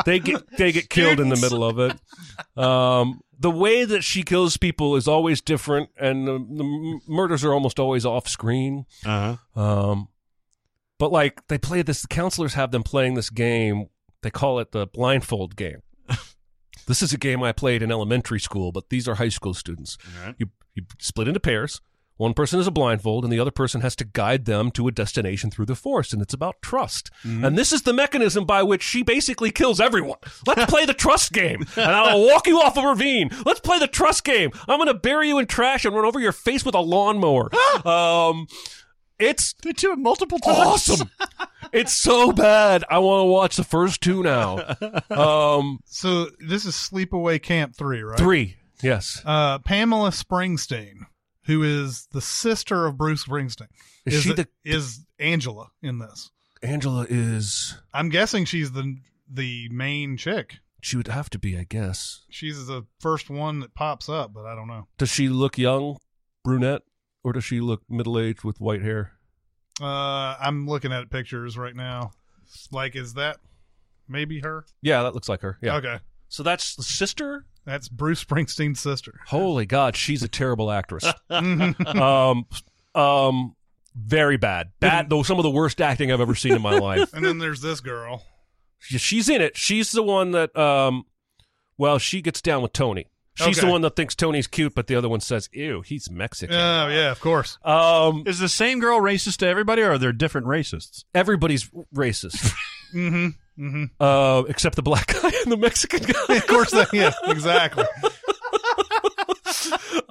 they 0.07 0.19
get 0.19 0.43
they 0.57 0.73
get 0.73 0.89
killed 0.89 1.21
in 1.21 1.29
the 1.29 1.37
middle 1.37 1.63
of 1.63 1.79
it. 1.79 1.93
Um, 2.63 3.21
the 3.39 3.51
way 3.51 3.85
that 3.85 4.03
she 4.03 4.23
kills 4.23 4.57
people 4.57 4.97
is 4.97 5.07
always 5.07 5.43
different, 5.43 5.91
and 5.99 6.27
the, 6.27 6.33
the 6.39 7.01
murders 7.07 7.45
are 7.45 7.53
almost 7.53 7.79
always 7.79 8.07
off 8.07 8.27
screen. 8.29 8.87
uh 9.05 9.37
huh. 9.55 9.61
Um, 9.91 10.09
but 10.99 11.13
like 11.13 11.47
they 11.49 11.59
play 11.59 11.83
this, 11.83 12.03
the 12.03 12.09
counselors 12.09 12.55
have 12.55 12.71
them 12.71 12.83
playing 12.83 13.15
this 13.15 13.31
game. 13.31 13.87
They 14.23 14.31
call 14.31 14.59
it 14.59 14.73
the 14.73 14.87
blindfold 14.87 15.57
game. 15.57 15.83
this 16.87 17.03
is 17.03 17.13
a 17.13 17.19
game 17.19 17.43
I 17.43 17.53
played 17.53 17.83
in 17.83 17.91
elementary 17.91 18.41
school, 18.41 18.73
but 18.73 18.91
these 18.91 19.07
are 19.07 19.17
high 19.17 19.29
school 19.29 19.55
students. 19.55 19.97
Right. 20.25 20.35
You 20.39 20.47
you 20.75 20.85
split 20.99 21.29
into 21.29 21.41
pairs. 21.41 21.81
One 22.19 22.33
person 22.33 22.59
is 22.59 22.67
a 22.67 22.71
blindfold, 22.71 23.25
and 23.25 23.33
the 23.33 23.41
other 23.41 23.51
person 23.51 23.83
has 23.83 23.95
to 23.97 24.05
guide 24.05 24.47
them 24.47 24.71
to 24.73 24.89
a 24.89 24.93
destination 24.93 25.51
through 25.51 25.67
the 25.67 25.75
forest, 25.75 26.15
and 26.15 26.23
it's 26.23 26.33
about 26.33 26.63
trust. 26.63 27.11
And 27.45 27.59
this 27.59 27.75
is 27.75 27.83
the 27.83 27.93
mechanism 27.93 28.47
by 28.47 28.63
which 28.63 28.83
she 28.83 29.03
basically 29.03 29.51
kills 29.51 29.81
everyone. 29.81 30.17
Let's 30.47 30.65
play 30.71 30.87
the 30.87 30.95
trust 30.95 31.33
game, 31.33 31.67
and 31.77 31.91
I'll 31.91 32.25
walk 32.27 32.47
you 32.47 32.59
off 32.61 32.79
a 32.79 32.83
ravine. 32.83 33.31
Let's 33.45 33.61
play 33.61 33.79
the 33.79 33.87
trust 33.87 34.25
game. 34.25 34.51
I'm 34.67 34.79
going 34.79 34.87
to 34.87 34.95
bury 34.95 35.29
you 35.29 35.39
in 35.39 35.47
trash 35.47 35.85
and 35.85 35.95
run 35.95 36.07
over 36.07 36.19
your 36.19 36.33
face 36.33 36.65
with 36.65 36.75
a 36.75 36.81
lawnmower. 36.81 37.51
um, 37.87 38.47
it's 39.19 39.55
They 39.63 39.73
do 39.73 39.93
it 39.93 39.99
multiple 39.99 40.39
times. 40.39 40.59
awesome. 40.59 41.11
it's 41.73 41.95
so 41.95 42.33
bad. 42.33 42.85
I 42.91 42.99
want 42.99 43.21
to 43.27 43.31
watch 43.31 43.57
the 43.57 43.65
first 43.65 44.01
two 44.03 44.23
now. 44.23 44.59
Um, 45.11 45.81
So 45.87 46.31
this 46.41 46.65
is 46.65 46.75
Sleepaway 46.75 47.41
Camp 47.43 47.75
3, 47.77 48.03
right? 48.03 48.19
three, 48.19 48.57
yes. 48.83 49.23
Uh, 49.25 49.59
Pamela 49.61 50.11
Springsteen, 50.11 51.07
who 51.47 51.63
is 51.63 52.07
the 52.13 52.21
sister 52.21 52.87
of 52.87 52.97
Bruce 52.97 53.25
Springsteen, 53.25 53.69
Is 54.05 54.23
she 54.23 54.33
the- 54.33 54.49
is 54.65 55.07
Angela 55.19 55.69
in 55.83 55.99
this? 55.99 56.31
Angela 56.63 57.07
is. 57.09 57.75
I'm 57.93 58.09
guessing 58.09 58.45
she's 58.45 58.73
the 58.73 58.97
the 59.29 59.69
main 59.71 60.17
chick. 60.17 60.57
She 60.81 60.97
would 60.97 61.09
have 61.09 61.29
to 61.31 61.39
be, 61.39 61.59
I 61.59 61.65
guess. 61.65 62.23
She's 62.31 62.67
the 62.67 62.87
first 63.01 63.29
one 63.29 63.61
that 63.61 63.75
pops 63.75 64.09
up, 64.09 64.33
but 64.33 64.47
I 64.47 64.55
don't 64.55 64.69
know. 64.69 64.87
Does 64.99 65.11
she 65.11 65.29
look 65.29 65.59
young, 65.59 65.97
brunette, 66.45 66.83
or 67.27 67.33
does 67.33 67.43
she 67.45 67.61
look 67.61 67.83
middle 67.91 68.21
aged 68.21 68.45
with 68.45 68.61
white 68.61 68.83
hair? 68.83 69.11
Uh, 69.81 70.37
I'm 70.41 70.69
looking 70.69 70.93
at 70.93 71.11
pictures 71.11 71.59
right 71.59 71.75
now. 71.75 72.13
Like, 72.71 72.95
is 72.95 73.15
that 73.15 73.39
maybe 74.07 74.39
her? 74.41 74.65
Yeah, 74.81 75.03
that 75.03 75.13
looks 75.13 75.29
like 75.29 75.41
her. 75.41 75.59
Yeah. 75.61 75.75
Okay. 75.79 75.99
So 76.29 76.45
that's 76.45 76.77
the 76.77 76.83
sister 76.85 77.45
That's 77.65 77.89
Bruce 77.89 78.25
Springsteen's 78.25 78.79
sister. 78.79 79.19
Holy 79.27 79.67
God, 79.67 79.97
she's 79.97 80.23
a 80.23 80.29
terrible 80.29 80.71
actress. 80.71 81.05
um, 81.31 82.47
um, 82.95 83.57
very 83.97 84.37
bad. 84.37 84.71
Bad. 84.79 85.11
Though 85.11 85.25
some 85.25 85.39
of 85.39 85.43
the 85.43 85.51
worst 85.51 85.81
acting 85.81 86.13
I've 86.13 86.21
ever 86.21 86.37
seen 86.37 86.55
in 86.55 86.63
my 86.63 86.79
life. 86.79 87.13
And 87.13 87.25
then 87.25 87.39
there's 87.39 87.61
this 87.61 87.81
girl. 87.81 88.23
She- 88.79 88.99
She's 88.99 89.29
in 89.29 89.41
it. 89.43 89.57
She's 89.57 89.91
the 89.91 90.03
one 90.05 90.31
that, 90.31 90.57
um, 90.57 91.05
well, 91.77 91.99
she 91.99 92.23
gets 92.23 92.41
down 92.41 92.63
with 92.63 92.73
Tony. 92.73 93.09
She's 93.37 93.59
Okay. 93.59 93.67
the 93.67 93.71
one 93.73 93.83
that 93.83 93.97
thinks 93.97 94.15
Tony's 94.15 94.47
cute, 94.47 94.75
but 94.75 94.87
the 94.87 94.95
other 94.97 95.09
one 95.09 95.21
says, 95.21 95.49
"Ew, 95.53 95.83
he's 95.83 96.11
Mexican." 96.11 96.57
Oh 96.57 96.89
yeah, 96.89 97.11
of 97.11 97.21
course. 97.21 97.59
Um, 97.65 98.23
Is 98.27 98.39
the 98.39 98.49
same 98.49 98.81
girl 98.81 99.01
racist 99.01 99.37
to 99.39 99.47
everybody, 99.47 99.83
or 99.83 99.93
are 99.93 99.99
there 99.99 100.13
different 100.13 100.47
racists? 100.47 101.05
everybody's 101.15 101.71
racist, 101.95 102.53
Mm-hmm. 102.95 103.27
Mm-hmm. 103.63 103.85
uh, 104.01 104.43
except 104.49 104.77
the 104.77 104.83
black 104.83 105.07
guy 105.23 105.31
and 105.45 105.53
the 105.53 105.57
Mexican 105.57 106.01
guy. 106.03 106.37
Of 106.37 106.47
course, 106.47 106.71
they, 106.71 106.85
yeah, 106.93 107.13
exactly. 107.27 107.85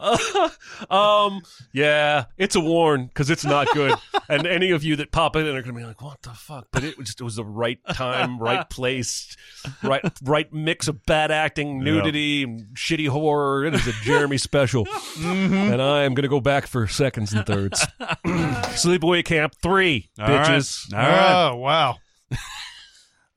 um, 0.89 1.41
yeah, 1.74 2.26
it's 2.38 2.56
a 2.56 2.60
warn 2.60 3.08
because 3.08 3.30
it's 3.30 3.45
not 3.45 3.68
good. 3.74 3.95
and 4.30 4.45
any 4.45 4.72
of 4.72 4.84
you 4.84 4.95
that 4.97 5.12
pop 5.12 5.36
in 5.36 5.47
are 5.47 5.51
going 5.62 5.64
to 5.64 5.74
be 5.74 5.84
like, 5.84 6.01
"What 6.01 6.22
the 6.22 6.30
fuck?" 6.32 6.68
But 6.72 6.84
it 6.84 6.97
was 6.97 7.08
just 7.08 7.22
it 7.22 7.24
was 7.24 7.36
the 7.38 7.45
right 7.45 7.80
time, 7.93 8.38
right 8.38 8.70
place, 8.70 9.36
right 9.84 10.03
right 10.24 10.51
mix 10.53 10.88
of 10.88 11.06
bad 11.06 11.32
acting, 11.32 11.84
nudity, 11.84 12.43
and 12.43 12.76
shitty 12.76 13.08
horror. 13.08 13.66
It 13.66 13.74
is 13.74 13.88
a 13.88 13.93
Jeremy 14.03 14.38
special, 14.38 14.88
and 15.20 15.82
I 15.82 16.03
am 16.03 16.14
going 16.14 16.24
to 16.24 16.30
go 16.30 16.41
back 16.41 16.68
for 16.68 16.88
seconds 16.88 17.34
and 17.34 17.45
thirds. 17.45 17.86
Sleepaway 18.26 19.26
Camp 19.26 19.56
three, 19.62 20.10
All 20.20 20.28
right. 20.28 20.47
bitches. 20.49 20.93
All 20.93 20.99
right. 20.99 21.49
Oh 21.51 21.56
wow. 21.58 21.95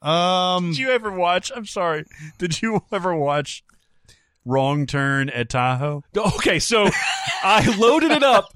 Um. 0.00 0.70
Did 0.70 0.78
you 0.78 0.90
ever 0.90 1.10
watch? 1.10 1.50
I'm 1.54 1.66
sorry. 1.66 2.04
Did 2.38 2.62
you 2.62 2.82
ever 2.92 3.14
watch 3.16 3.64
Wrong 4.44 4.86
Turn 4.86 5.28
at 5.30 5.48
Tahoe? 5.48 6.02
Okay, 6.16 6.58
so 6.58 6.88
I 7.42 7.74
loaded 7.76 8.10
it 8.12 8.22
up 8.22 8.52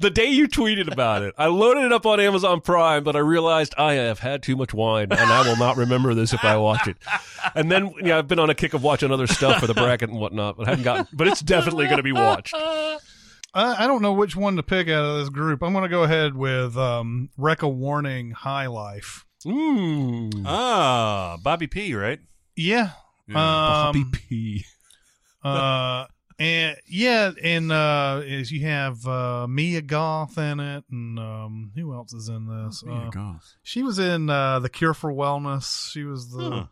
the 0.00 0.10
day 0.10 0.26
you 0.30 0.48
tweeted 0.48 0.90
about 0.90 1.22
it. 1.22 1.34
I 1.36 1.46
loaded 1.46 1.84
it 1.84 1.92
up 1.92 2.06
on 2.06 2.18
Amazon 2.20 2.60
Prime, 2.60 3.04
but 3.04 3.16
I 3.16 3.20
realized 3.20 3.74
I 3.76 3.94
have 3.94 4.18
had 4.20 4.42
too 4.42 4.56
much 4.56 4.72
wine 4.74 5.08
and 5.10 5.20
I 5.32 5.46
will 5.46 5.56
not 5.56 5.76
remember 5.76 6.14
this 6.14 6.32
if 6.32 6.44
I 6.44 6.56
watch 6.56 6.88
it. 6.88 6.96
And 7.54 7.70
then, 7.70 7.92
yeah, 8.02 8.18
I've 8.18 8.28
been 8.28 8.38
on 8.38 8.50
a 8.50 8.54
kick 8.54 8.72
of 8.74 8.82
watching 8.82 9.10
other 9.12 9.26
stuff 9.26 9.60
for 9.60 9.66
the 9.66 9.74
bracket 9.74 10.08
and 10.10 10.18
whatnot, 10.18 10.56
but 10.56 10.66
I 10.66 10.70
haven't 10.70 10.84
gotten. 10.84 11.06
But 11.12 11.28
it's 11.28 11.40
definitely 11.40 11.84
going 11.86 11.98
to 11.98 12.02
be 12.02 12.12
watched. 12.12 12.54
I, 12.56 12.98
I 13.54 13.86
don't 13.86 14.00
know 14.02 14.12
which 14.12 14.36
one 14.36 14.56
to 14.56 14.62
pick 14.62 14.88
out 14.88 15.04
of 15.04 15.18
this 15.20 15.28
group. 15.28 15.62
I'm 15.62 15.72
going 15.72 15.82
to 15.82 15.88
go 15.88 16.02
ahead 16.04 16.36
with 16.36 16.76
um, 16.76 17.30
Wreck 17.36 17.62
a 17.62 17.68
Warning 17.68 18.30
High 18.30 18.66
Life. 18.68 19.26
Mm. 19.44 20.44
Ah, 20.46 21.38
Bobby 21.42 21.66
P. 21.66 21.94
Right? 21.94 22.20
Yeah. 22.56 22.90
Bobby 23.28 24.00
Um, 24.02 24.12
P. 24.12 24.64
uh, 25.42 26.06
and 26.38 26.76
yeah, 26.86 27.32
and 27.42 27.70
uh, 27.70 28.22
is 28.24 28.50
you 28.50 28.64
have 28.66 29.06
uh, 29.06 29.46
Mia 29.46 29.82
Goth 29.82 30.38
in 30.38 30.58
it, 30.60 30.84
and 30.90 31.18
um, 31.18 31.72
who 31.74 31.92
else 31.94 32.12
is 32.14 32.28
in 32.28 32.46
this? 32.46 32.82
Oh, 32.88 33.10
Uh, 33.14 33.34
she 33.62 33.82
was 33.82 33.98
in 33.98 34.30
uh, 34.30 34.58
the 34.60 34.68
Cure 34.70 34.94
for 34.94 35.12
Wellness. 35.12 35.90
She 35.92 36.04
was 36.04 36.30
the. 36.30 36.50
Huh. 36.50 36.66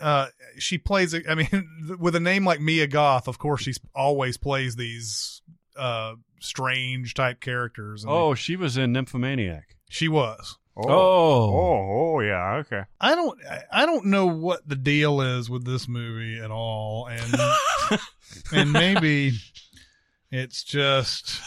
Uh, 0.00 0.26
she 0.58 0.78
plays. 0.78 1.12
I 1.28 1.34
mean, 1.34 1.96
with 1.98 2.14
a 2.14 2.20
name 2.20 2.44
like 2.44 2.60
Mia 2.60 2.86
Goth, 2.86 3.26
of 3.26 3.38
course, 3.38 3.62
she's 3.62 3.80
always 3.94 4.36
plays 4.36 4.76
these 4.76 5.42
uh 5.76 6.14
strange 6.40 7.14
type 7.14 7.40
characters. 7.40 8.04
and 8.04 8.12
Oh, 8.12 8.34
she 8.34 8.54
was 8.54 8.76
in 8.76 8.92
Nymphomaniac. 8.92 9.76
she 9.88 10.06
was. 10.08 10.56
Oh. 10.78 10.90
oh, 10.90 12.14
oh, 12.16 12.20
yeah. 12.20 12.54
Okay. 12.60 12.82
I 13.00 13.14
don't 13.14 13.38
I- 13.46 13.64
I 13.72 13.86
don't 13.86 14.06
know 14.06 14.26
what 14.26 14.68
the 14.68 14.76
deal 14.76 15.20
is 15.20 15.50
with 15.50 15.64
this 15.64 15.88
movie 15.88 16.38
at 16.38 16.50
all 16.50 17.06
and 17.06 18.00
and 18.52 18.72
maybe 18.72 19.32
it's 20.30 20.62
just 20.62 21.40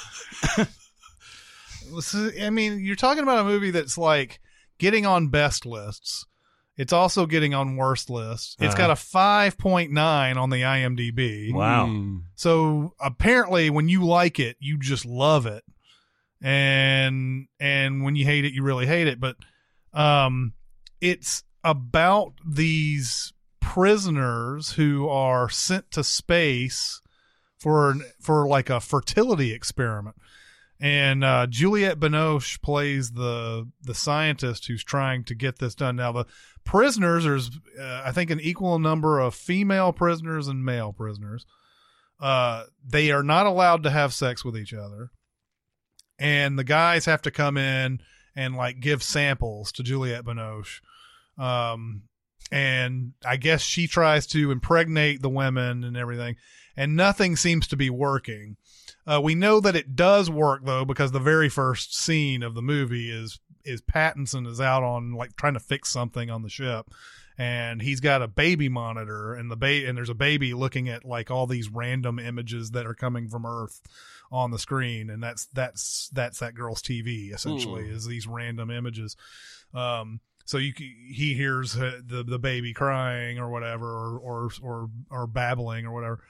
I 2.39 2.49
mean 2.49 2.79
you're 2.83 2.95
talking 2.95 3.23
about 3.23 3.39
a 3.39 3.43
movie 3.43 3.71
that's 3.71 3.97
like 3.97 4.39
getting 4.77 5.05
on 5.05 5.27
best 5.29 5.65
lists. 5.65 6.25
It's 6.77 6.93
also 6.93 7.25
getting 7.27 7.53
on 7.53 7.75
worst 7.75 8.09
lists. 8.09 8.55
It's 8.59 8.73
got 8.75 8.89
a 8.89 8.93
5.9 8.93 10.35
on 10.37 10.49
the 10.49 10.57
IMDb. 10.61 11.53
Wow. 11.53 11.87
Mm. 11.87 12.23
So 12.35 12.93
apparently 12.99 13.69
when 13.69 13.87
you 13.87 14.03
like 14.05 14.39
it, 14.39 14.55
you 14.59 14.79
just 14.79 15.05
love 15.05 15.45
it. 15.45 15.63
And 16.41 17.47
and 17.59 18.03
when 18.03 18.15
you 18.15 18.25
hate 18.25 18.45
it, 18.45 18.53
you 18.53 18.63
really 18.63 18.87
hate 18.87 19.07
it. 19.07 19.19
But 19.19 19.35
um 19.93 20.53
it's 20.99 21.43
about 21.63 22.33
these 22.47 23.33
prisoners 23.59 24.73
who 24.73 25.07
are 25.07 25.49
sent 25.49 25.91
to 25.91 26.03
space 26.03 27.01
for 27.59 27.95
for 28.19 28.47
like 28.47 28.69
a 28.69 28.79
fertility 28.79 29.53
experiment. 29.53 30.15
And 30.83 31.23
uh, 31.23 31.45
Juliette 31.47 31.99
Binoche 31.99 32.59
plays 32.61 33.11
the 33.11 33.69
the 33.83 33.93
scientist 33.93 34.65
who's 34.65 34.83
trying 34.83 35.23
to 35.25 35.35
get 35.35 35.59
this 35.59 35.75
done. 35.75 35.95
Now 35.97 36.11
the 36.11 36.25
prisoners, 36.63 37.23
there's 37.23 37.51
uh, 37.79 38.01
I 38.03 38.11
think 38.11 38.31
an 38.31 38.39
equal 38.39 38.79
number 38.79 39.19
of 39.19 39.35
female 39.35 39.93
prisoners 39.93 40.47
and 40.47 40.65
male 40.65 40.91
prisoners. 40.91 41.45
Uh, 42.19 42.65
they 42.83 43.11
are 43.11 43.23
not 43.23 43.45
allowed 43.45 43.83
to 43.83 43.91
have 43.91 44.11
sex 44.11 44.43
with 44.43 44.57
each 44.57 44.73
other, 44.73 45.11
and 46.21 46.57
the 46.57 46.63
guys 46.63 47.05
have 47.05 47.23
to 47.23 47.31
come 47.31 47.57
in 47.57 47.99
and 48.35 48.55
like 48.55 48.79
give 48.79 49.01
samples 49.01 49.71
to 49.73 49.83
Juliette 49.83 50.23
Binoche. 50.23 50.79
Um, 51.37 52.03
and 52.51 53.13
I 53.25 53.37
guess 53.37 53.61
she 53.61 53.87
tries 53.87 54.27
to 54.27 54.51
impregnate 54.51 55.21
the 55.21 55.29
women 55.29 55.83
and 55.83 55.97
everything, 55.97 56.35
and 56.77 56.95
nothing 56.95 57.35
seems 57.35 57.67
to 57.67 57.75
be 57.75 57.89
working. 57.89 58.57
Uh, 59.07 59.19
we 59.21 59.33
know 59.33 59.59
that 59.61 59.75
it 59.75 59.95
does 59.95 60.29
work 60.29 60.63
though 60.63 60.85
because 60.85 61.11
the 61.11 61.19
very 61.19 61.49
first 61.49 61.97
scene 61.97 62.43
of 62.43 62.53
the 62.53 62.61
movie 62.61 63.09
is 63.09 63.39
is 63.65 63.81
Pattinson 63.81 64.45
is 64.47 64.61
out 64.61 64.83
on 64.83 65.13
like 65.13 65.35
trying 65.35 65.53
to 65.53 65.59
fix 65.59 65.91
something 65.91 66.29
on 66.29 66.43
the 66.43 66.49
ship, 66.49 66.91
and 67.35 67.81
he's 67.81 67.99
got 67.99 68.21
a 68.21 68.27
baby 68.27 68.69
monitor 68.69 69.33
and 69.33 69.49
the 69.49 69.57
ba- 69.57 69.87
and 69.87 69.97
there's 69.97 70.09
a 70.09 70.13
baby 70.13 70.53
looking 70.53 70.87
at 70.87 71.03
like 71.03 71.31
all 71.31 71.47
these 71.47 71.69
random 71.69 72.19
images 72.19 72.71
that 72.71 72.85
are 72.85 72.93
coming 72.93 73.27
from 73.27 73.45
Earth 73.45 73.81
on 74.31 74.51
the 74.51 74.59
screen, 74.59 75.09
and 75.09 75.21
that's 75.21 75.47
that's 75.47 76.09
that's 76.13 76.39
that 76.39 76.55
girl's 76.55 76.81
TV 76.81 77.33
essentially 77.33 77.83
is 77.89 78.05
these 78.07 78.27
random 78.27 78.71
images. 78.71 79.15
Um, 79.73 80.21
so 80.45 80.57
you 80.57 80.73
he 80.77 81.33
hears 81.33 81.77
uh, 81.77 81.99
the 82.05 82.23
the 82.23 82.39
baby 82.39 82.73
crying 82.73 83.39
or 83.39 83.49
whatever 83.49 83.85
or 83.87 84.17
or 84.19 84.51
or, 84.61 84.89
or 85.09 85.27
babbling 85.27 85.85
or 85.85 85.93
whatever. 85.93 86.23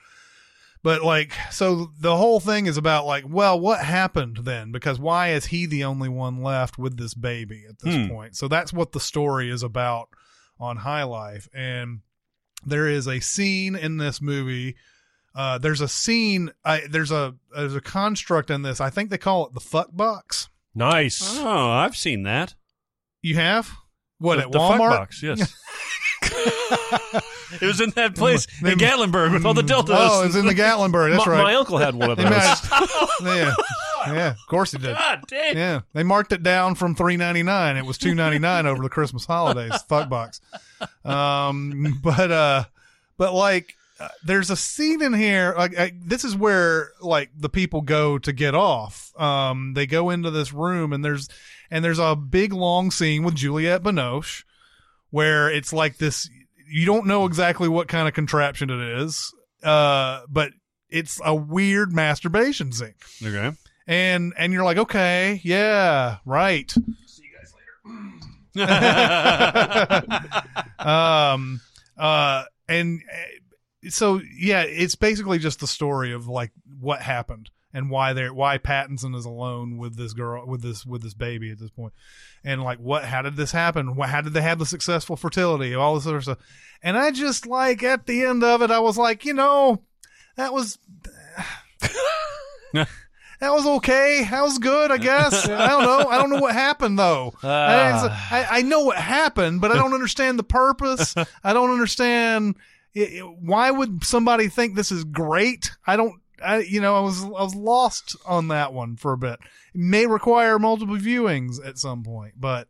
But 0.83 1.03
like 1.03 1.33
so 1.51 1.91
the 1.99 2.17
whole 2.17 2.39
thing 2.39 2.65
is 2.65 2.75
about 2.77 3.05
like 3.05 3.23
well 3.27 3.59
what 3.59 3.85
happened 3.85 4.39
then? 4.43 4.71
Because 4.71 4.99
why 4.99 5.29
is 5.29 5.45
he 5.45 5.67
the 5.67 5.83
only 5.83 6.09
one 6.09 6.41
left 6.41 6.79
with 6.79 6.97
this 6.97 7.13
baby 7.13 7.65
at 7.69 7.79
this 7.79 7.95
Hmm. 7.95 8.09
point? 8.09 8.35
So 8.35 8.47
that's 8.47 8.73
what 8.73 8.91
the 8.91 8.99
story 8.99 9.51
is 9.51 9.61
about 9.61 10.09
on 10.59 10.77
high 10.77 11.03
life. 11.03 11.47
And 11.53 11.99
there 12.65 12.87
is 12.87 13.07
a 13.07 13.19
scene 13.19 13.75
in 13.75 13.97
this 13.97 14.21
movie 14.21 14.75
uh, 15.35 15.57
there's 15.57 15.81
a 15.81 15.87
scene 15.87 16.51
I, 16.65 16.81
there's 16.89 17.11
a 17.11 17.35
there's 17.55 17.75
a 17.75 17.81
construct 17.81 18.49
in 18.49 18.61
this 18.63 18.81
i 18.81 18.89
think 18.89 19.09
they 19.09 19.17
call 19.17 19.47
it 19.47 19.53
the 19.53 19.59
fuck 19.59 19.89
box 19.95 20.49
Nice. 20.73 21.37
Oh, 21.39 21.69
I've 21.69 21.97
seen 21.97 22.23
that. 22.23 22.55
you 23.21 23.35
have 23.35 23.69
what 24.19 24.37
the, 24.37 24.43
at 24.43 24.51
the 24.51 24.59
fuck 24.59 24.79
walmart 24.79 24.89
box, 24.91 25.21
yes. 25.21 25.53
it 27.61 27.61
was 27.65 27.81
in 27.81 27.89
that 27.91 28.15
place 28.15 28.47
They- 28.61 28.73
in 28.73 28.77
Gatlinburg 28.79 29.33
with 29.33 29.45
all 29.45 29.53
the 29.53 29.63
deltas. 29.63 29.95
oh 29.99 30.23
it's 30.25 30.35
in 30.35 30.45
the 30.45 30.53
gatlinburg 30.53 31.11
that's 31.11 31.25
my, 31.25 31.31
right 31.33 31.43
my 31.43 31.55
uncle 31.55 31.77
had 31.77 31.95
one 31.95 32.11
of 32.11 32.17
They 32.17 32.23
those. 32.23 32.31
yeah 33.23 33.53
yeah 34.07 34.29
of 34.31 34.47
course 34.47 34.71
he 34.71 34.77
did 34.77 34.95
God 34.95 35.23
damn. 35.27 35.57
Yeah, 35.57 35.81
they 35.93 36.03
marked 36.03 36.31
it 36.31 36.41
down 36.43 36.75
from 36.75 36.95
three 36.95 37.17
ninety 37.17 37.43
nine. 37.43 37.77
It 37.77 37.85
was 37.85 37.97
two 37.97 38.15
ninety 38.15 38.39
nine 38.39 38.65
over 38.65 38.81
the 38.81 38.89
Christmas 38.89 39.25
holidays. 39.25 39.79
Fuck 39.87 40.09
box. 40.09 40.41
Um, 41.05 41.99
but 42.03 42.31
uh, 42.31 42.63
but 43.17 43.33
like, 43.33 43.75
uh, 44.01 44.07
there's 44.25 44.49
a 44.49 44.55
scene 44.55 45.01
in 45.01 45.13
here. 45.13 45.53
Like, 45.57 45.77
I, 45.77 45.91
this 46.03 46.23
is 46.23 46.35
where 46.35 46.91
like 47.01 47.29
the 47.37 47.49
people 47.49 47.81
go 47.81 48.17
to 48.19 48.33
get 48.33 48.55
off. 48.55 49.11
Um, 49.19 49.73
they 49.75 49.85
go 49.85 50.09
into 50.09 50.31
this 50.31 50.51
room 50.53 50.93
and 50.93 51.03
there's 51.05 51.27
and 51.69 51.83
there's 51.85 51.99
a 51.99 52.15
big 52.15 52.53
long 52.53 52.91
scene 52.91 53.23
with 53.23 53.35
Juliette 53.35 53.83
Binoche 53.83 54.43
where 55.09 55.49
it's 55.49 55.71
like 55.73 55.97
this. 55.97 56.29
You 56.69 56.85
don't 56.85 57.05
know 57.05 57.25
exactly 57.25 57.67
what 57.67 57.87
kind 57.87 58.07
of 58.07 58.13
contraption 58.13 58.69
it 58.69 59.01
is. 59.01 59.33
Uh, 59.63 60.21
but 60.29 60.51
it's 60.89 61.19
a 61.23 61.35
weird 61.35 61.93
masturbation 61.93 62.71
scene 62.71 62.95
Okay. 63.23 63.55
and 63.87 64.33
and 64.37 64.51
you're 64.53 64.63
like, 64.63 64.77
okay, 64.77 65.39
yeah, 65.43 66.17
right. 66.25 66.71
See 67.05 67.23
you 67.23 67.29
guys 67.37 67.53
later. 68.55 68.71
um, 70.79 71.61
uh, 71.97 72.43
and 72.67 73.01
uh, 73.11 73.17
so 73.89 74.21
yeah, 74.37 74.61
it's 74.61 74.95
basically 74.95 75.39
just 75.39 75.59
the 75.59 75.67
story 75.67 76.13
of 76.13 76.27
like 76.27 76.51
what 76.79 77.01
happened, 77.01 77.49
and 77.73 77.89
why 77.89 78.13
they're 78.13 78.33
why 78.33 78.57
Pattinson 78.57 79.15
is 79.15 79.25
alone 79.25 79.77
with 79.77 79.97
this 79.97 80.13
girl 80.13 80.45
with 80.45 80.61
this 80.61 80.85
with 80.85 81.01
this 81.01 81.13
baby 81.13 81.51
at 81.51 81.59
this 81.59 81.71
point, 81.71 81.93
and 82.43 82.63
like 82.63 82.79
what 82.79 83.05
how 83.05 83.21
did 83.21 83.35
this 83.35 83.51
happen? 83.51 83.97
How 83.97 84.21
did 84.21 84.33
they 84.33 84.41
have 84.41 84.59
the 84.59 84.65
successful 84.65 85.15
fertility? 85.15 85.73
All 85.73 85.95
this 85.95 86.07
other 86.07 86.21
stuff, 86.21 86.39
and 86.83 86.97
I 86.97 87.11
just 87.11 87.45
like 87.47 87.83
at 87.83 88.05
the 88.05 88.23
end 88.23 88.43
of 88.43 88.61
it, 88.61 88.71
I 88.71 88.79
was 88.79 88.97
like, 88.97 89.25
you 89.25 89.33
know, 89.33 89.81
that 90.35 90.53
was. 90.53 90.77
That 93.41 93.53
was 93.53 93.65
okay. 93.65 94.27
That 94.29 94.43
was 94.43 94.59
good, 94.59 94.91
I 94.91 94.99
guess. 94.99 95.49
I 95.49 95.67
don't 95.69 95.81
know. 95.81 96.07
I 96.07 96.17
don't 96.19 96.29
know 96.29 96.39
what 96.39 96.53
happened 96.53 96.97
though. 96.97 97.33
Ah. 97.43 98.27
I, 98.31 98.43
I, 98.43 98.47
I 98.59 98.61
know 98.61 98.81
what 98.81 98.97
happened, 98.97 99.61
but 99.61 99.71
I 99.71 99.75
don't 99.75 99.93
understand 99.95 100.37
the 100.37 100.43
purpose. 100.43 101.15
I 101.43 101.53
don't 101.53 101.71
understand 101.71 102.55
it, 102.93 103.13
it- 103.13 103.37
why 103.39 103.71
would 103.71 104.03
somebody 104.03 104.47
think 104.47 104.75
this 104.75 104.91
is 104.91 105.03
great. 105.03 105.71
I 105.85 105.95
don't. 105.95 106.15
I 106.43 106.59
you 106.59 106.81
know 106.81 106.95
I 106.95 107.01
was 107.01 107.23
I 107.23 107.27
was 107.27 107.53
lost 107.55 108.15
on 108.25 108.47
that 108.47 108.73
one 108.73 108.95
for 108.95 109.13
a 109.13 109.17
bit. 109.17 109.39
It 109.75 109.79
may 109.79 110.07
require 110.07 110.57
multiple 110.57 110.95
viewings 110.97 111.63
at 111.65 111.77
some 111.77 112.03
point, 112.03 112.33
but 112.37 112.67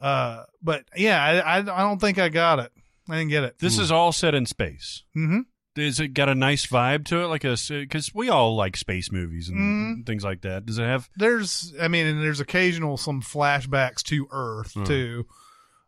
uh, 0.00 0.42
but 0.62 0.84
yeah, 0.96 1.22
I 1.22 1.38
I, 1.38 1.56
I 1.58 1.82
don't 1.82 2.00
think 2.00 2.18
I 2.18 2.28
got 2.28 2.58
it. 2.58 2.72
I 3.08 3.18
didn't 3.18 3.30
get 3.30 3.44
it. 3.44 3.58
This 3.60 3.78
is 3.78 3.92
all 3.92 4.10
set 4.10 4.34
in 4.34 4.44
space. 4.46 5.04
Mm-hmm. 5.16 5.40
Is 5.76 6.00
it 6.00 6.08
got 6.14 6.28
a 6.28 6.34
nice 6.34 6.66
vibe 6.66 7.04
to 7.06 7.20
it? 7.20 7.26
Like 7.26 7.44
a 7.44 7.56
because 7.68 8.12
we 8.12 8.28
all 8.28 8.56
like 8.56 8.76
space 8.76 9.12
movies 9.12 9.48
and 9.50 10.00
Mhm. 10.02 10.06
things 10.06 10.24
like 10.24 10.40
that. 10.40 10.66
Does 10.66 10.78
it 10.78 10.84
have? 10.84 11.08
there's 11.16 11.74
i 11.80 11.86
mean 11.86 12.06
and 12.06 12.20
there's 12.22 12.40
occasional 12.40 12.96
some 12.96 13.22
flashbacks 13.22 14.02
to 14.04 14.26
earth 14.32 14.72
Hmm. 14.74 14.84
too 14.84 15.26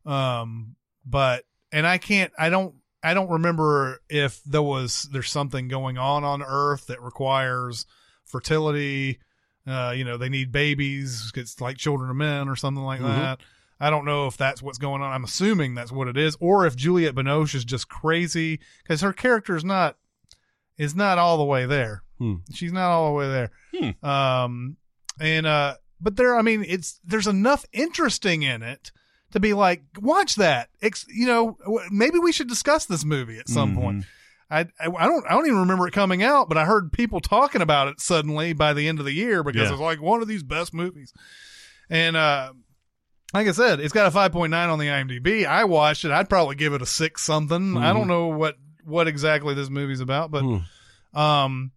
um 0.07 0.77
but 1.05 1.45
and 1.73 1.87
i 1.87 1.99
can't 1.99 2.33
i 2.39 2.49
don't 2.51 2.75
i 3.03 3.15
don't 3.15 3.31
remember 3.31 4.01
if 4.09 4.43
there 4.45 4.63
was 4.63 5.09
there's 5.13 5.31
something 5.31 5.69
going 5.69 5.97
on 5.99 6.25
on 6.25 6.43
earth 6.43 6.87
that 6.87 7.01
requires 7.03 7.87
fertility 8.25 9.19
uh 9.67 9.93
you 9.97 10.05
know 10.05 10.17
they 10.17 10.29
need 10.29 10.53
babies 10.53 11.33
it's 11.35 11.61
like 11.61 11.77
children 11.77 12.11
of 12.11 12.17
men 12.17 12.49
or 12.49 12.57
something 12.57 12.85
like 12.85 13.01
Mhm. 13.01 13.05
that 13.17 13.41
I 13.81 13.91
don't 13.91 14.05
know 14.05 14.27
if 14.27 14.37
that's 14.37 14.61
what's 14.61 14.79
going 14.79 15.03
on. 15.03 15.13
I'm 15.13 15.23
assuming 15.23 15.77
that's 15.77 15.93
what 15.93 16.09
it 16.09 16.17
is, 16.17 16.37
or 16.41 16.67
if 16.67 16.75
Juliette 16.75 17.15
Binoche 17.15 17.55
is 17.55 17.65
just 17.65 17.89
crazy 17.89 18.59
because 18.83 19.03
her 19.03 19.13
character 19.13 19.55
is 19.55 19.65
not 19.65 19.97
is 20.77 20.97
not 20.97 21.17
all 21.17 21.37
the 21.39 21.45
way 21.45 21.65
there. 21.65 22.03
Hmm. 22.19 22.35
She's 22.53 22.73
not 22.73 22.91
all 22.91 23.07
the 23.13 23.15
way 23.17 23.29
there. 23.29 23.51
Um, 24.03 24.79
and 25.21 25.47
uh, 25.47 25.77
but 26.01 26.17
there, 26.17 26.35
I 26.37 26.43
mean, 26.43 26.65
it's 26.67 26.99
there's 27.05 27.29
enough 27.29 27.65
interesting 27.73 28.43
in 28.43 28.65
it 28.65 28.91
to 29.33 29.41
be 29.41 29.53
like, 29.55 29.83
watch 30.01 30.37
that. 30.37 30.69
Ex- 30.83 31.07
you 31.09 31.27
know, 31.27 31.57
maybe 31.91 32.19
we 32.19 32.33
should 32.33 32.49
discuss 32.49 32.87
this 32.87 33.05
movie 33.05 33.39
at 33.39 33.49
some 33.49 33.73
Mhm. 33.77 33.81
point. 33.81 34.05
I, 34.51 34.61
I 34.81 35.07
don't 35.07 35.27
I 35.27 35.31
don't 35.35 35.47
even 35.47 35.59
remember 35.61 35.87
it 35.87 35.93
coming 35.93 36.23
out, 36.23 36.49
but 36.49 36.57
I 36.57 36.65
heard 36.65 36.91
people 36.91 37.21
talking 37.21 37.61
about 37.61 37.89
it 37.89 38.01
suddenly 38.01 38.55
by 38.55 38.73
the 38.73 38.89
end 38.89 38.99
of 38.99 39.05
the 39.05 39.13
year 39.13 39.43
because 39.43 39.63
Yeah. 39.69 39.73
it's 39.73 39.81
like 39.81 40.01
one 40.01 40.23
of 40.23 40.29
these 40.29 40.43
best 40.43 40.73
movies. 40.73 41.13
And 41.91 42.17
uh, 42.17 42.55
like 43.35 43.47
I 43.47 43.53
said, 43.53 43.79
it's 43.81 43.93
got 43.93 44.07
a 44.07 44.17
5.9 44.17 44.55
on 44.55 44.79
the 44.79 44.87
IMDb. 44.87 45.45
I 45.47 45.65
watched 45.65 46.07
it. 46.07 46.11
I'd 46.13 46.31
probably 46.31 46.55
give 46.57 46.73
it 46.73 46.81
a 46.81 46.87
six 46.87 47.23
something. 47.23 47.77
I 47.77 47.93
don't 47.93 48.09
know 48.09 48.29
what 48.29 48.57
what 48.85 49.07
exactly 49.07 49.53
this 49.53 49.69
movie's 49.69 50.01
about, 50.01 50.31
but 50.31 50.43
Hmm. 50.43 51.19
um, 51.19 51.73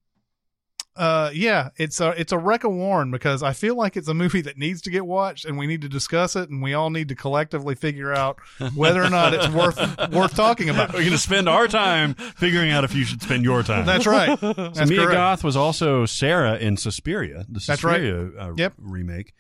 uh, 0.96 1.32
yeah, 1.34 1.70
it's 1.78 2.02
a 2.02 2.10
it's 2.20 2.32
a 2.32 2.38
wreck 2.38 2.64
of 2.64 2.74
Warren 2.74 3.12
because 3.12 3.42
I 3.44 3.54
feel 3.54 3.76
like 3.76 3.96
it's 3.96 4.10
a 4.10 4.14
movie 4.14 4.42
that 4.42 4.58
needs 4.58 4.82
to 4.82 4.90
get 4.90 5.06
watched, 5.06 5.46
and 5.46 5.58
we 5.58 5.66
need 5.66 5.82
to 5.82 5.90
discuss 5.90 6.36
it, 6.36 6.50
and 6.50 6.62
we 6.62 6.74
all 6.74 6.90
need 6.90 7.08
to 7.10 7.16
collectively 7.16 7.76
figure 7.76 8.14
out 8.14 8.40
whether 8.76 9.02
or 9.02 9.10
not 9.10 9.34
it's 9.34 9.48
worth 9.50 9.78
worth 10.12 10.36
talking 10.36 10.70
about. 10.70 10.90
We're 10.90 11.00
going 11.00 11.12
to 11.12 11.18
spend 11.18 11.48
our 11.48 11.68
time 11.68 12.14
figuring 12.16 12.72
out 12.72 12.84
if 12.84 12.94
you 12.94 13.06
should 13.06 13.22
spend 13.22 13.44
your 13.44 13.64
time. 13.64 13.86
That's 13.86 14.06
right. 14.06 14.38
So 14.40 14.54
That's 14.54 14.90
Mia 14.90 15.04
correct. 15.04 15.14
Goth 15.14 15.44
was 15.44 15.56
also 15.56 16.06
Sarah 16.06 16.58
in 16.58 16.76
Suspiria, 16.76 17.46
the 17.48 17.64
That's 17.66 17.84
right. 17.84 18.02
Suspiria 18.02 18.32
uh, 18.38 18.54
Yep. 18.58 18.74
remake. 18.78 19.34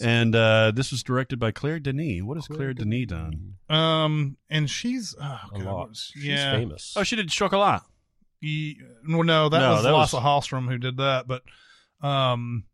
And 0.00 0.34
uh, 0.34 0.72
this 0.74 0.92
was 0.92 1.02
directed 1.02 1.38
by 1.38 1.50
Claire 1.50 1.80
Denis. 1.80 2.22
What 2.22 2.36
has 2.36 2.46
Claire, 2.46 2.72
Denis 2.72 3.06
done? 3.06 3.54
Um, 3.68 4.36
and 4.48 4.70
she's 4.70 5.14
oh, 5.20 5.40
A 5.54 5.58
God, 5.58 5.66
lot. 5.66 5.96
She's 5.96 6.24
yeah. 6.24 6.56
famous. 6.56 6.94
Oh, 6.96 7.02
she 7.02 7.16
did 7.16 7.28
Chocolat. 7.28 7.82
Ye- 8.40 8.78
well, 9.08 9.22
no, 9.22 9.48
that 9.48 9.58
No, 9.60 9.70
was 9.72 9.82
that 9.84 9.92
Lasse 9.92 10.12
was- 10.14 10.22
Hallstrom 10.22 10.68
who 10.68 10.78
did 10.78 10.96
that. 10.98 11.26
But 11.28 11.42
um, 12.06 12.64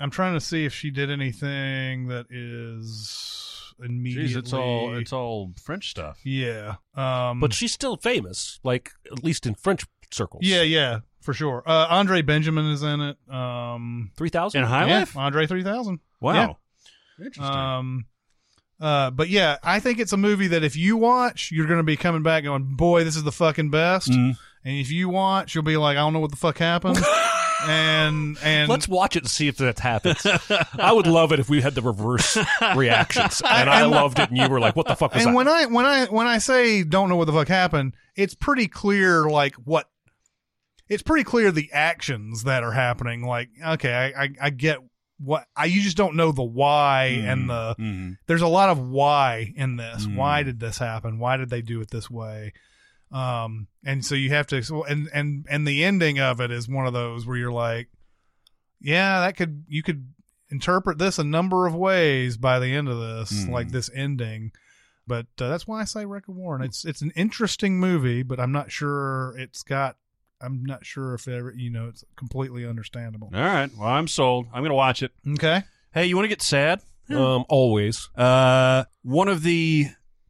I'm 0.00 0.10
trying 0.10 0.34
to 0.34 0.40
see 0.40 0.64
if 0.64 0.74
she 0.74 0.90
did 0.90 1.10
anything 1.10 2.08
that 2.08 2.26
is 2.30 3.72
immediately. 3.82 4.34
Jeez, 4.34 4.36
it's 4.36 4.52
all 4.52 4.96
it's 4.96 5.12
all 5.12 5.52
French 5.62 5.90
stuff. 5.90 6.18
yeah. 6.24 6.74
Um, 6.94 7.40
but 7.40 7.52
she's 7.52 7.72
still 7.72 7.96
famous, 7.96 8.60
like 8.64 8.90
at 9.10 9.24
least 9.24 9.46
in 9.46 9.54
French 9.54 9.84
circles. 10.10 10.42
yeah, 10.44 10.62
yeah, 10.62 11.00
for 11.20 11.32
sure. 11.34 11.62
Uh, 11.66 11.86
Andre 11.90 12.22
Benjamin 12.22 12.66
is 12.66 12.82
in 12.82 13.00
it. 13.00 13.16
Um, 13.32 14.10
three 14.16 14.28
thousand. 14.30 14.62
In 14.62 14.66
High 14.68 14.86
yeah, 14.88 14.98
Life? 15.00 15.16
Andre 15.16 15.46
3000. 15.46 16.00
Wow. 16.20 16.58
Interesting. 17.18 17.44
Um, 17.44 18.06
uh, 18.80 19.10
but 19.10 19.28
yeah, 19.28 19.56
I 19.62 19.80
think 19.80 19.98
it's 19.98 20.12
a 20.12 20.16
movie 20.16 20.46
that 20.48 20.62
if 20.62 20.76
you 20.76 20.96
watch, 20.96 21.50
you're 21.52 21.66
going 21.66 21.78
to 21.78 21.82
be 21.84 21.96
coming 21.96 22.22
back 22.22 22.44
going, 22.44 22.76
boy, 22.76 23.02
this 23.04 23.16
is 23.16 23.24
the 23.24 23.32
fucking 23.32 23.70
best. 23.70 24.08
Mhm. 24.10 24.36
And 24.64 24.76
if 24.78 24.90
you 24.90 25.08
watch, 25.08 25.54
you'll 25.54 25.64
be 25.64 25.76
like, 25.76 25.96
I 25.96 26.00
don't 26.00 26.12
know 26.12 26.20
what 26.20 26.30
the 26.30 26.36
fuck 26.36 26.58
happened. 26.58 26.98
and 27.68 28.38
and 28.42 28.68
Let's 28.68 28.88
watch 28.88 29.16
it 29.16 29.22
and 29.24 29.30
see 29.30 29.48
if 29.48 29.56
that 29.58 29.78
happens. 29.78 30.24
I 30.78 30.92
would 30.92 31.06
love 31.06 31.32
it 31.32 31.40
if 31.40 31.48
we 31.50 31.60
had 31.60 31.74
the 31.74 31.82
reverse 31.82 32.36
reactions, 32.76 33.42
and 33.48 33.68
I, 33.68 33.82
and- 33.82 33.90
loved 33.90 34.18
it, 34.18 34.28
and 34.30 34.38
you 34.38 34.48
were 34.48 34.60
like, 34.60 34.76
"What 34.76 34.86
the 34.86 34.94
fuck 34.96 35.14
was 35.14 35.24
and 35.24 35.32
that?" 35.32 35.36
when 35.36 35.48
I 35.48 35.66
when 35.66 35.84
I 35.86 36.06
when 36.06 36.26
I 36.26 36.38
say 36.38 36.84
don't 36.84 37.08
know 37.08 37.16
what 37.16 37.24
the 37.26 37.32
fuck 37.32 37.48
happened, 37.48 37.94
it's 38.16 38.34
pretty 38.34 38.68
clear 38.68 39.28
like 39.28 39.54
what 39.56 39.88
it's 40.88 41.02
pretty 41.02 41.24
clear 41.24 41.50
the 41.50 41.70
actions 41.72 42.44
that 42.44 42.62
are 42.62 42.72
happening. 42.72 43.22
Like, 43.26 43.50
okay, 43.66 43.92
I 44.14 44.22
I, 44.24 44.28
I 44.42 44.50
get 44.50 44.78
what 45.18 45.46
I 45.56 45.64
you 45.64 45.80
just 45.82 45.96
don't 45.96 46.14
know 46.14 46.30
the 46.30 46.44
why 46.44 47.06
and 47.24 47.50
the 47.50 47.74
Mhm. 47.78 48.18
there's 48.28 48.42
a 48.42 48.46
lot 48.46 48.68
of 48.70 48.78
why 48.78 49.52
in 49.56 49.76
this. 49.76 50.06
Mm. 50.06 50.14
Why 50.16 50.42
did 50.44 50.60
this 50.60 50.78
happen? 50.78 51.18
Why 51.18 51.36
did 51.36 51.50
they 51.50 51.62
do 51.62 51.80
it 51.80 51.90
this 51.90 52.08
way? 52.08 52.52
Um, 53.10 53.68
and 53.84 54.04
so 54.04 54.14
you 54.14 54.30
have 54.30 54.46
to, 54.48 54.84
and 54.88 55.08
and 55.14 55.46
and 55.48 55.66
the 55.66 55.84
ending 55.84 56.18
of 56.20 56.40
it 56.40 56.50
is 56.50 56.68
one 56.68 56.86
of 56.86 56.92
those 56.92 57.26
where 57.26 57.36
you're 57.36 57.52
like, 57.52 57.88
yeah, 58.80 59.20
that 59.20 59.36
could 59.36 59.64
you 59.68 59.82
could 59.82 60.12
interpret 60.50 60.98
this 60.98 61.18
a 61.18 61.24
number 61.24 61.66
of 61.66 61.74
ways 61.74 62.36
by 62.36 62.58
the 62.58 62.72
end 62.74 62.88
of 62.88 62.98
this, 62.98 63.32
Mm. 63.44 63.50
like 63.50 63.70
this 63.70 63.90
ending. 63.94 64.52
But 65.06 65.26
uh, 65.40 65.48
that's 65.48 65.66
why 65.66 65.80
I 65.80 65.84
say 65.84 66.04
Wreck 66.04 66.28
of 66.28 66.36
Warren. 66.36 66.62
It's 66.62 66.84
it's 66.84 67.00
an 67.02 67.12
interesting 67.16 67.78
movie, 67.80 68.22
but 68.22 68.38
I'm 68.38 68.52
not 68.52 68.70
sure 68.70 69.34
it's 69.38 69.62
got. 69.62 69.96
I'm 70.40 70.62
not 70.64 70.84
sure 70.86 71.14
if 71.14 71.26
ever 71.26 71.52
you 71.56 71.70
know 71.70 71.88
it's 71.88 72.04
completely 72.16 72.66
understandable. 72.66 73.30
All 73.34 73.40
right. 73.40 73.70
Well, 73.76 73.88
I'm 73.88 74.06
sold. 74.06 74.46
I'm 74.52 74.60
going 74.60 74.70
to 74.70 74.74
watch 74.74 75.02
it. 75.02 75.12
Okay. 75.26 75.62
Hey, 75.92 76.06
you 76.06 76.14
want 76.16 76.24
to 76.24 76.28
get 76.28 76.42
sad? 76.42 76.80
um, 77.10 77.46
always. 77.48 78.10
Uh, 78.14 78.84
one 79.02 79.28
of 79.28 79.42
the 79.42 79.86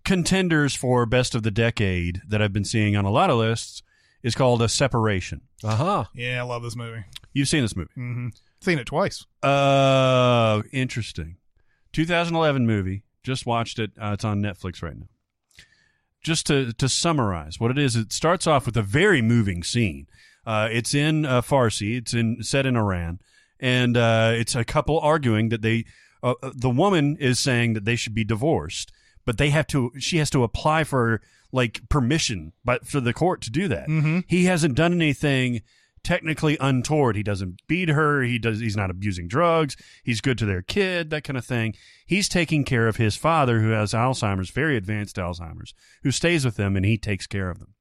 contenders 0.09 0.75
for 0.75 1.05
best 1.07 1.35
of 1.35 1.43
the 1.43 1.51
decade 1.51 2.23
that 2.27 2.41
I've 2.41 2.53
been 2.53 2.65
seeing 2.65 2.97
on 2.97 3.05
a 3.05 3.11
lot 3.11 3.31
of 3.31 3.37
lists 3.39 3.83
is 4.23 4.35
called 4.35 4.63
a 4.63 4.69
separation. 4.69 5.43
Uh 5.63 5.77
huh. 5.77 6.05
Yeah, 6.15 6.41
I 6.41 6.43
love 6.45 6.63
this 6.63 6.75
movie. 6.77 7.05
You've 7.33 7.49
seen 7.49 7.63
this 7.63 7.77
movie. 7.77 7.91
hmm 7.95 8.29
Seen 8.61 8.79
it 8.79 8.87
twice. 8.87 9.25
Uh, 9.43 10.63
interesting. 10.73 11.37
2011 11.93 12.67
movie. 12.67 13.05
Just 13.23 13.47
watched 13.47 13.79
it. 13.79 13.93
Uh, 14.01 14.13
it's 14.15 14.25
on 14.25 14.41
Netflix 14.43 14.83
right 14.83 14.97
now. 14.97 15.07
Just 16.23 16.47
to 16.49 16.73
to 16.73 16.89
summarize 16.89 17.61
what 17.61 17.71
it 17.71 17.79
is, 17.79 17.95
it 17.95 18.13
starts 18.13 18.47
off 18.47 18.67
with 18.67 18.77
a 18.77 18.83
very 18.83 19.23
moving 19.23 19.63
scene. 19.63 20.07
Uh, 20.47 20.69
it's 20.73 20.95
in 20.95 21.25
uh, 21.25 21.43
Farsi. 21.43 21.97
It's 21.99 22.13
in 22.15 22.43
set 22.43 22.67
in 22.67 22.77
Iran, 22.77 23.21
and 23.61 23.97
uh, 23.97 24.33
it's 24.35 24.57
a 24.57 24.65
couple 24.65 24.99
arguing 24.99 25.51
that 25.51 25.63
they. 25.63 25.85
Uh, 26.21 26.35
uh, 26.43 26.51
the 26.53 26.71
woman 26.71 27.17
is 27.21 27.39
saying 27.39 27.75
that 27.75 27.85
they 27.85 27.95
should 27.95 28.15
be 28.15 28.25
divorced, 28.25 28.91
but 29.29 29.37
they 29.37 29.51
have 29.51 29.67
to. 29.67 29.93
She 29.99 30.17
has 30.17 30.31
to 30.31 30.43
apply 30.43 30.85
for 30.85 31.21
like 31.53 31.87
permission, 31.91 32.55
but 32.65 32.87
for 32.87 32.99
the 32.99 33.13
court 33.13 33.43
to 33.43 33.51
do 33.51 33.69
that. 33.69 33.87
Mhm. 33.87 34.25
He 34.27 34.47
hasn't 34.47 34.75
done 34.75 34.95
anything 34.95 35.61
technically 36.03 36.57
untoward. 36.63 37.15
He 37.15 37.23
doesn't 37.23 37.61
beat 37.67 37.91
her. 37.91 38.23
He 38.23 38.39
does. 38.39 38.61
He's 38.61 38.75
not 38.77 38.89
abusing 38.91 39.29
drugs. 39.29 39.77
He's 40.03 40.23
good 40.23 40.39
to 40.39 40.47
their 40.47 40.63
kid. 40.63 41.11
That 41.11 41.25
kind 41.25 41.37
of 41.37 41.45
thing. 41.45 41.75
He's 42.07 42.27
taking 42.27 42.65
care 42.65 42.89
of 42.89 42.97
his 42.97 43.17
father, 43.17 43.61
who 43.61 43.69
has 43.69 43.93
Alzheimer's, 43.93 44.49
very 44.49 44.79
advanced 44.79 45.17
Alzheimer's, 45.17 45.75
who 46.05 46.11
stays 46.11 46.47
with 46.47 46.57
them, 46.57 46.75
and 46.75 46.87
he 46.87 46.97
takes 46.97 47.27
care 47.27 47.51
of 47.51 47.59
them. 47.59 47.75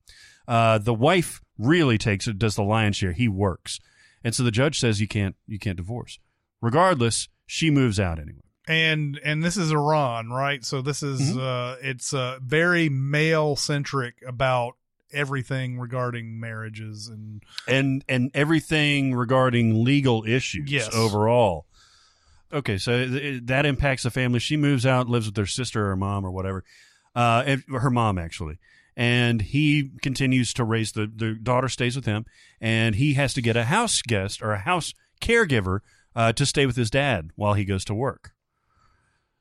Uh, 0.50 0.80
the 0.80 0.94
wife 0.94 1.40
really 1.58 1.98
takes 1.98 2.28
it 2.28 2.38
does 2.38 2.56
the 2.56 2.64
lion's 2.64 2.98
share. 2.98 3.14
He 3.14 3.30
works, 3.30 3.80
and 4.22 4.36
so 4.36 4.44
the 4.44 4.52
judge 4.52 4.80
says 4.82 5.00
you 5.00 5.08
can't 5.08 5.38
you 5.48 5.60
can't 5.60 5.78
divorce. 5.78 6.20
Regardless, 6.62 7.30
she 7.46 7.72
moves 7.72 8.02
out 8.02 8.20
anyway. 8.20 8.42
And 8.68 9.20
and 9.24 9.44
this 9.44 9.58
is 9.58 9.72
Iran, 9.72 10.30
right? 10.30 10.64
So 10.66 10.82
this 10.82 11.02
is 11.04 11.22
Mm-hmm. 11.22 11.40
uh 11.40 11.76
it's 11.82 12.14
uh 12.14 12.40
very 12.42 12.90
male 12.90 13.56
centric 13.56 14.16
about 14.28 14.74
everything 15.14 15.80
regarding 15.80 16.40
marriages 16.40 17.08
and 17.08 17.42
and 17.68 18.04
and 18.10 18.30
everything 18.34 19.16
regarding 19.16 19.84
legal 19.84 20.24
issues 20.26 20.70
Yes. 20.70 20.94
overall. 20.94 21.66
Okay, 22.54 22.78
so 22.78 23.06
th- 23.06 23.42
that 23.46 23.66
impacts 23.66 24.04
the 24.04 24.12
family. 24.12 24.40
She 24.40 24.56
moves 24.56 24.86
out, 24.86 25.10
lives 25.10 25.26
with 25.26 25.36
her 25.38 25.46
sister 25.46 25.90
or 25.92 25.96
mom 25.98 26.26
or 26.26 26.32
whatever, 26.32 26.64
uh, 27.14 27.58
her 27.70 27.90
mom 27.90 28.18
actually, 28.18 28.58
and 28.96 29.42
he 29.42 29.92
continues 30.02 30.54
to 30.54 30.64
raise 30.64 30.94
the 30.94 31.12
the 31.14 31.34
daughter 31.34 31.68
stays 31.70 31.96
with 31.96 32.06
him, 32.06 32.26
and 32.62 32.96
he 32.96 33.16
has 33.16 33.34
to 33.34 33.42
get 33.42 33.58
a 33.58 33.66
house 33.66 34.02
guest 34.02 34.42
or 34.42 34.52
a 34.52 34.60
house 34.60 34.94
caregiver 35.22 35.80
uh, 36.16 36.32
to 36.34 36.46
stay 36.46 36.66
with 36.66 36.78
his 36.78 36.90
dad 36.90 37.32
while 37.36 37.54
he 37.54 37.66
goes 37.66 37.84
to 37.86 37.94
work. 37.94 38.32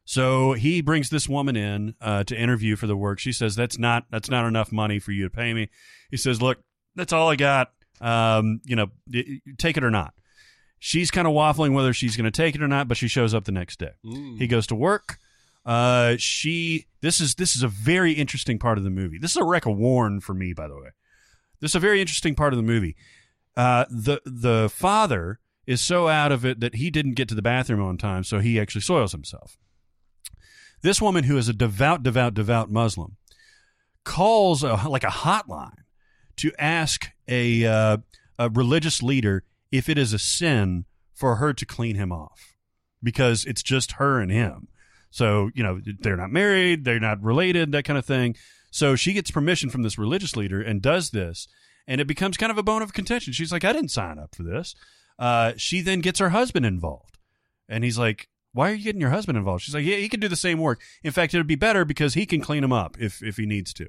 So 0.08 0.52
he 0.52 0.80
brings 0.82 1.10
this 1.10 1.28
woman 1.28 1.56
in 1.56 1.94
uh, 2.00 2.22
to 2.24 2.40
interview 2.40 2.76
for 2.76 2.86
the 2.86 2.96
work. 2.96 3.18
She 3.18 3.32
says 3.32 3.56
that's 3.56 3.76
not 3.76 4.04
that's 4.10 4.30
not 4.30 4.46
enough 4.46 4.70
money 4.70 5.00
for 5.00 5.10
you 5.10 5.24
to 5.24 5.30
pay 5.30 5.52
me. 5.52 5.68
He 6.10 6.16
says, 6.16 6.40
"Look, 6.40 6.58
that's 6.94 7.12
all 7.12 7.28
I 7.28 7.34
got. 7.36 7.72
Um, 8.00 8.60
you 8.64 8.76
know, 8.76 8.86
take 9.58 9.76
it 9.76 9.82
or 9.84 9.90
not." 9.90 10.14
She's 10.78 11.10
kind 11.10 11.26
of 11.26 11.34
waffling 11.34 11.72
whether 11.72 11.92
she's 11.92 12.16
going 12.16 12.24
to 12.24 12.30
take 12.30 12.54
it 12.54 12.62
or 12.62 12.68
not, 12.68 12.86
but 12.86 12.96
she 12.96 13.08
shows 13.08 13.34
up 13.34 13.44
the 13.46 13.52
next 13.52 13.80
day. 13.80 13.92
He 14.38 14.46
goes 14.46 14.66
to 14.68 14.76
work. 14.76 15.18
Uh, 15.64 16.14
she 16.18 16.86
this 17.00 17.20
is 17.20 17.34
this 17.34 17.56
is 17.56 17.64
a 17.64 17.68
very 17.68 18.12
interesting 18.12 18.60
part 18.60 18.78
of 18.78 18.84
the 18.84 18.90
movie. 18.90 19.18
This 19.18 19.32
is 19.32 19.38
a 19.38 19.44
wreck 19.44 19.66
of 19.66 19.76
Warren 19.76 20.20
for 20.20 20.34
me, 20.34 20.52
by 20.52 20.68
the 20.68 20.76
way. 20.76 20.90
This 21.60 21.72
is 21.72 21.74
a 21.76 21.80
very 21.80 22.00
interesting 22.00 22.36
part 22.36 22.52
of 22.52 22.58
the 22.58 22.62
movie. 22.62 22.94
Uh, 23.56 23.86
the 23.90 24.20
the 24.24 24.70
father 24.72 25.40
is 25.66 25.80
so 25.80 26.06
out 26.06 26.30
of 26.30 26.44
it 26.46 26.60
that 26.60 26.76
he 26.76 26.90
didn't 26.90 27.14
get 27.14 27.28
to 27.30 27.34
the 27.34 27.42
bathroom 27.42 27.82
on 27.82 27.98
time, 27.98 28.22
so 28.22 28.38
he 28.38 28.60
actually 28.60 28.82
soils 28.82 29.10
himself. 29.10 29.58
This 30.86 31.02
woman, 31.02 31.24
who 31.24 31.36
is 31.36 31.48
a 31.48 31.52
devout, 31.52 32.04
devout, 32.04 32.34
devout 32.34 32.70
Muslim, 32.70 33.16
calls 34.04 34.62
a, 34.62 34.76
like 34.88 35.02
a 35.02 35.08
hotline 35.08 35.78
to 36.36 36.52
ask 36.60 37.10
a 37.26 37.64
uh, 37.64 37.96
a 38.38 38.50
religious 38.50 39.02
leader 39.02 39.42
if 39.72 39.88
it 39.88 39.98
is 39.98 40.12
a 40.12 40.18
sin 40.20 40.84
for 41.12 41.36
her 41.36 41.52
to 41.54 41.66
clean 41.66 41.96
him 41.96 42.12
off 42.12 42.54
because 43.02 43.44
it's 43.46 43.64
just 43.64 43.94
her 43.98 44.20
and 44.20 44.30
him. 44.30 44.68
So, 45.10 45.50
you 45.56 45.64
know, 45.64 45.80
they're 46.02 46.16
not 46.16 46.30
married, 46.30 46.84
they're 46.84 47.00
not 47.00 47.20
related, 47.20 47.72
that 47.72 47.84
kind 47.84 47.98
of 47.98 48.04
thing. 48.04 48.36
So 48.70 48.94
she 48.94 49.12
gets 49.12 49.32
permission 49.32 49.70
from 49.70 49.82
this 49.82 49.98
religious 49.98 50.36
leader 50.36 50.62
and 50.62 50.80
does 50.80 51.10
this, 51.10 51.48
and 51.88 52.00
it 52.00 52.06
becomes 52.06 52.36
kind 52.36 52.52
of 52.52 52.58
a 52.58 52.62
bone 52.62 52.82
of 52.82 52.92
contention. 52.92 53.32
She's 53.32 53.50
like, 53.50 53.64
I 53.64 53.72
didn't 53.72 53.90
sign 53.90 54.20
up 54.20 54.36
for 54.36 54.44
this. 54.44 54.76
Uh, 55.18 55.54
she 55.56 55.80
then 55.80 55.98
gets 55.98 56.20
her 56.20 56.28
husband 56.28 56.64
involved, 56.64 57.18
and 57.68 57.82
he's 57.82 57.98
like, 57.98 58.28
Why 58.56 58.70
are 58.70 58.74
you 58.74 58.84
getting 58.84 59.02
your 59.02 59.10
husband 59.10 59.36
involved? 59.36 59.62
She's 59.62 59.74
like, 59.74 59.84
Yeah, 59.84 59.96
he 59.96 60.08
can 60.08 60.18
do 60.18 60.28
the 60.28 60.34
same 60.36 60.58
work. 60.58 60.80
In 61.04 61.12
fact, 61.12 61.34
it 61.34 61.36
would 61.36 61.46
be 61.46 61.56
better 61.56 61.84
because 61.84 62.14
he 62.14 62.24
can 62.24 62.40
clean 62.40 62.64
him 62.64 62.72
up 62.72 62.96
if, 62.98 63.22
if 63.22 63.36
he 63.36 63.44
needs 63.44 63.74
to. 63.74 63.88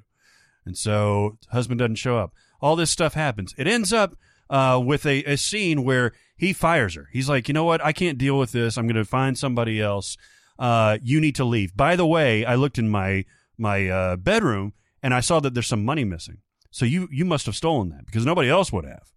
And 0.66 0.78
so 0.78 1.38
husband 1.52 1.80
doesn't 1.80 1.96
show 1.96 2.18
up. 2.18 2.34
All 2.60 2.76
this 2.76 2.92
stuff 2.92 3.14
happens. 3.14 3.56
It 3.58 3.66
ends 3.66 3.94
up 3.94 4.18
uh, 4.50 4.82
with 4.84 5.06
a, 5.06 5.24
a 5.24 5.38
scene 5.38 5.86
where 5.86 6.12
he 6.36 6.52
fires 6.52 6.96
her. 6.96 7.08
He's 7.14 7.30
like, 7.30 7.48
you 7.48 7.54
know 7.54 7.64
what? 7.64 7.84
I 7.84 7.94
can't 7.94 8.18
deal 8.18 8.38
with 8.38 8.52
this. 8.52 8.78
I'm 8.78 8.88
going 8.88 8.98
to 8.98 9.06
find 9.06 9.38
somebody 9.38 9.82
else. 9.82 10.18
Uh, 10.60 10.98
you 11.02 11.22
need 11.22 11.36
to 11.36 11.46
leave. 11.46 11.74
By 11.78 11.96
the 11.96 12.06
way, 12.06 12.44
I 12.44 12.56
looked 12.56 12.78
in 12.78 12.90
my 12.90 13.24
my 13.58 13.88
uh, 13.88 14.16
bedroom 14.18 14.74
and 15.02 15.14
I 15.14 15.22
saw 15.22 15.40
that 15.40 15.54
there's 15.54 15.68
some 15.68 15.86
money 15.86 16.04
missing. 16.04 16.40
So 16.72 16.84
you 16.84 17.08
you 17.10 17.24
must 17.24 17.46
have 17.46 17.56
stolen 17.56 17.90
that 17.90 18.06
because 18.06 18.26
nobody 18.26 18.50
else 18.50 18.74
would 18.74 18.86
have. 18.86 19.14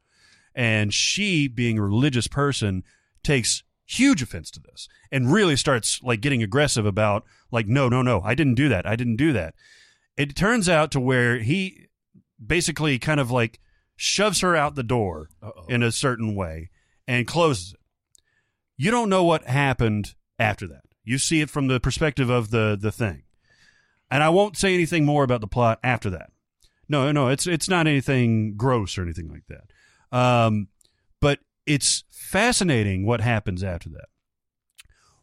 And 0.55 0.94
she, 0.94 1.48
being 1.48 1.78
a 1.78 1.82
religious 1.82 2.28
person, 2.28 2.85
takes 3.24 3.64
huge 3.91 4.23
offense 4.23 4.51
to 4.53 4.61
this 4.61 4.89
and 5.11 5.33
really 5.33 5.57
starts 5.57 6.01
like 6.03 6.21
getting 6.21 6.43
aggressive 6.43 6.87
about 6.87 7.25
like, 7.51 7.67
no, 7.67 7.89
no, 7.89 8.03
no, 8.03 8.21
I 8.23 8.35
didn't 8.35 8.55
do 8.55 8.69
that. 8.69 8.87
I 8.87 8.95
didn't 8.95 9.17
do 9.17 9.33
that. 9.33 9.55
It 10.17 10.37
turns 10.37 10.69
out 10.69 10.93
to 10.93 11.01
where 11.01 11.39
he 11.39 11.89
basically 12.45 12.99
kind 12.99 13.19
of 13.19 13.31
like 13.31 13.59
shoves 13.97 14.41
her 14.43 14.55
out 14.55 14.77
the 14.77 14.83
door 14.83 15.31
in 15.69 15.83
a 15.83 15.91
certain 15.91 16.35
way 16.35 16.71
and 17.09 17.27
closes 17.27 17.73
it. 17.73 17.81
You 18.77 18.91
don't 18.91 19.09
know 19.09 19.25
what 19.25 19.45
happened 19.45 20.15
after 20.39 20.67
that. 20.69 20.83
You 21.03 21.19
see 21.19 21.41
it 21.41 21.51
from 21.51 21.67
the 21.67 21.81
perspective 21.81 22.31
of 22.31 22.51
the 22.51 22.79
the 22.81 22.93
thing. 22.93 23.25
And 24.11 24.23
I 24.23 24.29
won't 24.29 24.57
say 24.57 24.73
anything 24.73 25.05
more 25.05 25.25
about 25.25 25.41
the 25.41 25.47
plot 25.47 25.81
after 25.83 26.11
that. 26.11 26.31
No, 26.89 27.11
no, 27.12 27.29
it's 27.29 27.47
it's 27.47 27.69
not 27.69 27.87
anything 27.87 28.55
gross 28.57 28.97
or 28.97 29.03
anything 29.03 29.29
like 29.29 29.45
that. 29.49 30.17
Um, 30.17 30.69
it's 31.71 32.03
fascinating 32.11 33.07
what 33.07 33.21
happens 33.21 33.63
after 33.63 33.89
that. 33.91 34.07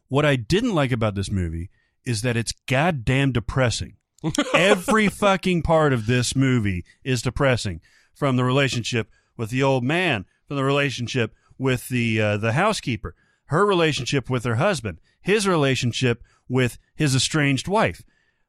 What 0.08 0.24
I 0.24 0.36
didn't 0.36 0.74
like 0.74 0.92
about 0.92 1.14
this 1.14 1.30
movie 1.30 1.68
is 2.06 2.22
that 2.22 2.38
it's 2.38 2.54
goddamn 2.66 3.32
depressing. 3.32 3.96
Every 4.54 5.08
fucking 5.08 5.60
part 5.60 5.92
of 5.92 6.06
this 6.06 6.34
movie 6.34 6.86
is 7.04 7.20
depressing. 7.20 7.82
From 8.14 8.36
the 8.36 8.44
relationship 8.44 9.10
with 9.36 9.50
the 9.50 9.62
old 9.62 9.84
man, 9.84 10.24
from 10.46 10.56
the 10.56 10.64
relationship 10.64 11.34
with 11.58 11.88
the 11.88 12.20
uh, 12.20 12.36
the 12.38 12.52
housekeeper, 12.52 13.14
her 13.46 13.66
relationship 13.66 14.30
with 14.30 14.44
her 14.44 14.56
husband, 14.56 14.98
his 15.20 15.46
relationship 15.46 16.22
with 16.48 16.78
his 16.96 17.14
estranged 17.14 17.68
wife, 17.68 18.02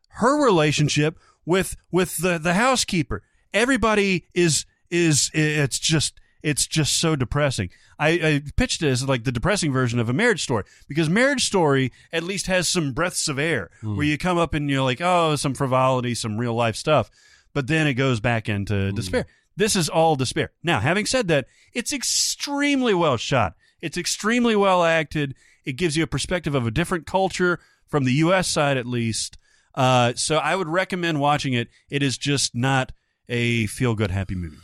her 0.08 0.42
relationship 0.42 1.20
with 1.46 1.76
with 1.92 2.18
the 2.18 2.38
the 2.40 2.54
housekeeper. 2.54 3.24
Everybody 3.54 4.26
is 4.34 4.66
is 4.90 5.30
it's 5.34 5.78
just 5.78 6.20
it's 6.42 6.66
just 6.68 7.00
so 7.00 7.16
depressing. 7.16 7.70
I, 7.98 8.10
I 8.10 8.42
pitched 8.56 8.82
it 8.82 8.90
as 8.90 9.08
like 9.08 9.24
the 9.26 9.32
depressing 9.32 9.74
version 9.74 10.00
of 10.00 10.08
a 10.10 10.14
marriage 10.14 10.42
story 10.44 10.64
because 10.88 11.10
marriage 11.10 11.46
story 11.46 11.92
at 12.14 12.24
least 12.24 12.48
has 12.48 12.70
some 12.70 12.94
breaths 12.94 13.28
of 13.28 13.38
air 13.38 13.70
where 13.82 14.06
you 14.06 14.18
come 14.18 14.38
up 14.38 14.54
and 14.54 14.70
you're 14.70 14.84
like, 14.84 15.02
oh, 15.02 15.36
some 15.36 15.54
frivolity, 15.54 16.16
some 16.16 16.38
real 16.38 16.54
life 16.54 16.76
stuff, 16.76 17.10
but 17.54 17.68
then 17.68 17.88
it 17.88 17.96
goes 17.96 18.20
back 18.20 18.48
into 18.48 18.92
despair. 18.94 19.26
This 19.58 19.76
is 19.76 19.90
all 19.90 20.16
despair. 20.16 20.52
Now, 20.64 20.80
having 20.80 21.06
said 21.06 21.28
that, 21.28 21.48
it's 21.74 21.92
extremely 21.92 22.94
well 22.94 23.18
shot. 23.18 23.56
It's 23.82 23.98
extremely 23.98 24.56
well 24.56 24.84
acted. 24.84 25.36
It 25.66 25.74
gives 25.74 25.98
you 25.98 26.04
a 26.04 26.08
perspective 26.08 26.56
of 26.56 26.66
a 26.66 26.72
different 26.72 27.06
culture 27.06 27.60
from 27.88 28.06
the 28.06 28.14
U.S. 28.14 28.48
side, 28.48 28.78
at 28.78 28.86
least. 28.86 29.38
Uh, 29.76 30.14
so 30.16 30.38
I 30.38 30.56
would 30.56 30.70
recommend 30.70 31.20
watching 31.20 31.54
it. 31.54 31.68
It 31.90 32.02
is 32.02 32.18
just 32.18 32.56
not 32.56 32.92
a 33.28 33.66
feel 33.68 33.96
good, 33.96 34.12
happy 34.12 34.36
movie. 34.36 34.58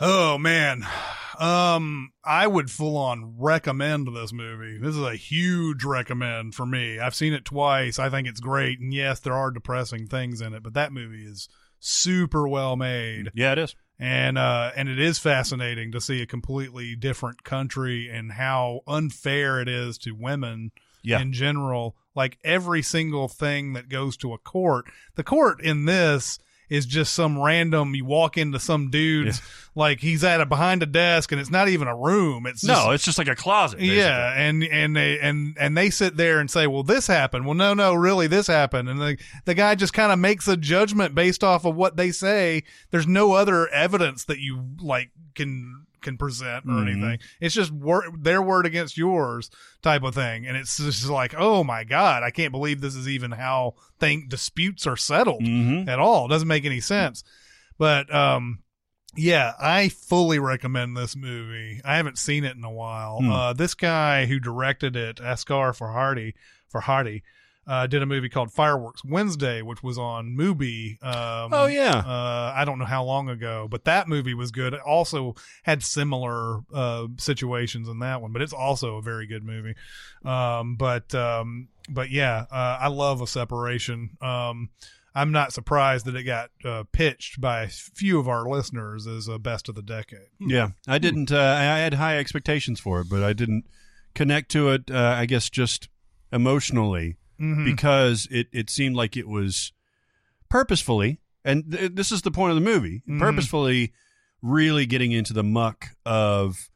Oh 0.00 0.38
man. 0.38 0.84
Um 1.38 2.12
I 2.24 2.46
would 2.46 2.70
full 2.70 2.96
on 2.96 3.34
recommend 3.38 4.08
this 4.14 4.32
movie. 4.32 4.78
This 4.78 4.96
is 4.96 5.02
a 5.02 5.16
huge 5.16 5.84
recommend 5.84 6.54
for 6.54 6.66
me. 6.66 6.98
I've 6.98 7.14
seen 7.14 7.32
it 7.32 7.44
twice. 7.44 7.98
I 7.98 8.08
think 8.10 8.28
it's 8.28 8.40
great. 8.40 8.80
And 8.80 8.92
yes, 8.92 9.20
there 9.20 9.34
are 9.34 9.50
depressing 9.50 10.06
things 10.06 10.40
in 10.40 10.54
it, 10.54 10.62
but 10.62 10.74
that 10.74 10.92
movie 10.92 11.24
is 11.24 11.48
super 11.80 12.46
well 12.46 12.76
made. 12.76 13.30
Yeah, 13.34 13.52
it 13.52 13.58
is. 13.58 13.74
And 13.98 14.36
uh 14.38 14.72
and 14.76 14.88
it 14.88 14.98
is 14.98 15.18
fascinating 15.18 15.92
to 15.92 16.00
see 16.00 16.22
a 16.22 16.26
completely 16.26 16.94
different 16.96 17.44
country 17.44 18.08
and 18.12 18.32
how 18.32 18.80
unfair 18.86 19.60
it 19.60 19.68
is 19.68 19.98
to 19.98 20.12
women 20.12 20.70
Yeah. 21.02 21.20
in 21.20 21.32
general. 21.32 21.96
Like 22.14 22.38
every 22.44 22.82
single 22.82 23.28
thing 23.28 23.72
that 23.72 23.88
goes 23.88 24.16
to 24.18 24.34
a 24.34 24.38
court. 24.38 24.84
The 25.14 25.24
court 25.24 25.62
in 25.62 25.86
this 25.86 26.38
is 26.72 26.86
just 26.86 27.12
some 27.12 27.38
random 27.40 27.94
you 27.94 28.04
walk 28.04 28.38
into 28.38 28.58
some 28.58 28.90
dude's 28.90 29.40
like 29.74 30.00
he's 30.00 30.24
at 30.24 30.40
a 30.40 30.46
behind 30.46 30.82
a 30.82 30.86
desk 30.86 31.30
and 31.32 31.40
it's 31.40 31.50
not 31.50 31.68
even 31.68 31.86
a 31.88 31.96
room. 31.96 32.46
It's 32.46 32.60
just, 32.62 32.68
No, 32.68 32.90
it's 32.92 33.04
just 33.04 33.18
like 33.18 33.28
a 33.28 33.34
closet. 33.36 33.78
basically. 33.78 33.98
yeah, 33.98 34.32
and 34.34 34.62
and 34.64 34.96
they 34.96 35.18
and 35.20 35.56
and 35.58 35.76
they 35.76 35.90
sit 35.90 36.16
there 36.16 36.40
and 36.40 36.50
say, 36.50 36.66
"Well, 36.66 36.82
this 36.82 37.06
happened." 37.06 37.44
Well, 37.46 37.54
no, 37.54 37.74
no, 37.74 37.94
really, 37.94 38.26
this 38.26 38.46
happened, 38.46 38.88
and 38.88 39.00
the 39.00 39.16
the 39.44 39.54
guy 39.54 39.74
just 39.74 39.92
kind 39.92 40.12
of 40.12 40.18
makes 40.18 40.48
a 40.48 40.56
judgment 40.56 41.14
based 41.14 41.44
off 41.44 41.64
of 41.64 41.74
what 41.76 41.96
they 41.96 42.10
say. 42.10 42.62
There's 42.90 43.06
no 43.06 43.32
other 43.32 43.68
evidence 43.68 44.24
that 44.24 44.38
you 44.38 44.64
like 44.80 45.10
can 45.34 45.86
can 46.02 46.18
present 46.18 46.64
or 46.66 46.72
Mhm. 46.72 46.90
anything. 46.92 47.18
It's 47.40 47.54
just 47.54 47.70
wor- 47.70 48.12
their 48.18 48.42
word 48.42 48.66
against 48.66 48.96
yours 48.96 49.50
type 49.82 50.02
of 50.02 50.14
thing, 50.14 50.46
and 50.46 50.56
it's 50.56 50.76
just 50.76 51.06
like, 51.06 51.34
oh 51.36 51.64
my 51.64 51.84
god, 51.84 52.22
I 52.22 52.30
can't 52.30 52.52
believe 52.52 52.80
this 52.80 52.94
is 52.94 53.08
even 53.08 53.30
how 53.32 53.74
thing 53.98 54.26
disputes 54.28 54.86
are 54.86 54.96
settled 54.96 55.42
Mhm. 55.42 55.88
at 55.88 55.98
all. 55.98 56.26
It 56.26 56.28
doesn't 56.30 56.48
make 56.48 56.64
any 56.64 56.80
sense, 56.80 57.24
but 57.78 58.12
um. 58.14 58.58
Yeah, 59.14 59.52
I 59.60 59.90
fully 59.90 60.38
recommend 60.38 60.96
this 60.96 61.14
movie. 61.14 61.82
I 61.84 61.96
haven't 61.98 62.16
seen 62.16 62.44
it 62.44 62.56
in 62.56 62.64
a 62.64 62.70
while. 62.70 63.18
Hmm. 63.20 63.30
Uh, 63.30 63.52
this 63.52 63.74
guy 63.74 64.24
who 64.24 64.40
directed 64.40 64.96
it, 64.96 65.16
Asghar 65.18 65.76
Farhadi, 65.78 66.32
Farhadi, 66.72 67.20
uh, 67.66 67.86
did 67.86 68.02
a 68.02 68.06
movie 68.06 68.28
called 68.28 68.52
Fireworks 68.52 69.04
Wednesday, 69.04 69.62
which 69.62 69.82
was 69.82 69.96
on 69.98 70.36
Mubi. 70.36 71.02
Um, 71.02 71.52
Oh, 71.54 71.66
yeah. 71.66 71.96
uh, 71.98 72.52
I 72.56 72.64
don't 72.64 72.78
know 72.78 72.84
how 72.84 73.04
long 73.04 73.28
ago, 73.28 73.68
but 73.70 73.84
that 73.84 74.08
movie 74.08 74.34
was 74.34 74.50
good. 74.50 74.74
It 74.74 74.80
also 74.80 75.34
had 75.62 75.82
similar 75.82 76.60
uh, 76.74 77.06
situations 77.18 77.88
in 77.88 78.00
that 78.00 78.20
one, 78.20 78.32
but 78.32 78.42
it's 78.42 78.52
also 78.52 78.96
a 78.96 79.02
very 79.02 79.26
good 79.26 79.44
movie. 79.44 79.74
Um, 80.24 80.76
but 80.76 81.14
um, 81.14 81.68
but 81.88 82.10
yeah, 82.10 82.46
uh, 82.50 82.78
I 82.80 82.88
love 82.88 83.20
a 83.22 83.26
separation. 83.26 84.16
Um, 84.20 84.70
I'm 85.14 85.30
not 85.30 85.52
surprised 85.52 86.06
that 86.06 86.16
it 86.16 86.22
got 86.24 86.50
uh, 86.64 86.84
pitched 86.90 87.38
by 87.40 87.64
a 87.64 87.68
few 87.68 88.18
of 88.18 88.28
our 88.28 88.48
listeners 88.48 89.06
as 89.06 89.28
a 89.28 89.38
best 89.38 89.68
of 89.68 89.74
the 89.74 89.82
decade. 89.82 90.28
Yeah, 90.40 90.70
I 90.88 90.98
didn't. 90.98 91.30
Uh, 91.30 91.38
I 91.38 91.62
had 91.78 91.94
high 91.94 92.18
expectations 92.18 92.80
for 92.80 93.00
it, 93.02 93.08
but 93.10 93.22
I 93.22 93.34
didn't 93.34 93.66
connect 94.14 94.50
to 94.52 94.70
it. 94.70 94.90
Uh, 94.90 95.14
I 95.18 95.26
guess 95.26 95.50
just 95.50 95.88
emotionally 96.32 97.16
Mhm. 97.42 97.64
because 97.64 98.28
it 98.30 98.46
it 98.52 98.70
seemed 98.70 98.94
like 98.96 99.16
it 99.16 99.26
was 99.28 99.72
purposefully, 100.48 101.18
and 101.44 101.70
th- 101.72 101.92
this 101.94 102.12
is 102.12 102.22
the 102.22 102.30
point 102.30 102.50
of 102.50 102.54
the 102.56 102.60
movie, 102.70 103.02
Mhm. 103.08 103.18
purposefully 103.18 103.92
really 104.40 104.86
getting 104.86 105.12
into 105.12 105.32
the 105.32 105.42
muck 105.44 105.90
of 106.06 106.68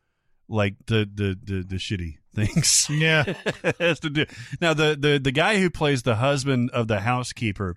like 0.48 0.74
the 0.86 1.08
the 1.12 1.38
the, 1.42 1.62
the 1.62 1.76
shitty 1.76 2.14
things. 2.34 2.86
Yeah. 2.90 3.32
has 3.80 4.00
to 4.00 4.10
do 4.10 4.26
now. 4.60 4.74
The 4.74 4.96
the 4.98 5.18
the 5.18 5.32
guy 5.32 5.58
who 5.60 5.70
plays 5.70 6.02
the 6.02 6.16
husband 6.16 6.70
of 6.70 6.88
the 6.88 7.00
housekeeper 7.00 7.76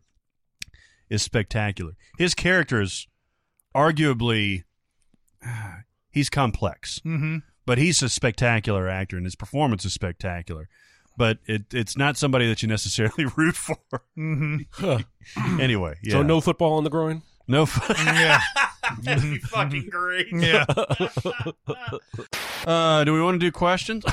is 1.10 1.22
spectacular. 1.22 1.94
His 2.18 2.34
character 2.36 2.82
is 2.82 3.08
arguably 3.76 4.64
he's 6.12 6.30
complex, 6.30 7.00
Mhm. 7.06 7.44
but 7.66 7.78
he's 7.78 8.02
a 8.02 8.10
spectacular 8.10 8.88
actor, 8.88 9.18
and 9.18 9.26
his 9.26 9.36
performance 9.36 9.86
is 9.86 9.94
spectacular. 9.94 10.70
But 11.20 11.40
it, 11.48 11.74
it's 11.74 11.98
not 11.98 12.16
somebody 12.16 12.48
that 12.48 12.62
you 12.64 12.70
necessarily 12.70 13.26
root 13.36 13.58
for. 13.58 13.76
Mm-hmm. 14.18 15.60
anyway, 15.60 15.96
yeah. 16.02 16.14
So 16.14 16.22
no 16.24 16.40
football 16.40 16.78
on 16.78 16.86
the 16.86 16.90
groin. 16.90 17.24
no. 17.46 17.64
F- 17.70 17.92
Yeah. 18.06 18.40
That'd 19.04 19.22
be 19.24 19.38
fucking 19.40 19.90
great. 19.90 20.28
Yeah. 20.32 20.64
Uh, 22.66 23.04
do 23.04 23.14
we 23.14 23.22
want 23.22 23.36
to 23.36 23.40
do 23.40 23.52
questions? 23.52 24.06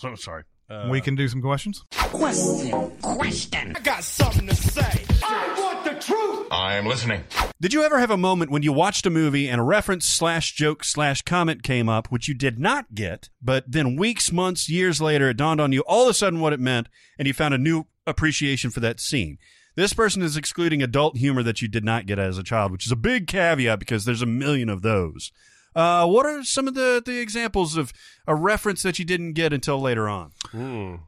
so 0.00 0.14
sorry. 0.16 0.42
Uh, 0.70 0.86
we 0.88 1.00
can 1.00 1.16
do 1.16 1.26
some 1.26 1.42
questions. 1.42 1.84
Question. 1.90 2.92
Question. 3.02 3.74
I 3.76 3.80
got 3.80 4.04
something 4.04 4.46
to 4.46 4.54
say. 4.54 5.04
I 5.24 5.54
want 5.58 5.84
the 5.84 6.00
truth. 6.00 6.46
I'm 6.52 6.86
listening. 6.86 7.24
Did 7.60 7.72
you 7.72 7.82
ever 7.82 7.98
have 7.98 8.12
a 8.12 8.16
moment 8.16 8.52
when 8.52 8.62
you 8.62 8.72
watched 8.72 9.04
a 9.04 9.10
movie 9.10 9.48
and 9.48 9.60
a 9.60 9.64
reference 9.64 10.06
slash 10.06 10.54
joke 10.54 10.84
slash 10.84 11.22
comment 11.22 11.64
came 11.64 11.88
up, 11.88 12.06
which 12.12 12.28
you 12.28 12.34
did 12.34 12.60
not 12.60 12.94
get, 12.94 13.30
but 13.42 13.64
then 13.66 13.96
weeks, 13.96 14.30
months, 14.30 14.68
years 14.68 15.00
later, 15.00 15.30
it 15.30 15.36
dawned 15.36 15.60
on 15.60 15.72
you 15.72 15.80
all 15.88 16.04
of 16.04 16.10
a 16.10 16.14
sudden 16.14 16.38
what 16.38 16.52
it 16.52 16.60
meant, 16.60 16.88
and 17.18 17.26
you 17.26 17.34
found 17.34 17.52
a 17.52 17.58
new 17.58 17.86
appreciation 18.06 18.70
for 18.70 18.78
that 18.80 19.00
scene? 19.00 19.38
This 19.74 19.92
person 19.92 20.22
is 20.22 20.36
excluding 20.36 20.82
adult 20.82 21.16
humor 21.16 21.42
that 21.42 21.62
you 21.62 21.68
did 21.68 21.84
not 21.84 22.06
get 22.06 22.18
as 22.18 22.38
a 22.38 22.44
child, 22.44 22.70
which 22.70 22.86
is 22.86 22.92
a 22.92 22.96
big 22.96 23.26
caveat 23.26 23.80
because 23.80 24.04
there's 24.04 24.22
a 24.22 24.26
million 24.26 24.68
of 24.68 24.82
those. 24.82 25.32
Uh, 25.74 26.06
what 26.06 26.26
are 26.26 26.42
some 26.42 26.66
of 26.66 26.74
the, 26.74 27.02
the 27.04 27.20
examples 27.20 27.76
of 27.76 27.92
a 28.26 28.34
reference 28.34 28.82
that 28.82 28.98
you 28.98 29.04
didn't 29.04 29.34
get 29.34 29.52
until 29.52 29.80
later 29.80 30.08
on? 30.08 30.32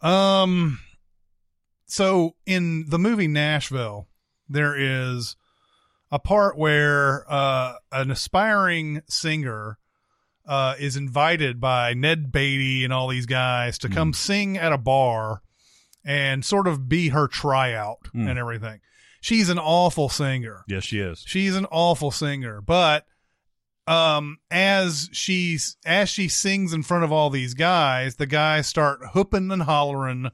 Um, 0.03 0.79
so 1.87 2.37
in 2.47 2.87
the 2.89 2.99
movie 2.99 3.29
Nashville, 3.29 4.09
there 4.49 4.75
is 4.77 5.37
a 6.11 6.19
part 6.19 6.57
where 6.59 7.25
uh, 7.31 7.75
an 7.91 8.11
aspiring 8.11 9.03
singer 9.09 9.79
uh, 10.47 10.75
is 10.79 10.97
invited 10.97 11.61
by 11.61 11.95
Ned 11.95 12.33
Beatty 12.33 12.85
and 12.85 12.93
all 12.93 13.09
these 13.09 13.27
guys 13.27 13.79
to 13.79 13.89
come 13.89 14.13
sing 14.13 14.57
at 14.59 14.73
a 14.73 14.79
bar 14.79 15.43
and 16.05 16.45
sort 16.45 16.67
of 16.67 16.89
be 16.89 17.09
her 17.11 17.29
tryout 17.29 17.99
Mm. 18.15 18.29
and 18.29 18.39
everything. 18.39 18.81
She's 19.21 19.49
an 19.49 19.59
awful 19.59 20.09
singer. 20.09 20.65
Yes, 20.67 20.83
she 20.85 20.99
is. 20.99 21.23
She's 21.27 21.55
an 21.57 21.65
awful 21.71 22.11
singer, 22.11 22.61
but 22.61 23.07
um 23.87 24.39
as 24.51 25.11
she's 25.13 25.77
as 25.85 26.09
she 26.09 26.29
sings 26.29 26.73
in 26.73 26.83
front 26.83 27.05
of 27.05 27.13
all 27.13 27.31
these 27.31 27.55
guys, 27.55 28.17
the 28.17 28.27
guys 28.27 28.67
start 28.67 29.01
hooping 29.13 29.51
and 29.51 29.63
hollering 29.63 30.31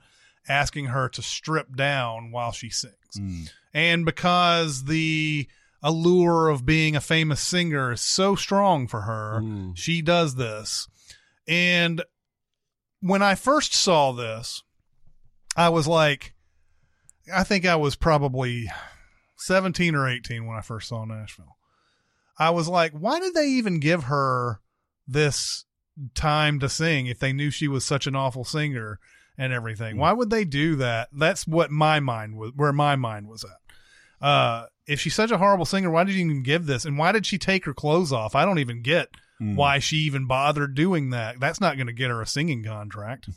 asking 0.48 0.86
her 0.86 1.08
to 1.10 1.22
strip 1.22 1.76
down 1.76 2.30
while 2.30 2.52
she 2.52 2.70
sings. 2.70 2.94
Mm. 3.18 3.50
And 3.74 4.04
because 4.04 4.84
the 4.84 5.46
allure 5.82 6.48
of 6.48 6.66
being 6.66 6.96
a 6.96 7.00
famous 7.00 7.40
singer 7.40 7.92
is 7.92 8.00
so 8.00 8.34
strong 8.34 8.88
for 8.88 9.02
her, 9.02 9.42
she 9.74 10.02
does 10.02 10.34
this. 10.34 10.88
And 11.46 12.02
when 13.00 13.22
I 13.22 13.34
first 13.34 13.74
saw 13.74 14.12
this, 14.12 14.62
I 15.56 15.68
was 15.68 15.86
like, 15.86 16.34
I 17.32 17.44
think 17.44 17.66
I 17.66 17.76
was 17.76 17.94
probably 17.94 18.70
17 19.36 19.94
or 19.94 20.08
18 20.08 20.46
when 20.46 20.56
I 20.56 20.62
first 20.62 20.88
saw 20.88 21.04
Nashville. 21.04 21.57
I 22.38 22.50
was 22.50 22.68
like, 22.68 22.92
why 22.92 23.20
did 23.20 23.34
they 23.34 23.46
even 23.46 23.80
give 23.80 24.04
her 24.04 24.60
this 25.06 25.64
time 26.14 26.60
to 26.60 26.68
sing 26.68 27.06
if 27.06 27.18
they 27.18 27.32
knew 27.32 27.50
she 27.50 27.68
was 27.68 27.84
such 27.84 28.06
an 28.06 28.14
awful 28.14 28.44
singer 28.44 29.00
and 29.36 29.52
everything? 29.52 29.96
Why 29.96 30.12
would 30.12 30.30
they 30.30 30.44
do 30.44 30.76
that? 30.76 31.08
That's 31.12 31.46
what 31.46 31.70
my 31.70 32.00
mind 32.00 32.36
was, 32.36 32.52
where 32.54 32.72
my 32.72 32.96
mind 32.96 33.28
was 33.28 33.44
at. 33.44 34.26
Uh, 34.26 34.66
if 34.86 35.00
she's 35.00 35.14
such 35.14 35.30
a 35.30 35.38
horrible 35.38 35.64
singer, 35.64 35.90
why 35.90 36.04
did 36.04 36.14
you 36.14 36.24
even 36.24 36.42
give 36.42 36.66
this? 36.66 36.84
And 36.84 36.98
why 36.98 37.12
did 37.12 37.26
she 37.26 37.38
take 37.38 37.64
her 37.64 37.74
clothes 37.74 38.12
off? 38.12 38.34
I 38.34 38.44
don't 38.44 38.58
even 38.58 38.82
get 38.82 39.08
why 39.56 39.78
she 39.78 39.98
even 39.98 40.26
bothered 40.26 40.74
doing 40.74 41.10
that. 41.10 41.38
That's 41.38 41.60
not 41.60 41.76
going 41.76 41.86
to 41.86 41.92
get 41.92 42.10
her 42.10 42.20
a 42.20 42.26
singing 42.26 42.64
contract. 42.64 43.28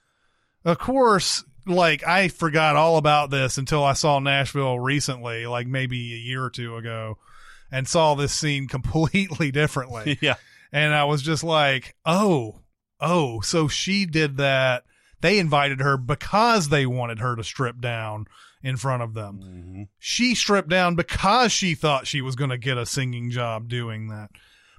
of 0.64 0.78
course, 0.78 1.44
like 1.66 2.06
I 2.06 2.28
forgot 2.28 2.76
all 2.76 2.96
about 2.96 3.30
this 3.30 3.58
until 3.58 3.84
I 3.84 3.92
saw 3.92 4.18
Nashville 4.18 4.78
recently, 4.78 5.46
like 5.46 5.66
maybe 5.66 6.14
a 6.14 6.16
year 6.16 6.44
or 6.44 6.50
two 6.50 6.76
ago, 6.76 7.18
and 7.74 7.88
saw 7.88 8.14
this 8.14 8.32
scene 8.32 8.68
completely 8.68 9.50
differently. 9.50 10.16
yeah. 10.22 10.36
And 10.72 10.94
I 10.94 11.04
was 11.04 11.22
just 11.22 11.42
like, 11.42 11.96
oh, 12.06 12.60
oh, 13.00 13.40
so 13.40 13.66
she 13.68 14.06
did 14.06 14.36
that. 14.36 14.84
They 15.20 15.38
invited 15.38 15.80
her 15.80 15.96
because 15.96 16.68
they 16.68 16.86
wanted 16.86 17.18
her 17.18 17.34
to 17.34 17.42
strip 17.42 17.80
down 17.80 18.26
in 18.62 18.76
front 18.76 19.02
of 19.02 19.14
them. 19.14 19.40
Mm-hmm. 19.42 19.82
She 19.98 20.34
stripped 20.34 20.68
down 20.68 20.94
because 20.94 21.50
she 21.50 21.74
thought 21.74 22.06
she 22.06 22.20
was 22.20 22.36
going 22.36 22.50
to 22.50 22.58
get 22.58 22.78
a 22.78 22.86
singing 22.86 23.30
job 23.30 23.68
doing 23.68 24.08
that. 24.08 24.30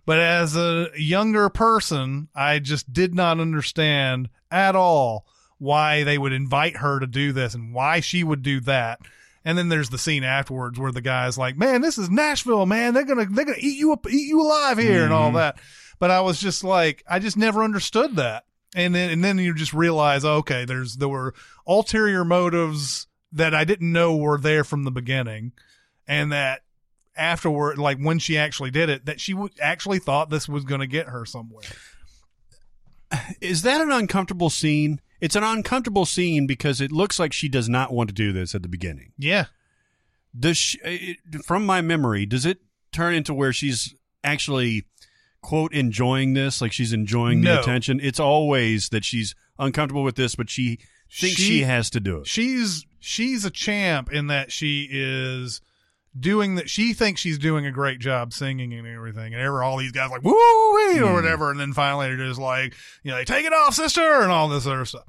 But 0.05 0.19
as 0.19 0.55
a 0.55 0.87
younger 0.95 1.49
person, 1.49 2.29
I 2.33 2.59
just 2.59 2.93
did 2.93 3.13
not 3.13 3.39
understand 3.39 4.29
at 4.51 4.75
all 4.75 5.25
why 5.57 6.03
they 6.03 6.17
would 6.17 6.33
invite 6.33 6.77
her 6.77 6.99
to 6.99 7.07
do 7.07 7.33
this 7.33 7.55
and 7.55 7.73
why 7.73 7.99
she 7.99 8.23
would 8.23 8.41
do 8.41 8.61
that. 8.61 8.99
And 9.45 9.57
then 9.57 9.69
there's 9.69 9.91
the 9.91 9.99
scene 9.99 10.23
afterwards 10.23 10.79
where 10.79 10.91
the 10.91 11.01
guy's 11.01 11.37
like, 11.37 11.55
"Man, 11.55 11.81
this 11.81 11.99
is 11.99 12.09
Nashville, 12.09 12.65
man. 12.65 12.93
They're 12.93 13.05
gonna 13.05 13.27
they're 13.27 13.45
gonna 13.45 13.57
eat 13.59 13.77
you 13.77 13.93
up, 13.93 14.09
eat 14.09 14.27
you 14.27 14.41
alive 14.41 14.79
here, 14.79 15.03
and 15.03 15.13
all 15.13 15.27
mm-hmm. 15.27 15.37
that." 15.37 15.59
But 15.99 16.11
I 16.11 16.21
was 16.21 16.39
just 16.39 16.63
like, 16.63 17.03
I 17.07 17.19
just 17.19 17.37
never 17.37 17.63
understood 17.63 18.15
that. 18.17 18.45
And 18.75 18.93
then 18.93 19.11
and 19.11 19.23
then 19.23 19.37
you 19.37 19.53
just 19.53 19.73
realize, 19.73 20.25
oh, 20.25 20.37
okay, 20.37 20.65
there's 20.65 20.97
there 20.97 21.07
were 21.07 21.35
ulterior 21.67 22.25
motives 22.25 23.07
that 23.31 23.53
I 23.53 23.63
didn't 23.63 23.91
know 23.91 24.17
were 24.17 24.39
there 24.39 24.63
from 24.63 24.83
the 24.83 24.91
beginning, 24.91 25.53
and 26.07 26.31
that 26.31 26.61
afterward, 27.15 27.77
like 27.77 27.99
when 27.99 28.19
she 28.19 28.37
actually 28.37 28.71
did 28.71 28.89
it, 28.89 29.05
that 29.05 29.21
she 29.21 29.33
w- 29.33 29.49
actually 29.61 29.99
thought 29.99 30.29
this 30.29 30.49
was 30.49 30.65
going 30.65 30.81
to 30.81 30.87
get 30.87 31.07
her 31.07 31.25
somewhere. 31.25 31.63
Is 33.41 33.61
that 33.61 33.81
an 33.81 33.91
uncomfortable 33.91 34.49
scene? 34.49 34.99
It's 35.25 35.35
an 35.35 35.43
uncomfortable 35.43 36.05
scene 36.05 36.45
because 36.45 36.79
it 36.79 36.91
looks 36.91 37.17
like 37.19 37.33
she 37.33 37.49
does 37.49 37.67
not 37.67 37.91
want 37.91 38.09
to 38.09 38.13
do 38.13 38.31
this 38.31 38.53
at 38.53 38.61
the 38.61 38.67
beginning. 38.67 39.11
Yeah. 39.17 39.45
Does 40.37 40.55
she, 40.55 40.79
eh, 40.83 41.13
it, 41.33 41.43
from 41.43 41.65
my 41.65 41.81
memory, 41.81 42.27
does 42.27 42.45
it 42.45 42.59
turn 42.91 43.15
into 43.15 43.33
where 43.33 43.51
she's 43.51 43.95
actually 44.23 44.85
quote 45.41 45.73
enjoying 45.73 46.33
this, 46.35 46.61
like 46.61 46.71
she's 46.71 46.93
enjoying 46.93 47.41
the 47.41 47.55
No. 47.55 47.59
attention? 47.61 47.99
It's 48.03 48.19
always 48.19 48.89
that 48.89 49.03
she's 49.03 49.33
uncomfortable 49.57 50.03
with 50.03 50.15
this, 50.15 50.35
but 50.35 50.47
she 50.49 50.77
thinks 51.11 51.37
she, 51.37 51.43
She- 51.43 51.61
has 51.61 51.89
to 51.89 51.99
do 51.99 52.19
it. 52.19 52.27
She's 52.27 52.85
she's 52.99 53.45
a 53.45 53.49
champ 53.51 54.11
in 54.13 54.27
that 54.27 54.51
she 54.51 54.87
is 54.91 55.59
doing 56.17 56.55
that. 56.55 56.69
She 56.69 56.93
thinks 56.93 57.21
she's 57.21 57.37
doing 57.37 57.65
a 57.65 57.71
great 57.71 57.99
job 57.99 58.33
singing 58.33 58.73
and 58.73 58.87
everything, 58.87 59.33
and 59.33 59.41
ever 59.41 59.63
all 59.63 59.77
these 59.77 59.91
guys 59.91 60.11
like 60.11 60.23
woo 60.23 60.33
wee 60.75 61.01
or 61.01 61.13
whatever, 61.13 61.51
and 61.51 61.59
then 61.59 61.73
finally 61.73 62.07
they're 62.07 62.27
just 62.27 62.39
like, 62.39 62.73
you 63.03 63.11
know, 63.11 63.23
take 63.23 63.45
it 63.45 63.53
off, 63.53 63.73
sister, 63.73 64.21
and 64.21 64.31
all 64.31 64.47
this 64.47 64.65
other 64.67 64.85
stuff. 64.85 65.03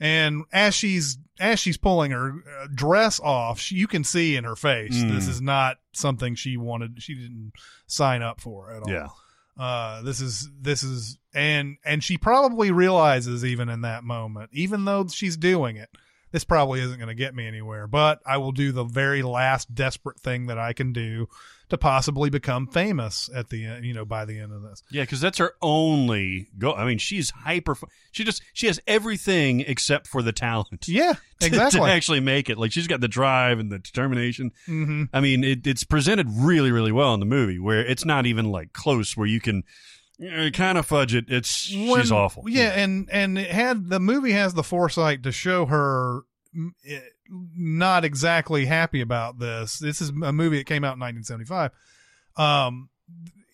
And 0.00 0.44
as 0.52 0.74
she's 0.74 1.18
as 1.38 1.58
she's 1.60 1.76
pulling 1.76 2.10
her 2.10 2.32
uh, 2.60 2.66
dress 2.74 3.20
off, 3.20 3.58
she, 3.60 3.76
you 3.76 3.86
can 3.86 4.04
see 4.04 4.36
in 4.36 4.44
her 4.44 4.56
face 4.56 5.02
this 5.02 5.28
is 5.28 5.40
not 5.40 5.78
something 5.92 6.34
she 6.34 6.56
wanted. 6.56 7.02
She 7.02 7.14
didn't 7.14 7.52
sign 7.86 8.22
up 8.22 8.40
for 8.40 8.72
at 8.72 8.82
all. 8.82 8.90
Yeah. 8.90 9.08
Uh, 9.58 10.02
this 10.02 10.20
is 10.20 10.48
this 10.60 10.82
is 10.82 11.18
and 11.34 11.76
and 11.84 12.02
she 12.02 12.16
probably 12.18 12.70
realizes 12.70 13.44
even 13.44 13.68
in 13.68 13.82
that 13.82 14.02
moment, 14.02 14.50
even 14.52 14.84
though 14.84 15.06
she's 15.08 15.36
doing 15.36 15.76
it, 15.76 15.90
this 16.32 16.44
probably 16.44 16.80
isn't 16.80 16.96
going 16.98 17.08
to 17.08 17.14
get 17.14 17.34
me 17.34 17.46
anywhere. 17.46 17.86
But 17.86 18.20
I 18.26 18.38
will 18.38 18.52
do 18.52 18.72
the 18.72 18.84
very 18.84 19.22
last 19.22 19.74
desperate 19.74 20.18
thing 20.20 20.46
that 20.46 20.58
I 20.58 20.72
can 20.72 20.92
do 20.92 21.28
to 21.68 21.78
possibly 21.78 22.28
become 22.28 22.66
famous 22.66 23.30
at 23.34 23.48
the 23.48 23.64
end. 23.64 23.84
You 23.84 23.94
know, 23.94 24.04
by 24.04 24.24
the 24.24 24.38
end 24.38 24.52
of 24.52 24.62
this. 24.62 24.82
Yeah, 24.90 25.02
because 25.02 25.20
that's 25.20 25.38
her 25.38 25.52
only 25.62 26.48
go. 26.58 26.74
I 26.74 26.84
mean, 26.84 26.98
she's 26.98 27.30
hyper. 27.30 27.76
She 28.10 28.24
just 28.24 28.42
she 28.52 28.66
has 28.66 28.80
everything 28.86 29.60
except 29.60 30.06
for 30.06 30.22
the 30.22 30.32
talent. 30.32 30.86
Yeah, 30.88 31.14
exactly. 31.40 31.80
to 31.80 31.86
actually 31.86 32.20
make 32.20 32.50
it. 32.50 32.58
Like 32.58 32.72
she's 32.72 32.86
got 32.88 33.00
the 33.00 33.08
drive 33.08 33.58
and 33.58 33.70
the 33.70 33.78
determination. 33.78 34.52
Mhm. 34.66 35.08
I 35.12 35.20
mean, 35.20 35.44
it, 35.44 35.66
it's 35.66 35.84
presented 35.84 36.26
really, 36.30 36.70
really 36.72 36.92
well 36.92 37.14
in 37.14 37.20
the 37.20 37.26
movie, 37.26 37.58
where 37.58 37.80
it's 37.80 38.04
not 38.04 38.26
even 38.26 38.50
like 38.50 38.72
close, 38.72 39.16
where 39.16 39.26
you 39.26 39.40
can 39.40 39.62
kind 40.52 40.78
of 40.78 40.86
fudge 40.86 41.14
it. 41.14 41.26
It's 41.28 41.48
she's 41.48 42.12
awful. 42.12 42.44
Yeah, 42.48 42.68
and 42.68 43.08
and 43.10 43.38
it 43.38 43.50
had 43.50 43.88
the 43.88 44.00
movie 44.00 44.32
has 44.32 44.54
the 44.54 44.62
foresight 44.62 45.22
to 45.24 45.32
show 45.32 45.66
her 45.66 46.22
eh, 46.86 47.00
not 47.56 48.04
exactly 48.04 48.66
happy 48.66 49.00
about 49.00 49.38
this. 49.38 49.78
This 49.78 50.00
is 50.00 50.10
a 50.10 50.32
movie 50.32 50.58
that 50.58 50.66
came 50.66 50.84
out 50.84 50.94
in 50.94 51.00
1975. 51.00 51.70
Um, 52.36 52.88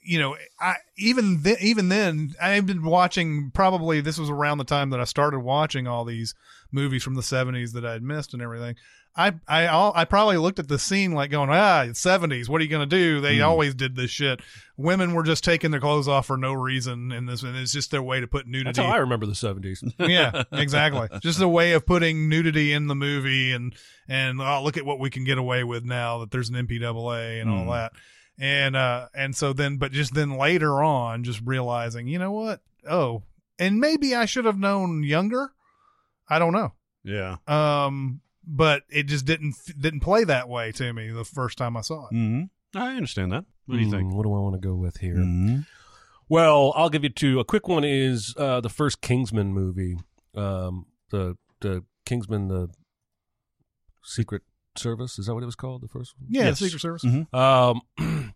you 0.03 0.19
know, 0.19 0.37
I 0.61 0.77
even 0.97 1.43
th- 1.43 1.61
even 1.61 1.89
then 1.89 2.35
I've 2.41 2.67
been 2.67 2.83
watching. 2.83 3.51
Probably 3.53 4.01
this 4.01 4.19
was 4.19 4.31
around 4.31 4.59
the 4.59 4.65
time 4.65 4.91
that 4.91 5.01
I 5.01 5.05
started 5.05 5.41
watching 5.41 5.87
all 5.87 6.05
these 6.05 6.35
movies 6.73 7.03
from 7.03 7.15
the 7.15 7.23
70s 7.23 7.73
that 7.73 7.85
I'd 7.85 8.03
missed 8.03 8.33
and 8.33 8.43
everything. 8.43 8.77
I 9.17 9.35
I 9.49 9.67
I'll- 9.67 9.93
I 9.97 10.05
probably 10.05 10.37
looked 10.37 10.59
at 10.59 10.69
the 10.69 10.79
scene 10.79 11.13
like 11.13 11.31
going 11.31 11.51
ah 11.51 11.83
it's 11.83 12.01
70s. 12.01 12.49
What 12.49 12.61
are 12.61 12.65
you 12.65 12.71
gonna 12.71 12.87
do? 12.87 13.21
They 13.21 13.41
always 13.41 13.75
did 13.75 13.97
this 13.97 14.11
shit. 14.11 14.41
Women 14.77 15.13
were 15.15 15.25
just 15.25 15.43
taking 15.43 15.71
their 15.73 15.81
clothes 15.81 16.07
off 16.07 16.27
for 16.27 16.37
no 16.37 16.53
reason, 16.53 17.11
and 17.11 17.29
this 17.29 17.43
and 17.43 17.57
it's 17.57 17.73
just 17.73 17.91
their 17.91 18.03
way 18.03 18.21
to 18.21 18.27
put 18.29 18.47
nudity 18.47 18.65
That's 18.69 18.79
how 18.79 18.93
I 18.95 18.99
remember 18.99 19.27
the 19.27 19.35
seventies. 19.35 19.83
yeah, 19.99 20.45
exactly. 20.53 21.09
Just 21.21 21.41
a 21.41 21.49
way 21.49 21.73
of 21.73 21.85
putting 21.85 22.29
nudity 22.29 22.73
in 22.73 22.87
the 22.87 22.95
movie 22.95 23.53
and 23.53 23.75
and 24.07 24.41
oh, 24.41 24.63
look 24.63 24.77
at 24.77 24.87
what 24.87 25.01
we 25.01 25.11
can 25.11 25.25
get 25.25 25.39
away 25.39 25.65
with 25.65 25.85
now 25.85 26.19
that 26.19 26.31
there's 26.31 26.49
an 26.51 26.55
MPAA 26.55 27.41
and 27.41 27.51
all 27.51 27.67
Mm. 27.67 27.73
that. 27.73 27.93
And 28.41 28.77
uh 28.77 29.09
and 29.17 29.35
so 29.35 29.53
then 29.53 29.79
but 29.79 29.91
just 29.91 30.15
then 30.15 30.37
later 30.39 30.81
on 30.83 31.25
just 31.25 31.41
realizing, 31.45 32.07
you 32.07 32.21
know 32.21 32.31
what? 32.31 32.61
Oh, 32.89 33.25
and 33.59 33.81
maybe 33.81 34.15
I 34.15 34.27
should 34.27 34.45
have 34.45 34.59
known 34.59 35.03
younger. 35.03 35.51
I 36.29 36.39
don't 36.39 36.53
know. 36.53 36.73
Yeah. 37.03 37.37
Um, 37.49 38.21
but 38.51 38.83
it 38.89 39.05
just 39.05 39.27
didn't 39.27 39.55
didn't 39.79 40.01
play 40.01 40.25
that 40.25 40.49
way 40.49 40.73
to 40.73 40.93
me 40.93 41.11
the 41.11 41.25
first 41.25 41.59
time 41.59 41.77
I 41.77 41.83
saw 41.83 42.07
it. 42.07 42.15
hmm 42.15 42.43
I 42.75 42.95
understand 42.97 43.33
that. 43.33 43.45
What 43.67 43.77
do 43.77 43.81
you 43.83 43.87
Hmm, 43.87 43.93
think? 43.97 44.15
What 44.15 44.23
do 44.25 44.35
I 44.35 44.39
want 44.41 44.55
to 44.55 44.61
go 44.67 44.75
with 44.75 44.97
here? 44.99 45.17
Mhm. 45.17 45.67
Well, 46.29 46.73
I'll 46.77 46.91
give 46.91 47.03
you 47.05 47.09
two. 47.11 47.41
A 47.41 47.45
quick 47.45 47.69
one 47.69 47.85
is 47.85 48.35
uh, 48.37 48.61
the 48.61 48.69
first 48.69 49.01
Kingsman 49.01 49.53
movie. 49.53 49.97
Um, 50.35 50.87
the 51.11 51.37
the 51.61 51.85
Kingsman, 52.05 52.49
the 52.49 52.69
Secret 54.05 54.43
Service. 54.77 55.19
Is 55.19 55.27
that 55.27 55.35
what 55.35 55.43
it 55.43 55.47
was 55.47 55.55
called? 55.57 55.83
The 55.83 55.89
first 55.89 56.15
one. 56.19 56.29
Yeah, 56.31 56.45
Yes. 56.47 56.59
Secret 56.59 56.81
Service. 56.81 57.05
Mhm. 57.05 57.33
Um, 57.35 57.81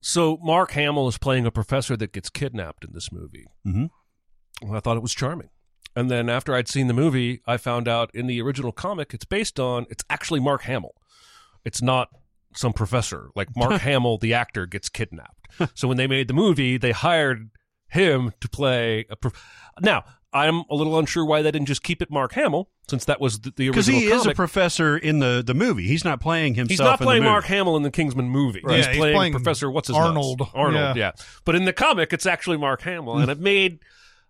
so 0.00 0.38
Mark 0.42 0.72
Hamill 0.72 1.08
is 1.08 1.18
playing 1.18 1.46
a 1.46 1.50
professor 1.50 1.96
that 1.96 2.12
gets 2.12 2.30
kidnapped 2.30 2.84
in 2.84 2.92
this 2.92 3.10
movie. 3.12 3.46
Mhm. 3.66 3.90
Well, 4.62 4.74
I 4.76 4.80
thought 4.80 4.96
it 4.96 5.02
was 5.02 5.14
charming. 5.14 5.50
And 5.96 6.10
then 6.10 6.28
after 6.28 6.54
I'd 6.54 6.68
seen 6.68 6.86
the 6.88 6.94
movie, 6.94 7.40
I 7.46 7.56
found 7.56 7.88
out 7.88 8.10
in 8.14 8.26
the 8.26 8.40
original 8.42 8.70
comic 8.70 9.14
it's 9.14 9.24
based 9.24 9.58
on, 9.58 9.86
it's 9.90 10.04
actually 10.10 10.40
Mark 10.40 10.62
Hamill. 10.62 10.94
It's 11.64 11.80
not 11.82 12.10
some 12.54 12.72
professor. 12.74 13.30
Like 13.34 13.48
Mark 13.56 13.80
Hamill, 13.80 14.18
the 14.18 14.34
actor, 14.34 14.66
gets 14.66 14.88
kidnapped. 14.90 15.48
so 15.74 15.88
when 15.88 15.96
they 15.96 16.06
made 16.06 16.28
the 16.28 16.34
movie, 16.34 16.76
they 16.76 16.92
hired 16.92 17.50
him 17.88 18.32
to 18.40 18.48
play 18.48 19.06
a. 19.10 19.16
Prof- 19.16 19.42
now, 19.80 20.04
I'm 20.32 20.64
a 20.70 20.74
little 20.74 20.98
unsure 20.98 21.24
why 21.24 21.40
they 21.40 21.50
didn't 21.50 21.66
just 21.66 21.82
keep 21.82 22.02
it 22.02 22.10
Mark 22.10 22.32
Hamill, 22.34 22.68
since 22.90 23.06
that 23.06 23.20
was 23.20 23.40
the, 23.40 23.52
the 23.56 23.68
Because 23.70 23.88
original 23.88 24.00
he 24.10 24.14
is 24.14 24.26
a 24.26 24.34
professor 24.34 24.98
in 24.98 25.18
the, 25.20 25.42
the 25.44 25.54
movie. 25.54 25.86
He's 25.86 26.04
not 26.04 26.20
playing 26.20 26.54
himself. 26.54 26.70
He's 26.70 26.80
not 26.80 27.00
in 27.00 27.04
playing 27.06 27.22
the 27.22 27.24
movie. 27.24 27.32
Mark 27.32 27.44
Hamill 27.46 27.76
in 27.78 27.82
the 27.84 27.90
Kingsman 27.90 28.28
movie. 28.28 28.60
Right. 28.62 28.76
He's, 28.76 28.86
Yeah, 28.86 28.92
he's 28.92 29.00
playing 29.00 29.16
playing 29.16 29.32
Professor 29.32 29.70
what's 29.70 29.88
his 29.88 29.96
name? 29.96 30.04
Arnold. 30.04 30.40
nuts? 30.40 30.50
Arnold, 30.54 30.96
Yeah. 30.96 31.12
yeah. 31.16 31.24
But 31.46 31.54
in 31.54 31.64
the 31.64 31.72
comic, 31.72 32.12
it's 32.12 32.26
actually 32.26 32.58
Mark 32.58 32.82
Hamill, 32.82 33.18
and 33.18 33.30
it 33.30 33.40
made 33.40 33.78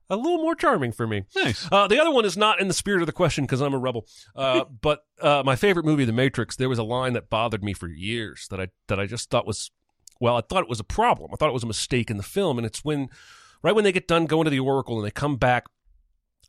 a 0.09 0.17
little 0.17 0.39
more 0.39 0.55
charming 0.55 0.93
for 0.93 1.07
me. 1.07 1.25
Nice. 1.35 1.69
Uh, 1.71 1.87
the 1.89 2.01
other 2.01 2.11
one 2.11 2.25
is 2.25 2.37
not 2.37 2.61
in 2.61 2.69
the 2.69 2.75
spirit 2.75 3.03
of 3.03 3.07
the 3.07 3.13
question 3.13 3.45
because 3.45 3.61
I'm 3.61 3.75
a 3.75 3.79
rebel. 3.79 4.07
Uh, 4.35 4.65
but 4.65 5.05
uh, 5.21 5.43
my 5.45 5.57
favorite 5.57 5.87
movie, 5.87 6.05
The 6.05 6.13
Matrix, 6.13 6.57
there 6.57 6.69
was 6.69 6.79
a 6.79 6.85
line 6.85 7.13
that 7.15 7.31
bothered 7.31 7.65
me 7.65 7.73
for 7.73 7.89
years 7.89 8.47
that 8.51 8.61
I 8.61 8.69
that 8.89 9.01
I 9.01 9.07
just 9.07 9.31
thought 9.31 9.47
was, 9.47 9.71
well, 10.21 10.37
I 10.37 10.43
thought 10.43 10.63
it 10.63 10.69
was 10.69 10.81
a 10.81 10.85
problem. 10.85 11.31
I 11.33 11.37
thought 11.37 11.49
it 11.49 11.55
was 11.55 11.65
a 11.65 11.69
mistake 11.69 12.11
in 12.11 12.17
the 12.17 12.23
film, 12.23 12.59
and 12.59 12.67
it's 12.67 12.85
when, 12.85 13.09
right 13.63 13.75
when 13.75 13.85
they 13.85 13.93
get 13.93 14.09
done 14.09 14.27
going 14.27 14.45
to 14.45 14.51
the 14.51 14.61
Oracle 14.61 14.97
and 14.97 15.07
they 15.07 15.11
come 15.11 15.37
back 15.37 15.65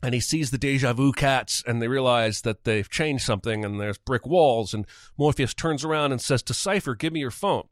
and 0.04 0.14
he 0.14 0.20
sees 0.20 0.52
the 0.52 0.58
deja 0.58 0.94
vu 0.94 1.12
cats 1.12 1.64
and 1.66 1.82
they 1.82 1.88
realize 1.88 2.42
that 2.42 2.64
they've 2.64 2.90
changed 2.90 3.26
something 3.26 3.66
and 3.66 3.80
there's 3.80 3.98
brick 3.98 4.28
walls 4.28 4.74
and 4.74 4.86
Morpheus 5.18 5.54
turns 5.54 5.84
around 5.84 6.12
and 6.12 6.22
says 6.22 6.44
to 6.44 6.54
Cypher, 6.54 6.96
give 6.96 7.14
me 7.14 7.20
your 7.20 7.32
phone. 7.32 7.64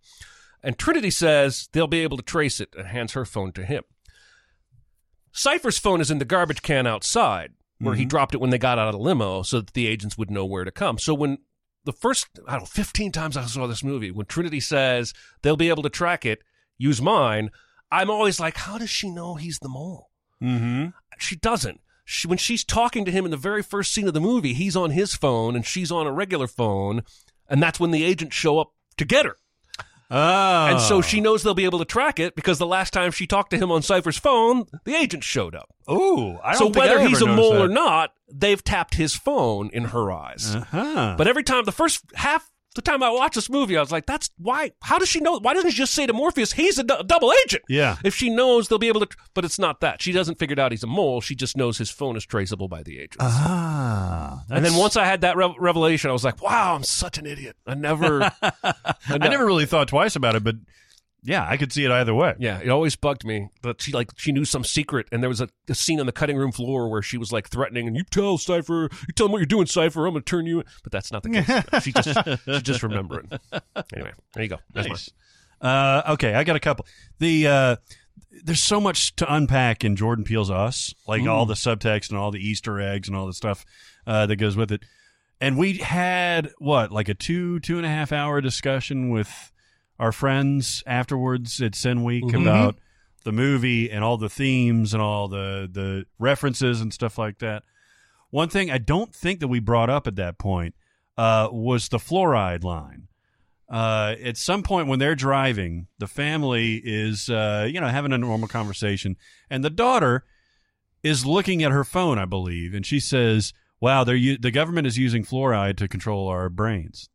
And 0.64 0.78
Trinity 0.78 1.12
says 1.12 1.70
they'll 1.72 1.86
be 1.86 2.02
able 2.02 2.18
to 2.18 2.24
trace 2.24 2.60
it 2.60 2.74
and 2.76 2.88
hands 2.88 3.14
her 3.14 3.26
phone 3.26 3.52
to 3.52 3.64
him. 3.64 3.84
Cypher's 5.36 5.78
phone 5.78 6.00
is 6.00 6.10
in 6.10 6.20
the 6.20 6.26
garbage 6.26 6.62
can 6.62 6.88
outside 6.88 7.52
where 7.80 7.96
he 7.96 8.06
dropped 8.06 8.34
it 8.34 8.40
when 8.40 8.52
they 8.52 8.58
got 8.58 8.80
out 8.80 8.88
of 8.88 8.94
the 8.94 9.00
limo 9.00 9.42
so 9.42 9.60
that 9.60 9.74
the 9.74 9.86
agents 9.86 10.18
would 10.18 10.32
know 10.32 10.46
where 10.46 10.64
to 10.64 10.72
come. 10.72 10.98
So 10.98 11.14
when 11.14 11.40
the 11.84 11.92
first, 11.92 12.28
I 12.48 12.54
don't 12.54 12.62
know, 12.62 12.66
15 12.68 13.12
times 13.12 13.36
I 13.36 13.46
saw 13.46 13.68
this 13.68 13.84
movie, 13.84 14.12
when 14.12 14.26
Trinity 14.28 14.62
says 14.62 15.14
they'll 15.42 15.58
be 15.58 15.68
able 15.68 15.84
to 15.84 15.90
track 15.90 16.26
it, 16.26 16.42
use 16.78 17.02
mine, 17.02 17.52
I'm 17.92 18.10
always 18.10 18.40
like, 18.40 18.56
how 18.56 18.78
does 18.78 18.90
she 18.90 19.10
know 19.10 19.36
he's 19.36 19.60
the 19.60 19.68
mole? 19.68 20.10
Mm-hmm. 20.42 20.88
She 21.18 21.36
doesn't. 21.36 21.82
She, 22.06 22.30
when 22.30 22.38
she's 22.38 22.64
talking 22.64 23.04
to 23.04 23.12
him 23.12 23.26
in 23.26 23.32
the 23.32 23.38
very 23.38 23.62
first 23.62 23.92
scene 23.92 24.08
of 24.08 24.14
the 24.14 24.22
movie, 24.22 24.54
he's 24.54 24.78
on 24.78 24.92
his 24.92 25.16
phone 25.16 25.56
and 25.56 25.66
she's 25.66 25.92
on 25.92 26.08
a 26.08 26.14
regular 26.14 26.48
phone, 26.48 27.04
and 27.50 27.62
that's 27.62 27.80
when 27.80 27.92
the 27.92 28.06
agents 28.06 28.36
show 28.36 28.60
up 28.60 28.72
to 28.98 29.04
get 29.04 29.26
her. 29.26 29.36
Oh. 30.12 30.66
And 30.68 30.80
so 30.80 31.02
she 31.02 31.22
knows 31.22 31.44
they'll 31.44 31.54
be 31.54 31.66
able 31.66 31.80
to 31.80 31.86
track 31.86 32.20
it 32.20 32.36
because 32.36 32.58
the 32.58 32.68
last 32.68 32.94
time 32.94 33.12
she 33.12 33.26
talked 33.26 33.52
to 33.52 33.58
him 33.58 33.72
on 33.72 33.82
Cypher's 33.82 34.18
phone, 34.18 34.66
the 34.84 34.96
agent 34.96 35.24
showed 35.24 35.56
up. 35.56 35.70
Ooh, 35.90 36.38
I 36.44 36.54
don't 36.54 36.74
so 36.74 36.80
whether 36.80 37.00
I 37.00 37.08
he's 37.08 37.22
a 37.22 37.28
mole 37.28 37.62
or 37.62 37.68
not, 37.68 38.14
they've 38.32 38.64
tapped 38.64 38.96
his 38.96 39.16
phone 39.16 39.70
in 39.72 39.86
her 39.86 40.12
eyes. 40.12 40.56
Uh-huh. 40.56 41.16
But 41.18 41.28
every 41.28 41.44
time, 41.44 41.66
the 41.66 41.72
first 41.72 42.04
half 42.16 42.50
the 42.76 42.82
time 42.82 43.02
I 43.02 43.10
watched 43.10 43.36
this 43.36 43.50
movie, 43.50 43.76
I 43.78 43.80
was 43.80 43.92
like, 43.92 44.06
"That's 44.06 44.30
why? 44.38 44.72
How 44.82 45.00
does 45.00 45.10
she 45.10 45.20
know? 45.20 45.40
Why 45.40 45.54
doesn't 45.54 45.72
she 45.72 45.78
just 45.78 45.94
say 45.94 46.06
to 46.06 46.14
Morpheus, 46.14 46.54
he's 46.54 46.78
a 46.78 46.84
double 46.84 47.34
agent? 47.44 47.64
Yeah. 47.68 47.98
If 48.04 48.16
she 48.16 48.30
knows, 48.30 48.68
they'll 48.68 48.78
be 48.78 48.88
able 48.88 49.06
to. 49.06 49.08
But 49.34 49.46
it's 49.46 49.58
not 49.58 49.82
that. 49.82 50.02
She 50.02 50.12
doesn't 50.12 50.38
figure 50.38 50.60
out 50.60 50.72
he's 50.72 50.84
a 50.84 50.88
mole. 50.88 51.22
She 51.22 51.36
just 51.36 51.58
knows 51.58 51.78
his 51.78 51.90
phone 51.90 52.16
is 52.16 52.26
traceable 52.26 52.68
by 52.68 52.84
the 52.84 53.00
agents. 53.00 53.18
Ah. 53.20 54.44
and 54.50 54.64
then 54.64 54.76
once 54.76 54.96
I 54.96 55.06
had 55.06 55.22
that 55.22 55.36
rev- 55.38 55.56
revelation, 55.60 56.10
I 56.10 56.14
was 56.14 56.24
like, 56.24 56.42
"Wow, 56.42 56.76
I'm 56.76 56.84
such 56.84 57.18
an 57.18 57.26
idiot. 57.26 57.56
I 57.66 57.74
never, 57.76 58.24
I, 58.42 58.74
I 59.08 59.18
never 59.18 59.46
really 59.46 59.66
thought 59.66 59.88
twice 59.88 60.16
about 60.16 60.36
it, 60.36 60.44
but 60.44 60.56
yeah, 61.26 61.46
I 61.48 61.58
could 61.58 61.74
see 61.74 61.84
it 61.84 61.92
either 61.92 62.14
way. 62.14 62.36
Yeah, 62.38 62.60
it 62.62 62.70
always 62.70 62.96
bugged 62.96 63.26
me 63.26 63.50
that 63.64 63.82
she 63.82 63.92
like 63.92 64.12
she 64.16 64.32
knew 64.32 64.46
some 64.46 64.64
secret, 64.64 65.08
and 65.12 65.24
there 65.24 65.30
was 65.30 65.42
a, 65.42 65.50
a 65.68 65.74
scene 65.76 66.00
on 66.00 66.06
the 66.06 66.12
cutting 66.12 66.38
room 66.38 66.52
floor 66.52 66.88
where 66.88 67.02
she 67.02 67.18
was 67.18 67.32
like 67.32 67.50
threatening, 67.50 67.88
and 67.88 67.96
you 67.98 68.04
tell 68.04 68.38
Cypher, 68.38 68.84
you 69.08 69.14
tell 69.16 69.26
him 69.26 69.32
what 69.32 69.40
you're 69.40 69.48
doing, 69.48 69.66
Cypher. 69.66 70.06
I'm 70.06 70.14
going 70.14 70.24
to 70.24 70.30
turn 70.30 70.46
you. 70.46 70.60
in." 70.60 70.66
But 70.84 70.92
that's 70.92 71.12
not 71.12 71.24
the 71.24 71.30
case. 71.30 71.84
she 71.84 71.92
just 71.92 72.46
she's 72.46 72.62
just 72.62 72.84
remembering. 72.84 73.30
Anyway, 73.94 74.12
there 74.34 74.44
you 74.44 74.50
go. 74.50 74.60
That's 74.74 74.88
Nice. 74.88 75.10
Uh, 75.62 76.04
okay, 76.10 76.36
I 76.36 76.44
got 76.44 76.56
a 76.56 76.60
couple. 76.60 76.86
The 77.18 77.48
uh, 77.48 77.76
there's 78.44 78.64
so 78.64 78.80
much 78.80 79.16
to 79.16 79.34
unpack 79.34 79.84
in 79.84 79.96
Jordan 79.96 80.26
Peele's 80.26 80.52
Us, 80.52 80.94
like 81.08 81.26
all 81.28 81.46
the 81.48 81.56
subtext 81.56 82.10
and 82.10 82.20
all 82.20 82.30
the 82.32 82.40
Easter 82.40 82.80
eggs 82.80 83.08
and 83.08 83.18
all 83.18 83.26
the 83.26 83.34
stuff 83.34 83.66
uh, 84.06 84.28
that 84.28 84.36
goes 84.36 84.56
with 84.56 84.72
it. 84.72 84.84
And 85.42 85.58
we 85.58 85.74
had 85.74 86.52
what, 86.60 86.92
like 86.92 87.10
a 87.10 87.14
two 87.14 87.60
two 87.62 87.78
and 87.78 87.86
a 87.86 87.90
half 87.90 88.12
hour 88.12 88.42
discussion 88.42 89.10
with 89.10 89.52
our 90.00 90.12
friends 90.12 90.84
afterwards 90.86 91.62
at 91.62 91.76
Sin 91.76 92.04
Week 92.04 92.24
Mhm. 92.26 92.42
about 92.42 92.78
the 93.24 93.32
movie 93.32 93.90
and 93.90 94.04
all 94.04 94.18
the 94.18 94.30
themes 94.30 94.94
and 94.94 95.02
all 95.02 95.28
the 95.28 95.68
the 95.72 96.06
references 96.20 96.82
and 96.82 96.94
stuff 96.94 97.18
like 97.18 97.40
that. 97.40 97.64
One 98.30 98.50
thing 98.50 98.70
I 98.70 98.78
don't 98.78 99.14
think 99.16 99.40
that 99.40 99.48
we 99.48 99.60
brought 99.60 99.90
up 99.90 100.08
at 100.08 100.16
that 100.18 100.38
point 100.38 100.76
uh, 101.18 101.48
was 101.52 101.88
the 101.90 101.98
fluoride 101.98 102.64
line 102.64 103.08
uh, 103.70 104.16
at 104.24 104.38
some 104.38 104.62
point 104.62 104.88
when 104.88 105.00
they're 105.00 105.16
driving, 105.16 105.88
the 105.98 106.08
family 106.08 106.76
is, 106.84 107.30
uh, 107.30 107.68
you 107.72 107.80
know, 107.82 107.88
having 107.88 108.12
a 108.14 108.18
normal 108.18 108.48
conversation, 108.48 109.16
and 109.50 109.64
the 109.64 109.70
daughter 109.72 110.24
is 111.02 111.26
looking 111.26 111.64
at 111.64 111.72
her 111.72 111.84
phone, 111.84 112.20
I 112.20 112.26
believe, 112.26 112.74
and 112.76 112.86
she 112.86 113.00
says, 113.00 113.54
"Wow, 113.80 114.04
they're 114.04 114.16
u- 114.16 114.38
the 114.38 114.52
government 114.52 114.86
is 114.86 114.98
using 115.00 115.24
fluoride 115.24 115.78
to 115.78 115.88
control 115.88 116.28
our 116.28 116.48
brains." 116.50 117.10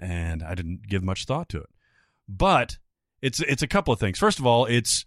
And 0.00 0.42
I 0.42 0.54
didn't 0.54 0.88
give 0.88 1.02
much 1.02 1.24
thought 1.24 1.48
to 1.50 1.58
it, 1.58 1.70
but 2.28 2.78
it's 3.20 3.40
it's 3.40 3.62
a 3.62 3.66
couple 3.66 3.92
of 3.92 3.98
things. 4.00 4.18
First 4.18 4.38
of 4.38 4.46
all, 4.46 4.64
it's 4.66 5.04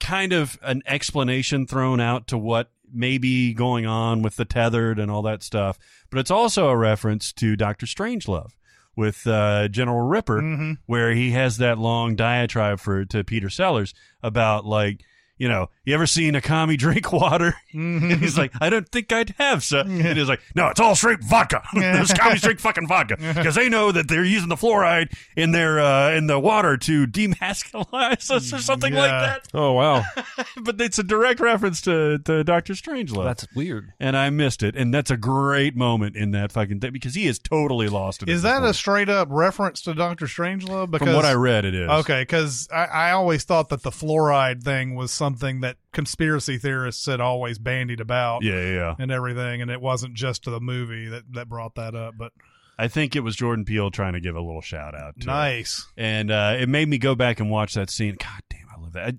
kind 0.00 0.32
of 0.32 0.58
an 0.62 0.82
explanation 0.86 1.66
thrown 1.66 2.00
out 2.00 2.26
to 2.28 2.36
what 2.38 2.70
may 2.92 3.18
be 3.18 3.54
going 3.54 3.86
on 3.86 4.20
with 4.22 4.36
the 4.36 4.44
tethered 4.44 4.98
and 4.98 5.10
all 5.10 5.22
that 5.22 5.42
stuff, 5.42 5.78
but 6.10 6.18
it's 6.18 6.30
also 6.30 6.68
a 6.68 6.76
reference 6.76 7.32
to 7.34 7.56
Doctor 7.56 7.86
Strangelove 7.86 8.50
with 8.96 9.26
uh, 9.26 9.68
General 9.68 10.02
Ripper, 10.06 10.42
Mm-hmm. 10.42 10.72
where 10.86 11.12
he 11.14 11.30
has 11.30 11.56
that 11.58 11.78
long 11.78 12.16
diatribe 12.16 12.80
for 12.80 13.04
to 13.06 13.24
Peter 13.24 13.48
Sellers 13.48 13.94
about 14.22 14.66
like. 14.66 15.02
You 15.42 15.48
know, 15.48 15.70
you 15.84 15.92
ever 15.92 16.06
seen 16.06 16.36
a 16.36 16.40
commie 16.40 16.76
drink 16.76 17.12
water? 17.12 17.56
Mm-hmm. 17.72 18.10
And 18.10 18.20
he's 18.20 18.36
like, 18.36 18.52
I 18.60 18.68
don't 18.68 18.86
think 18.86 19.10
I'd 19.14 19.30
have, 19.38 19.64
so. 19.64 19.80
And 19.80 20.18
he's 20.18 20.28
like, 20.28 20.42
no, 20.54 20.68
it's 20.68 20.78
all 20.78 20.94
straight 20.94 21.24
vodka. 21.24 21.62
Those 21.74 22.12
commies 22.12 22.42
drink 22.42 22.60
fucking 22.60 22.86
vodka 22.86 23.16
because 23.16 23.54
they 23.54 23.70
know 23.70 23.90
that 23.92 24.08
they're 24.08 24.26
using 24.26 24.50
the 24.50 24.56
fluoride 24.56 25.10
in 25.38 25.52
their 25.52 25.80
uh, 25.80 26.10
in 26.10 26.26
the 26.26 26.38
water 26.38 26.76
to 26.76 27.06
demasculinize 27.06 28.30
us 28.30 28.52
or 28.52 28.58
something 28.58 28.92
like 28.92 29.10
that. 29.10 29.48
Oh 29.54 29.72
wow, 29.72 30.04
but 30.62 30.78
it's 30.82 30.98
a 30.98 31.02
direct 31.02 31.40
reference 31.40 31.80
to, 31.82 32.18
to 32.18 32.44
Doctor 32.44 32.74
Strangelove. 32.74 33.24
that's 33.24 33.46
weird. 33.54 33.94
and 33.98 34.18
I 34.18 34.28
missed 34.28 34.62
it, 34.62 34.76
and 34.76 34.92
that's 34.92 35.10
a 35.10 35.16
great 35.16 35.74
moment 35.74 36.14
in 36.14 36.32
that 36.32 36.52
fucking 36.52 36.80
thing 36.80 36.92
because 36.92 37.14
he 37.14 37.26
is 37.26 37.38
totally 37.38 37.88
lost. 37.88 38.22
It 38.22 38.28
at 38.28 38.34
Is 38.34 38.42
this 38.42 38.52
that 38.52 38.62
a 38.62 38.74
straight 38.74 39.08
up 39.08 39.28
reference 39.30 39.80
to 39.82 39.94
Doctor 39.94 40.26
Strangelove? 40.26 40.90
Because 40.90 41.08
from 41.08 41.16
what 41.16 41.24
I 41.24 41.32
read? 41.32 41.64
It 41.64 41.74
is 41.74 41.88
Okay, 41.88 42.20
because 42.20 42.68
I, 42.70 42.84
I 42.84 43.10
always 43.12 43.44
thought 43.44 43.70
that 43.70 43.82
the 43.82 43.90
fluoride 43.90 44.62
thing 44.62 44.94
was 44.94 45.10
something 45.10 45.31
that 45.60 45.76
conspiracy 45.92 46.58
theorists 46.58 47.06
had 47.06 47.20
always 47.20 47.58
bandied 47.58 48.00
about 48.00 48.42
Yeah, 48.42 48.54
yeah, 48.60 48.70
yeah. 48.72 48.94
and 48.98 49.10
everything, 49.10 49.62
and 49.62 49.70
it 49.70 49.80
wasn't 49.80 50.14
just 50.14 50.44
to 50.44 50.50
the 50.50 50.60
movie 50.60 51.08
that, 51.08 51.24
that 51.32 51.48
brought 51.48 51.74
that 51.76 51.94
up. 51.94 52.14
But 52.18 52.32
I 52.78 52.88
think 52.88 53.14
it 53.16 53.20
was 53.20 53.36
Jordan 53.36 53.64
Peele 53.64 53.90
trying 53.90 54.14
to 54.14 54.20
give 54.20 54.34
a 54.36 54.40
little 54.40 54.60
shout 54.62 54.94
out. 54.94 55.14
To 55.20 55.22
it. 55.22 55.26
nice. 55.26 55.86
and 55.96 56.30
uh, 56.30 56.56
it 56.58 56.68
made 56.68 56.88
me 56.88 56.98
go 56.98 57.14
back 57.14 57.40
and 57.40 57.50
watch 57.50 57.74
that 57.74 57.90
scene. 57.90 58.16
God 58.18 58.42
damn, 58.50 58.66
I 58.76 58.80
love 58.80 58.92
that. 58.94 59.06
I- 59.14 59.18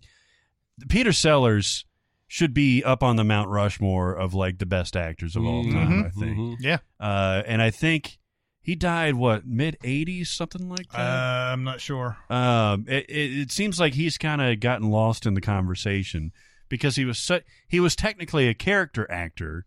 Peter 0.89 1.13
Sellers 1.13 1.85
should 2.27 2.53
be 2.53 2.83
up 2.83 3.03
on 3.03 3.15
the 3.15 3.23
Mount 3.23 3.47
Rushmore 3.49 4.13
of 4.13 4.33
like 4.33 4.57
the 4.57 4.65
best 4.65 4.95
actors 4.95 5.35
of 5.35 5.45
all 5.45 5.63
time. 5.63 6.05
I 6.05 6.09
think, 6.09 6.37
Mhm. 6.37 6.55
Yeah, 6.59 6.79
uh, 6.99 7.43
and 7.45 7.61
I 7.61 7.69
think 7.69 8.17
he 8.63 8.75
died 8.75 9.13
what 9.15 9.45
mid 9.45 9.77
'80s, 9.83 10.27
something 10.27 10.67
like 10.69 10.87
uh, 10.93 10.97
that. 10.97 11.51
I'm 11.53 11.63
not 11.63 11.79
sure. 11.81 12.17
um, 12.29 12.85
it, 12.87 13.05
it, 13.09 13.37
it 13.41 13.51
seems 13.51 13.79
like 13.79 13.93
he's 13.93 14.17
kind 14.17 14.41
of 14.41 14.59
gotten 14.59 14.89
lost 14.89 15.25
in 15.27 15.33
the 15.35 15.41
conversation 15.41 16.31
because 16.69 16.95
he 16.95 17.05
was 17.05 17.19
su- 17.19 17.41
he 17.67 17.79
was 17.79 17.95
technically 17.95 18.47
a 18.47 18.53
character 18.55 19.05
actor, 19.11 19.65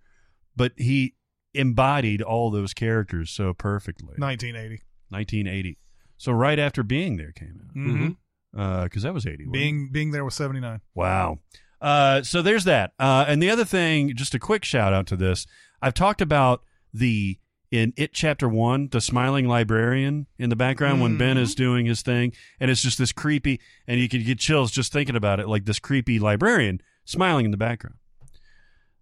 but 0.57 0.73
he 0.77 1.15
embodied 1.55 2.21
all 2.23 2.51
those 2.51 2.75
characters 2.75 3.31
so 3.31 3.55
perfectly. 3.55 4.15
1980. 4.19 4.83
1980. 5.11 5.79
So 6.19 6.33
right 6.33 6.59
after 6.59 6.83
Being 6.83 7.17
There 7.17 7.33
came 7.33 7.61
out, 7.63 7.75
Mm-hmm. 7.77 8.83
because 8.85 9.03
that 9.03 9.15
was 9.15 9.27
80. 9.27 9.45
wasn't? 9.45 9.53
Being 9.53 9.89
being 9.93 10.11
there 10.11 10.25
was 10.25 10.35
79. 10.35 10.81
Wow. 10.95 11.39
Uh, 11.81 12.23
so 12.23 12.41
there's 12.43 12.65
that. 12.65 12.93
Uh, 12.99 13.25
and 13.29 13.43
the 13.43 13.51
other 13.51 13.65
thing, 13.67 14.15
just 14.17 14.35
a 14.35 14.39
quick 14.39 14.65
shout 14.65 14.93
out 14.95 15.07
to 15.09 15.17
this. 15.17 15.47
I've 15.83 15.93
talked 15.95 16.23
about 16.23 16.63
the 16.93 17.39
in 17.77 17.93
it 17.97 18.13
chapter 18.13 18.49
one, 18.49 18.89
the 18.89 19.01
smiling 19.01 19.47
librarian 19.47 20.27
in 20.39 20.51
the 20.51 20.57
background 20.57 21.01
when 21.01 21.19
Ben 21.19 21.37
mm-hmm. 21.37 21.43
is 21.43 21.55
doing 21.55 21.87
his 21.87 22.03
thing, 22.03 22.33
and 22.59 22.71
it's 22.71 22.83
just 22.83 22.99
this 22.99 23.13
creepy, 23.13 23.61
and 23.87 24.01
you 24.01 24.09
can 24.09 24.23
get 24.25 24.39
chills 24.39 24.71
just 24.71 24.93
thinking 24.93 25.17
about 25.17 25.41
it, 25.41 25.49
like 25.49 25.65
this 25.65 25.79
creepy 25.79 26.19
librarian 26.19 26.81
smiling 27.05 27.45
in 27.45 27.51
the 27.51 27.57
background. 27.57 27.97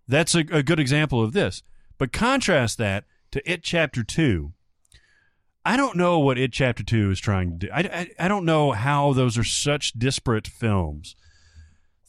That's 0.06 0.34
a, 0.34 0.40
a 0.50 0.62
good 0.62 0.80
example 0.80 1.22
of 1.22 1.32
this. 1.32 1.62
But 1.96 2.12
contrast 2.12 2.78
that 2.78 3.04
to 3.30 3.50
it 3.50 3.62
chapter 3.62 4.02
two. 4.02 4.52
I 5.64 5.76
don't 5.76 5.96
know 5.96 6.18
what 6.18 6.38
it 6.38 6.52
chapter 6.52 6.82
two 6.82 7.10
is 7.10 7.20
trying 7.20 7.52
to 7.52 7.66
do. 7.66 7.72
I, 7.72 7.80
I, 7.80 8.10
I 8.18 8.28
don't 8.28 8.44
know 8.44 8.72
how 8.72 9.12
those 9.12 9.38
are 9.38 9.44
such 9.44 9.92
disparate 9.92 10.46
films. 10.46 11.16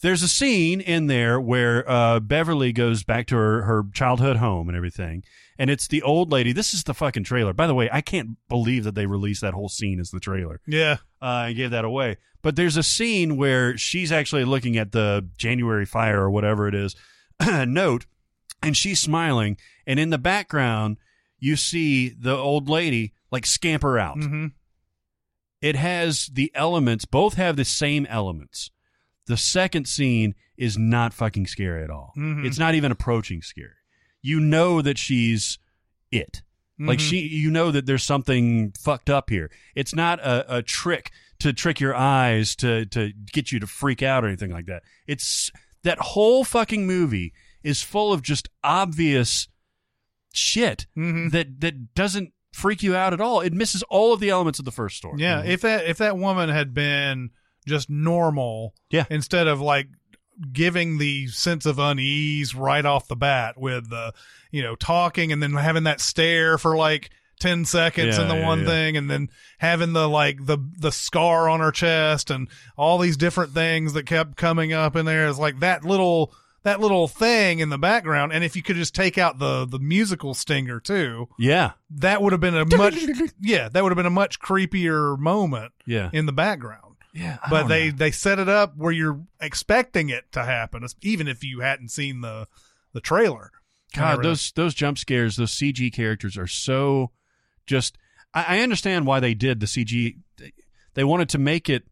There's 0.01 0.21
a 0.23 0.27
scene 0.27 0.81
in 0.81 1.07
there 1.07 1.39
where 1.39 1.89
uh, 1.89 2.19
Beverly 2.19 2.71
goes 2.73 3.03
back 3.03 3.27
to 3.27 3.35
her, 3.35 3.61
her 3.63 3.83
childhood 3.93 4.37
home 4.37 4.67
and 4.67 4.75
everything, 4.75 5.23
and 5.57 5.69
it's 5.69 5.87
the 5.87 6.01
old 6.01 6.31
lady. 6.31 6.51
This 6.51 6.73
is 6.73 6.83
the 6.83 6.93
fucking 6.93 7.23
trailer. 7.23 7.53
By 7.53 7.65
the 7.65 7.73
way, 7.73 7.89
I 7.91 8.01
can't 8.01 8.37
believe 8.49 8.83
that 8.83 8.93
they 8.95 9.05
released 9.05 9.41
that 9.41 9.53
whole 9.53 9.69
scene 9.69 9.99
as 9.99 10.11
the 10.11 10.19
trailer 10.19 10.59
Yeah. 10.67 10.97
uh, 11.21 11.45
and 11.47 11.55
gave 11.55 11.71
that 11.71 11.85
away. 11.85 12.17
But 12.41 12.55
there's 12.55 12.77
a 12.77 12.83
scene 12.83 13.37
where 13.37 13.75
she's 13.77 14.11
actually 14.11 14.43
looking 14.45 14.77
at 14.77 14.91
the 14.91 15.27
January 15.37 15.85
fire 15.85 16.21
or 16.21 16.29
whatever 16.29 16.67
it 16.67 16.75
is 16.75 16.95
note, 17.65 18.05
and 18.61 18.77
she's 18.77 18.99
smiling, 18.99 19.57
and 19.87 19.99
in 19.99 20.09
the 20.11 20.17
background 20.19 20.97
you 21.39 21.55
see 21.55 22.09
the 22.09 22.35
old 22.35 22.69
lady 22.69 23.13
like 23.31 23.45
scamper 23.45 23.97
out. 23.97 24.17
Mm-hmm. 24.17 24.47
It 25.61 25.75
has 25.75 26.27
the 26.27 26.51
elements; 26.53 27.05
both 27.05 27.35
have 27.35 27.55
the 27.55 27.65
same 27.65 28.05
elements. 28.07 28.69
The 29.27 29.37
second 29.37 29.87
scene 29.87 30.35
is 30.57 30.77
not 30.77 31.13
fucking 31.13 31.47
scary 31.47 31.83
at 31.83 31.89
all. 31.89 32.13
Mhm. 32.17 32.45
It's 32.45 32.59
not 32.59 32.75
even 32.75 32.91
approaching 32.91 33.41
scary. 33.41 33.71
You 34.21 34.39
know 34.39 34.81
that 34.81 34.97
she's 34.97 35.57
it. 36.11 36.41
Like 36.77 36.99
Mhm. 36.99 37.09
she, 37.09 37.17
you 37.27 37.49
know 37.51 37.71
that 37.71 37.85
there's 37.85 38.03
something 38.03 38.71
fucked 38.79 39.09
up 39.09 39.29
here. 39.29 39.49
It's 39.75 39.95
not 39.95 40.19
a, 40.19 40.57
a 40.57 40.61
trick 40.61 41.11
to 41.39 41.53
trick 41.53 41.79
your 41.79 41.95
eyes 41.95 42.55
to 42.57 42.85
to 42.87 43.11
get 43.31 43.51
you 43.51 43.59
to 43.59 43.67
freak 43.67 44.01
out 44.03 44.23
or 44.23 44.27
anything 44.27 44.51
like 44.51 44.65
that. 44.67 44.83
It's 45.07 45.51
that 45.83 45.99
whole 45.99 46.43
fucking 46.43 46.85
movie 46.85 47.33
is 47.63 47.81
full 47.81 48.11
of 48.13 48.21
just 48.21 48.49
obvious 48.63 49.47
shit 50.33 50.85
Mhm. 50.97 51.31
that 51.31 51.59
that 51.61 51.93
doesn't 51.95 52.33
freak 52.53 52.83
you 52.83 52.95
out 52.95 53.13
at 53.13 53.21
all. 53.21 53.41
It 53.41 53.53
misses 53.53 53.83
all 53.83 54.13
of 54.13 54.19
the 54.19 54.29
elements 54.29 54.59
of 54.59 54.65
the 54.65 54.71
first 54.71 54.97
story. 54.97 55.21
Yeah, 55.21 55.43
if 55.43 55.61
that 55.61 55.85
if 55.85 55.97
that 55.99 56.17
woman 56.17 56.49
had 56.49 56.73
been 56.73 57.31
just 57.65 57.89
normal, 57.89 58.73
Yeah. 58.89 59.05
instead 59.09 59.47
of 59.47 59.59
like 59.61 59.87
giving 60.51 60.97
the 60.97 61.27
sense 61.27 61.65
of 61.65 61.79
unease 61.79 62.53
right 62.53 62.85
off 62.85 63.07
the 63.07 63.15
bat 63.15 63.55
with 63.57 63.89
the 63.89 64.13
you 64.51 64.61
know 64.61 64.75
talking 64.75 65.31
and 65.31 65.41
then 65.41 65.53
having 65.53 65.83
that 65.83 66.01
stare 66.01 66.57
for 66.57 66.75
like 66.75 67.09
10 67.39 67.63
seconds 67.65 68.17
Yeah, 68.17 68.23
in 68.23 68.27
the 68.27 68.35
yeah, 68.35 68.45
one 68.45 68.59
yeah. 68.61 68.65
thing 68.65 68.97
and 68.97 69.09
then 69.09 69.29
having 69.59 69.93
the 69.93 70.07
like 70.09 70.45
the 70.45 70.57
the 70.79 70.91
scar 70.91 71.47
on 71.49 71.59
her 71.61 71.71
chest 71.71 72.29
and 72.31 72.49
all 72.77 72.97
these 72.97 73.17
different 73.17 73.53
things 73.53 73.93
that 73.93 74.05
kept 74.05 74.35
coming 74.37 74.73
up 74.73 74.95
in 74.95 75.05
there. 75.05 75.27
Is 75.27 75.39
like 75.39 75.59
that 75.59 75.83
little 75.85 76.33
that 76.63 76.79
little 76.79 77.07
thing 77.07 77.59
in 77.59 77.69
the 77.69 77.77
background. 77.77 78.33
And 78.33 78.43
if 78.43 78.55
you 78.55 78.63
could 78.63 78.75
just 78.77 78.95
take 78.95 79.17
out 79.17 79.37
the 79.39 79.65
the 79.65 79.79
musical 79.79 80.33
stinger 80.33 80.79
too 80.79 81.27
yeah, 81.39 81.73
that 81.91 82.21
would 82.21 82.31
have 82.33 82.41
been 82.41 82.55
a 82.57 82.65
much 82.77 82.95
yeah 83.41 83.69
that 83.69 83.83
would 83.83 83.91
have 83.91 83.97
been 83.97 84.05
a 84.05 84.09
much 84.09 84.39
creepier 84.39 85.17
moment 85.17 85.71
yeah, 85.85 86.09
in 86.13 86.25
the 86.25 86.33
background 86.33 86.84
yeah. 87.15 87.37
I 87.43 87.49
but 87.49 87.67
they 87.67 87.89
know. 87.89 87.97
they 87.97 88.11
set 88.11 88.37
it 88.37 88.49
up 88.49 88.75
where 88.77 88.91
you're 88.91 89.21
expecting 89.39 90.09
it 90.09 90.31
to 90.33 90.43
happen 90.43 90.85
even 91.01 91.27
if 91.27 91.43
you 91.43 91.61
hadn't 91.61 91.89
seen 91.89 92.21
the 92.21 92.47
the 92.93 93.01
trailer 93.01 93.51
God, 93.95 94.13
everything. 94.13 94.29
those 94.29 94.51
those 94.51 94.73
jump 94.73 94.97
scares, 94.97 95.35
those 95.35 95.51
CG 95.51 95.93
characters 95.93 96.37
are 96.37 96.47
so 96.47 97.11
just. 97.65 97.97
I, 98.33 98.57
I 98.57 98.59
understand 98.59 99.05
why 99.05 99.19
they 99.19 99.33
did 99.33 99.59
the 99.59 99.65
CG. 99.65 100.17
They, 100.37 100.53
they 100.93 101.03
wanted 101.03 101.29
to 101.29 101.37
make 101.37 101.69
it 101.69 101.83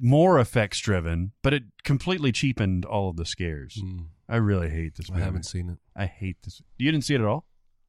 more 0.00 0.38
effects 0.38 0.80
driven, 0.80 1.32
but 1.42 1.54
it 1.54 1.64
completely 1.82 2.32
cheapened 2.32 2.84
all 2.84 3.08
of 3.10 3.16
the 3.16 3.24
scares. 3.24 3.80
Hmm. 3.80 4.02
I 4.28 4.36
really 4.36 4.68
hate 4.68 4.96
this. 4.96 5.10
Movie. 5.10 5.22
I 5.22 5.24
haven't 5.24 5.44
seen 5.44 5.70
it. 5.70 5.78
I 5.96 6.06
hate 6.06 6.36
this. 6.42 6.60
You 6.76 6.92
didn't 6.92 7.04
see 7.04 7.14
it 7.14 7.20
at 7.20 7.26
all. 7.26 7.46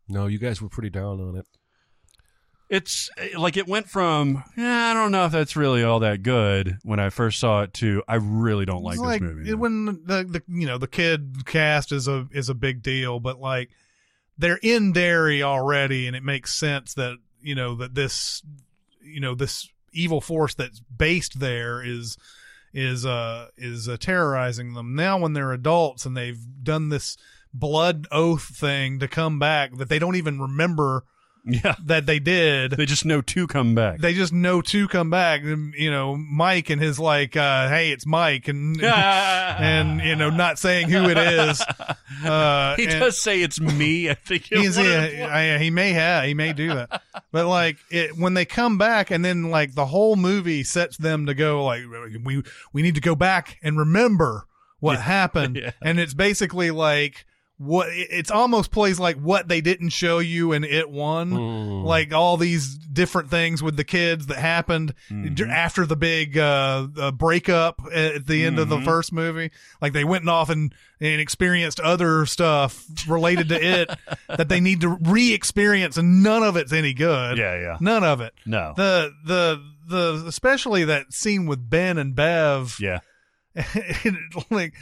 No, 0.08 0.28
you 0.28 0.40
guys 0.40 0.62
were 0.62 0.70
pretty 0.70 0.90
down 0.90 1.20
on 1.20 1.36
it. 1.36 1.46
It's 2.70 3.10
eh, 3.18 3.30
like 3.38 3.58
it 3.58 3.68
went 3.68 3.90
from 3.90 4.44
"Yeah, 4.56 4.92
I 4.92 4.94
don't 4.94 5.12
know 5.12 5.26
if 5.26 5.32
that's 5.32 5.56
really 5.56 5.84
all 5.84 6.00
that 6.02 6.22
good 6.24 6.78
when 6.84 7.00
I 7.00 7.10
first 7.10 7.40
saw 7.40 7.64
it 7.64 7.74
to 7.76 8.04
I 8.08 8.16
really 8.16 8.66
don't 8.66 8.84
like 8.84 9.00
It's 9.00 9.04
this 9.04 9.22
movie. 9.22 9.50
it- 9.50 9.60
when 9.60 9.86
the, 9.86 10.24
the 10.24 10.44
you 10.48 10.68
know 10.68 10.78
the 10.78 10.88
kid 10.88 11.46
cast 11.46 11.92
is 11.92 12.08
a 12.08 12.28
is 12.32 12.48
a 12.50 12.54
big 12.54 12.84
deal 12.84 13.20
but 13.20 13.40
like 13.40 13.72
they're 14.38 14.60
in 14.62 14.94
Derry 14.94 15.42
already 15.44 16.06
and 16.08 16.16
it 16.16 16.24
makes 16.24 16.54
sense 16.54 16.94
that 16.94 17.18
you 17.42 17.56
know 17.56 17.76
that 17.76 17.96
this 17.96 18.44
you 19.02 19.20
know 19.20 19.34
this 19.34 19.68
evil 19.92 20.22
force 20.22 20.54
that's 20.54 20.80
based 20.96 21.40
there 21.40 21.82
is 21.84 22.18
is 22.72 23.04
uh 23.04 23.48
is 23.58 23.90
uh, 23.90 23.98
terrorizing 24.00 24.76
them 24.76 24.94
now 24.94 25.18
when 25.18 25.34
they're 25.34 25.52
adults 25.52 26.06
and 26.06 26.16
they've 26.16 26.40
done 26.62 26.90
this 26.90 27.18
blood 27.52 28.06
oath 28.12 28.44
thing 28.56 29.00
to 29.00 29.08
come 29.08 29.40
back 29.40 29.76
that 29.78 29.90
they 29.90 29.98
don't 29.98 30.16
even 30.16 30.40
remember 30.40 31.04
yeah, 31.52 31.76
that 31.86 32.06
they 32.06 32.20
did. 32.20 32.72
They 32.72 32.86
just 32.86 33.06
know 33.06 33.22
to 33.22 33.48
come 33.48 33.76
back. 33.76 34.00
they 34.00 34.14
just 34.14 34.34
know 34.34 34.62
to 34.62 34.88
come 34.88 35.10
back 35.10 35.42
and 35.44 35.74
you 35.76 35.90
know 35.92 36.16
mike 36.16 36.70
and 36.70 36.82
his 36.82 37.00
like 37.00 37.36
uh 37.36 37.70
hey 37.70 37.92
it's 37.92 38.06
mike 38.06 38.48
and 38.48 38.82
and 38.84 40.02
you 40.02 40.16
know 40.16 40.30
not 40.30 40.60
saying 40.60 40.90
who 40.90 41.10
it 41.10 41.18
is. 41.18 41.62
Uh 42.26 42.76
he 42.76 42.84
and- 42.84 43.00
does 43.00 43.22
say 43.22 43.42
it's 43.42 43.62
me. 43.62 44.10
I 44.10 44.14
think 44.16 44.52
in 44.52 44.60
He's, 44.60 44.78
yeah, 44.78 45.30
I- 45.32 45.58
he 45.58 45.70
may 45.70 45.94
have, 45.94 46.26
he 46.26 46.34
may 46.34 46.52
do 46.52 46.68
that, 46.74 47.02
but 47.32 47.46
like 47.48 47.78
it 47.90 48.18
when 48.18 48.34
they 48.34 48.44
come 48.44 48.78
back, 48.78 49.10
and 49.10 49.24
then 49.24 49.50
like 49.52 49.74
the 49.74 49.86
whole 49.86 50.18
movie 50.18 50.64
sets 50.66 50.98
them 50.98 51.28
to 51.28 51.34
go 51.34 51.64
like 51.64 51.84
we 52.26 52.44
we 52.74 52.82
need 52.82 52.96
to 52.96 53.02
go 53.02 53.16
back 53.16 53.58
and 53.64 53.78
remember 53.80 54.48
what 54.82 55.00
happened, 55.16 55.74
and 55.82 55.98
it's 56.00 56.14
basically 56.14 56.72
like 56.72 57.26
what 57.60 57.88
it's 57.92 58.32
almost 58.32 58.72
plays 58.72 59.00
like 59.02 59.18
what 59.18 59.50
they 59.50 59.60
didn't 59.60 59.90
show 59.90 60.20
you 60.20 60.54
in 60.54 60.64
it 60.64 60.90
one, 60.90 61.32
Mm. 61.32 61.84
like 61.84 62.14
all 62.14 62.38
these 62.38 62.78
different 62.78 63.30
things 63.30 63.62
with 63.62 63.76
the 63.76 63.84
kids 63.84 64.28
that 64.28 64.38
happened 64.38 64.94
Mm-hmm. 65.12 65.52
after 65.52 65.86
the 65.86 65.98
big 65.98 66.38
uh, 66.38 66.88
uh 66.98 67.12
breakup 67.12 67.82
at 67.94 68.26
the 68.28 68.46
end 68.46 68.60
of 68.60 68.70
the 68.70 68.78
Mhm. 68.78 68.86
first 68.86 69.12
movie 69.12 69.52
like 69.82 69.92
they 69.94 70.06
went 70.06 70.28
off 70.30 70.50
and 70.50 70.74
and 71.02 71.20
experienced 71.22 71.80
other 71.82 72.26
stuff 72.26 72.84
related 73.08 73.50
to 73.50 73.62
it 73.62 73.90
that 74.30 74.48
they 74.50 74.60
need 74.62 74.80
to 74.82 74.98
re-experience 75.02 75.98
and 75.98 76.24
none 76.24 76.44
of 76.44 76.56
it's 76.56 76.72
any 76.74 76.94
good 76.94 77.38
Yeah, 77.38 77.60
yeah. 77.60 77.78
none 77.82 78.04
of 78.06 78.22
it 78.22 78.34
No. 78.46 78.74
the 78.78 79.12
the 79.26 79.62
the 79.88 80.24
especially 80.28 80.86
that 80.86 81.12
scene 81.14 81.46
with 81.46 81.70
ben 81.70 81.98
and 81.98 82.16
bev 82.16 82.78
yeah. 82.80 83.00
like 84.50 84.74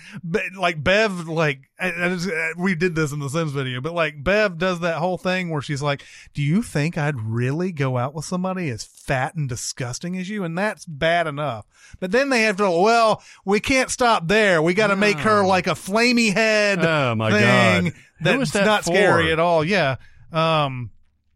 like 0.55 0.83
bev 0.83 1.27
like 1.27 1.69
I, 1.79 1.87
I 1.87 2.09
just, 2.09 2.29
we 2.57 2.75
did 2.75 2.95
this 2.95 3.11
in 3.11 3.19
the 3.19 3.29
Sins 3.29 3.51
video 3.51 3.81
but 3.81 3.93
like 3.93 4.23
bev 4.23 4.57
does 4.57 4.81
that 4.81 4.97
whole 4.97 5.17
thing 5.17 5.49
where 5.49 5.61
she's 5.61 5.81
like 5.81 6.03
do 6.33 6.41
you 6.41 6.61
think 6.61 6.97
i'd 6.97 7.19
really 7.19 7.71
go 7.71 7.97
out 7.97 8.13
with 8.13 8.25
somebody 8.25 8.69
as 8.69 8.83
fat 9.07 9.35
and 9.35 9.47
disgusting 9.49 10.17
as 10.17 10.29
you? 10.29 10.43
And 10.43 10.57
that's 10.57 10.85
bad 10.85 11.25
enough. 11.25 11.65
But 11.99 12.11
then 12.11 12.29
they 12.29 12.43
have 12.43 12.57
to 12.57 12.69
well 12.69 13.23
we 13.45 13.59
can't 13.59 13.89
stop 13.89 14.27
there. 14.27 14.61
We 14.61 14.73
got 14.73 14.87
to 14.87 14.95
make 14.95 15.17
her 15.19 15.45
like 15.45 15.65
a 15.67 15.71
flamey 15.71 16.33
head 16.33 16.79
Oh, 16.83 17.15
my 17.15 17.31
thing 17.31 17.85
God. 17.85 17.93
That's 18.19 18.51
that 18.51 18.65
not 18.65 18.85
scary 18.85 19.31
at 19.31 19.39
all. 19.39 19.63
Yeah. 19.63 19.95
Um 20.31 20.91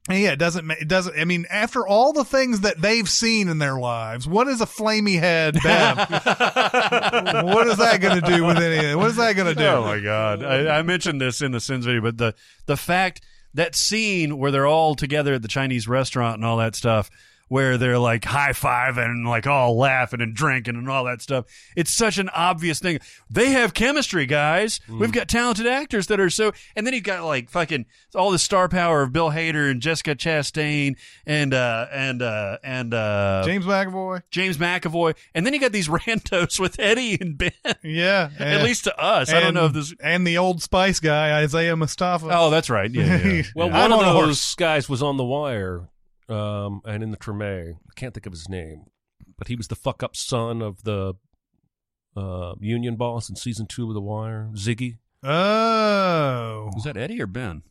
yeah, 0.09 0.31
it 0.31 0.39
doesn't. 0.39 0.69
It 0.71 0.87
doesn't. 0.87 1.17
I 1.17 1.25
mean, 1.25 1.45
after 1.49 1.85
all 1.85 2.11
the 2.11 2.25
things 2.25 2.61
that 2.61 2.81
they've 2.81 3.07
seen 3.07 3.47
in 3.47 3.59
their 3.59 3.77
lives, 3.77 4.27
what 4.27 4.47
is 4.47 4.59
a 4.59 4.65
flamey 4.65 5.19
head, 5.19 5.57
Bev? 5.63 5.97
what 7.45 7.67
is 7.67 7.77
that 7.77 7.99
going 8.01 8.19
to 8.19 8.27
do 8.27 8.43
with 8.43 8.57
any? 8.57 8.95
What 8.95 9.07
is 9.07 9.17
that 9.17 9.35
going 9.35 9.53
to 9.53 9.55
do? 9.55 9.67
Oh 9.67 9.83
my 9.83 9.99
god! 9.99 10.43
I, 10.43 10.79
I 10.79 10.81
mentioned 10.81 11.21
this 11.21 11.41
in 11.41 11.51
the 11.51 11.59
Sins 11.59 11.85
video, 11.85 12.01
but 12.01 12.17
the 12.17 12.33
the 12.65 12.77
fact 12.77 13.21
that 13.53 13.75
scene 13.75 14.39
where 14.39 14.49
they're 14.49 14.65
all 14.65 14.95
together 14.95 15.35
at 15.35 15.43
the 15.43 15.47
Chinese 15.47 15.87
restaurant 15.87 16.35
and 16.35 16.45
all 16.45 16.57
that 16.57 16.75
stuff, 16.75 17.11
where 17.51 17.77
they're 17.77 17.99
like 17.99 18.23
high 18.23 18.53
fiving 18.53 19.03
and 19.03 19.27
like 19.27 19.45
all 19.45 19.77
laughing 19.77 20.21
and 20.21 20.33
drinking 20.33 20.73
and 20.77 20.89
all 20.89 21.03
that 21.03 21.21
stuff. 21.21 21.43
It's 21.75 21.91
such 21.91 22.17
an 22.17 22.29
obvious 22.29 22.79
thing. 22.79 22.99
They 23.29 23.49
have 23.49 23.73
chemistry, 23.73 24.25
guys. 24.25 24.79
We've 24.87 25.11
got 25.11 25.27
talented 25.27 25.67
actors 25.67 26.07
that 26.07 26.17
are 26.21 26.29
so. 26.29 26.53
And 26.77 26.87
then 26.87 26.93
you've 26.93 27.03
got 27.03 27.25
like 27.25 27.49
fucking 27.49 27.87
all 28.15 28.31
the 28.31 28.39
star 28.39 28.69
power 28.69 29.01
of 29.01 29.11
Bill 29.11 29.31
Hader 29.31 29.69
and 29.69 29.81
Jessica 29.81 30.15
Chastain 30.15 30.95
and 31.25 31.53
uh 31.53 31.87
and 31.91 32.21
uh 32.21 32.57
and 32.63 32.93
uh 32.93 33.43
James 33.45 33.65
McAvoy. 33.65 34.21
James 34.31 34.55
McAvoy, 34.57 35.17
and 35.35 35.45
then 35.45 35.53
you 35.53 35.59
got 35.59 35.73
these 35.73 35.87
randos 35.89 36.57
with 36.57 36.79
Eddie 36.79 37.17
and 37.19 37.37
Ben. 37.37 37.51
Yeah, 37.83 38.29
At 38.39 38.63
least 38.63 38.85
to 38.85 38.97
us, 38.97 39.29
I 39.29 39.41
don't 39.41 39.53
know 39.53 39.65
if 39.65 39.73
this. 39.73 39.93
and 39.99 40.25
the 40.25 40.37
old 40.37 40.61
Spice 40.61 41.01
guy 41.01 41.41
Isaiah 41.41 41.75
Mustafa. 41.75 42.29
Oh, 42.31 42.49
that's 42.49 42.69
right. 42.69 42.89
Yeah, 42.89 43.17
yeah, 43.17 43.27
yeah. 43.27 43.43
Well, 43.55 43.67
I'm 43.73 43.91
one 43.91 44.05
of 44.05 44.13
those 44.13 44.55
guys 44.55 44.87
was 44.87 45.03
on 45.03 45.17
the 45.17 45.25
wire, 45.25 45.89
um, 46.29 46.81
and 46.85 47.03
in 47.03 47.11
the 47.11 47.17
Treme. 47.17 47.73
I 47.73 47.93
can't 47.95 48.13
think 48.13 48.25
of 48.25 48.33
his 48.33 48.47
name, 48.49 48.85
but 49.37 49.47
he 49.47 49.55
was 49.55 49.67
the 49.67 49.75
fuck 49.75 50.03
up 50.03 50.15
son 50.15 50.61
of 50.61 50.83
the 50.83 51.13
uh, 52.15 52.53
union 52.59 52.95
boss 52.95 53.29
in 53.29 53.35
season 53.35 53.67
two 53.67 53.87
of 53.87 53.93
The 53.93 54.01
Wire, 54.01 54.49
Ziggy. 54.55 54.97
Oh, 55.23 56.71
is 56.77 56.83
that 56.83 56.97
Eddie 56.97 57.21
or 57.21 57.27
Ben? 57.27 57.63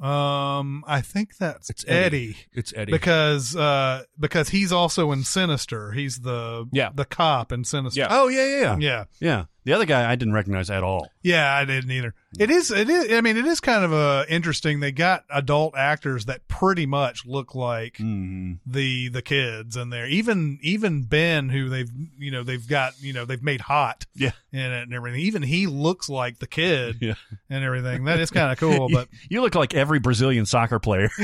um, 0.00 0.84
I 0.86 1.00
think 1.00 1.38
that's 1.38 1.70
It's 1.70 1.84
Eddie. 1.88 2.04
Eddie. 2.30 2.36
It's 2.52 2.72
Eddie. 2.76 2.92
because 2.92 3.56
uh 3.56 4.02
because 4.20 4.50
he's 4.50 4.70
also 4.70 5.10
in 5.12 5.24
Sinister. 5.24 5.92
He's 5.92 6.18
the 6.20 6.68
Yeah. 6.70 6.90
the 6.94 7.06
cop 7.06 7.50
in 7.50 7.64
Sinister. 7.64 8.00
Yeah. 8.00 8.08
Oh 8.10 8.28
yeah, 8.28 8.44
yeah, 8.46 8.60
yeah. 8.60 8.76
yeah, 8.78 9.04
Yeah. 9.20 9.44
The 9.66 9.72
other 9.74 9.84
guy 9.84 10.10
I 10.10 10.14
didn't 10.16 10.32
recognize 10.34 10.70
at 10.70 10.82
all. 10.82 11.10
yeah. 11.22 11.52
I 11.54 11.64
didn't 11.64 11.90
either. 11.90 12.14
It 12.38 12.50
is. 12.50 12.70
It 12.70 12.88
is. 12.88 13.12
I 13.12 13.20
mean, 13.20 13.36
it 13.36 13.46
is 13.46 13.60
kind 13.60 13.84
of 13.84 13.92
uh, 13.92 14.24
interesting. 14.28 14.80
They 14.80 14.92
got 14.92 15.24
adult 15.28 15.74
actors 15.76 16.26
that 16.26 16.46
pretty 16.48 16.86
much 16.86 17.26
look 17.26 17.54
like 17.54 17.96
Mm. 17.98 18.58
the 18.64 19.08
the 19.08 19.22
kids 19.22 19.76
in 19.76 19.90
there. 19.90 20.06
Even 20.06 20.58
even 20.62 21.02
Ben, 21.02 21.48
who 21.48 21.68
they've 21.68 21.90
you 22.18 22.30
know 22.30 22.42
they've 22.42 22.66
got 22.68 22.92
you 23.02 23.12
know 23.12 23.24
they've 23.24 23.42
made 23.42 23.60
hot 23.62 24.06
Yeah. 24.14 24.30
in 24.52 24.60
it 24.60 24.82
and 24.84 24.94
everything. 24.94 25.20
Even 25.20 25.42
he 25.42 25.66
looks 25.66 26.08
like 26.08 26.38
the 26.38 26.46
kid 26.46 26.98
Yeah. 27.00 27.14
and 27.50 27.64
everything. 27.64 28.04
That 28.04 28.20
is 28.20 28.30
kind 28.30 28.52
of 28.52 28.58
cool. 28.58 28.88
But 28.92 29.08
You 29.28 29.40
look 29.42 29.54
like 29.56 29.74
every 29.74 29.98
Brazilian 29.98 30.46
soccer 30.46 30.78
player. 30.78 31.10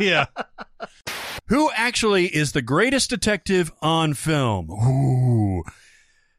yeah, 0.00 0.26
Who 1.46 1.70
actually 1.74 2.26
is 2.26 2.52
the 2.52 2.62
greatest 2.62 3.10
detective 3.10 3.70
on 3.80 4.14
film? 4.14 4.70
Ooh. 4.70 5.62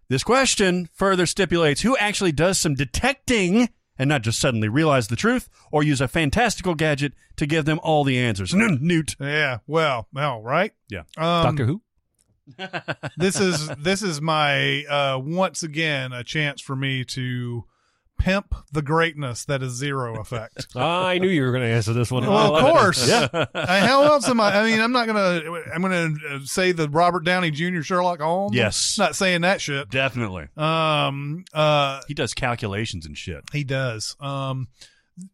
This 0.10 0.24
question 0.24 0.90
further 0.92 1.28
stipulates 1.28 1.82
who 1.82 1.96
actually 1.98 2.32
does 2.32 2.58
some 2.58 2.74
detecting 2.74 3.70
and 3.98 4.10
not 4.10 4.24
just 4.24 4.40
suddenly 4.40 4.68
realize 4.68 5.08
the 5.08 5.16
truth 5.16 5.50
or 5.72 5.84
use 5.84 6.02
a 6.02 6.08
fantastical 6.08 6.74
gadget 6.74 7.14
to 7.36 7.46
give 7.46 7.66
them 7.66 7.80
all 7.84 8.04
the 8.04 8.18
answers. 8.18 8.54
Newt. 8.54 9.16
yeah. 9.20 9.60
Well, 9.68 10.08
well, 10.12 10.42
right. 10.42 10.74
Yeah. 10.90 11.04
Um, 11.18 11.44
Doctor 11.44 11.66
Who? 11.66 11.82
this 13.18 13.40
is 13.40 13.70
this 13.78 14.02
is 14.02 14.20
my 14.20 14.84
uh 14.86 15.20
once 15.24 15.62
again 15.62 16.12
a 16.12 16.24
chance 16.24 16.60
for 16.60 16.76
me 16.76 17.06
to 17.06 17.64
pimp 18.20 18.54
the 18.72 18.82
greatness 18.84 19.46
that 19.46 19.64
is 19.64 19.74
zero 19.74 20.20
effect 20.20 20.68
I 20.76 21.18
knew 21.18 21.28
you 21.28 21.42
were 21.44 21.52
going 21.52 21.64
to 21.64 21.70
answer 21.74 21.94
this 21.94 22.12
one. 22.12 22.26
Well 22.28 22.56
of 22.56 22.62
course 22.76 23.08
Yeah. 23.10 23.28
Uh, 23.32 23.48
how 23.88 24.04
else 24.04 24.28
am 24.30 24.40
i 24.40 24.56
i 24.60 24.64
mean 24.66 24.80
i'm 24.80 24.92
not 24.92 25.08
gonna 25.08 25.42
i'm 25.74 25.82
gonna 25.82 26.14
uh, 26.30 26.40
say 26.44 26.72
the 26.74 26.88
robert 26.90 27.24
downey 27.24 27.50
jr 27.52 27.82
sherlock 27.82 28.20
holmes 28.20 28.56
Yes. 28.56 28.98
not 29.00 29.16
saying 29.16 29.42
that 29.42 29.62
shit 29.62 29.90
Definitely. 29.90 30.50
um 30.58 31.46
uh 31.54 32.02
He 32.08 32.14
does 32.14 32.34
calculations 32.34 33.06
and 33.06 33.18
shit. 33.18 33.44
he 33.52 33.64
does 33.64 34.16
um 34.20 34.68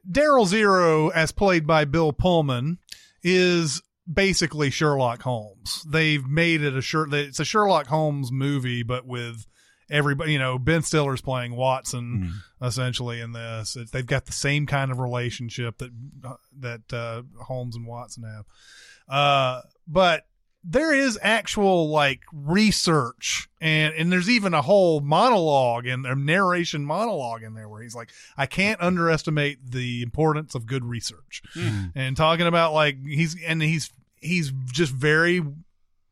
daryl 0.10 0.46
zero 0.48 1.10
as 1.10 1.32
played 1.32 1.68
by 1.68 1.86
bill 1.86 2.14
pullman 2.14 2.78
is 3.24 3.82
basically 4.12 4.70
Sherlock 4.70 5.24
Holmes. 5.24 5.84
They've 5.90 6.24
made 6.28 6.62
it 6.62 6.76
a 6.78 6.82
Sher- 6.84 7.08
it's 7.12 7.40
a 7.40 7.44
Sherlock 7.46 7.88
Holmes 7.88 8.32
movie, 8.32 8.84
but 8.84 9.08
with 9.08 9.48
everybody. 9.90 10.34
You 10.34 10.40
know, 10.40 10.58
Ben 10.58 10.82
Stiller's 10.82 11.22
playing 11.22 11.56
Watson 11.56 12.34
essentially 12.62 13.22
in 13.22 13.32
this. 13.32 13.78
They've 13.92 14.06
got 14.06 14.26
the 14.26 14.32
same 14.32 14.66
kind 14.66 14.92
of 14.92 15.00
relationship 15.00 15.78
that 15.80 15.92
that 16.60 16.94
uh, 16.94 17.24
Holmes 17.44 17.76
and 17.76 17.86
Watson 17.86 18.24
have. 18.24 18.46
Uh, 19.08 19.62
but 19.88 20.26
there 20.68 20.94
is 20.94 21.20
actual 21.22 21.90
like 21.90 22.22
research 22.34 23.48
and 23.62 23.94
and 23.94 24.12
there's 24.12 24.30
even 24.30 24.56
a 24.56 24.64
whole 24.64 25.00
monologue 25.00 25.86
and 25.86 26.08
a 26.08 26.16
narration 26.16 26.84
monologue 26.84 27.44
in 27.44 27.54
there 27.54 27.70
where 27.70 27.84
he's 27.84 27.94
like 27.96 28.10
i 28.36 28.48
can't 28.48 28.82
underestimate 28.82 29.60
the 29.72 30.02
importance 30.02 30.56
of 30.56 30.66
good 30.66 30.84
research 30.84 31.44
and 31.94 32.18
talking 32.18 32.48
about 32.48 32.74
like 32.74 32.98
he's 33.06 33.38
and 33.46 33.62
he's 33.62 33.92
he's 34.16 34.52
just 34.66 34.92
very 34.92 35.40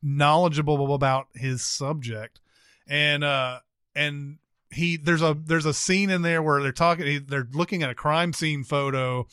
knowledgeable 0.04 0.94
about 0.94 1.26
his 1.34 1.64
subject 1.64 2.38
and 2.86 3.24
uh 3.24 3.58
and 3.94 4.38
he 4.70 4.96
there's 4.96 5.22
a 5.22 5.36
there's 5.46 5.66
a 5.66 5.74
scene 5.74 6.10
in 6.10 6.22
there 6.22 6.42
where 6.42 6.62
they're 6.62 6.72
talking 6.72 7.06
he- 7.06 7.18
they're 7.18 7.48
looking 7.52 7.82
at 7.82 7.90
a 7.90 7.94
crime 7.94 8.32
scene 8.32 8.64
photo 8.64 9.26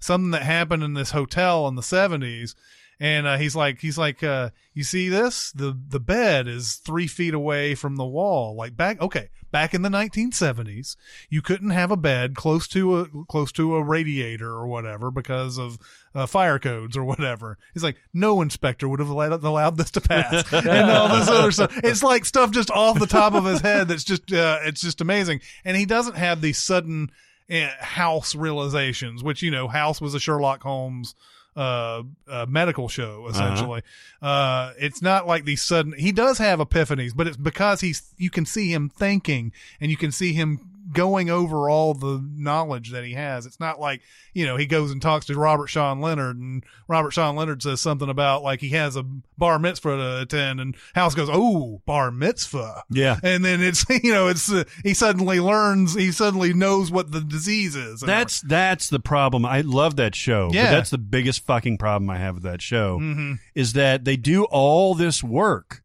something 0.00 0.30
that 0.30 0.42
happened 0.42 0.82
in 0.82 0.94
this 0.94 1.10
hotel 1.12 1.68
in 1.68 1.74
the 1.74 1.82
70s 1.82 2.54
and 3.00 3.26
uh, 3.26 3.38
he's 3.38 3.56
like 3.56 3.80
he's 3.80 3.96
like 3.96 4.22
uh, 4.22 4.50
you 4.74 4.84
see 4.84 5.08
this? 5.08 5.50
The 5.52 5.76
the 5.88 5.98
bed 5.98 6.46
is 6.46 6.74
three 6.74 7.06
feet 7.06 7.32
away 7.32 7.74
from 7.74 7.96
the 7.96 8.04
wall. 8.04 8.54
Like 8.54 8.76
back 8.76 9.00
okay 9.00 9.30
back 9.50 9.74
in 9.74 9.82
the 9.82 9.88
1970s 9.88 10.94
you 11.28 11.42
couldn't 11.42 11.70
have 11.70 11.90
a 11.90 11.96
bed 11.96 12.36
close 12.36 12.68
to 12.68 13.00
a 13.00 13.06
close 13.28 13.50
to 13.50 13.74
a 13.74 13.82
radiator 13.82 14.48
or 14.48 14.68
whatever 14.68 15.10
because 15.10 15.58
of 15.58 15.76
uh, 16.14 16.26
fire 16.26 16.58
codes 16.58 16.94
or 16.94 17.02
whatever. 17.02 17.56
He's 17.72 17.82
like 17.82 17.96
no 18.12 18.42
inspector 18.42 18.86
would 18.86 19.00
have 19.00 19.08
allowed, 19.08 19.42
allowed 19.42 19.78
this 19.78 19.90
to 19.92 20.00
pass. 20.02 20.52
And 20.70 20.90
all 20.90 21.08
this 21.08 21.28
other 21.28 21.50
stuff. 21.50 21.80
It's 21.82 22.02
like 22.02 22.26
stuff 22.26 22.50
just 22.50 22.70
off 22.70 22.98
the 22.98 23.06
top 23.06 23.32
of 23.32 23.46
his 23.46 23.62
head 23.62 23.88
that's 23.88 24.04
just 24.04 24.30
uh, 24.30 24.58
it's 24.64 24.82
just 24.82 25.00
amazing. 25.00 25.40
And 25.64 25.74
he 25.74 25.86
doesn't 25.86 26.16
have 26.16 26.42
these 26.42 26.58
sudden 26.58 27.10
uh, 27.50 27.68
house 27.80 28.34
realizations 28.34 29.24
which 29.24 29.42
you 29.42 29.50
know 29.50 29.66
house 29.68 30.00
was 30.00 30.14
a 30.14 30.20
sherlock 30.20 30.62
holmes 30.62 31.14
uh, 31.60 32.02
uh 32.28 32.46
medical 32.48 32.88
show 32.88 33.26
essentially. 33.28 33.82
Uh 34.22 34.72
it's 34.78 35.02
not 35.02 35.26
like 35.26 35.44
these 35.44 35.62
sudden 35.62 35.92
he 35.92 36.12
does 36.12 36.38
have 36.38 36.58
epiphanies 36.58 37.14
but 37.14 37.26
it's 37.26 37.36
because 37.36 37.80
he's 37.80 38.14
you 38.16 38.30
can 38.30 38.46
see 38.46 38.72
him 38.72 38.88
thinking 38.88 39.52
and 39.80 39.90
you 39.90 39.96
can 39.96 40.10
see 40.10 40.32
him 40.32 40.69
going 40.92 41.30
over 41.30 41.68
all 41.70 41.94
the 41.94 42.26
knowledge 42.34 42.90
that 42.90 43.04
he 43.04 43.12
has 43.12 43.46
it's 43.46 43.60
not 43.60 43.78
like 43.78 44.00
you 44.34 44.44
know 44.46 44.56
he 44.56 44.66
goes 44.66 44.90
and 44.90 45.00
talks 45.00 45.26
to 45.26 45.34
robert 45.38 45.68
sean 45.68 46.00
leonard 46.00 46.36
and 46.36 46.64
robert 46.88 47.10
sean 47.12 47.36
leonard 47.36 47.62
says 47.62 47.80
something 47.80 48.08
about 48.08 48.42
like 48.42 48.60
he 48.60 48.70
has 48.70 48.96
a 48.96 49.02
bar 49.38 49.58
mitzvah 49.58 49.96
to 49.96 50.20
attend 50.22 50.58
and 50.60 50.74
house 50.94 51.14
goes 51.14 51.28
oh 51.30 51.80
bar 51.86 52.10
mitzvah 52.10 52.82
Yeah. 52.90 53.18
and 53.22 53.44
then 53.44 53.60
it's 53.62 53.84
you 54.02 54.12
know 54.12 54.28
it's 54.28 54.50
uh, 54.52 54.64
he 54.82 54.94
suddenly 54.94 55.38
learns 55.40 55.94
he 55.94 56.12
suddenly 56.12 56.52
knows 56.52 56.90
what 56.90 57.12
the 57.12 57.20
disease 57.20 57.76
is 57.76 58.00
That's 58.00 58.40
that's 58.40 58.88
the 58.88 59.00
problem. 59.00 59.44
I 59.46 59.60
love 59.60 59.96
that 59.96 60.14
show. 60.14 60.48
but 60.48 60.54
Yeah. 60.56 60.70
that's 60.70 60.90
the 60.90 60.98
biggest 60.98 61.44
fucking 61.46 61.78
problem 61.78 62.10
I 62.10 62.18
have 62.18 62.34
with 62.34 62.44
that 62.44 62.62
show 62.62 62.98
Mm-hmm. 62.98 63.34
is 63.54 63.74
that 63.74 64.04
they 64.04 64.16
do 64.16 64.44
all 64.44 64.94
this 64.94 65.22
work 65.22 65.82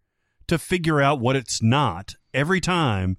to 0.47 0.57
figure 0.57 1.01
out 1.01 1.19
what 1.19 1.35
it's 1.35 1.61
not 1.61 2.15
every 2.33 2.61
time, 2.61 3.17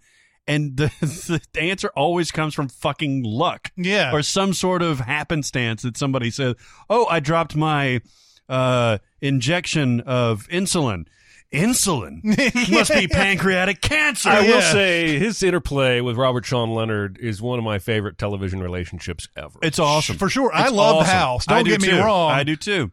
and 0.48 0.76
the, 0.76 0.92
the 1.52 1.60
answer 1.60 1.90
always 1.96 2.30
comes 2.30 2.54
from 2.54 2.68
fucking 2.68 3.22
luck. 3.24 3.72
Yeah. 3.76 4.12
or 4.12 4.22
some 4.22 4.52
sort 4.52 4.82
of 4.82 5.00
happenstance 5.00 5.82
that 5.82 5.96
somebody 5.96 6.30
says, 6.30 6.54
"Oh, 6.90 7.06
I 7.06 7.20
dropped 7.20 7.56
my 7.56 8.00
uh, 8.48 8.98
injection 9.20 10.00
of 10.02 10.46
insulin." 10.48 11.06
Insulin 11.52 12.24
must 12.70 12.92
be 12.92 13.06
pancreatic 13.06 13.80
cancer. 13.80 14.28
I 14.28 14.40
will 14.40 14.48
Yeah. 14.48 14.72
say 14.72 15.18
his 15.18 15.42
interplay 15.44 16.00
with 16.00 16.16
Robert 16.16 16.44
Sean 16.44 16.70
Leonard 16.74 17.18
is 17.18 17.40
one 17.40 17.58
of 17.60 17.64
my 17.64 17.78
favorite 17.78 18.18
television 18.18 18.60
relationships 18.60 19.28
ever. 19.36 19.56
It's 19.62 19.78
awesome 19.78 20.18
For 20.18 20.28
sure. 20.28 20.50
I 20.52 20.68
love 20.68 20.96
awesome. 20.96 21.14
House. 21.14 21.44
I 21.48 21.54
Don't 21.54 21.64
do 21.66 21.70
get 21.70 21.82
me 21.82 21.88
too. 21.90 21.98
wrong. 22.00 22.32
I 22.32 22.42
do 22.42 22.56
too. 22.56 22.90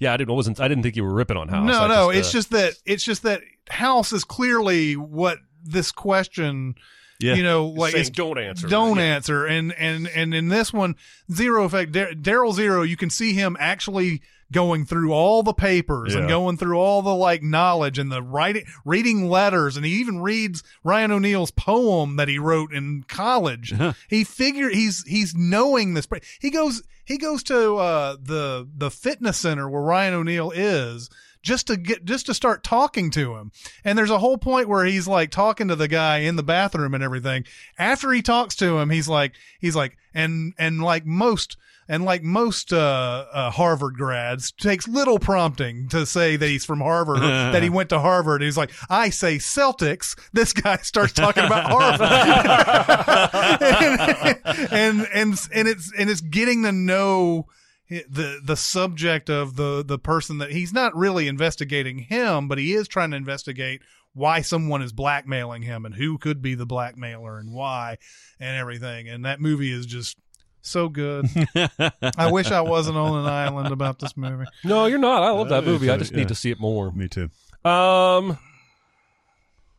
yeah, 0.00 0.12
I 0.12 0.16
didn't 0.16 0.30
I 0.30 0.34
wasn't 0.34 0.58
I 0.60 0.66
didn't 0.66 0.82
think 0.82 0.96
you 0.96 1.04
were 1.04 1.14
ripping 1.14 1.36
on 1.36 1.46
House. 1.48 1.66
No, 1.66 1.82
I 1.84 1.86
no. 1.88 2.12
just, 2.12 2.18
it's 2.18 2.28
uh, 2.28 2.32
just 2.38 2.50
that 2.50 2.74
it's 2.84 3.04
just 3.04 3.22
that 3.22 3.42
House 3.70 4.12
is 4.12 4.24
clearly 4.24 4.96
what 4.96 5.38
this 5.64 5.92
question. 5.92 6.74
Yeah. 7.20 7.34
You 7.34 7.42
know, 7.44 7.66
like 7.68 7.92
saying 7.92 8.10
don't 8.12 8.38
answer. 8.38 8.66
Don't 8.68 8.96
Yeah. 8.98 9.04
answer. 9.04 9.46
And 9.46 9.72
and 9.74 10.08
and 10.08 10.34
in 10.34 10.48
this 10.48 10.72
one, 10.72 10.96
zero 11.32 11.64
effect. 11.64 11.92
Daryl 11.92 12.52
Zero, 12.52 12.82
you 12.82 12.96
can 12.96 13.08
see 13.10 13.32
him 13.34 13.56
actually 13.60 14.20
going 14.52 14.84
through 14.84 15.12
all 15.12 15.42
the 15.42 15.54
papers 15.54 16.14
and 16.14 16.28
going 16.28 16.56
through 16.56 16.78
all 16.78 17.02
the 17.02 17.14
like 17.14 17.42
knowledge 17.42 17.98
and 17.98 18.12
the 18.12 18.22
writing, 18.22 18.64
reading 18.84 19.28
letters, 19.28 19.76
and 19.76 19.86
he 19.86 19.92
even 19.94 20.20
reads 20.20 20.62
Ryan 20.84 21.12
O'Neal's 21.12 21.50
poem 21.50 22.16
that 22.16 22.28
he 22.28 22.38
wrote 22.38 22.72
in 22.72 23.04
college. 23.08 23.72
He 24.08 24.22
figure 24.24 24.68
he's 24.68 25.02
he's 25.06 25.34
knowing 25.34 25.94
this. 25.94 26.06
He 26.40 26.50
goes 26.50 26.82
he 27.04 27.16
goes 27.16 27.42
to 27.44 27.76
uh, 27.76 28.16
the 28.20 28.68
the 28.76 28.90
fitness 28.90 29.38
center 29.38 29.68
where 29.68 29.82
Ryan 29.82 30.14
O'Neal 30.14 30.50
is 30.50 31.08
just 31.44 31.68
to 31.68 31.76
get 31.76 32.04
just 32.04 32.26
to 32.26 32.34
start 32.34 32.64
talking 32.64 33.10
to 33.10 33.36
him. 33.36 33.52
And 33.84 33.96
there's 33.96 34.10
a 34.10 34.18
whole 34.18 34.38
point 34.38 34.68
where 34.68 34.84
he's 34.84 35.06
like 35.06 35.30
talking 35.30 35.68
to 35.68 35.76
the 35.76 35.86
guy 35.86 36.18
in 36.18 36.36
the 36.36 36.42
bathroom 36.42 36.94
and 36.94 37.04
everything. 37.04 37.44
After 37.78 38.10
he 38.10 38.22
talks 38.22 38.56
to 38.56 38.78
him, 38.78 38.90
he's 38.90 39.08
like 39.08 39.34
he's 39.60 39.76
like 39.76 39.96
and 40.12 40.54
and 40.58 40.82
like 40.82 41.06
most 41.06 41.56
and 41.86 42.04
like 42.04 42.22
most 42.22 42.72
uh, 42.72 43.26
uh, 43.30 43.50
Harvard 43.50 43.96
grads, 43.96 44.52
takes 44.52 44.88
little 44.88 45.18
prompting 45.18 45.88
to 45.90 46.06
say 46.06 46.36
that 46.36 46.48
he's 46.48 46.64
from 46.64 46.80
Harvard 46.80 47.18
or 47.18 47.20
that 47.52 47.62
he 47.62 47.68
went 47.68 47.90
to 47.90 47.98
Harvard. 47.98 48.40
He's 48.40 48.56
like, 48.56 48.70
I 48.88 49.10
say 49.10 49.36
Celtics. 49.36 50.18
This 50.32 50.54
guy 50.54 50.78
starts 50.78 51.12
talking 51.12 51.44
about 51.44 51.70
Harvard, 51.70 52.00
and, 54.72 54.72
and 54.72 55.08
and 55.12 55.48
and 55.52 55.68
it's 55.68 55.92
and 55.96 56.08
it's 56.08 56.22
getting 56.22 56.62
to 56.62 56.72
know 56.72 57.46
the 57.88 58.40
the 58.42 58.56
subject 58.56 59.28
of 59.28 59.56
the 59.56 59.84
the 59.86 59.98
person 59.98 60.38
that 60.38 60.50
he's 60.52 60.72
not 60.72 60.96
really 60.96 61.28
investigating 61.28 61.98
him, 61.98 62.48
but 62.48 62.58
he 62.58 62.72
is 62.72 62.88
trying 62.88 63.10
to 63.10 63.16
investigate 63.16 63.82
why 64.14 64.40
someone 64.40 64.80
is 64.80 64.92
blackmailing 64.92 65.62
him 65.62 65.84
and 65.84 65.94
who 65.96 66.16
could 66.18 66.40
be 66.40 66.54
the 66.54 66.66
blackmailer 66.66 67.38
and 67.38 67.52
why 67.52 67.98
and 68.40 68.56
everything. 68.56 69.08
And 69.08 69.24
that 69.24 69.40
movie 69.40 69.72
is 69.72 69.86
just 69.86 70.16
so 70.62 70.88
good. 70.88 71.26
I 72.16 72.30
wish 72.30 72.50
I 72.50 72.60
wasn't 72.62 72.96
on 72.96 73.18
an 73.20 73.26
island 73.26 73.72
about 73.72 73.98
this 73.98 74.16
movie. 74.16 74.46
No, 74.62 74.86
you're 74.86 74.98
not. 74.98 75.22
I 75.22 75.30
love 75.30 75.48
that 75.50 75.64
Yeah, 75.64 75.70
movie. 75.70 75.90
I 75.90 75.96
just 75.98 76.12
yeah. 76.12 76.18
need 76.18 76.28
to 76.28 76.34
see 76.34 76.50
it 76.50 76.60
more. 76.60 76.90
Me 76.92 77.08
too. 77.08 77.24
Um, 77.64 78.38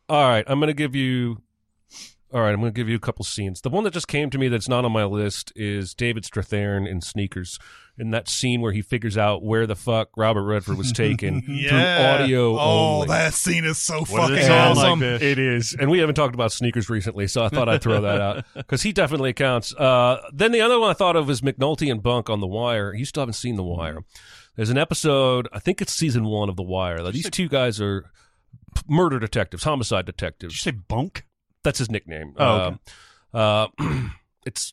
All 0.08 0.28
right, 0.28 0.44
I'm 0.46 0.60
going 0.60 0.68
to 0.68 0.74
give 0.74 0.94
you. 0.94 1.38
All 2.36 2.42
right, 2.42 2.52
I'm 2.52 2.60
going 2.60 2.70
to 2.70 2.76
give 2.78 2.86
you 2.90 2.96
a 2.96 3.00
couple 3.00 3.24
scenes. 3.24 3.62
The 3.62 3.70
one 3.70 3.84
that 3.84 3.94
just 3.94 4.08
came 4.08 4.28
to 4.28 4.36
me 4.36 4.48
that's 4.48 4.68
not 4.68 4.84
on 4.84 4.92
my 4.92 5.04
list 5.04 5.54
is 5.56 5.94
David 5.94 6.22
Strathairn 6.24 6.86
in 6.86 7.00
Sneakers. 7.00 7.58
In 7.96 8.10
that 8.10 8.28
scene 8.28 8.60
where 8.60 8.72
he 8.72 8.82
figures 8.82 9.16
out 9.16 9.42
where 9.42 9.66
the 9.66 9.74
fuck 9.74 10.10
Robert 10.18 10.42
Redford 10.44 10.76
was 10.76 10.92
taken 10.92 11.42
Yeah. 11.48 11.68
through 12.18 12.24
audio 12.24 12.58
Oh, 12.58 12.94
only. 12.96 13.06
that 13.08 13.32
scene 13.32 13.64
is 13.64 13.78
so 13.78 14.00
What 14.00 14.08
fucking 14.08 14.34
does 14.36 14.76
awesome. 14.76 15.00
like? 15.00 15.22
It 15.22 15.38
is, 15.38 15.74
and 15.80 15.90
we 15.90 16.00
haven't 16.00 16.14
talked 16.16 16.34
about 16.34 16.52
sneakers 16.52 16.90
recently, 16.90 17.26
so 17.26 17.42
I 17.42 17.48
thought 17.48 17.70
I'd 17.70 17.80
throw 17.80 18.02
that 18.02 18.20
out 18.20 18.44
because 18.54 18.82
he 18.82 18.92
definitely 18.92 19.32
counts. 19.32 19.74
Uh, 19.74 20.20
then 20.30 20.52
the 20.52 20.60
other 20.60 20.78
one 20.78 20.90
I 20.90 20.92
thought 20.92 21.16
of 21.16 21.30
is 21.30 21.40
McNulty 21.40 21.90
and 21.90 22.02
Bunk 22.02 22.28
on 22.28 22.40
The 22.40 22.46
Wire. 22.46 22.92
You 22.94 23.06
still 23.06 23.22
haven't 23.22 23.32
seen 23.32 23.56
The 23.56 23.62
Wire. 23.64 24.00
There's 24.56 24.68
an 24.68 24.76
episode, 24.76 25.48
I 25.54 25.58
think 25.58 25.80
it's 25.80 25.94
season 25.94 26.24
one 26.26 26.50
of 26.50 26.56
The 26.56 26.62
Wire. 26.64 27.02
That 27.02 27.14
these 27.14 27.30
two 27.30 27.48
guys 27.48 27.80
are 27.80 28.10
murder 28.86 29.18
detectives, 29.18 29.64
homicide 29.64 30.04
Did 30.04 30.16
detectives. 30.18 30.54
you 30.54 30.58
say 30.70 30.76
bunk? 30.76 31.24
That's 31.66 31.78
his 31.80 31.90
nickname. 31.90 32.32
Oh, 32.38 32.54
okay. 32.60 32.76
Uh, 33.34 33.38
uh, 33.38 33.68
it's 34.46 34.72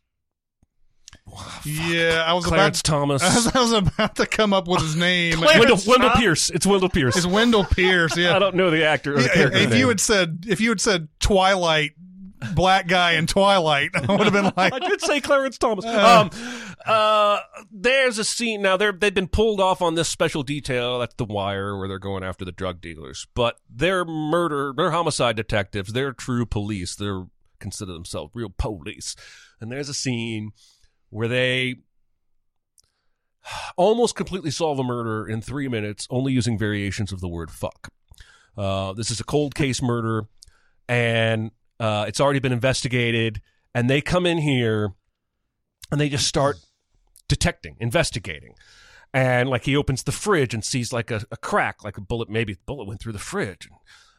Yeah, 1.65 2.24
I 2.26 2.34
was 2.34 2.45
Clarence 2.45 2.82
about. 2.86 2.98
Thomas. 2.99 3.24
I 3.24 3.34
was, 3.36 3.48
I 3.56 3.60
was 3.61 3.72
about 3.74 4.15
to 4.18 4.26
come 4.28 4.53
up 4.53 4.68
with 4.68 4.82
his 4.82 4.95
name. 4.95 5.41
Wendell, 5.41 5.80
Wendell 5.88 6.11
Pierce. 6.11 6.49
It's 6.52 6.68
Wendell 6.68 6.90
Pierce. 6.90 7.18
It's 7.18 7.26
Wendell 7.26 7.65
Pierce. 7.65 8.15
Yeah, 8.24 8.36
I 8.36 8.40
don't 8.40 8.56
know 8.56 8.70
the 8.70 8.86
actor. 8.86 9.14
Or 9.15 9.22
the 9.24 9.30
Yeah, 9.36 9.48
if 9.57 9.70
name. 9.72 9.80
you 9.80 9.88
had 9.88 9.99
said 9.99 10.45
if 10.48 10.61
you 10.61 10.70
had 10.70 10.80
said 10.80 11.07
Twilight, 11.20 11.94
black 12.56 12.88
guy 12.88 13.14
in 13.14 13.28
Twilight, 13.28 13.91
I 13.95 13.99
would 14.15 14.22
have 14.26 14.34
been 14.34 14.52
like, 14.56 14.74
I 14.74 14.80
did 14.80 15.02
say 15.02 15.22
Clarence 15.22 15.57
Thomas. 15.57 15.86
Um, 15.86 16.30
uh, 16.86 17.40
there's 17.72 18.18
a 18.18 18.24
scene 18.24 18.61
now. 18.61 18.78
They're 18.78 18.91
they've 18.91 19.14
been 19.14 19.28
pulled 19.28 19.60
off 19.60 19.82
on 19.82 19.95
this 19.95 20.10
special 20.10 20.44
detail. 20.44 20.99
That's 20.99 21.15
the 21.15 21.26
wire 21.26 21.78
where 21.78 21.88
they're 21.88 21.99
going 21.99 22.24
after 22.24 22.45
the 22.45 22.52
drug 22.52 22.82
dealers. 22.82 23.28
But 23.34 23.57
they're 23.70 24.06
murder. 24.06 24.74
They're 24.76 24.91
homicide 24.91 25.36
detectives. 25.36 25.94
They're 25.94 26.14
true 26.14 26.45
police. 26.45 26.95
They're 26.95 27.26
consider 27.60 27.94
themselves 27.94 28.32
real 28.36 28.53
police. 28.56 29.15
And 29.60 29.72
there's 29.72 29.90
a 29.90 29.94
scene 29.94 30.52
where 31.10 31.28
they 31.28 31.76
almost 33.78 34.15
completely 34.15 34.52
solve 34.52 34.80
a 34.80 34.84
murder 34.84 35.28
in 35.28 35.41
three 35.41 35.68
minutes, 35.68 36.07
only 36.10 36.34
using 36.34 36.57
variations 36.57 37.11
of 37.11 37.22
the 37.22 37.28
word 37.28 37.49
fuck. 37.49 37.90
Uh, 38.57 38.94
this 38.94 39.10
is 39.10 39.20
a 39.20 39.24
cold 39.24 39.56
case 39.56 39.82
murder, 39.82 40.28
and 40.88 41.52
uh, 41.84 42.05
it's 42.07 42.22
already 42.22 42.39
been 42.39 42.53
investigated. 42.53 43.41
And 43.76 43.89
they 43.89 43.99
come 43.99 44.26
in 44.26 44.38
here 44.38 44.93
and 45.91 45.99
they 45.99 46.07
just 46.07 46.27
start 46.27 46.55
detecting, 47.27 47.76
investigating. 47.77 48.53
And 49.14 49.49
like 49.49 49.65
he 49.65 49.76
opens 49.76 50.03
the 50.03 50.14
fridge 50.14 50.53
and 50.53 50.64
sees 50.64 50.93
like 50.93 51.11
a, 51.11 51.23
a 51.30 51.35
crack, 51.35 51.84
like 51.84 51.97
a 51.97 52.01
bullet, 52.01 52.30
maybe 52.30 52.53
the 52.53 52.61
bullet 52.65 52.88
went 52.88 53.01
through 53.01 53.11
the 53.11 53.19
fridge. 53.19 53.68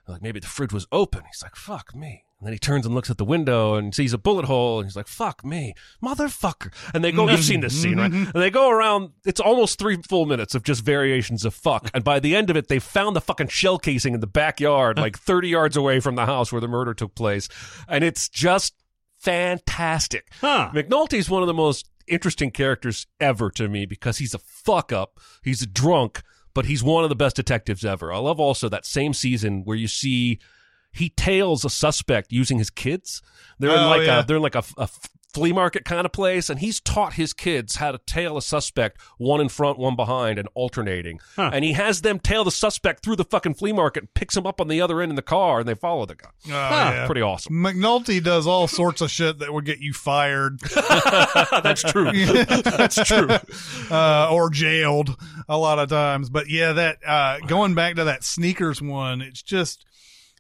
And 0.06 0.12
like 0.12 0.22
maybe 0.22 0.40
the 0.40 0.46
fridge 0.46 0.74
was 0.74 0.86
open. 0.92 1.22
He's 1.26 1.42
like, 1.42 1.56
fuck 1.56 1.94
me. 1.96 2.23
And 2.40 2.46
then 2.46 2.52
he 2.52 2.58
turns 2.58 2.84
and 2.84 2.94
looks 2.94 3.10
at 3.10 3.16
the 3.16 3.24
window 3.24 3.74
and 3.74 3.94
sees 3.94 4.12
a 4.12 4.18
bullet 4.18 4.44
hole 4.44 4.80
and 4.80 4.86
he's 4.86 4.96
like, 4.96 5.06
fuck 5.06 5.44
me, 5.44 5.74
motherfucker. 6.02 6.72
And 6.92 7.02
they 7.02 7.12
go, 7.12 7.28
you've 7.28 7.44
seen 7.44 7.60
this 7.60 7.80
scene, 7.80 7.98
right? 7.98 8.10
Mm-hmm. 8.10 8.30
And 8.34 8.42
they 8.42 8.50
go 8.50 8.70
around, 8.70 9.12
it's 9.24 9.40
almost 9.40 9.78
three 9.78 9.96
full 10.02 10.26
minutes 10.26 10.54
of 10.54 10.62
just 10.62 10.84
variations 10.84 11.44
of 11.44 11.54
fuck. 11.54 11.90
And 11.94 12.04
by 12.04 12.20
the 12.20 12.36
end 12.36 12.50
of 12.50 12.56
it, 12.56 12.68
they 12.68 12.80
found 12.80 13.16
the 13.16 13.20
fucking 13.20 13.48
shell 13.48 13.78
casing 13.78 14.14
in 14.14 14.20
the 14.20 14.26
backyard, 14.26 14.98
like 14.98 15.18
30 15.20 15.48
yards 15.48 15.76
away 15.76 16.00
from 16.00 16.16
the 16.16 16.26
house 16.26 16.52
where 16.52 16.60
the 16.60 16.68
murder 16.68 16.92
took 16.92 17.14
place. 17.14 17.48
And 17.88 18.04
it's 18.04 18.28
just 18.28 18.74
fantastic. 19.16 20.28
Huh. 20.40 20.70
is 21.12 21.30
one 21.30 21.42
of 21.42 21.46
the 21.46 21.54
most 21.54 21.88
interesting 22.06 22.50
characters 22.50 23.06
ever 23.20 23.50
to 23.52 23.68
me 23.68 23.86
because 23.86 24.18
he's 24.18 24.34
a 24.34 24.38
fuck 24.38 24.92
up. 24.92 25.18
He's 25.42 25.62
a 25.62 25.66
drunk, 25.66 26.22
but 26.52 26.66
he's 26.66 26.82
one 26.82 27.04
of 27.04 27.10
the 27.10 27.16
best 27.16 27.36
detectives 27.36 27.84
ever. 27.84 28.12
I 28.12 28.18
love 28.18 28.38
also 28.38 28.68
that 28.68 28.84
same 28.84 29.14
season 29.14 29.62
where 29.64 29.76
you 29.76 29.88
see 29.88 30.40
he 30.94 31.10
tails 31.10 31.64
a 31.64 31.70
suspect 31.70 32.32
using 32.32 32.58
his 32.58 32.70
kids. 32.70 33.20
They're 33.58 33.70
in 33.70 33.78
Oh, 33.78 33.88
like 33.88 34.06
yeah. 34.06 34.20
a 34.20 34.24
they're 34.24 34.36
in 34.36 34.42
like 34.42 34.54
a, 34.54 34.64
a 34.78 34.88
flea 35.32 35.52
market 35.52 35.84
kind 35.84 36.06
of 36.06 36.12
place, 36.12 36.48
and 36.48 36.60
he's 36.60 36.78
taught 36.80 37.14
his 37.14 37.32
kids 37.32 37.74
how 37.76 37.90
to 37.90 37.98
tail 38.06 38.36
a 38.36 38.42
suspect, 38.42 39.00
one 39.18 39.40
in 39.40 39.48
front, 39.48 39.76
one 39.80 39.96
behind, 39.96 40.38
and 40.38 40.48
alternating. 40.54 41.18
Huh. 41.34 41.50
And 41.52 41.64
he 41.64 41.72
has 41.72 42.02
them 42.02 42.20
tail 42.20 42.44
the 42.44 42.52
suspect 42.52 43.02
through 43.04 43.16
the 43.16 43.24
fucking 43.24 43.54
flea 43.54 43.72
market, 43.72 44.04
and 44.04 44.14
picks 44.14 44.36
him 44.36 44.46
up 44.46 44.60
on 44.60 44.68
the 44.68 44.80
other 44.80 45.00
end 45.02 45.10
in 45.10 45.16
the 45.16 45.22
car, 45.22 45.58
and 45.58 45.68
they 45.68 45.74
follow 45.74 46.06
the 46.06 46.14
guy. 46.14 46.28
oh, 46.46 46.50
yeah. 46.50 47.06
Pretty 47.06 47.20
awesome. 47.20 47.52
McNulty 47.54 48.22
does 48.22 48.46
all 48.46 48.68
sorts 48.68 49.00
of 49.00 49.10
shit 49.10 49.40
that 49.40 49.52
would 49.52 49.64
get 49.64 49.80
you 49.80 49.92
fired 49.92 50.60
That's 51.64 51.82
true. 51.82 52.12
That's 52.62 53.02
true. 53.04 53.28
uh, 53.90 54.28
or 54.30 54.50
jailed 54.50 55.16
a 55.48 55.58
lot 55.58 55.80
of 55.80 55.88
times. 55.88 56.30
But 56.30 56.48
yeah, 56.48 56.72
that 56.74 56.98
uh, 57.04 57.38
going 57.46 57.74
back 57.74 57.96
to 57.96 58.04
that 58.04 58.22
sneakers 58.24 58.80
one, 58.80 59.20
it's 59.20 59.42
just 59.42 59.84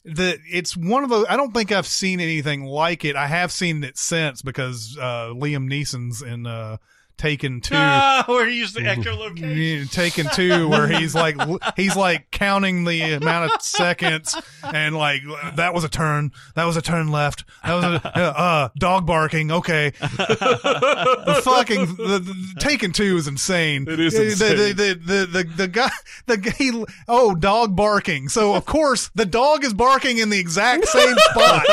that 0.04 0.38
it's 0.50 0.76
one 0.76 1.04
of 1.04 1.10
those. 1.10 1.26
I 1.28 1.36
don't 1.36 1.52
think 1.52 1.72
I've 1.72 1.86
seen 1.86 2.20
anything 2.20 2.64
like 2.64 3.04
it. 3.04 3.16
I 3.16 3.26
have 3.26 3.50
seen 3.50 3.82
it 3.84 3.96
since 3.96 4.42
because 4.42 4.96
uh, 5.00 5.28
Liam 5.34 5.68
Neeson's 5.68 6.22
in 6.22 6.46
uh, 6.46 6.76
Taken 7.16 7.60
Two. 7.60 7.74
Ah, 7.76 8.24
where 8.28 8.46
he 8.46 8.58
used 8.58 8.74
the 8.74 8.80
echolocation. 8.82 9.90
Taken 9.90 10.26
two, 10.32 10.68
where 10.68 10.88
he's 10.88 11.14
like 11.14 11.36
he's 11.76 11.96
like 11.96 12.30
counting 12.30 12.84
the 12.84 13.12
amount 13.12 13.52
of 13.52 13.62
seconds, 13.62 14.36
and 14.62 14.96
like 14.96 15.22
that 15.54 15.74
was 15.74 15.84
a 15.84 15.88
turn, 15.88 16.32
that 16.56 16.64
was 16.64 16.76
a 16.76 16.82
turn 16.82 17.08
left, 17.08 17.44
that 17.64 17.74
was 17.74 17.84
a 17.84 18.18
uh, 18.18 18.20
uh, 18.20 18.68
dog 18.78 19.06
barking. 19.06 19.52
Okay, 19.52 19.92
the 20.00 21.40
fucking 21.44 21.86
the, 21.96 22.18
the, 22.18 22.54
Taken 22.58 22.92
two 22.92 23.16
is 23.16 23.28
insane. 23.28 23.86
It 23.88 24.00
is 24.00 24.14
insane. 24.14 24.56
The, 24.56 24.72
the, 24.72 24.94
the, 24.94 25.26
the, 25.26 25.44
the 25.56 25.68
guy 25.68 25.90
the 26.26 26.54
he, 26.58 26.84
oh 27.06 27.34
dog 27.36 27.76
barking. 27.76 28.28
So 28.28 28.54
of 28.54 28.66
course 28.66 29.10
the 29.14 29.26
dog 29.26 29.64
is 29.64 29.72
barking 29.72 30.18
in 30.18 30.30
the 30.30 30.38
exact 30.38 30.88
same 30.88 31.16
spot. 31.16 31.64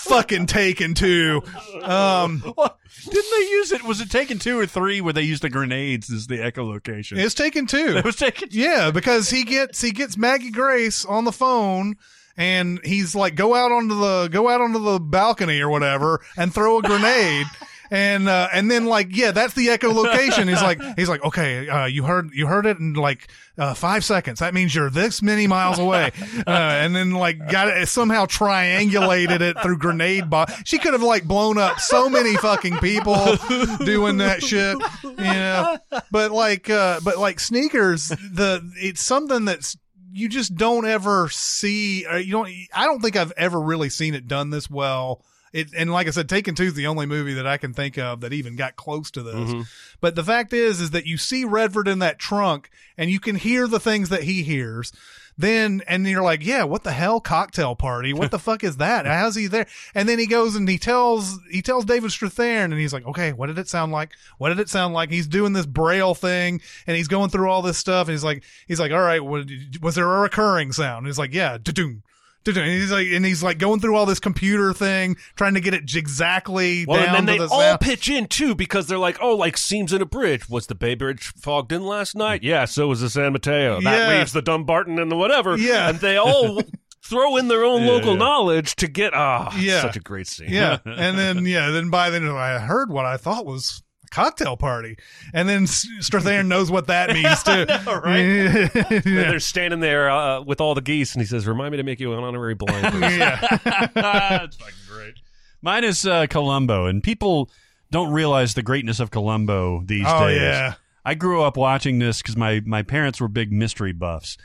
fucking 0.00 0.46
Taken 0.46 0.94
two. 0.94 1.42
Um, 1.82 2.54
Didn't 3.02 3.30
they 3.38 3.50
use 3.50 3.72
it? 3.72 3.82
Was 3.82 4.00
it 4.00 4.10
taken 4.10 4.38
two 4.38 4.58
or 4.58 4.66
three 4.66 5.00
where 5.00 5.12
they 5.12 5.22
used 5.22 5.42
the 5.42 5.50
grenades 5.50 6.10
as 6.12 6.26
the 6.26 6.38
echolocation? 6.38 7.18
it's 7.18 7.34
Taken 7.34 7.66
two. 7.66 7.96
it 7.96 8.04
was 8.04 8.16
taken. 8.16 8.48
Two. 8.48 8.58
Yeah, 8.58 8.90
because 8.90 9.30
he 9.30 9.44
gets 9.44 9.80
he 9.80 9.90
gets 9.90 10.16
Maggie 10.16 10.50
Grace 10.50 11.04
on 11.04 11.24
the 11.24 11.32
phone 11.32 11.96
and 12.36 12.80
he's 12.84 13.14
like 13.14 13.34
go 13.34 13.54
out 13.54 13.72
onto 13.72 13.98
the 13.98 14.28
go 14.28 14.48
out 14.48 14.60
onto 14.60 14.78
the 14.78 14.98
balcony 15.00 15.60
or 15.60 15.68
whatever 15.68 16.20
and 16.36 16.52
throw 16.52 16.78
a 16.78 16.82
grenade. 16.82 17.46
And 17.90 18.28
uh, 18.28 18.48
and 18.52 18.70
then 18.70 18.86
like 18.86 19.14
yeah 19.16 19.30
that's 19.30 19.54
the 19.54 19.68
echolocation. 19.68 20.48
He's 20.48 20.62
like 20.62 20.80
he's 20.96 21.08
like 21.08 21.22
okay 21.24 21.68
uh, 21.68 21.86
you 21.86 22.04
heard 22.04 22.30
you 22.32 22.46
heard 22.46 22.66
it 22.66 22.78
in 22.78 22.94
like 22.94 23.28
uh, 23.58 23.74
five 23.74 24.04
seconds. 24.04 24.40
That 24.40 24.54
means 24.54 24.74
you're 24.74 24.90
this 24.90 25.22
many 25.22 25.46
miles 25.46 25.78
away. 25.78 26.12
Uh, 26.46 26.50
and 26.50 26.94
then 26.94 27.12
like 27.12 27.48
got 27.48 27.68
it 27.68 27.88
somehow 27.88 28.26
triangulated 28.26 29.40
it 29.40 29.58
through 29.62 29.78
grenade 29.78 30.28
bomb. 30.28 30.46
She 30.64 30.78
could 30.78 30.92
have 30.92 31.02
like 31.02 31.24
blown 31.24 31.58
up 31.58 31.78
so 31.80 32.08
many 32.10 32.36
fucking 32.36 32.78
people 32.78 33.14
doing 33.84 34.18
that 34.18 34.42
shit. 34.42 34.76
Yeah, 35.18 35.76
but 36.10 36.32
like 36.32 36.68
uh, 36.68 37.00
but 37.04 37.18
like 37.18 37.40
sneakers, 37.40 38.08
the 38.08 38.68
it's 38.76 39.02
something 39.02 39.44
that's 39.44 39.76
you 40.12 40.28
just 40.28 40.54
don't 40.54 40.86
ever 40.86 41.28
see. 41.30 42.06
Or 42.06 42.18
you 42.18 42.32
don't. 42.32 42.48
I 42.72 42.84
don't 42.84 43.00
think 43.00 43.16
I've 43.16 43.32
ever 43.36 43.60
really 43.60 43.88
seen 43.88 44.14
it 44.14 44.28
done 44.28 44.50
this 44.50 44.68
well. 44.70 45.24
It, 45.54 45.68
and 45.72 45.92
like 45.92 46.08
I 46.08 46.10
said, 46.10 46.28
Taken 46.28 46.56
Two 46.56 46.64
is 46.64 46.74
the 46.74 46.88
only 46.88 47.06
movie 47.06 47.34
that 47.34 47.46
I 47.46 47.58
can 47.58 47.72
think 47.72 47.96
of 47.96 48.22
that 48.22 48.32
even 48.32 48.56
got 48.56 48.74
close 48.74 49.08
to 49.12 49.22
this. 49.22 49.34
Mm-hmm. 49.34 49.60
But 50.00 50.16
the 50.16 50.24
fact 50.24 50.52
is, 50.52 50.80
is 50.80 50.90
that 50.90 51.06
you 51.06 51.16
see 51.16 51.44
Redford 51.44 51.86
in 51.86 52.00
that 52.00 52.18
trunk, 52.18 52.70
and 52.98 53.08
you 53.08 53.20
can 53.20 53.36
hear 53.36 53.68
the 53.68 53.78
things 53.78 54.08
that 54.08 54.24
he 54.24 54.42
hears. 54.42 54.92
Then 55.38 55.82
and 55.86 56.06
you're 56.06 56.22
like, 56.22 56.44
yeah, 56.44 56.64
what 56.64 56.82
the 56.82 56.92
hell, 56.92 57.20
cocktail 57.20 57.76
party? 57.76 58.12
What 58.12 58.32
the 58.32 58.38
fuck 58.40 58.64
is 58.64 58.78
that? 58.78 59.06
How's 59.06 59.34
he 59.36 59.46
there? 59.46 59.66
And 59.94 60.08
then 60.08 60.18
he 60.18 60.26
goes 60.26 60.54
and 60.56 60.68
he 60.68 60.78
tells 60.78 61.38
he 61.50 61.62
tells 61.62 61.84
David 61.84 62.10
Strathairn, 62.10 62.64
and 62.64 62.74
he's 62.74 62.92
like, 62.92 63.06
okay, 63.06 63.32
what 63.32 63.46
did 63.46 63.58
it 63.58 63.68
sound 63.68 63.92
like? 63.92 64.10
What 64.38 64.48
did 64.48 64.58
it 64.60 64.68
sound 64.68 64.94
like? 64.94 65.10
He's 65.10 65.26
doing 65.26 65.52
this 65.52 65.66
braille 65.66 66.14
thing, 66.14 66.60
and 66.86 66.96
he's 66.96 67.08
going 67.08 67.30
through 67.30 67.48
all 67.48 67.62
this 67.62 67.78
stuff, 67.78 68.08
and 68.08 68.12
he's 68.12 68.24
like, 68.24 68.42
he's 68.66 68.80
like, 68.80 68.90
all 68.90 69.00
right, 69.00 69.24
what, 69.24 69.46
was 69.80 69.94
there 69.94 70.12
a 70.12 70.20
recurring 70.20 70.72
sound? 70.72 70.98
And 70.98 71.06
he's 71.06 71.18
like, 71.18 71.34
yeah, 71.34 71.58
da-doom. 71.62 72.03
Da-doom. 72.44 72.62
And 72.64 72.72
he's 72.72 72.90
like, 72.92 73.06
and 73.08 73.24
he's 73.24 73.42
like 73.42 73.58
going 73.58 73.80
through 73.80 73.96
all 73.96 74.06
this 74.06 74.20
computer 74.20 74.72
thing, 74.72 75.16
trying 75.36 75.54
to 75.54 75.60
get 75.60 75.74
it 75.74 75.84
exactly 75.94 76.84
Well, 76.86 77.04
down 77.04 77.16
and 77.16 77.28
then 77.28 77.36
to 77.36 77.42
they 77.42 77.46
the 77.48 77.52
all 77.52 77.60
sound. 77.60 77.80
pitch 77.80 78.08
in 78.08 78.26
too 78.26 78.54
because 78.54 78.86
they're 78.86 78.98
like, 78.98 79.18
oh, 79.20 79.34
like 79.34 79.56
seams 79.56 79.92
in 79.92 80.00
a 80.02 80.06
bridge. 80.06 80.48
Was 80.48 80.66
the 80.66 80.74
Bay 80.74 80.94
Bridge 80.94 81.32
fogged 81.36 81.72
in 81.72 81.82
last 81.84 82.14
night? 82.14 82.42
Yeah, 82.42 82.64
so 82.64 82.88
was 82.88 83.00
the 83.00 83.10
San 83.10 83.32
Mateo. 83.32 83.80
That 83.80 84.08
Yeah. 84.10 84.18
leaves 84.18 84.32
the 84.32 84.42
Dumbarton 84.42 84.98
and 84.98 85.10
the 85.10 85.16
whatever. 85.16 85.56
Yeah. 85.58 85.88
and 85.88 85.98
they 86.00 86.16
all 86.16 86.62
throw 87.04 87.36
in 87.36 87.48
their 87.48 87.64
own 87.64 87.82
Yeah, 87.82 87.88
local 87.90 88.12
yeah. 88.12 88.18
knowledge 88.18 88.76
to 88.76 88.88
get 88.88 89.12
ah, 89.14 89.54
Yeah. 89.58 89.82
such 89.82 89.96
a 89.96 90.00
great 90.00 90.26
scene. 90.26 90.48
Yeah. 90.50 90.78
and 90.84 91.18
then, 91.18 91.44
yeah, 91.46 91.70
then 91.70 91.90
by 91.90 92.10
then 92.10 92.26
I 92.28 92.58
heard 92.58 92.90
what 92.90 93.04
I 93.04 93.16
thought 93.18 93.44
was 93.46 93.82
a 93.82 93.83
cocktail 94.14 94.56
party. 94.56 94.96
And 95.32 95.48
then 95.48 95.64
S- 95.64 95.86
Strathairn 96.00 96.46
knows 96.46 96.70
what 96.70 96.86
that 96.86 97.10
means 97.12 97.42
too. 97.42 97.66
And 98.04 98.70
yeah. 98.90 99.00
they're 99.02 99.40
standing 99.40 99.80
there 99.80 100.10
uh, 100.10 100.40
with 100.42 100.60
all 100.60 100.74
the 100.74 100.80
geese, 100.80 101.14
and 101.14 101.22
he 101.22 101.26
says, 101.26 101.46
"Remind 101.46 101.72
me 101.72 101.76
to 101.78 101.82
make 101.82 102.00
you 102.00 102.12
an 102.12 102.22
honorary 102.22 102.54
blind." 102.54 102.84
person." 102.84 103.00
yeah. 103.18 103.58
That's 103.94 104.56
fucking 104.56 104.74
great. 104.88 105.14
Mine 105.62 105.84
is 105.84 106.06
uh, 106.06 106.26
Columbo, 106.28 106.86
and 106.86 107.02
people 107.02 107.50
don't 107.90 108.12
realize 108.12 108.54
the 108.54 108.62
greatness 108.62 109.00
of 109.00 109.10
Columbo 109.10 109.82
these 109.84 110.04
Oh, 110.06 110.26
days. 110.28 110.40
yeah. 110.40 110.74
I 111.04 111.14
grew 111.14 111.42
up 111.42 111.56
watching 111.56 111.98
this 111.98 112.22
because 112.22 112.36
my, 112.36 112.60
my 112.64 112.82
parents 112.82 113.20
were 113.20 113.28
big 113.28 113.52
mystery 113.52 113.92
buffs. 113.92 114.36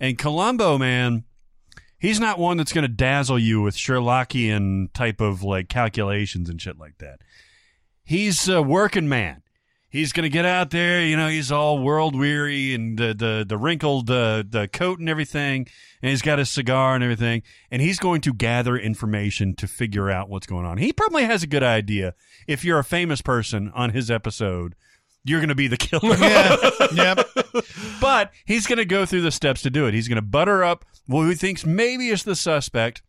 And 0.00 0.18
Columbo, 0.18 0.76
man, 0.76 1.24
he's 1.98 2.18
not 2.20 2.38
one 2.38 2.56
that's 2.56 2.72
going 2.72 2.82
to 2.82 2.88
dazzle 2.88 3.38
you 3.38 3.62
with 3.62 3.76
Sherlockian 3.76 4.92
type 4.92 5.20
of 5.20 5.42
like 5.42 5.68
calculations 5.68 6.48
and 6.50 6.60
shit 6.60 6.78
like 6.78 6.98
that. 6.98 7.20
He's 8.10 8.48
a 8.48 8.60
working 8.60 9.08
man. 9.08 9.40
He's 9.88 10.12
going 10.12 10.24
to 10.24 10.30
get 10.30 10.44
out 10.44 10.70
there, 10.70 11.00
you 11.00 11.16
know, 11.16 11.28
he's 11.28 11.52
all 11.52 11.78
world 11.78 12.18
weary 12.18 12.74
and 12.74 12.98
the 12.98 13.14
the 13.14 13.46
the 13.48 13.56
wrinkled 13.56 14.10
uh, 14.10 14.42
the 14.48 14.68
coat 14.72 14.98
and 14.98 15.08
everything, 15.08 15.68
and 16.02 16.10
he's 16.10 16.20
got 16.20 16.40
his 16.40 16.50
cigar 16.50 16.96
and 16.96 17.04
everything, 17.04 17.44
and 17.70 17.80
he's 17.80 18.00
going 18.00 18.20
to 18.22 18.34
gather 18.34 18.76
information 18.76 19.54
to 19.54 19.68
figure 19.68 20.10
out 20.10 20.28
what's 20.28 20.48
going 20.48 20.66
on. 20.66 20.78
He 20.78 20.92
probably 20.92 21.22
has 21.22 21.44
a 21.44 21.46
good 21.46 21.62
idea. 21.62 22.14
If 22.48 22.64
you're 22.64 22.80
a 22.80 22.84
famous 22.84 23.22
person 23.22 23.70
on 23.76 23.90
his 23.90 24.10
episode, 24.10 24.74
you're 25.22 25.38
going 25.38 25.50
to 25.50 25.54
be 25.54 25.68
the 25.68 25.76
killer. 25.76 26.16
Yeah. 26.16 26.56
yep. 26.92 27.28
but 28.00 28.32
he's 28.44 28.66
going 28.66 28.78
to 28.78 28.84
go 28.84 29.06
through 29.06 29.22
the 29.22 29.30
steps 29.30 29.62
to 29.62 29.70
do 29.70 29.86
it. 29.86 29.94
He's 29.94 30.08
going 30.08 30.16
to 30.16 30.22
butter 30.22 30.64
up 30.64 30.84
who 31.06 31.28
he 31.28 31.36
thinks 31.36 31.64
maybe 31.64 32.08
is 32.08 32.24
the 32.24 32.34
suspect 32.34 33.02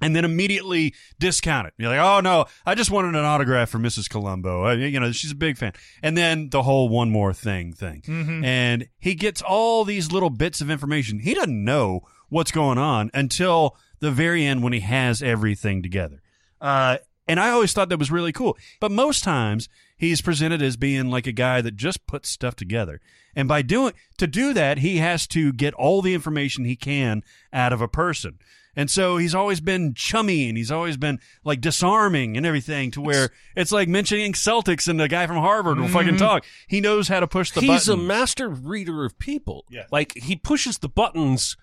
and 0.00 0.14
then 0.14 0.24
immediately 0.24 0.94
discount 1.18 1.68
it. 1.68 1.74
You're 1.78 1.88
like, 1.88 2.00
oh 2.00 2.20
no, 2.20 2.46
I 2.66 2.74
just 2.74 2.90
wanted 2.90 3.14
an 3.14 3.24
autograph 3.24 3.70
for 3.70 3.78
Mrs. 3.78 4.08
Columbo. 4.08 4.66
Uh, 4.66 4.72
you 4.74 4.98
know, 5.00 5.12
she's 5.12 5.30
a 5.30 5.36
big 5.36 5.56
fan. 5.56 5.72
And 6.02 6.16
then 6.16 6.50
the 6.50 6.62
whole 6.62 6.88
one 6.88 7.10
more 7.10 7.32
thing 7.32 7.72
thing. 7.72 8.02
And 8.44 8.88
he 8.98 9.14
gets 9.14 9.40
all 9.42 9.84
these 9.84 10.12
little 10.12 10.30
bits 10.30 10.60
of 10.60 10.70
information. 10.70 11.20
He 11.20 11.34
doesn't 11.34 11.64
know 11.64 12.02
what's 12.28 12.50
going 12.50 12.78
on 12.78 13.10
until 13.14 13.76
the 14.00 14.10
very 14.10 14.44
end 14.44 14.62
when 14.62 14.72
he 14.72 14.80
has 14.80 15.22
everything 15.22 15.82
together. 15.82 16.20
Uh, 16.60 16.98
and 17.26 17.40
I 17.40 17.50
always 17.50 17.72
thought 17.72 17.88
that 17.88 17.98
was 17.98 18.10
really 18.10 18.32
cool. 18.32 18.58
But 18.80 18.90
most 18.90 19.24
times 19.24 19.68
he's 19.96 20.20
presented 20.20 20.60
as 20.60 20.76
being 20.76 21.10
like 21.10 21.26
a 21.26 21.32
guy 21.32 21.60
that 21.62 21.76
just 21.76 22.06
puts 22.06 22.28
stuff 22.28 22.56
together. 22.56 23.00
And 23.34 23.48
by 23.48 23.62
doing 23.62 23.94
to 24.18 24.26
do 24.26 24.52
that, 24.52 24.78
he 24.78 24.98
has 24.98 25.26
to 25.28 25.52
get 25.52 25.74
all 25.74 26.02
the 26.02 26.14
information 26.14 26.64
he 26.64 26.76
can 26.76 27.22
out 27.52 27.72
of 27.72 27.80
a 27.80 27.88
person. 27.88 28.38
And 28.76 28.90
so 28.90 29.16
he's 29.16 29.34
always 29.34 29.60
been 29.60 29.94
chummy 29.94 30.48
and 30.48 30.56
he's 30.56 30.70
always 30.70 30.96
been 30.96 31.20
like 31.44 31.60
disarming 31.60 32.36
and 32.36 32.44
everything 32.44 32.90
to 32.92 33.00
where 33.00 33.30
it's 33.56 33.72
like 33.72 33.88
mentioning 33.88 34.32
Celtics 34.32 34.88
and 34.88 34.98
the 34.98 35.08
guy 35.08 35.26
from 35.26 35.36
Harvard 35.36 35.78
will 35.78 35.88
fucking 35.88 36.16
talk. 36.16 36.44
He 36.66 36.80
knows 36.80 37.08
how 37.08 37.20
to 37.20 37.26
push 37.26 37.50
the 37.50 37.60
He's 37.60 37.88
a 37.88 37.96
master 37.96 38.48
reader 38.48 39.04
of 39.04 39.18
people. 39.18 39.64
Yeah. 39.70 39.84
Like 39.90 40.14
he 40.16 40.36
pushes 40.36 40.78
the 40.78 40.88
buttons 40.88 41.56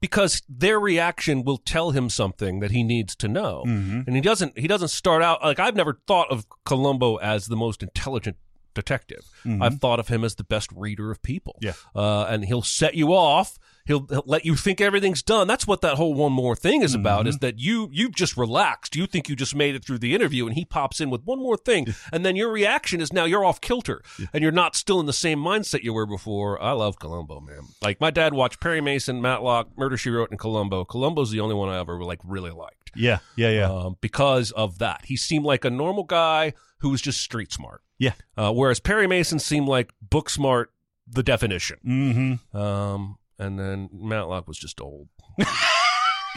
because 0.00 0.42
their 0.48 0.78
reaction 0.78 1.42
will 1.42 1.58
tell 1.58 1.90
him 1.90 2.10
something 2.10 2.60
that 2.60 2.70
he 2.70 2.82
needs 2.82 3.16
to 3.16 3.28
know. 3.28 3.64
Mm-hmm. 3.66 4.02
And 4.06 4.14
he 4.14 4.20
doesn't 4.20 4.58
he 4.58 4.68
doesn't 4.68 4.88
start 4.88 5.22
out 5.22 5.42
like 5.42 5.58
I've 5.58 5.76
never 5.76 6.00
thought 6.06 6.30
of 6.30 6.46
Columbo 6.64 7.16
as 7.16 7.46
the 7.46 7.56
most 7.56 7.82
intelligent 7.82 8.36
detective. 8.74 9.24
I've 9.60 9.80
thought 9.80 9.98
of 9.98 10.08
him 10.08 10.22
as 10.22 10.34
the 10.34 10.44
best 10.44 10.70
reader 10.72 11.10
of 11.10 11.22
people. 11.22 11.58
Mm-hmm. 11.62 11.98
Yeah. 11.98 12.02
Uh, 12.02 12.26
and 12.26 12.44
he'll 12.44 12.62
set 12.62 12.94
you 12.94 13.14
off. 13.14 13.58
He'll, 13.86 14.06
he'll 14.06 14.24
let 14.26 14.44
you 14.44 14.56
think 14.56 14.80
everything's 14.80 15.22
done. 15.22 15.46
That's 15.46 15.66
what 15.66 15.80
that 15.80 15.96
whole 15.96 16.14
one 16.14 16.32
more 16.32 16.56
thing 16.56 16.82
is 16.82 16.94
about. 16.94 17.20
Mm-hmm. 17.20 17.28
Is 17.28 17.38
that 17.38 17.58
you 17.58 17.88
you've 17.92 18.14
just 18.14 18.36
relaxed. 18.36 18.96
You 18.96 19.06
think 19.06 19.28
you 19.28 19.36
just 19.36 19.54
made 19.54 19.74
it 19.74 19.84
through 19.84 19.98
the 19.98 20.14
interview, 20.14 20.46
and 20.46 20.54
he 20.54 20.64
pops 20.64 21.00
in 21.00 21.10
with 21.10 21.22
one 21.24 21.38
more 21.38 21.56
thing, 21.56 21.94
and 22.12 22.24
then 22.24 22.36
your 22.36 22.50
reaction 22.50 23.00
is 23.00 23.12
now 23.12 23.24
you're 23.24 23.44
off 23.44 23.60
kilter, 23.60 24.02
and 24.32 24.42
you're 24.42 24.52
not 24.52 24.76
still 24.76 25.00
in 25.00 25.06
the 25.06 25.12
same 25.12 25.38
mindset 25.38 25.82
you 25.82 25.92
were 25.92 26.06
before. 26.06 26.60
I 26.62 26.72
love 26.72 26.98
Columbo, 26.98 27.40
man. 27.40 27.62
Like 27.82 28.00
my 28.00 28.10
dad 28.10 28.34
watched 28.34 28.60
Perry 28.60 28.80
Mason, 28.80 29.22
Matlock, 29.22 29.76
Murder 29.76 29.96
She 29.96 30.10
Wrote, 30.10 30.30
and 30.30 30.38
Columbo. 30.38 30.84
Columbo's 30.84 31.30
the 31.30 31.40
only 31.40 31.54
one 31.54 31.68
I 31.68 31.78
ever 31.78 32.02
like 32.02 32.20
really 32.24 32.50
liked 32.50 32.86
yeah, 32.96 33.18
yeah, 33.36 33.50
yeah. 33.50 33.70
um, 33.70 33.96
because 34.00 34.50
of 34.52 34.78
that. 34.78 35.04
He 35.04 35.16
seemed 35.16 35.44
like 35.44 35.64
a 35.64 35.70
normal 35.70 36.04
guy 36.04 36.54
who 36.78 36.90
was 36.90 37.00
just 37.00 37.20
street 37.20 37.52
smart. 37.52 37.82
yeah. 37.98 38.12
Uh, 38.36 38.52
whereas 38.52 38.80
Perry 38.80 39.06
Mason 39.06 39.38
seemed 39.38 39.68
like 39.68 39.92
book 40.02 40.28
smart, 40.28 40.72
the 41.08 41.22
definition. 41.22 41.78
Mm-hmm. 41.86 42.56
Um, 42.56 43.18
and 43.38 43.58
then 43.58 43.88
Matlock 43.92 44.48
was 44.48 44.58
just 44.58 44.80
old. 44.80 45.08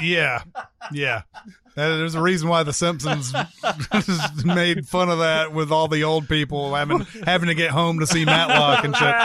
Yeah. 0.01 0.43
Yeah. 0.91 1.23
Uh, 1.35 1.97
There's 1.97 2.15
a 2.15 2.21
reason 2.21 2.49
why 2.49 2.63
The 2.63 2.73
Simpsons 2.73 3.34
made 4.45 4.88
fun 4.88 5.09
of 5.09 5.19
that 5.19 5.53
with 5.53 5.71
all 5.71 5.88
the 5.88 6.03
old 6.03 6.27
people 6.27 6.73
having 6.73 6.99
having 7.26 7.47
to 7.47 7.55
get 7.55 7.71
home 7.71 7.99
to 7.99 8.07
see 8.07 8.26
Matlock 8.26 8.84
and 8.84 8.95
shit. 8.95 9.15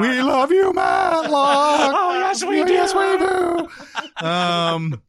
we 0.00 0.22
love 0.22 0.50
you, 0.50 0.72
Matlock. 0.72 1.92
Oh 1.94 2.18
yes, 2.20 2.44
we 2.44 2.64
do. 2.64 2.72
Yes, 2.72 2.94
we 2.94 3.18
do. 3.18 4.26
Um, 4.26 5.02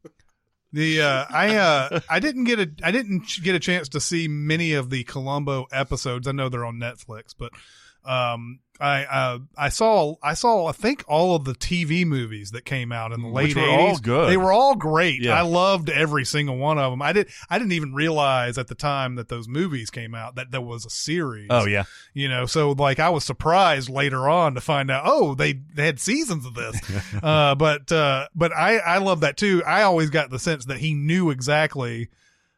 the 0.73 1.01
uh, 1.01 1.26
I 1.30 1.55
uh, 1.55 1.99
I 2.09 2.19
didn't 2.19 2.43
get 2.43 2.59
a 2.59 2.69
I 2.84 2.91
didn't 2.91 3.23
get 3.43 3.55
a 3.55 3.59
chance 3.59 3.89
to 3.89 3.99
see 3.99 4.27
many 4.27 4.73
of 4.73 4.89
the 4.89 5.03
Columbo 5.03 5.65
episodes. 5.71 6.27
I 6.27 6.31
know 6.31 6.49
they're 6.49 6.65
on 6.65 6.77
Netflix, 6.77 7.34
but 7.38 7.51
um, 8.03 8.59
I 8.80 9.03
uh, 9.03 9.39
I 9.57 9.69
saw 9.69 10.15
I 10.23 10.34
saw 10.34 10.68
I 10.68 10.72
think 10.72 11.03
all 11.07 11.35
of 11.35 11.43
the 11.43 11.53
TV 11.53 12.06
movies 12.06 12.51
that 12.51 12.64
came 12.64 12.91
out 12.91 13.11
in 13.11 13.22
the 13.22 13.27
late 13.27 13.49
Which 13.49 13.56
were 13.56 13.69
all 13.69 13.95
80s. 13.95 14.01
good. 14.01 14.30
They 14.30 14.38
were 14.38 14.53
all 14.53 14.76
great. 14.76 15.22
Yeah. 15.22 15.38
I 15.38 15.41
loved 15.41 15.89
every 15.89 16.23
single 16.26 16.57
one 16.57 16.77
of 16.77 16.91
them. 16.91 17.01
I 17.01 17.11
did 17.11 17.30
I 17.49 17.60
didn't 17.60 17.73
even 17.73 17.93
realize 17.93 18.57
at 18.57 18.68
the 18.68 18.76
time 18.76 19.15
that 19.15 19.27
those 19.27 19.47
movies 19.47 19.89
came 19.89 20.15
out 20.15 20.35
that 20.35 20.51
there 20.51 20.61
was 20.61 20.85
a 20.85 20.89
series. 20.89 21.47
Oh 21.49 21.65
yeah. 21.65 21.84
You 22.14 22.30
know, 22.30 22.45
so 22.45 22.72
like 22.72 22.99
I 22.99 23.10
was 23.10 23.26
surprised 23.26 23.89
later 23.89 24.30
on 24.30 24.56
to 24.56 24.61
find 24.61 24.89
out, 24.89 25.03
oh, 25.06 25.35
they, 25.35 25.53
they 25.53 25.85
had 25.85 25.99
seasons 25.99 26.45
of 26.45 26.53
this. 26.53 26.80
uh, 27.23 27.56
but, 27.56 27.91
uh, 27.91 28.27
but 28.34 28.56
I, 28.56 28.77
I 28.77 28.97
love 28.99 29.22
that 29.22 29.38
too. 29.38 29.64
I 29.65 29.84
always 29.84 30.10
got 30.10 30.30
the 30.30 30.39
sense 30.39 30.65
that 30.65 30.77
he 30.77 30.93
knew 30.93 31.30
exactly 31.31 32.10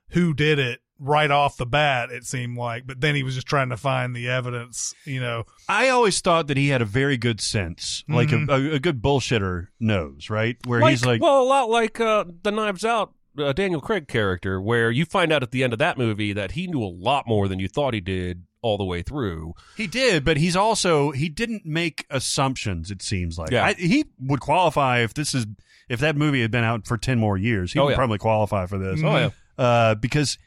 who 0.09 0.33
did 0.33 0.59
it 0.59 0.81
right 1.03 1.31
off 1.31 1.57
the 1.57 1.65
bat, 1.65 2.11
it 2.11 2.25
seemed 2.25 2.57
like, 2.57 2.85
but 2.85 3.01
then 3.01 3.15
he 3.15 3.23
was 3.23 3.33
just 3.33 3.47
trying 3.47 3.69
to 3.69 3.77
find 3.77 4.15
the 4.15 4.29
evidence, 4.29 4.93
you 5.03 5.19
know. 5.19 5.45
I 5.67 5.89
always 5.89 6.21
thought 6.21 6.47
that 6.47 6.57
he 6.57 6.67
had 6.69 6.81
a 6.81 6.85
very 6.85 7.17
good 7.17 7.41
sense, 7.41 8.03
like 8.07 8.31
a, 8.31 8.45
a, 8.47 8.73
a 8.75 8.79
good 8.79 9.01
bullshitter 9.01 9.67
knows, 9.79 10.29
right? 10.29 10.57
Where 10.67 10.87
he's 10.87 11.03
like, 11.03 11.21
well, 11.21 11.41
a 11.41 11.43
lot 11.43 11.69
like 11.71 11.99
uh, 11.99 12.25
the 12.43 12.51
Knives 12.51 12.85
Out 12.85 13.13
uh, 13.37 13.51
Daniel 13.53 13.81
Craig 13.81 14.07
character, 14.07 14.61
where 14.61 14.91
you 14.91 15.05
find 15.05 15.31
out 15.33 15.41
at 15.41 15.51
the 15.51 15.63
end 15.63 15.73
of 15.73 15.79
that 15.79 15.97
movie 15.97 16.33
that 16.33 16.51
he 16.51 16.67
knew 16.67 16.83
a 16.83 16.85
lot 16.93 17.25
more 17.27 17.47
than 17.47 17.57
you 17.59 17.67
thought 17.67 17.93
he 17.93 18.01
did 18.01 18.43
all 18.61 18.77
the 18.77 18.83
way 18.85 19.01
through. 19.01 19.53
He 19.75 19.87
did, 19.87 20.23
but 20.23 20.37
he's 20.37 20.55
also 20.55 21.09
he 21.11 21.29
didn't 21.29 21.65
make 21.65 22.05
assumptions. 22.11 22.91
It 22.91 23.01
seems 23.01 23.39
like 23.39 23.49
Yeah. 23.51 23.65
I, 23.65 23.73
he 23.73 24.05
would 24.19 24.39
qualify 24.39 24.99
if 24.99 25.13
this 25.15 25.33
is 25.33 25.47
if 25.89 25.99
that 26.01 26.15
movie 26.15 26.41
had 26.41 26.51
been 26.51 26.63
out 26.63 26.85
for 26.85 26.97
ten 26.97 27.17
more 27.17 27.37
years. 27.37 27.73
He 27.73 27.79
Oh, 27.79 27.85
would 27.85 27.91
yeah. 27.91 27.95
probably 27.97 28.17
qualify 28.19 28.65
for 28.67 28.77
this. 28.77 29.01
Oh, 29.03 29.17
yeah. 29.17 29.29
uh, 29.57 29.95
because 29.95 30.37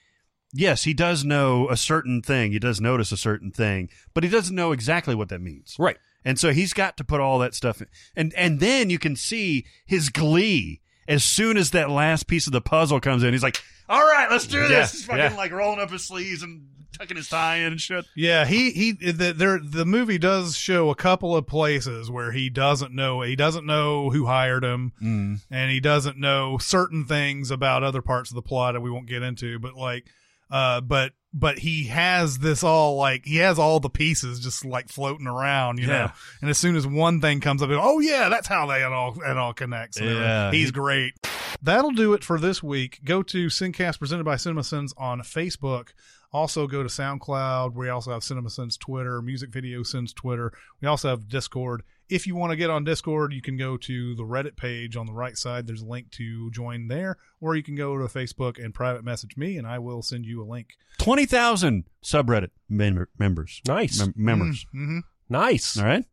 yes, 0.54 0.84
he 0.84 0.94
does 0.94 1.24
know 1.24 1.68
a 1.68 1.76
certain 1.76 2.22
thing. 2.22 2.52
He 2.52 2.58
does 2.58 2.80
notice 2.80 3.12
a 3.12 3.16
certain 3.16 3.50
thing, 3.50 3.90
but 4.14 4.24
he 4.24 4.30
doesn't 4.30 4.54
know 4.54 4.72
exactly 4.72 5.14
what 5.14 5.28
that 5.28 5.40
means. 5.40 5.76
Right. 5.78 5.98
And 6.24 6.38
so 6.38 6.52
he's 6.52 6.72
got 6.72 6.96
to 6.96 7.04
put 7.04 7.20
all 7.20 7.38
that 7.40 7.54
stuff 7.54 7.82
in. 7.82 7.88
And 8.16 8.32
and 8.34 8.60
then 8.60 8.88
you 8.88 8.98
can 8.98 9.16
see 9.16 9.66
his 9.84 10.08
glee 10.08 10.80
as 11.06 11.22
soon 11.22 11.58
as 11.58 11.72
that 11.72 11.90
last 11.90 12.26
piece 12.26 12.46
of 12.46 12.52
the 12.52 12.62
puzzle 12.62 13.00
comes 13.00 13.22
in. 13.22 13.34
He's 13.34 13.42
like, 13.42 13.62
"All 13.88 14.00
right, 14.00 14.30
let's 14.30 14.46
do 14.46 14.60
this." 14.60 14.70
Yeah, 14.70 14.86
He's 14.86 15.04
fucking 15.04 15.20
yeah. 15.22 15.36
like 15.36 15.52
rolling 15.52 15.80
up 15.80 15.90
his 15.90 16.04
sleeves 16.04 16.42
and 16.42 16.66
tucking 16.92 17.16
his 17.16 17.28
tie 17.28 17.56
in 17.56 17.72
and 17.72 17.80
shit. 17.80 18.06
Yeah, 18.16 18.46
he 18.46 18.70
he 18.70 18.92
the 18.92 19.32
there 19.32 19.58
the 19.62 19.84
movie 19.84 20.18
does 20.18 20.56
show 20.56 20.90
a 20.90 20.94
couple 20.94 21.36
of 21.36 21.46
places 21.46 22.10
where 22.10 22.32
he 22.32 22.48
doesn't 22.48 22.94
know 22.94 23.20
he 23.20 23.36
doesn't 23.36 23.66
know 23.66 24.10
who 24.10 24.26
hired 24.26 24.64
him 24.64 24.92
mm. 25.02 25.40
and 25.50 25.70
he 25.70 25.80
doesn't 25.80 26.18
know 26.18 26.56
certain 26.58 27.04
things 27.04 27.50
about 27.50 27.82
other 27.82 28.00
parts 28.00 28.30
of 28.30 28.34
the 28.34 28.42
plot 28.42 28.74
that 28.74 28.80
we 28.80 28.90
won't 28.90 29.06
get 29.06 29.22
into, 29.22 29.58
but 29.58 29.74
like 29.74 30.06
uh 30.54 30.80
but 30.80 31.12
but 31.36 31.58
he 31.58 31.84
has 31.88 32.38
this 32.38 32.62
all 32.62 32.96
like 32.96 33.26
he 33.26 33.38
has 33.38 33.58
all 33.58 33.80
the 33.80 33.90
pieces 33.90 34.38
just 34.38 34.64
like 34.64 34.88
floating 34.88 35.26
around, 35.26 35.78
you 35.80 35.88
know. 35.88 36.10
And 36.40 36.48
as 36.48 36.58
soon 36.58 36.76
as 36.76 36.86
one 36.86 37.20
thing 37.20 37.40
comes 37.40 37.60
up, 37.60 37.70
oh 37.72 37.98
yeah, 37.98 38.28
that's 38.28 38.46
how 38.46 38.66
they 38.66 38.82
it 38.84 38.92
all 38.92 39.20
it 39.20 39.36
all 39.36 39.52
connects. 39.52 39.96
And 39.98 40.10
Yeah. 40.10 40.52
he's 40.52 40.70
great. 40.70 41.14
That'll 41.60 41.90
do 41.90 42.12
it 42.12 42.22
for 42.22 42.38
this 42.38 42.62
week. 42.62 43.00
Go 43.04 43.22
to 43.24 43.46
Sincast 43.46 43.98
presented 43.98 44.22
by 44.24 44.36
CinemaSins 44.36 44.92
on 44.96 45.20
Facebook. 45.22 45.88
Also 46.34 46.66
go 46.66 46.82
to 46.82 46.88
SoundCloud. 46.88 47.74
We 47.74 47.88
also 47.88 48.10
have 48.10 48.22
CinemaSins 48.22 48.76
Twitter, 48.76 49.22
Music 49.22 49.50
Video 49.50 49.84
Sins 49.84 50.12
Twitter. 50.12 50.52
We 50.82 50.88
also 50.88 51.08
have 51.08 51.28
Discord. 51.28 51.84
If 52.08 52.26
you 52.26 52.34
want 52.34 52.50
to 52.50 52.56
get 52.56 52.70
on 52.70 52.82
Discord, 52.82 53.32
you 53.32 53.40
can 53.40 53.56
go 53.56 53.76
to 53.76 54.14
the 54.16 54.24
Reddit 54.24 54.56
page 54.56 54.96
on 54.96 55.06
the 55.06 55.12
right 55.12 55.38
side. 55.38 55.66
There's 55.66 55.82
a 55.82 55.86
link 55.86 56.10
to 56.12 56.50
join 56.50 56.88
there, 56.88 57.18
or 57.40 57.54
you 57.54 57.62
can 57.62 57.76
go 57.76 57.96
to 57.96 58.04
Facebook 58.06 58.62
and 58.62 58.74
private 58.74 59.04
message 59.04 59.36
me, 59.36 59.56
and 59.56 59.66
I 59.66 59.78
will 59.78 60.02
send 60.02 60.26
you 60.26 60.42
a 60.42 60.44
link. 60.44 60.70
Twenty 60.98 61.24
thousand 61.24 61.84
subreddit 62.04 62.50
member, 62.68 63.08
members. 63.16 63.62
Nice. 63.66 64.00
Mem- 64.00 64.14
members. 64.16 64.66
Mm-hmm. 64.74 64.98
Nice. 65.28 65.78
All 65.78 65.84
right. 65.84 66.04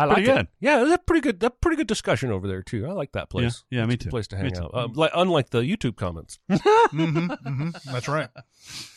I 0.00 0.04
like 0.06 0.26
it. 0.26 0.48
Yeah, 0.60 0.84
that's 0.84 1.02
pretty 1.06 1.20
good. 1.20 1.40
That's 1.40 1.56
pretty 1.60 1.76
good 1.76 1.86
discussion 1.86 2.30
over 2.30 2.48
there 2.48 2.62
too. 2.62 2.86
I 2.86 2.92
like 2.92 3.12
that 3.12 3.28
place. 3.30 3.64
Yeah, 3.70 3.80
yeah, 3.80 3.86
me 3.86 3.94
It's 3.94 4.04
a 4.04 4.06
too. 4.06 4.10
Place 4.10 4.26
to 4.28 4.36
hang 4.36 4.56
out. 4.56 4.70
Uh, 4.72 4.88
like, 4.94 5.10
unlike 5.14 5.50
the 5.50 5.60
YouTube 5.60 5.96
comments. 5.96 6.38
hmm 6.50 7.26
hmm 7.26 7.70
That's 7.86 8.08
right. 8.08 8.28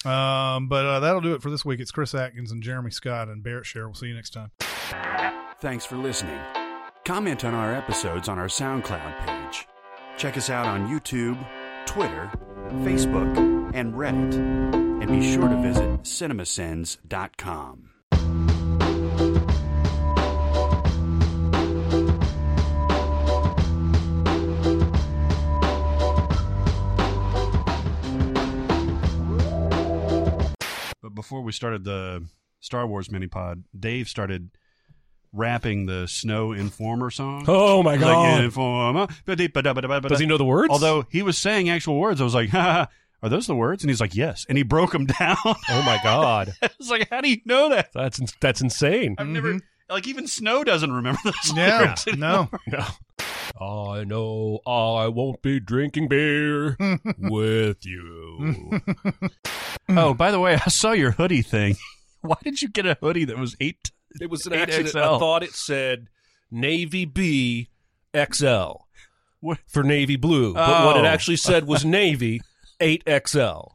Um, 0.06 0.68
but 0.68 0.86
uh, 0.86 1.00
that'll 1.00 1.22
do 1.22 1.34
it 1.36 1.42
for 1.42 1.50
this 1.50 1.64
week. 1.64 1.80
It's 1.80 1.90
Chris 1.92 2.14
Atkins 2.14 2.52
and 2.52 2.62
Jeremy 2.62 2.92
Scott 2.92 3.30
and 3.30 3.42
Barrett 3.42 3.66
Share. 3.66 3.88
We'll 3.88 3.96
see 3.96 4.08
you 4.08 4.14
next 4.14 4.32
time. 4.32 4.52
Thanks 5.62 5.86
for 5.86 5.96
listening. 5.96 6.38
Comment 7.06 7.44
on 7.46 7.54
our 7.54 7.74
episodes 7.74 8.28
on 8.28 8.38
our 8.38 8.48
SoundCloud 8.48 9.26
page. 9.26 9.66
Check 10.18 10.38
us 10.38 10.50
out 10.50 10.68
on 10.68 10.90
YouTube, 10.90 11.38
Twitter, 11.86 12.30
Facebook, 12.84 13.72
and 13.74 13.94
Reddit. 13.94 14.34
And 15.02 15.08
be 15.08 15.34
sure 15.34 15.48
to 15.48 15.62
visit 15.62 16.04
cinemasins.com. 16.04 17.93
before 31.10 31.42
we 31.42 31.52
started 31.52 31.84
the 31.84 32.26
Star 32.60 32.86
Wars 32.88 33.12
mini 33.12 33.28
pod, 33.28 33.64
Dave 33.78 34.08
started 34.08 34.50
rapping 35.32 35.86
the 35.86 36.08
Snow 36.08 36.52
Informer 36.52 37.10
song. 37.10 37.46
Oh 37.48 37.82
my 37.84 37.92
Like, 37.94 38.02
god! 38.02 38.44
Informer. 38.44 39.08
Does 39.26 40.20
he 40.20 40.26
know 40.26 40.38
the 40.38 40.46
words? 40.46 40.70
Although 40.72 41.06
he 41.10 41.22
was 41.22 41.38
saying 41.38 41.70
actual 41.70 42.00
words, 42.00 42.22
I 42.22 42.24
was 42.24 42.36
like, 42.36 42.50
"Ha, 42.52 42.88
"Are 43.22 43.30
those 43.30 43.48
the 43.48 43.56
words?" 43.56 43.84
And 43.84 43.90
he's 43.90 44.02
like, 44.02 44.16
"Yes." 44.16 44.46
And 44.48 44.58
he 44.58 44.64
broke 44.64 44.92
them 44.92 45.06
down. 45.20 45.38
oh 45.46 45.56
my 45.86 46.00
god, 46.04 46.54
I 46.62 46.70
was 46.78 46.90
like, 46.90 47.10
"How 47.10 47.22
do 47.22 47.30
you 47.30 47.38
know 47.46 47.70
that?" 47.70 47.90
that's 47.94 48.20
that's 48.40 48.62
insane. 48.62 49.16
I've 49.18 49.28
never 49.28 49.60
like 49.90 50.08
even 50.08 50.28
Snow 50.28 50.64
doesn't 50.64 50.92
remember 50.92 51.20
those 51.24 51.34
Mm-hmm. 51.36 52.10
Yeah, 52.10 52.16
no. 52.16 52.50
No. 52.68 52.86
I 53.60 54.04
know 54.04 54.60
I 54.66 55.08
won't 55.08 55.42
be 55.42 55.60
drinking 55.60 56.08
beer 56.08 56.76
with 57.18 57.86
you. 57.86 58.82
Oh, 59.90 60.14
by 60.14 60.32
the 60.32 60.40
way, 60.40 60.54
I 60.56 60.70
saw 60.70 60.94
your 60.94 61.12
hoodie 61.12 61.42
thing. 61.42 61.76
Why 62.22 62.38
did 62.42 62.62
you 62.62 62.70
get 62.70 62.86
a 62.86 62.98
hoodie 63.02 63.26
that 63.26 63.38
was 63.38 63.56
eight? 63.60 63.92
It 64.22 64.30
was 64.30 64.46
an 64.48 64.54
8XL. 64.54 64.96
I 64.96 65.20
thought 65.20 65.44
it 65.44 65.54
said 65.54 66.08
Navy 66.50 67.04
B 67.04 67.68
XL 68.16 68.78
What? 69.42 69.58
for 69.68 69.84
navy 69.84 70.16
blue, 70.16 70.54
but 70.54 70.86
what 70.86 70.96
it 70.96 71.02
Oh. 71.04 71.06
actually 71.06 71.36
said 71.36 71.68
was 71.68 71.84
Navy 71.84 72.42
8XL. 72.80 73.72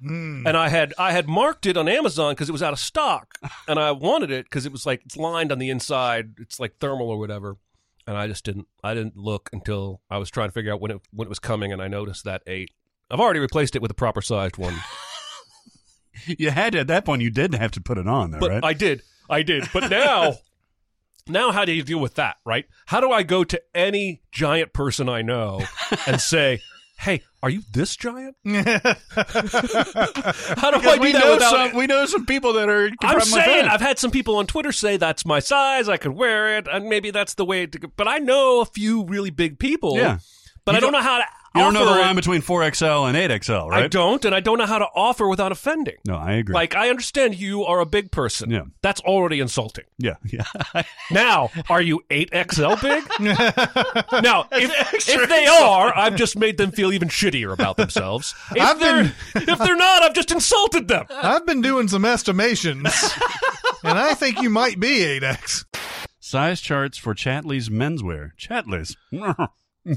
Hmm. 0.00 0.46
And 0.46 0.56
I 0.56 0.68
had 0.68 0.94
I 0.96 1.10
had 1.10 1.26
marked 1.28 1.66
it 1.66 1.76
on 1.76 1.88
Amazon 1.88 2.32
because 2.34 2.48
it 2.48 2.52
was 2.52 2.62
out 2.62 2.72
of 2.72 2.78
stock, 2.78 3.34
and 3.66 3.80
I 3.80 3.90
wanted 3.90 4.30
it 4.30 4.44
because 4.44 4.64
it 4.64 4.70
was 4.70 4.86
like 4.86 5.02
it's 5.04 5.16
lined 5.16 5.50
on 5.50 5.58
the 5.58 5.70
inside. 5.70 6.34
It's 6.38 6.60
like 6.60 6.78
thermal 6.78 7.10
or 7.10 7.18
whatever, 7.18 7.56
and 8.08 8.16
I 8.16 8.26
just 8.26 8.42
didn't 8.44 8.66
I 8.82 8.94
didn't 8.94 9.16
look 9.16 9.50
until 9.52 10.00
I 10.10 10.16
was 10.16 10.30
trying 10.30 10.48
to 10.48 10.52
figure 10.52 10.72
out 10.72 10.80
when 10.80 10.90
it 10.90 11.00
when 11.12 11.26
it 11.26 11.28
was 11.28 11.38
coming, 11.38 11.72
and 11.72 11.82
I 11.82 11.88
noticed 11.88 12.24
that 12.24 12.42
eight. 12.46 12.70
I've 13.10 13.20
already 13.20 13.40
replaced 13.40 13.76
it 13.76 13.82
with 13.82 13.90
a 13.90 13.94
proper 13.94 14.20
sized 14.20 14.56
one, 14.56 14.74
You 16.26 16.50
had 16.50 16.72
to, 16.72 16.80
at 16.80 16.88
that 16.88 17.04
point. 17.04 17.22
You 17.22 17.30
did 17.30 17.54
have 17.54 17.70
to 17.72 17.80
put 17.80 17.98
it 17.98 18.08
on, 18.08 18.32
though, 18.32 18.40
but 18.40 18.50
right? 18.50 18.64
I 18.64 18.72
did 18.72 19.02
I 19.30 19.42
did. 19.42 19.68
But 19.72 19.90
now 19.90 20.34
now 21.28 21.52
how 21.52 21.64
do 21.64 21.72
you 21.72 21.82
deal 21.82 22.00
with 22.00 22.14
that? 22.14 22.36
Right? 22.44 22.64
How 22.86 23.00
do 23.00 23.12
I 23.12 23.22
go 23.22 23.44
to 23.44 23.62
any 23.74 24.22
giant 24.32 24.72
person 24.72 25.08
I 25.08 25.22
know 25.22 25.62
and 26.06 26.20
say? 26.20 26.60
Hey, 26.98 27.22
are 27.42 27.50
you 27.50 27.62
this 27.72 27.94
giant? 27.96 28.36
How 28.44 28.52
do 30.70 30.88
I 30.88 30.98
we 31.00 31.12
that 31.12 31.20
know 31.24 31.32
without 31.34 31.50
some. 31.70 31.76
We 31.76 31.86
know 31.86 32.04
some 32.06 32.26
people 32.26 32.52
that 32.54 32.68
are. 32.68 32.90
I'm 33.02 33.20
saying. 33.20 33.66
I've 33.66 33.80
had 33.80 33.98
some 33.98 34.10
people 34.10 34.36
on 34.36 34.46
Twitter 34.46 34.72
say 34.72 34.96
that's 34.96 35.24
my 35.24 35.38
size. 35.38 35.88
I 35.88 35.96
could 35.96 36.12
wear 36.12 36.58
it, 36.58 36.66
and 36.70 36.88
maybe 36.88 37.10
that's 37.10 37.34
the 37.34 37.44
way 37.44 37.66
to. 37.66 37.78
go. 37.78 37.88
But 37.96 38.08
I 38.08 38.18
know 38.18 38.60
a 38.60 38.64
few 38.66 39.04
really 39.04 39.30
big 39.30 39.58
people. 39.58 39.96
Yeah. 39.96 40.18
but 40.64 40.72
You 40.72 40.76
I 40.78 40.80
don't 40.80 40.92
know 40.92 40.98
don't- 40.98 41.04
how 41.06 41.18
to. 41.18 41.24
You 41.58 41.64
don't 41.64 41.74
know 41.74 41.80
offer 41.82 41.92
the 41.94 41.98
it. 41.98 42.02
line 42.02 42.16
between 42.16 42.42
4XL 42.42 43.08
and 43.08 43.16
8XL, 43.16 43.68
right? 43.70 43.84
I 43.84 43.88
don't, 43.88 44.24
and 44.24 44.34
I 44.34 44.40
don't 44.40 44.58
know 44.58 44.66
how 44.66 44.78
to 44.78 44.86
offer 44.94 45.28
without 45.28 45.52
offending. 45.52 45.96
No, 46.06 46.16
I 46.16 46.32
agree. 46.34 46.54
Like 46.54 46.74
I 46.74 46.88
understand 46.90 47.34
you 47.38 47.64
are 47.64 47.80
a 47.80 47.86
big 47.86 48.10
person. 48.10 48.50
Yeah. 48.50 48.62
that's 48.82 49.00
already 49.02 49.40
insulting. 49.40 49.84
yeah, 49.98 50.14
yeah. 50.24 50.44
Now, 51.10 51.50
are 51.68 51.82
you 51.82 52.00
eight 52.10 52.30
XL 52.32 52.74
big? 52.80 53.04
now, 53.20 54.46
if, 54.52 55.08
if 55.08 55.28
they 55.28 55.46
are, 55.46 55.96
I've 55.96 56.16
just 56.16 56.36
made 56.36 56.56
them 56.58 56.70
feel 56.70 56.92
even 56.92 57.08
shittier 57.08 57.52
about 57.52 57.76
themselves. 57.76 58.34
If 58.54 58.62
I've 58.62 58.80
they're 58.80 59.02
been- 59.04 59.48
if 59.48 59.58
they're 59.58 59.76
not, 59.76 60.02
I've 60.02 60.14
just 60.14 60.30
insulted 60.30 60.88
them. 60.88 61.06
I've 61.10 61.44
been 61.46 61.60
doing 61.60 61.88
some 61.88 62.04
estimations, 62.04 62.88
and 63.84 63.98
I 63.98 64.14
think 64.14 64.40
you 64.40 64.50
might 64.50 64.80
be 64.80 65.00
8X. 65.20 65.64
Size 66.20 66.60
charts 66.60 66.98
for 66.98 67.14
Chatley's 67.14 67.68
menswear. 67.68 68.30
Chatley's. 68.38 68.96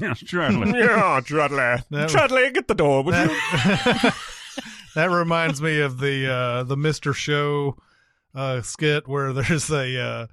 Yes, 0.00 0.22
Chatley. 0.22 0.74
Yeah, 0.74 1.20
Trudley. 1.24 1.82
That- 1.90 2.08
Trudley, 2.08 2.50
get 2.52 2.68
the 2.68 2.74
door, 2.74 3.02
would 3.02 3.14
you? 3.14 4.10
That 4.94 5.10
reminds 5.10 5.62
me 5.62 5.80
of 5.80 5.98
the 5.98 6.30
uh, 6.30 6.62
the 6.64 6.76
Mister 6.76 7.14
Show 7.14 7.78
uh, 8.34 8.60
skit 8.60 9.08
where 9.08 9.32
there's 9.32 9.70
a 9.70 9.98
uh, 9.98 10.26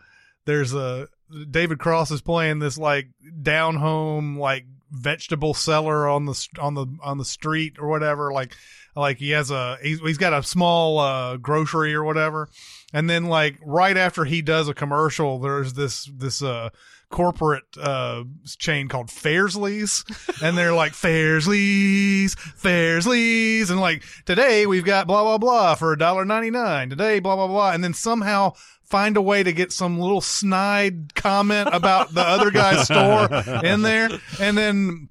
there's 0.46 0.74
a 0.74 1.08
David 1.50 1.80
Cross 1.80 2.12
is 2.12 2.22
playing 2.22 2.60
this 2.60 2.78
like 2.78 3.08
down 3.42 3.78
home 3.78 4.38
like 4.38 4.66
vegetable 4.92 5.54
seller 5.54 6.08
on 6.10 6.26
the 6.26 6.48
on 6.60 6.74
the 6.74 6.88
on 7.02 7.18
the 7.20 7.26
street 7.26 7.78
or 7.80 7.88
whatever 7.88 8.34
like 8.34 8.54
like 8.96 9.18
he 9.18 9.30
has 9.30 9.50
a 9.52 9.78
he's, 9.82 10.00
he's 10.02 10.18
got 10.18 10.34
a 10.34 10.44
small 10.44 10.98
uh, 11.00 11.38
grocery 11.38 11.94
or 11.94 12.04
whatever 12.04 12.50
and 12.92 13.08
then 13.10 13.26
like 13.26 13.56
right 13.64 13.96
after 13.96 14.26
he 14.26 14.42
does 14.42 14.68
a 14.68 14.74
commercial 14.74 15.40
there's 15.40 15.74
this 15.74 16.10
this 16.18 16.42
uh 16.42 16.70
corporate 17.10 17.64
uh 17.82 18.24
chain 18.60 18.88
called 18.88 19.08
Fairsley's 19.08 20.06
and 20.44 20.58
they're 20.58 20.74
like 20.74 20.94
Fairsley's 20.94 22.36
Fairsley's 22.36 23.70
and 23.72 23.80
like 23.80 24.04
today 24.26 24.68
we've 24.68 24.86
got 24.86 25.08
blah 25.08 25.24
blah 25.24 25.40
blah 25.40 25.76
for 25.76 25.92
a 25.92 25.98
dollar 25.98 26.24
ninety 26.24 26.52
nine 26.52 26.90
today 26.90 27.20
blah 27.20 27.36
blah 27.36 27.48
blah. 27.48 27.72
And 27.72 27.84
then 27.84 27.94
somehow 27.94 28.54
find 28.84 29.18
a 29.18 29.22
way 29.22 29.44
to 29.44 29.54
get 29.54 29.72
some 29.72 30.00
little 30.00 30.22
snide 30.22 31.14
comment 31.16 31.70
about 31.72 32.14
the 32.14 32.22
other 32.22 32.52
guy's 32.52 32.86
store 32.86 33.28
in 33.64 33.82
there. 33.82 34.10
And 34.40 34.58
then 34.58 35.10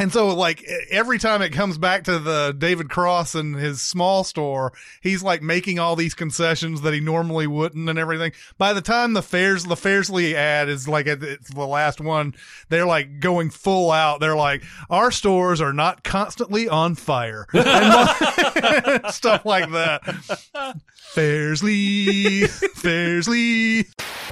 and 0.00 0.10
so, 0.10 0.34
like 0.34 0.64
every 0.90 1.18
time 1.18 1.42
it 1.42 1.50
comes 1.50 1.76
back 1.76 2.04
to 2.04 2.18
the 2.18 2.54
David 2.56 2.88
Cross 2.88 3.34
and 3.34 3.54
his 3.54 3.82
small 3.82 4.24
store, 4.24 4.72
he's 5.02 5.22
like 5.22 5.42
making 5.42 5.78
all 5.78 5.94
these 5.94 6.14
concessions 6.14 6.80
that 6.80 6.94
he 6.94 7.00
normally 7.00 7.46
wouldn't 7.46 7.88
and 7.90 7.98
everything. 7.98 8.32
By 8.56 8.72
the 8.72 8.80
time 8.80 9.12
the 9.12 9.22
Fairs, 9.22 9.64
the 9.64 9.74
Fairsley 9.74 10.32
ad 10.32 10.70
is 10.70 10.88
like 10.88 11.04
the 11.04 11.32
it's 11.32 11.50
the 11.50 11.66
last 11.66 12.00
one, 12.00 12.34
they're 12.70 12.86
like 12.86 13.20
going 13.20 13.50
full 13.50 13.90
out. 13.90 14.20
They're 14.20 14.34
like, 14.34 14.62
our 14.88 15.10
stores 15.10 15.60
are 15.60 15.74
not 15.74 16.02
constantly 16.02 16.66
on 16.66 16.94
fire, 16.94 17.46
and 17.52 19.06
stuff 19.12 19.44
like 19.44 19.70
that. 19.72 20.02
Fairsley, 21.14 22.42
Fairsley. 22.76 23.86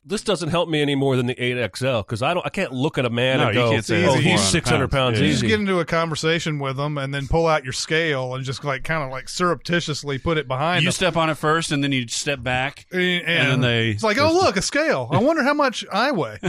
this 0.06 0.22
doesn't 0.22 0.48
help 0.48 0.68
me 0.68 0.80
any 0.80 0.94
more 0.94 1.16
than 1.16 1.26
the 1.26 1.34
8XL 1.34 2.06
because 2.06 2.22
I 2.22 2.32
don't. 2.32 2.46
I 2.46 2.50
can't 2.50 2.72
look 2.72 2.96
at 2.96 3.04
a 3.04 3.10
man 3.10 3.38
No, 3.38 3.46
and 3.48 3.54
you 3.54 3.60
go, 3.60 3.70
can't 3.72 3.84
say 3.84 4.06
"Oh, 4.06 4.14
he's 4.14 4.40
six 4.40 4.70
hundred 4.70 4.90
pounds." 4.90 5.18
pounds 5.18 5.20
Yeah. 5.20 5.26
You 5.26 5.32
easy." 5.32 5.57
Get 5.66 5.70
into 5.70 5.80
a 5.80 5.84
conversation 5.84 6.58
with 6.58 6.76
them 6.76 6.98
and 6.98 7.12
then 7.14 7.26
pull 7.28 7.46
out 7.46 7.64
your 7.64 7.72
scale 7.72 8.34
and 8.34 8.44
just 8.44 8.64
like 8.64 8.84
kind 8.84 9.02
of 9.02 9.10
like 9.10 9.28
surreptitiously 9.28 10.18
put 10.18 10.38
it 10.38 10.46
behind 10.48 10.82
You 10.82 10.88
them. 10.88 10.92
step 10.92 11.16
on 11.16 11.30
it 11.30 11.34
first, 11.36 11.72
and 11.72 11.82
then 11.84 11.92
you 11.92 12.06
step 12.08 12.42
back. 12.42 12.86
and, 12.92 13.00
and 13.02 13.50
then 13.50 13.60
they- 13.60 13.90
it's 13.90 14.02
like, 14.02 14.18
oh 14.18 14.32
look, 14.32 14.56
a 14.56 14.62
scale. 14.62 15.08
I 15.10 15.18
wonder 15.18 15.42
how 15.42 15.54
much 15.54 15.84
I 15.92 16.10
weigh. 16.12 16.38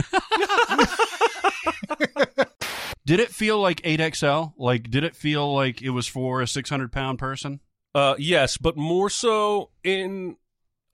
Did 3.06 3.18
it 3.18 3.30
feel 3.30 3.58
like 3.60 3.80
8XL? 3.82 4.52
Like, 4.56 4.88
did 4.90 5.02
it 5.02 5.16
feel 5.16 5.52
like 5.52 5.82
it 5.82 5.90
was 5.90 6.06
for 6.06 6.42
a 6.42 6.46
600 6.46 6.92
pound 6.92 7.18
person? 7.18 7.58
Uh, 7.94 8.14
yes, 8.18 8.56
but 8.56 8.76
more 8.76 9.10
so 9.10 9.70
in. 9.82 10.36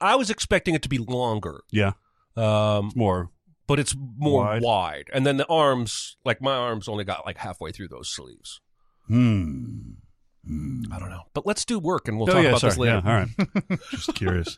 I 0.01 0.15
was 0.15 0.29
expecting 0.31 0.73
it 0.73 0.81
to 0.83 0.89
be 0.89 0.97
longer, 0.97 1.61
Yeah, 1.71 1.91
um, 2.35 2.91
more. 2.95 3.29
But 3.67 3.79
it's 3.79 3.95
more 4.17 4.43
Wide. 4.43 4.61
wide. 4.61 5.09
And 5.13 5.25
then 5.25 5.37
the 5.37 5.45
arms, 5.47 6.17
like 6.25 6.41
my 6.41 6.55
arms, 6.55 6.87
only 6.87 7.03
got 7.03 7.25
like 7.25 7.37
halfway 7.37 7.71
through 7.71 7.89
those 7.89 8.09
sleeves. 8.09 8.61
Hmm. 9.07 9.91
I 10.91 10.99
don't 10.99 11.09
know, 11.09 11.23
but 11.33 11.45
let's 11.45 11.65
do 11.65 11.77
work 11.77 12.07
and 12.07 12.17
we'll 12.17 12.29
oh 12.29 12.33
talk 12.33 12.43
yeah, 12.43 12.49
about 12.49 12.61
sorry. 12.61 12.71
this 12.71 12.77
later. 12.77 13.01
Yeah, 13.05 13.11
all 13.11 13.17
right. 13.69 13.79
Just 13.91 14.15
curious. 14.15 14.57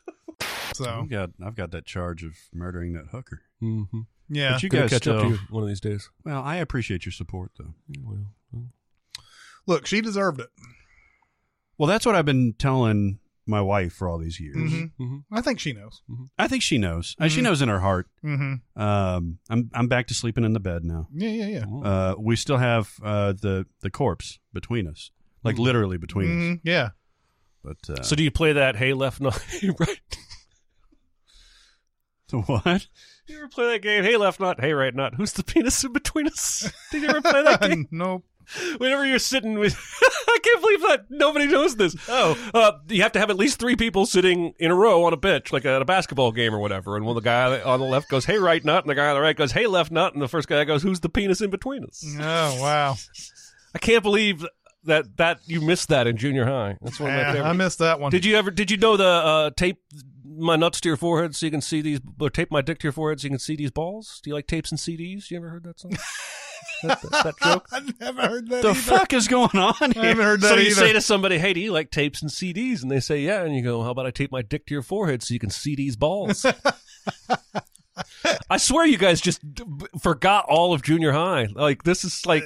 So 0.76 0.86
I've 0.86 1.10
got 1.10 1.32
I've 1.44 1.56
got 1.56 1.72
that 1.72 1.86
charge 1.86 2.24
of 2.24 2.34
murdering 2.54 2.94
that 2.94 3.08
hooker. 3.12 3.42
Mm-hmm. 3.62 4.02
yeah, 4.30 4.54
But 4.54 4.64
you 4.64 4.70
Gonna 4.70 4.84
guys 4.84 4.92
catch 4.92 5.08
up 5.08 5.24
to 5.24 5.30
you 5.30 5.40
one 5.50 5.64
of 5.64 5.70
these 5.70 5.82
days. 5.82 6.10
Well, 6.24 6.42
I 6.44 6.58
appreciate 6.58 7.06
your 7.06 7.12
support 7.12 7.52
though. 7.58 7.74
Well, 8.04 8.28
look, 9.66 9.88
she 9.88 10.02
deserved 10.02 10.40
it. 10.40 10.50
Well, 11.78 11.88
that's 11.88 12.06
what 12.06 12.16
I've 12.16 12.26
been 12.26 12.54
telling 12.54 13.20
my 13.50 13.62
wife 13.62 13.92
for 13.94 14.08
all 14.08 14.18
these 14.20 14.40
years. 14.40 14.56
Mhm. 14.56 14.92
Mhm. 15.00 15.24
I 15.32 15.42
think 15.42 15.60
she 15.60 15.74
knows. 15.74 16.02
I 16.38 16.48
think 16.48 16.64
she 16.64 16.78
knows. 16.78 17.16
Uh, 17.20 17.28
She 17.28 17.42
knows 17.42 17.62
in 17.62 17.68
her 17.70 17.80
heart. 17.80 18.08
Mm-hmm. 18.24 18.82
Um, 18.82 19.40
I'm 19.50 19.70
I'm 19.74 19.88
back 19.88 20.08
to 20.08 20.14
sleeping 20.14 20.44
in 20.46 20.54
the 20.54 20.60
bed 20.60 20.86
now. 20.86 21.08
Yeah, 21.14 21.30
yeah, 21.30 21.48
yeah. 21.48 21.66
Uh, 21.90 22.16
we 22.18 22.36
still 22.36 22.58
have 22.58 22.94
uh, 23.04 23.34
the 23.34 23.66
the 23.82 23.90
corpse 23.90 24.40
between 24.54 24.88
us, 24.88 25.12
like 25.44 25.58
literally 25.58 25.98
between 25.98 26.28
us. 26.30 26.44
Mhm, 26.58 26.62
yeah. 26.64 26.90
But 27.64 27.78
uh, 27.90 28.04
So 28.04 28.16
do 28.16 28.24
you 28.24 28.32
play 28.32 28.54
that 28.54 28.76
hey 28.78 28.94
left 28.94 29.20
nut 29.20 29.38
hey 29.50 29.70
right? 29.78 30.00
what? 32.32 32.88
You 33.28 33.38
ever 33.38 33.48
play 33.48 33.74
that 33.74 33.82
game? 33.82 34.04
Hey 34.04 34.16
left 34.18 34.40
nut, 34.40 34.60
hey 34.60 34.74
right 34.74 34.94
nut. 34.94 35.16
Who's 35.16 35.34
the 35.34 35.44
penis 35.44 35.84
in 35.84 35.94
between 35.94 36.28
us? 36.28 36.72
Did 36.92 37.02
you 37.04 37.10
ever 37.10 37.22
play 37.22 37.44
that 37.44 37.62
game? 37.70 37.88
nope. 37.92 38.24
Whenever 38.78 39.06
you're 39.06 39.20
sitting 39.20 39.60
with, 39.60 39.76
I 40.28 40.38
can't 40.42 40.62
believe 40.62 40.82
that 40.82 41.06
nobody 41.10 41.48
knows 41.48 41.76
this. 41.76 41.96
Oh, 42.08 42.36
uh, 42.54 42.72
you 42.88 43.02
have 43.04 43.12
to 43.12 43.20
have 43.20 43.30
at 43.30 43.36
least 43.38 43.60
three 43.60 43.76
people 43.76 44.06
sitting 44.06 44.54
in 44.60 44.72
a 44.72 44.76
row 44.76 45.04
on 45.04 45.14
a 45.14 45.18
bench, 45.18 45.52
like 45.54 45.66
at 45.66 45.82
a 45.82 45.86
basketball 45.86 46.32
game 46.32 46.54
or 46.56 46.60
whatever. 46.60 46.98
And 46.98 47.06
when 47.06 47.16
the 47.16 47.22
guy 47.22 47.62
on 47.62 47.80
the 47.80 47.86
left 47.86 48.10
goes, 48.10 48.26
"Hey 48.26 48.38
right 48.38 48.64
nut," 48.64 48.84
and 48.84 48.90
the 48.90 48.96
guy 48.96 49.08
on 49.10 49.16
the 49.16 49.22
right 49.22 49.36
goes, 49.36 49.52
"Hey 49.52 49.68
left 49.68 49.92
nut," 49.92 50.14
and 50.14 50.22
the 50.22 50.28
first 50.28 50.48
guy 50.48 50.64
goes, 50.64 50.82
"Who's 50.82 51.00
the 51.00 51.10
penis 51.10 51.42
in 51.42 51.50
between 51.50 51.84
us?" 51.84 52.04
Oh 52.20 52.62
wow. 52.62 52.96
I 53.76 53.78
can't 53.80 54.02
believe 54.04 54.46
that 54.86 55.18
that 55.18 55.40
you 55.46 55.62
missed 55.62 55.90
that 55.90 56.08
in 56.08 56.18
junior 56.18 56.46
high. 56.46 56.78
That's 56.82 57.00
one 57.00 57.12
of 57.12 57.16
my 57.16 57.22
Yeah, 57.22 57.32
favorite. 57.34 57.50
I 57.50 57.54
missed 57.54 57.80
that 57.80 58.00
one. 58.00 58.12
Did 58.12 58.26
you 58.26 58.36
ever? 58.36 58.50
Did 58.50 58.72
you 58.72 58.78
know 58.78 58.98
the 58.98 59.06
uh, 59.06 59.50
tape 59.56 59.78
my 60.26 60.56
nuts 60.56 60.80
to 60.82 60.90
your 60.90 60.98
forehead 60.98 61.36
so 61.36 61.46
you 61.46 61.52
can 61.52 61.62
see 61.62 61.82
these, 61.82 62.00
or 62.20 62.30
tape 62.30 62.50
my 62.50 62.62
dick 62.62 62.80
to 62.80 62.86
your 62.86 62.94
forehead 62.94 63.20
so 63.20 63.26
you 63.26 63.30
can 63.32 63.40
see 63.40 63.56
these 63.56 63.72
balls? 63.72 64.22
Do 64.24 64.30
you 64.30 64.34
like 64.34 64.48
tapes 64.48 64.72
and 64.72 64.80
CDs? 64.80 65.30
You 65.30 65.38
ever 65.38 65.50
heard 65.50 65.64
that 65.66 65.80
song? 65.80 65.92
That, 66.84 67.02
that, 67.02 67.24
that 67.24 67.36
joke. 67.44 67.68
I've 67.72 68.00
never 68.00 68.22
heard 68.22 68.50
that. 68.50 68.62
The 68.62 68.70
either. 68.70 68.80
fuck 68.80 69.14
is 69.14 69.28
going 69.28 69.58
on 69.58 69.74
I 69.98 70.06
haven't 70.08 70.24
heard 70.24 70.42
that 70.42 70.50
So 70.50 70.56
you 70.56 70.68
either. 70.68 70.76
say 70.76 70.94
to 70.94 71.02
somebody, 71.02 71.38
"Hey, 71.38 71.54
do 71.54 71.60
you 71.60 71.72
like 71.72 71.92
tapes 71.92 72.22
and 72.22 72.32
CDs?" 72.32 72.82
And 72.82 72.90
they 72.92 73.00
say, 73.00 73.22
"Yeah." 73.22 73.44
And 73.44 73.56
you 73.56 73.62
go, 73.62 73.84
"How 73.84 73.90
about 73.92 74.06
I 74.06 74.12
tape 74.12 74.32
my 74.32 74.42
dick 74.42 74.66
to 74.68 74.74
your 74.74 74.84
forehead 74.84 75.24
so 75.24 75.34
you 75.34 75.40
can 75.40 75.50
see 75.50 75.76
these 75.76 75.96
balls?" 75.96 76.46
I 78.50 78.58
swear, 78.58 78.86
you 78.86 78.98
guys 78.98 79.20
just 79.22 79.42
forgot 80.02 80.46
all 80.48 80.74
of 80.74 80.82
junior 80.82 81.12
high. 81.12 81.48
Like 81.54 81.84
this 81.84 82.04
is 82.04 82.26
like, 82.26 82.44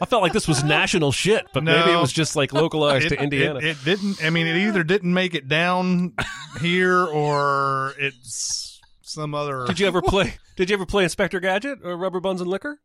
I 0.00 0.06
felt 0.06 0.22
like 0.22 0.32
this 0.32 0.48
was 0.48 0.64
national 0.64 1.12
shit, 1.12 1.46
but 1.52 1.62
maybe 1.62 1.92
it 1.92 1.96
was 2.00 2.12
just 2.12 2.34
like 2.36 2.52
localized 2.52 3.06
it, 3.06 3.10
to 3.10 3.22
Indiana. 3.22 3.58
It, 3.60 3.64
it 3.64 3.84
didn't. 3.84 4.24
I 4.24 4.30
mean, 4.30 4.46
it 4.46 4.56
either 4.56 4.82
didn't 4.82 5.12
make 5.14 5.34
it 5.34 5.48
down 5.48 6.14
here 6.60 7.04
or 7.06 7.94
it's 7.98 8.80
some 9.02 9.34
other. 9.34 9.64
did 9.66 9.78
you 9.80 9.86
ever 9.86 10.02
play? 10.02 10.34
Did 10.56 10.70
you 10.70 10.74
ever 10.74 10.86
play 10.86 11.04
Inspector 11.04 11.38
Gadget 11.40 11.78
or 11.84 11.96
Rubber 11.96 12.20
Buns 12.20 12.40
and 12.40 12.50
Liquor? 12.50 12.80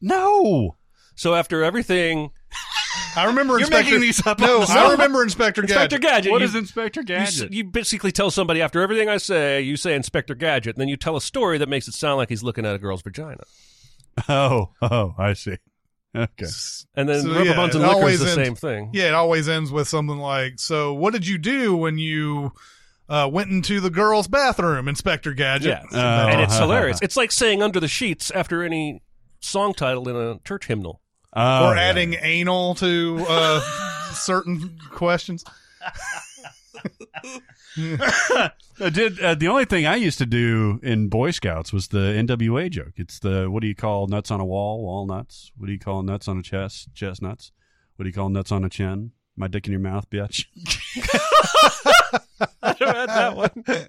No. 0.00 0.76
So 1.14 1.34
after 1.34 1.64
everything, 1.64 2.30
I 3.16 3.24
remember 3.24 3.54
You're 3.54 3.60
Inspector. 3.62 3.84
making 3.84 4.00
these 4.00 4.24
up 4.26 4.38
No, 4.38 4.64
I 4.68 4.92
remember 4.92 5.22
Inspector 5.22 5.60
Inspector 5.60 5.98
Gadget. 5.98 6.00
Gadget, 6.00 6.32
What 6.32 6.40
you, 6.40 6.44
is 6.46 6.54
Inspector 6.54 7.02
Gadget? 7.02 7.52
You, 7.52 7.64
basically 7.64 8.12
tell 8.12 8.30
somebody 8.30 8.62
after 8.62 8.80
everything 8.80 9.08
I 9.08 9.16
say, 9.16 9.60
you 9.60 9.76
say 9.76 9.94
Inspector 9.94 10.34
Gadget, 10.36 10.76
and 10.76 10.80
then 10.80 10.88
you 10.88 10.96
tell 10.96 11.16
a 11.16 11.20
story 11.20 11.58
that 11.58 11.68
makes 11.68 11.88
it 11.88 11.94
sound 11.94 12.18
like 12.18 12.28
he's 12.28 12.42
looking 12.44 12.64
at 12.64 12.74
a 12.74 12.78
girl's 12.78 13.02
vagina. 13.02 13.42
oh, 14.28 14.70
oh, 14.82 15.14
I 15.18 15.32
see. 15.32 15.56
Okay. 16.16 16.46
And 16.94 17.08
then 17.08 17.22
So, 17.22 17.28
Rubber 17.32 17.44
yeah, 17.44 17.56
Buns 17.56 17.74
and 17.74 17.82
Liquor 17.84 17.94
is 17.96 18.00
always 18.00 18.20
the 18.20 18.26
ends- 18.30 18.34
same 18.34 18.54
thing. 18.54 18.90
Yeah, 18.94 19.08
it 19.08 19.14
always 19.14 19.48
ends 19.48 19.70
with 19.70 19.88
something 19.88 20.16
like, 20.18 20.54
"So, 20.58 20.94
what 20.94 21.12
did 21.12 21.26
you 21.26 21.36
do 21.38 21.76
when 21.76 21.98
you 21.98 22.52
uh, 23.10 23.28
went 23.30 23.50
into 23.50 23.78
the 23.80 23.90
girls' 23.90 24.26
bathroom, 24.26 24.88
Inspector 24.88 25.32
Gadget?" 25.34 25.68
Yeah. 25.68 25.82
Oh. 25.92 26.28
and 26.28 26.40
it's 26.40 26.56
hilarious. 26.56 26.98
It's 27.02 27.16
like 27.16 27.30
saying 27.30 27.62
under 27.62 27.78
the 27.78 27.88
sheets 27.88 28.30
after 28.30 28.62
any 28.64 29.02
song 29.40 29.74
title 29.74 30.08
in 30.08 30.16
a 30.16 30.38
church 30.40 30.66
hymnal. 30.66 31.00
Oh, 31.34 31.68
or 31.68 31.74
yeah. 31.74 31.82
adding 31.82 32.14
anal 32.14 32.74
to 32.76 33.24
uh, 33.28 33.60
certain 34.12 34.78
questions. 34.90 35.44
I 38.80 38.90
did 38.90 39.20
uh, 39.20 39.34
the 39.34 39.48
only 39.48 39.64
thing 39.64 39.86
I 39.86 39.96
used 39.96 40.18
to 40.18 40.26
do 40.26 40.80
in 40.82 41.08
Boy 41.08 41.30
Scouts 41.30 41.72
was 41.72 41.88
the 41.88 41.98
NWA 41.98 42.70
joke. 42.70 42.94
It's 42.96 43.18
the 43.18 43.50
what 43.50 43.60
do 43.60 43.68
you 43.68 43.74
call 43.74 44.06
nuts 44.06 44.30
on 44.30 44.40
a 44.40 44.44
wall? 44.44 44.82
Walnuts. 44.82 45.52
What 45.56 45.66
do 45.66 45.72
you 45.72 45.78
call 45.78 46.02
nuts 46.02 46.28
on 46.28 46.38
a 46.38 46.42
chest? 46.42 46.88
Chestnuts. 46.94 47.52
What 47.96 48.04
do 48.04 48.08
you 48.08 48.14
call 48.14 48.28
nuts 48.28 48.52
on 48.52 48.64
a 48.64 48.68
chin? 48.68 49.12
My 49.36 49.48
dick 49.48 49.66
in 49.66 49.72
your 49.72 49.80
mouth, 49.80 50.08
bitch. 50.10 50.46
I 52.62 52.74
never 52.80 52.98
had 52.98 53.08
that 53.08 53.36
one. 53.36 53.88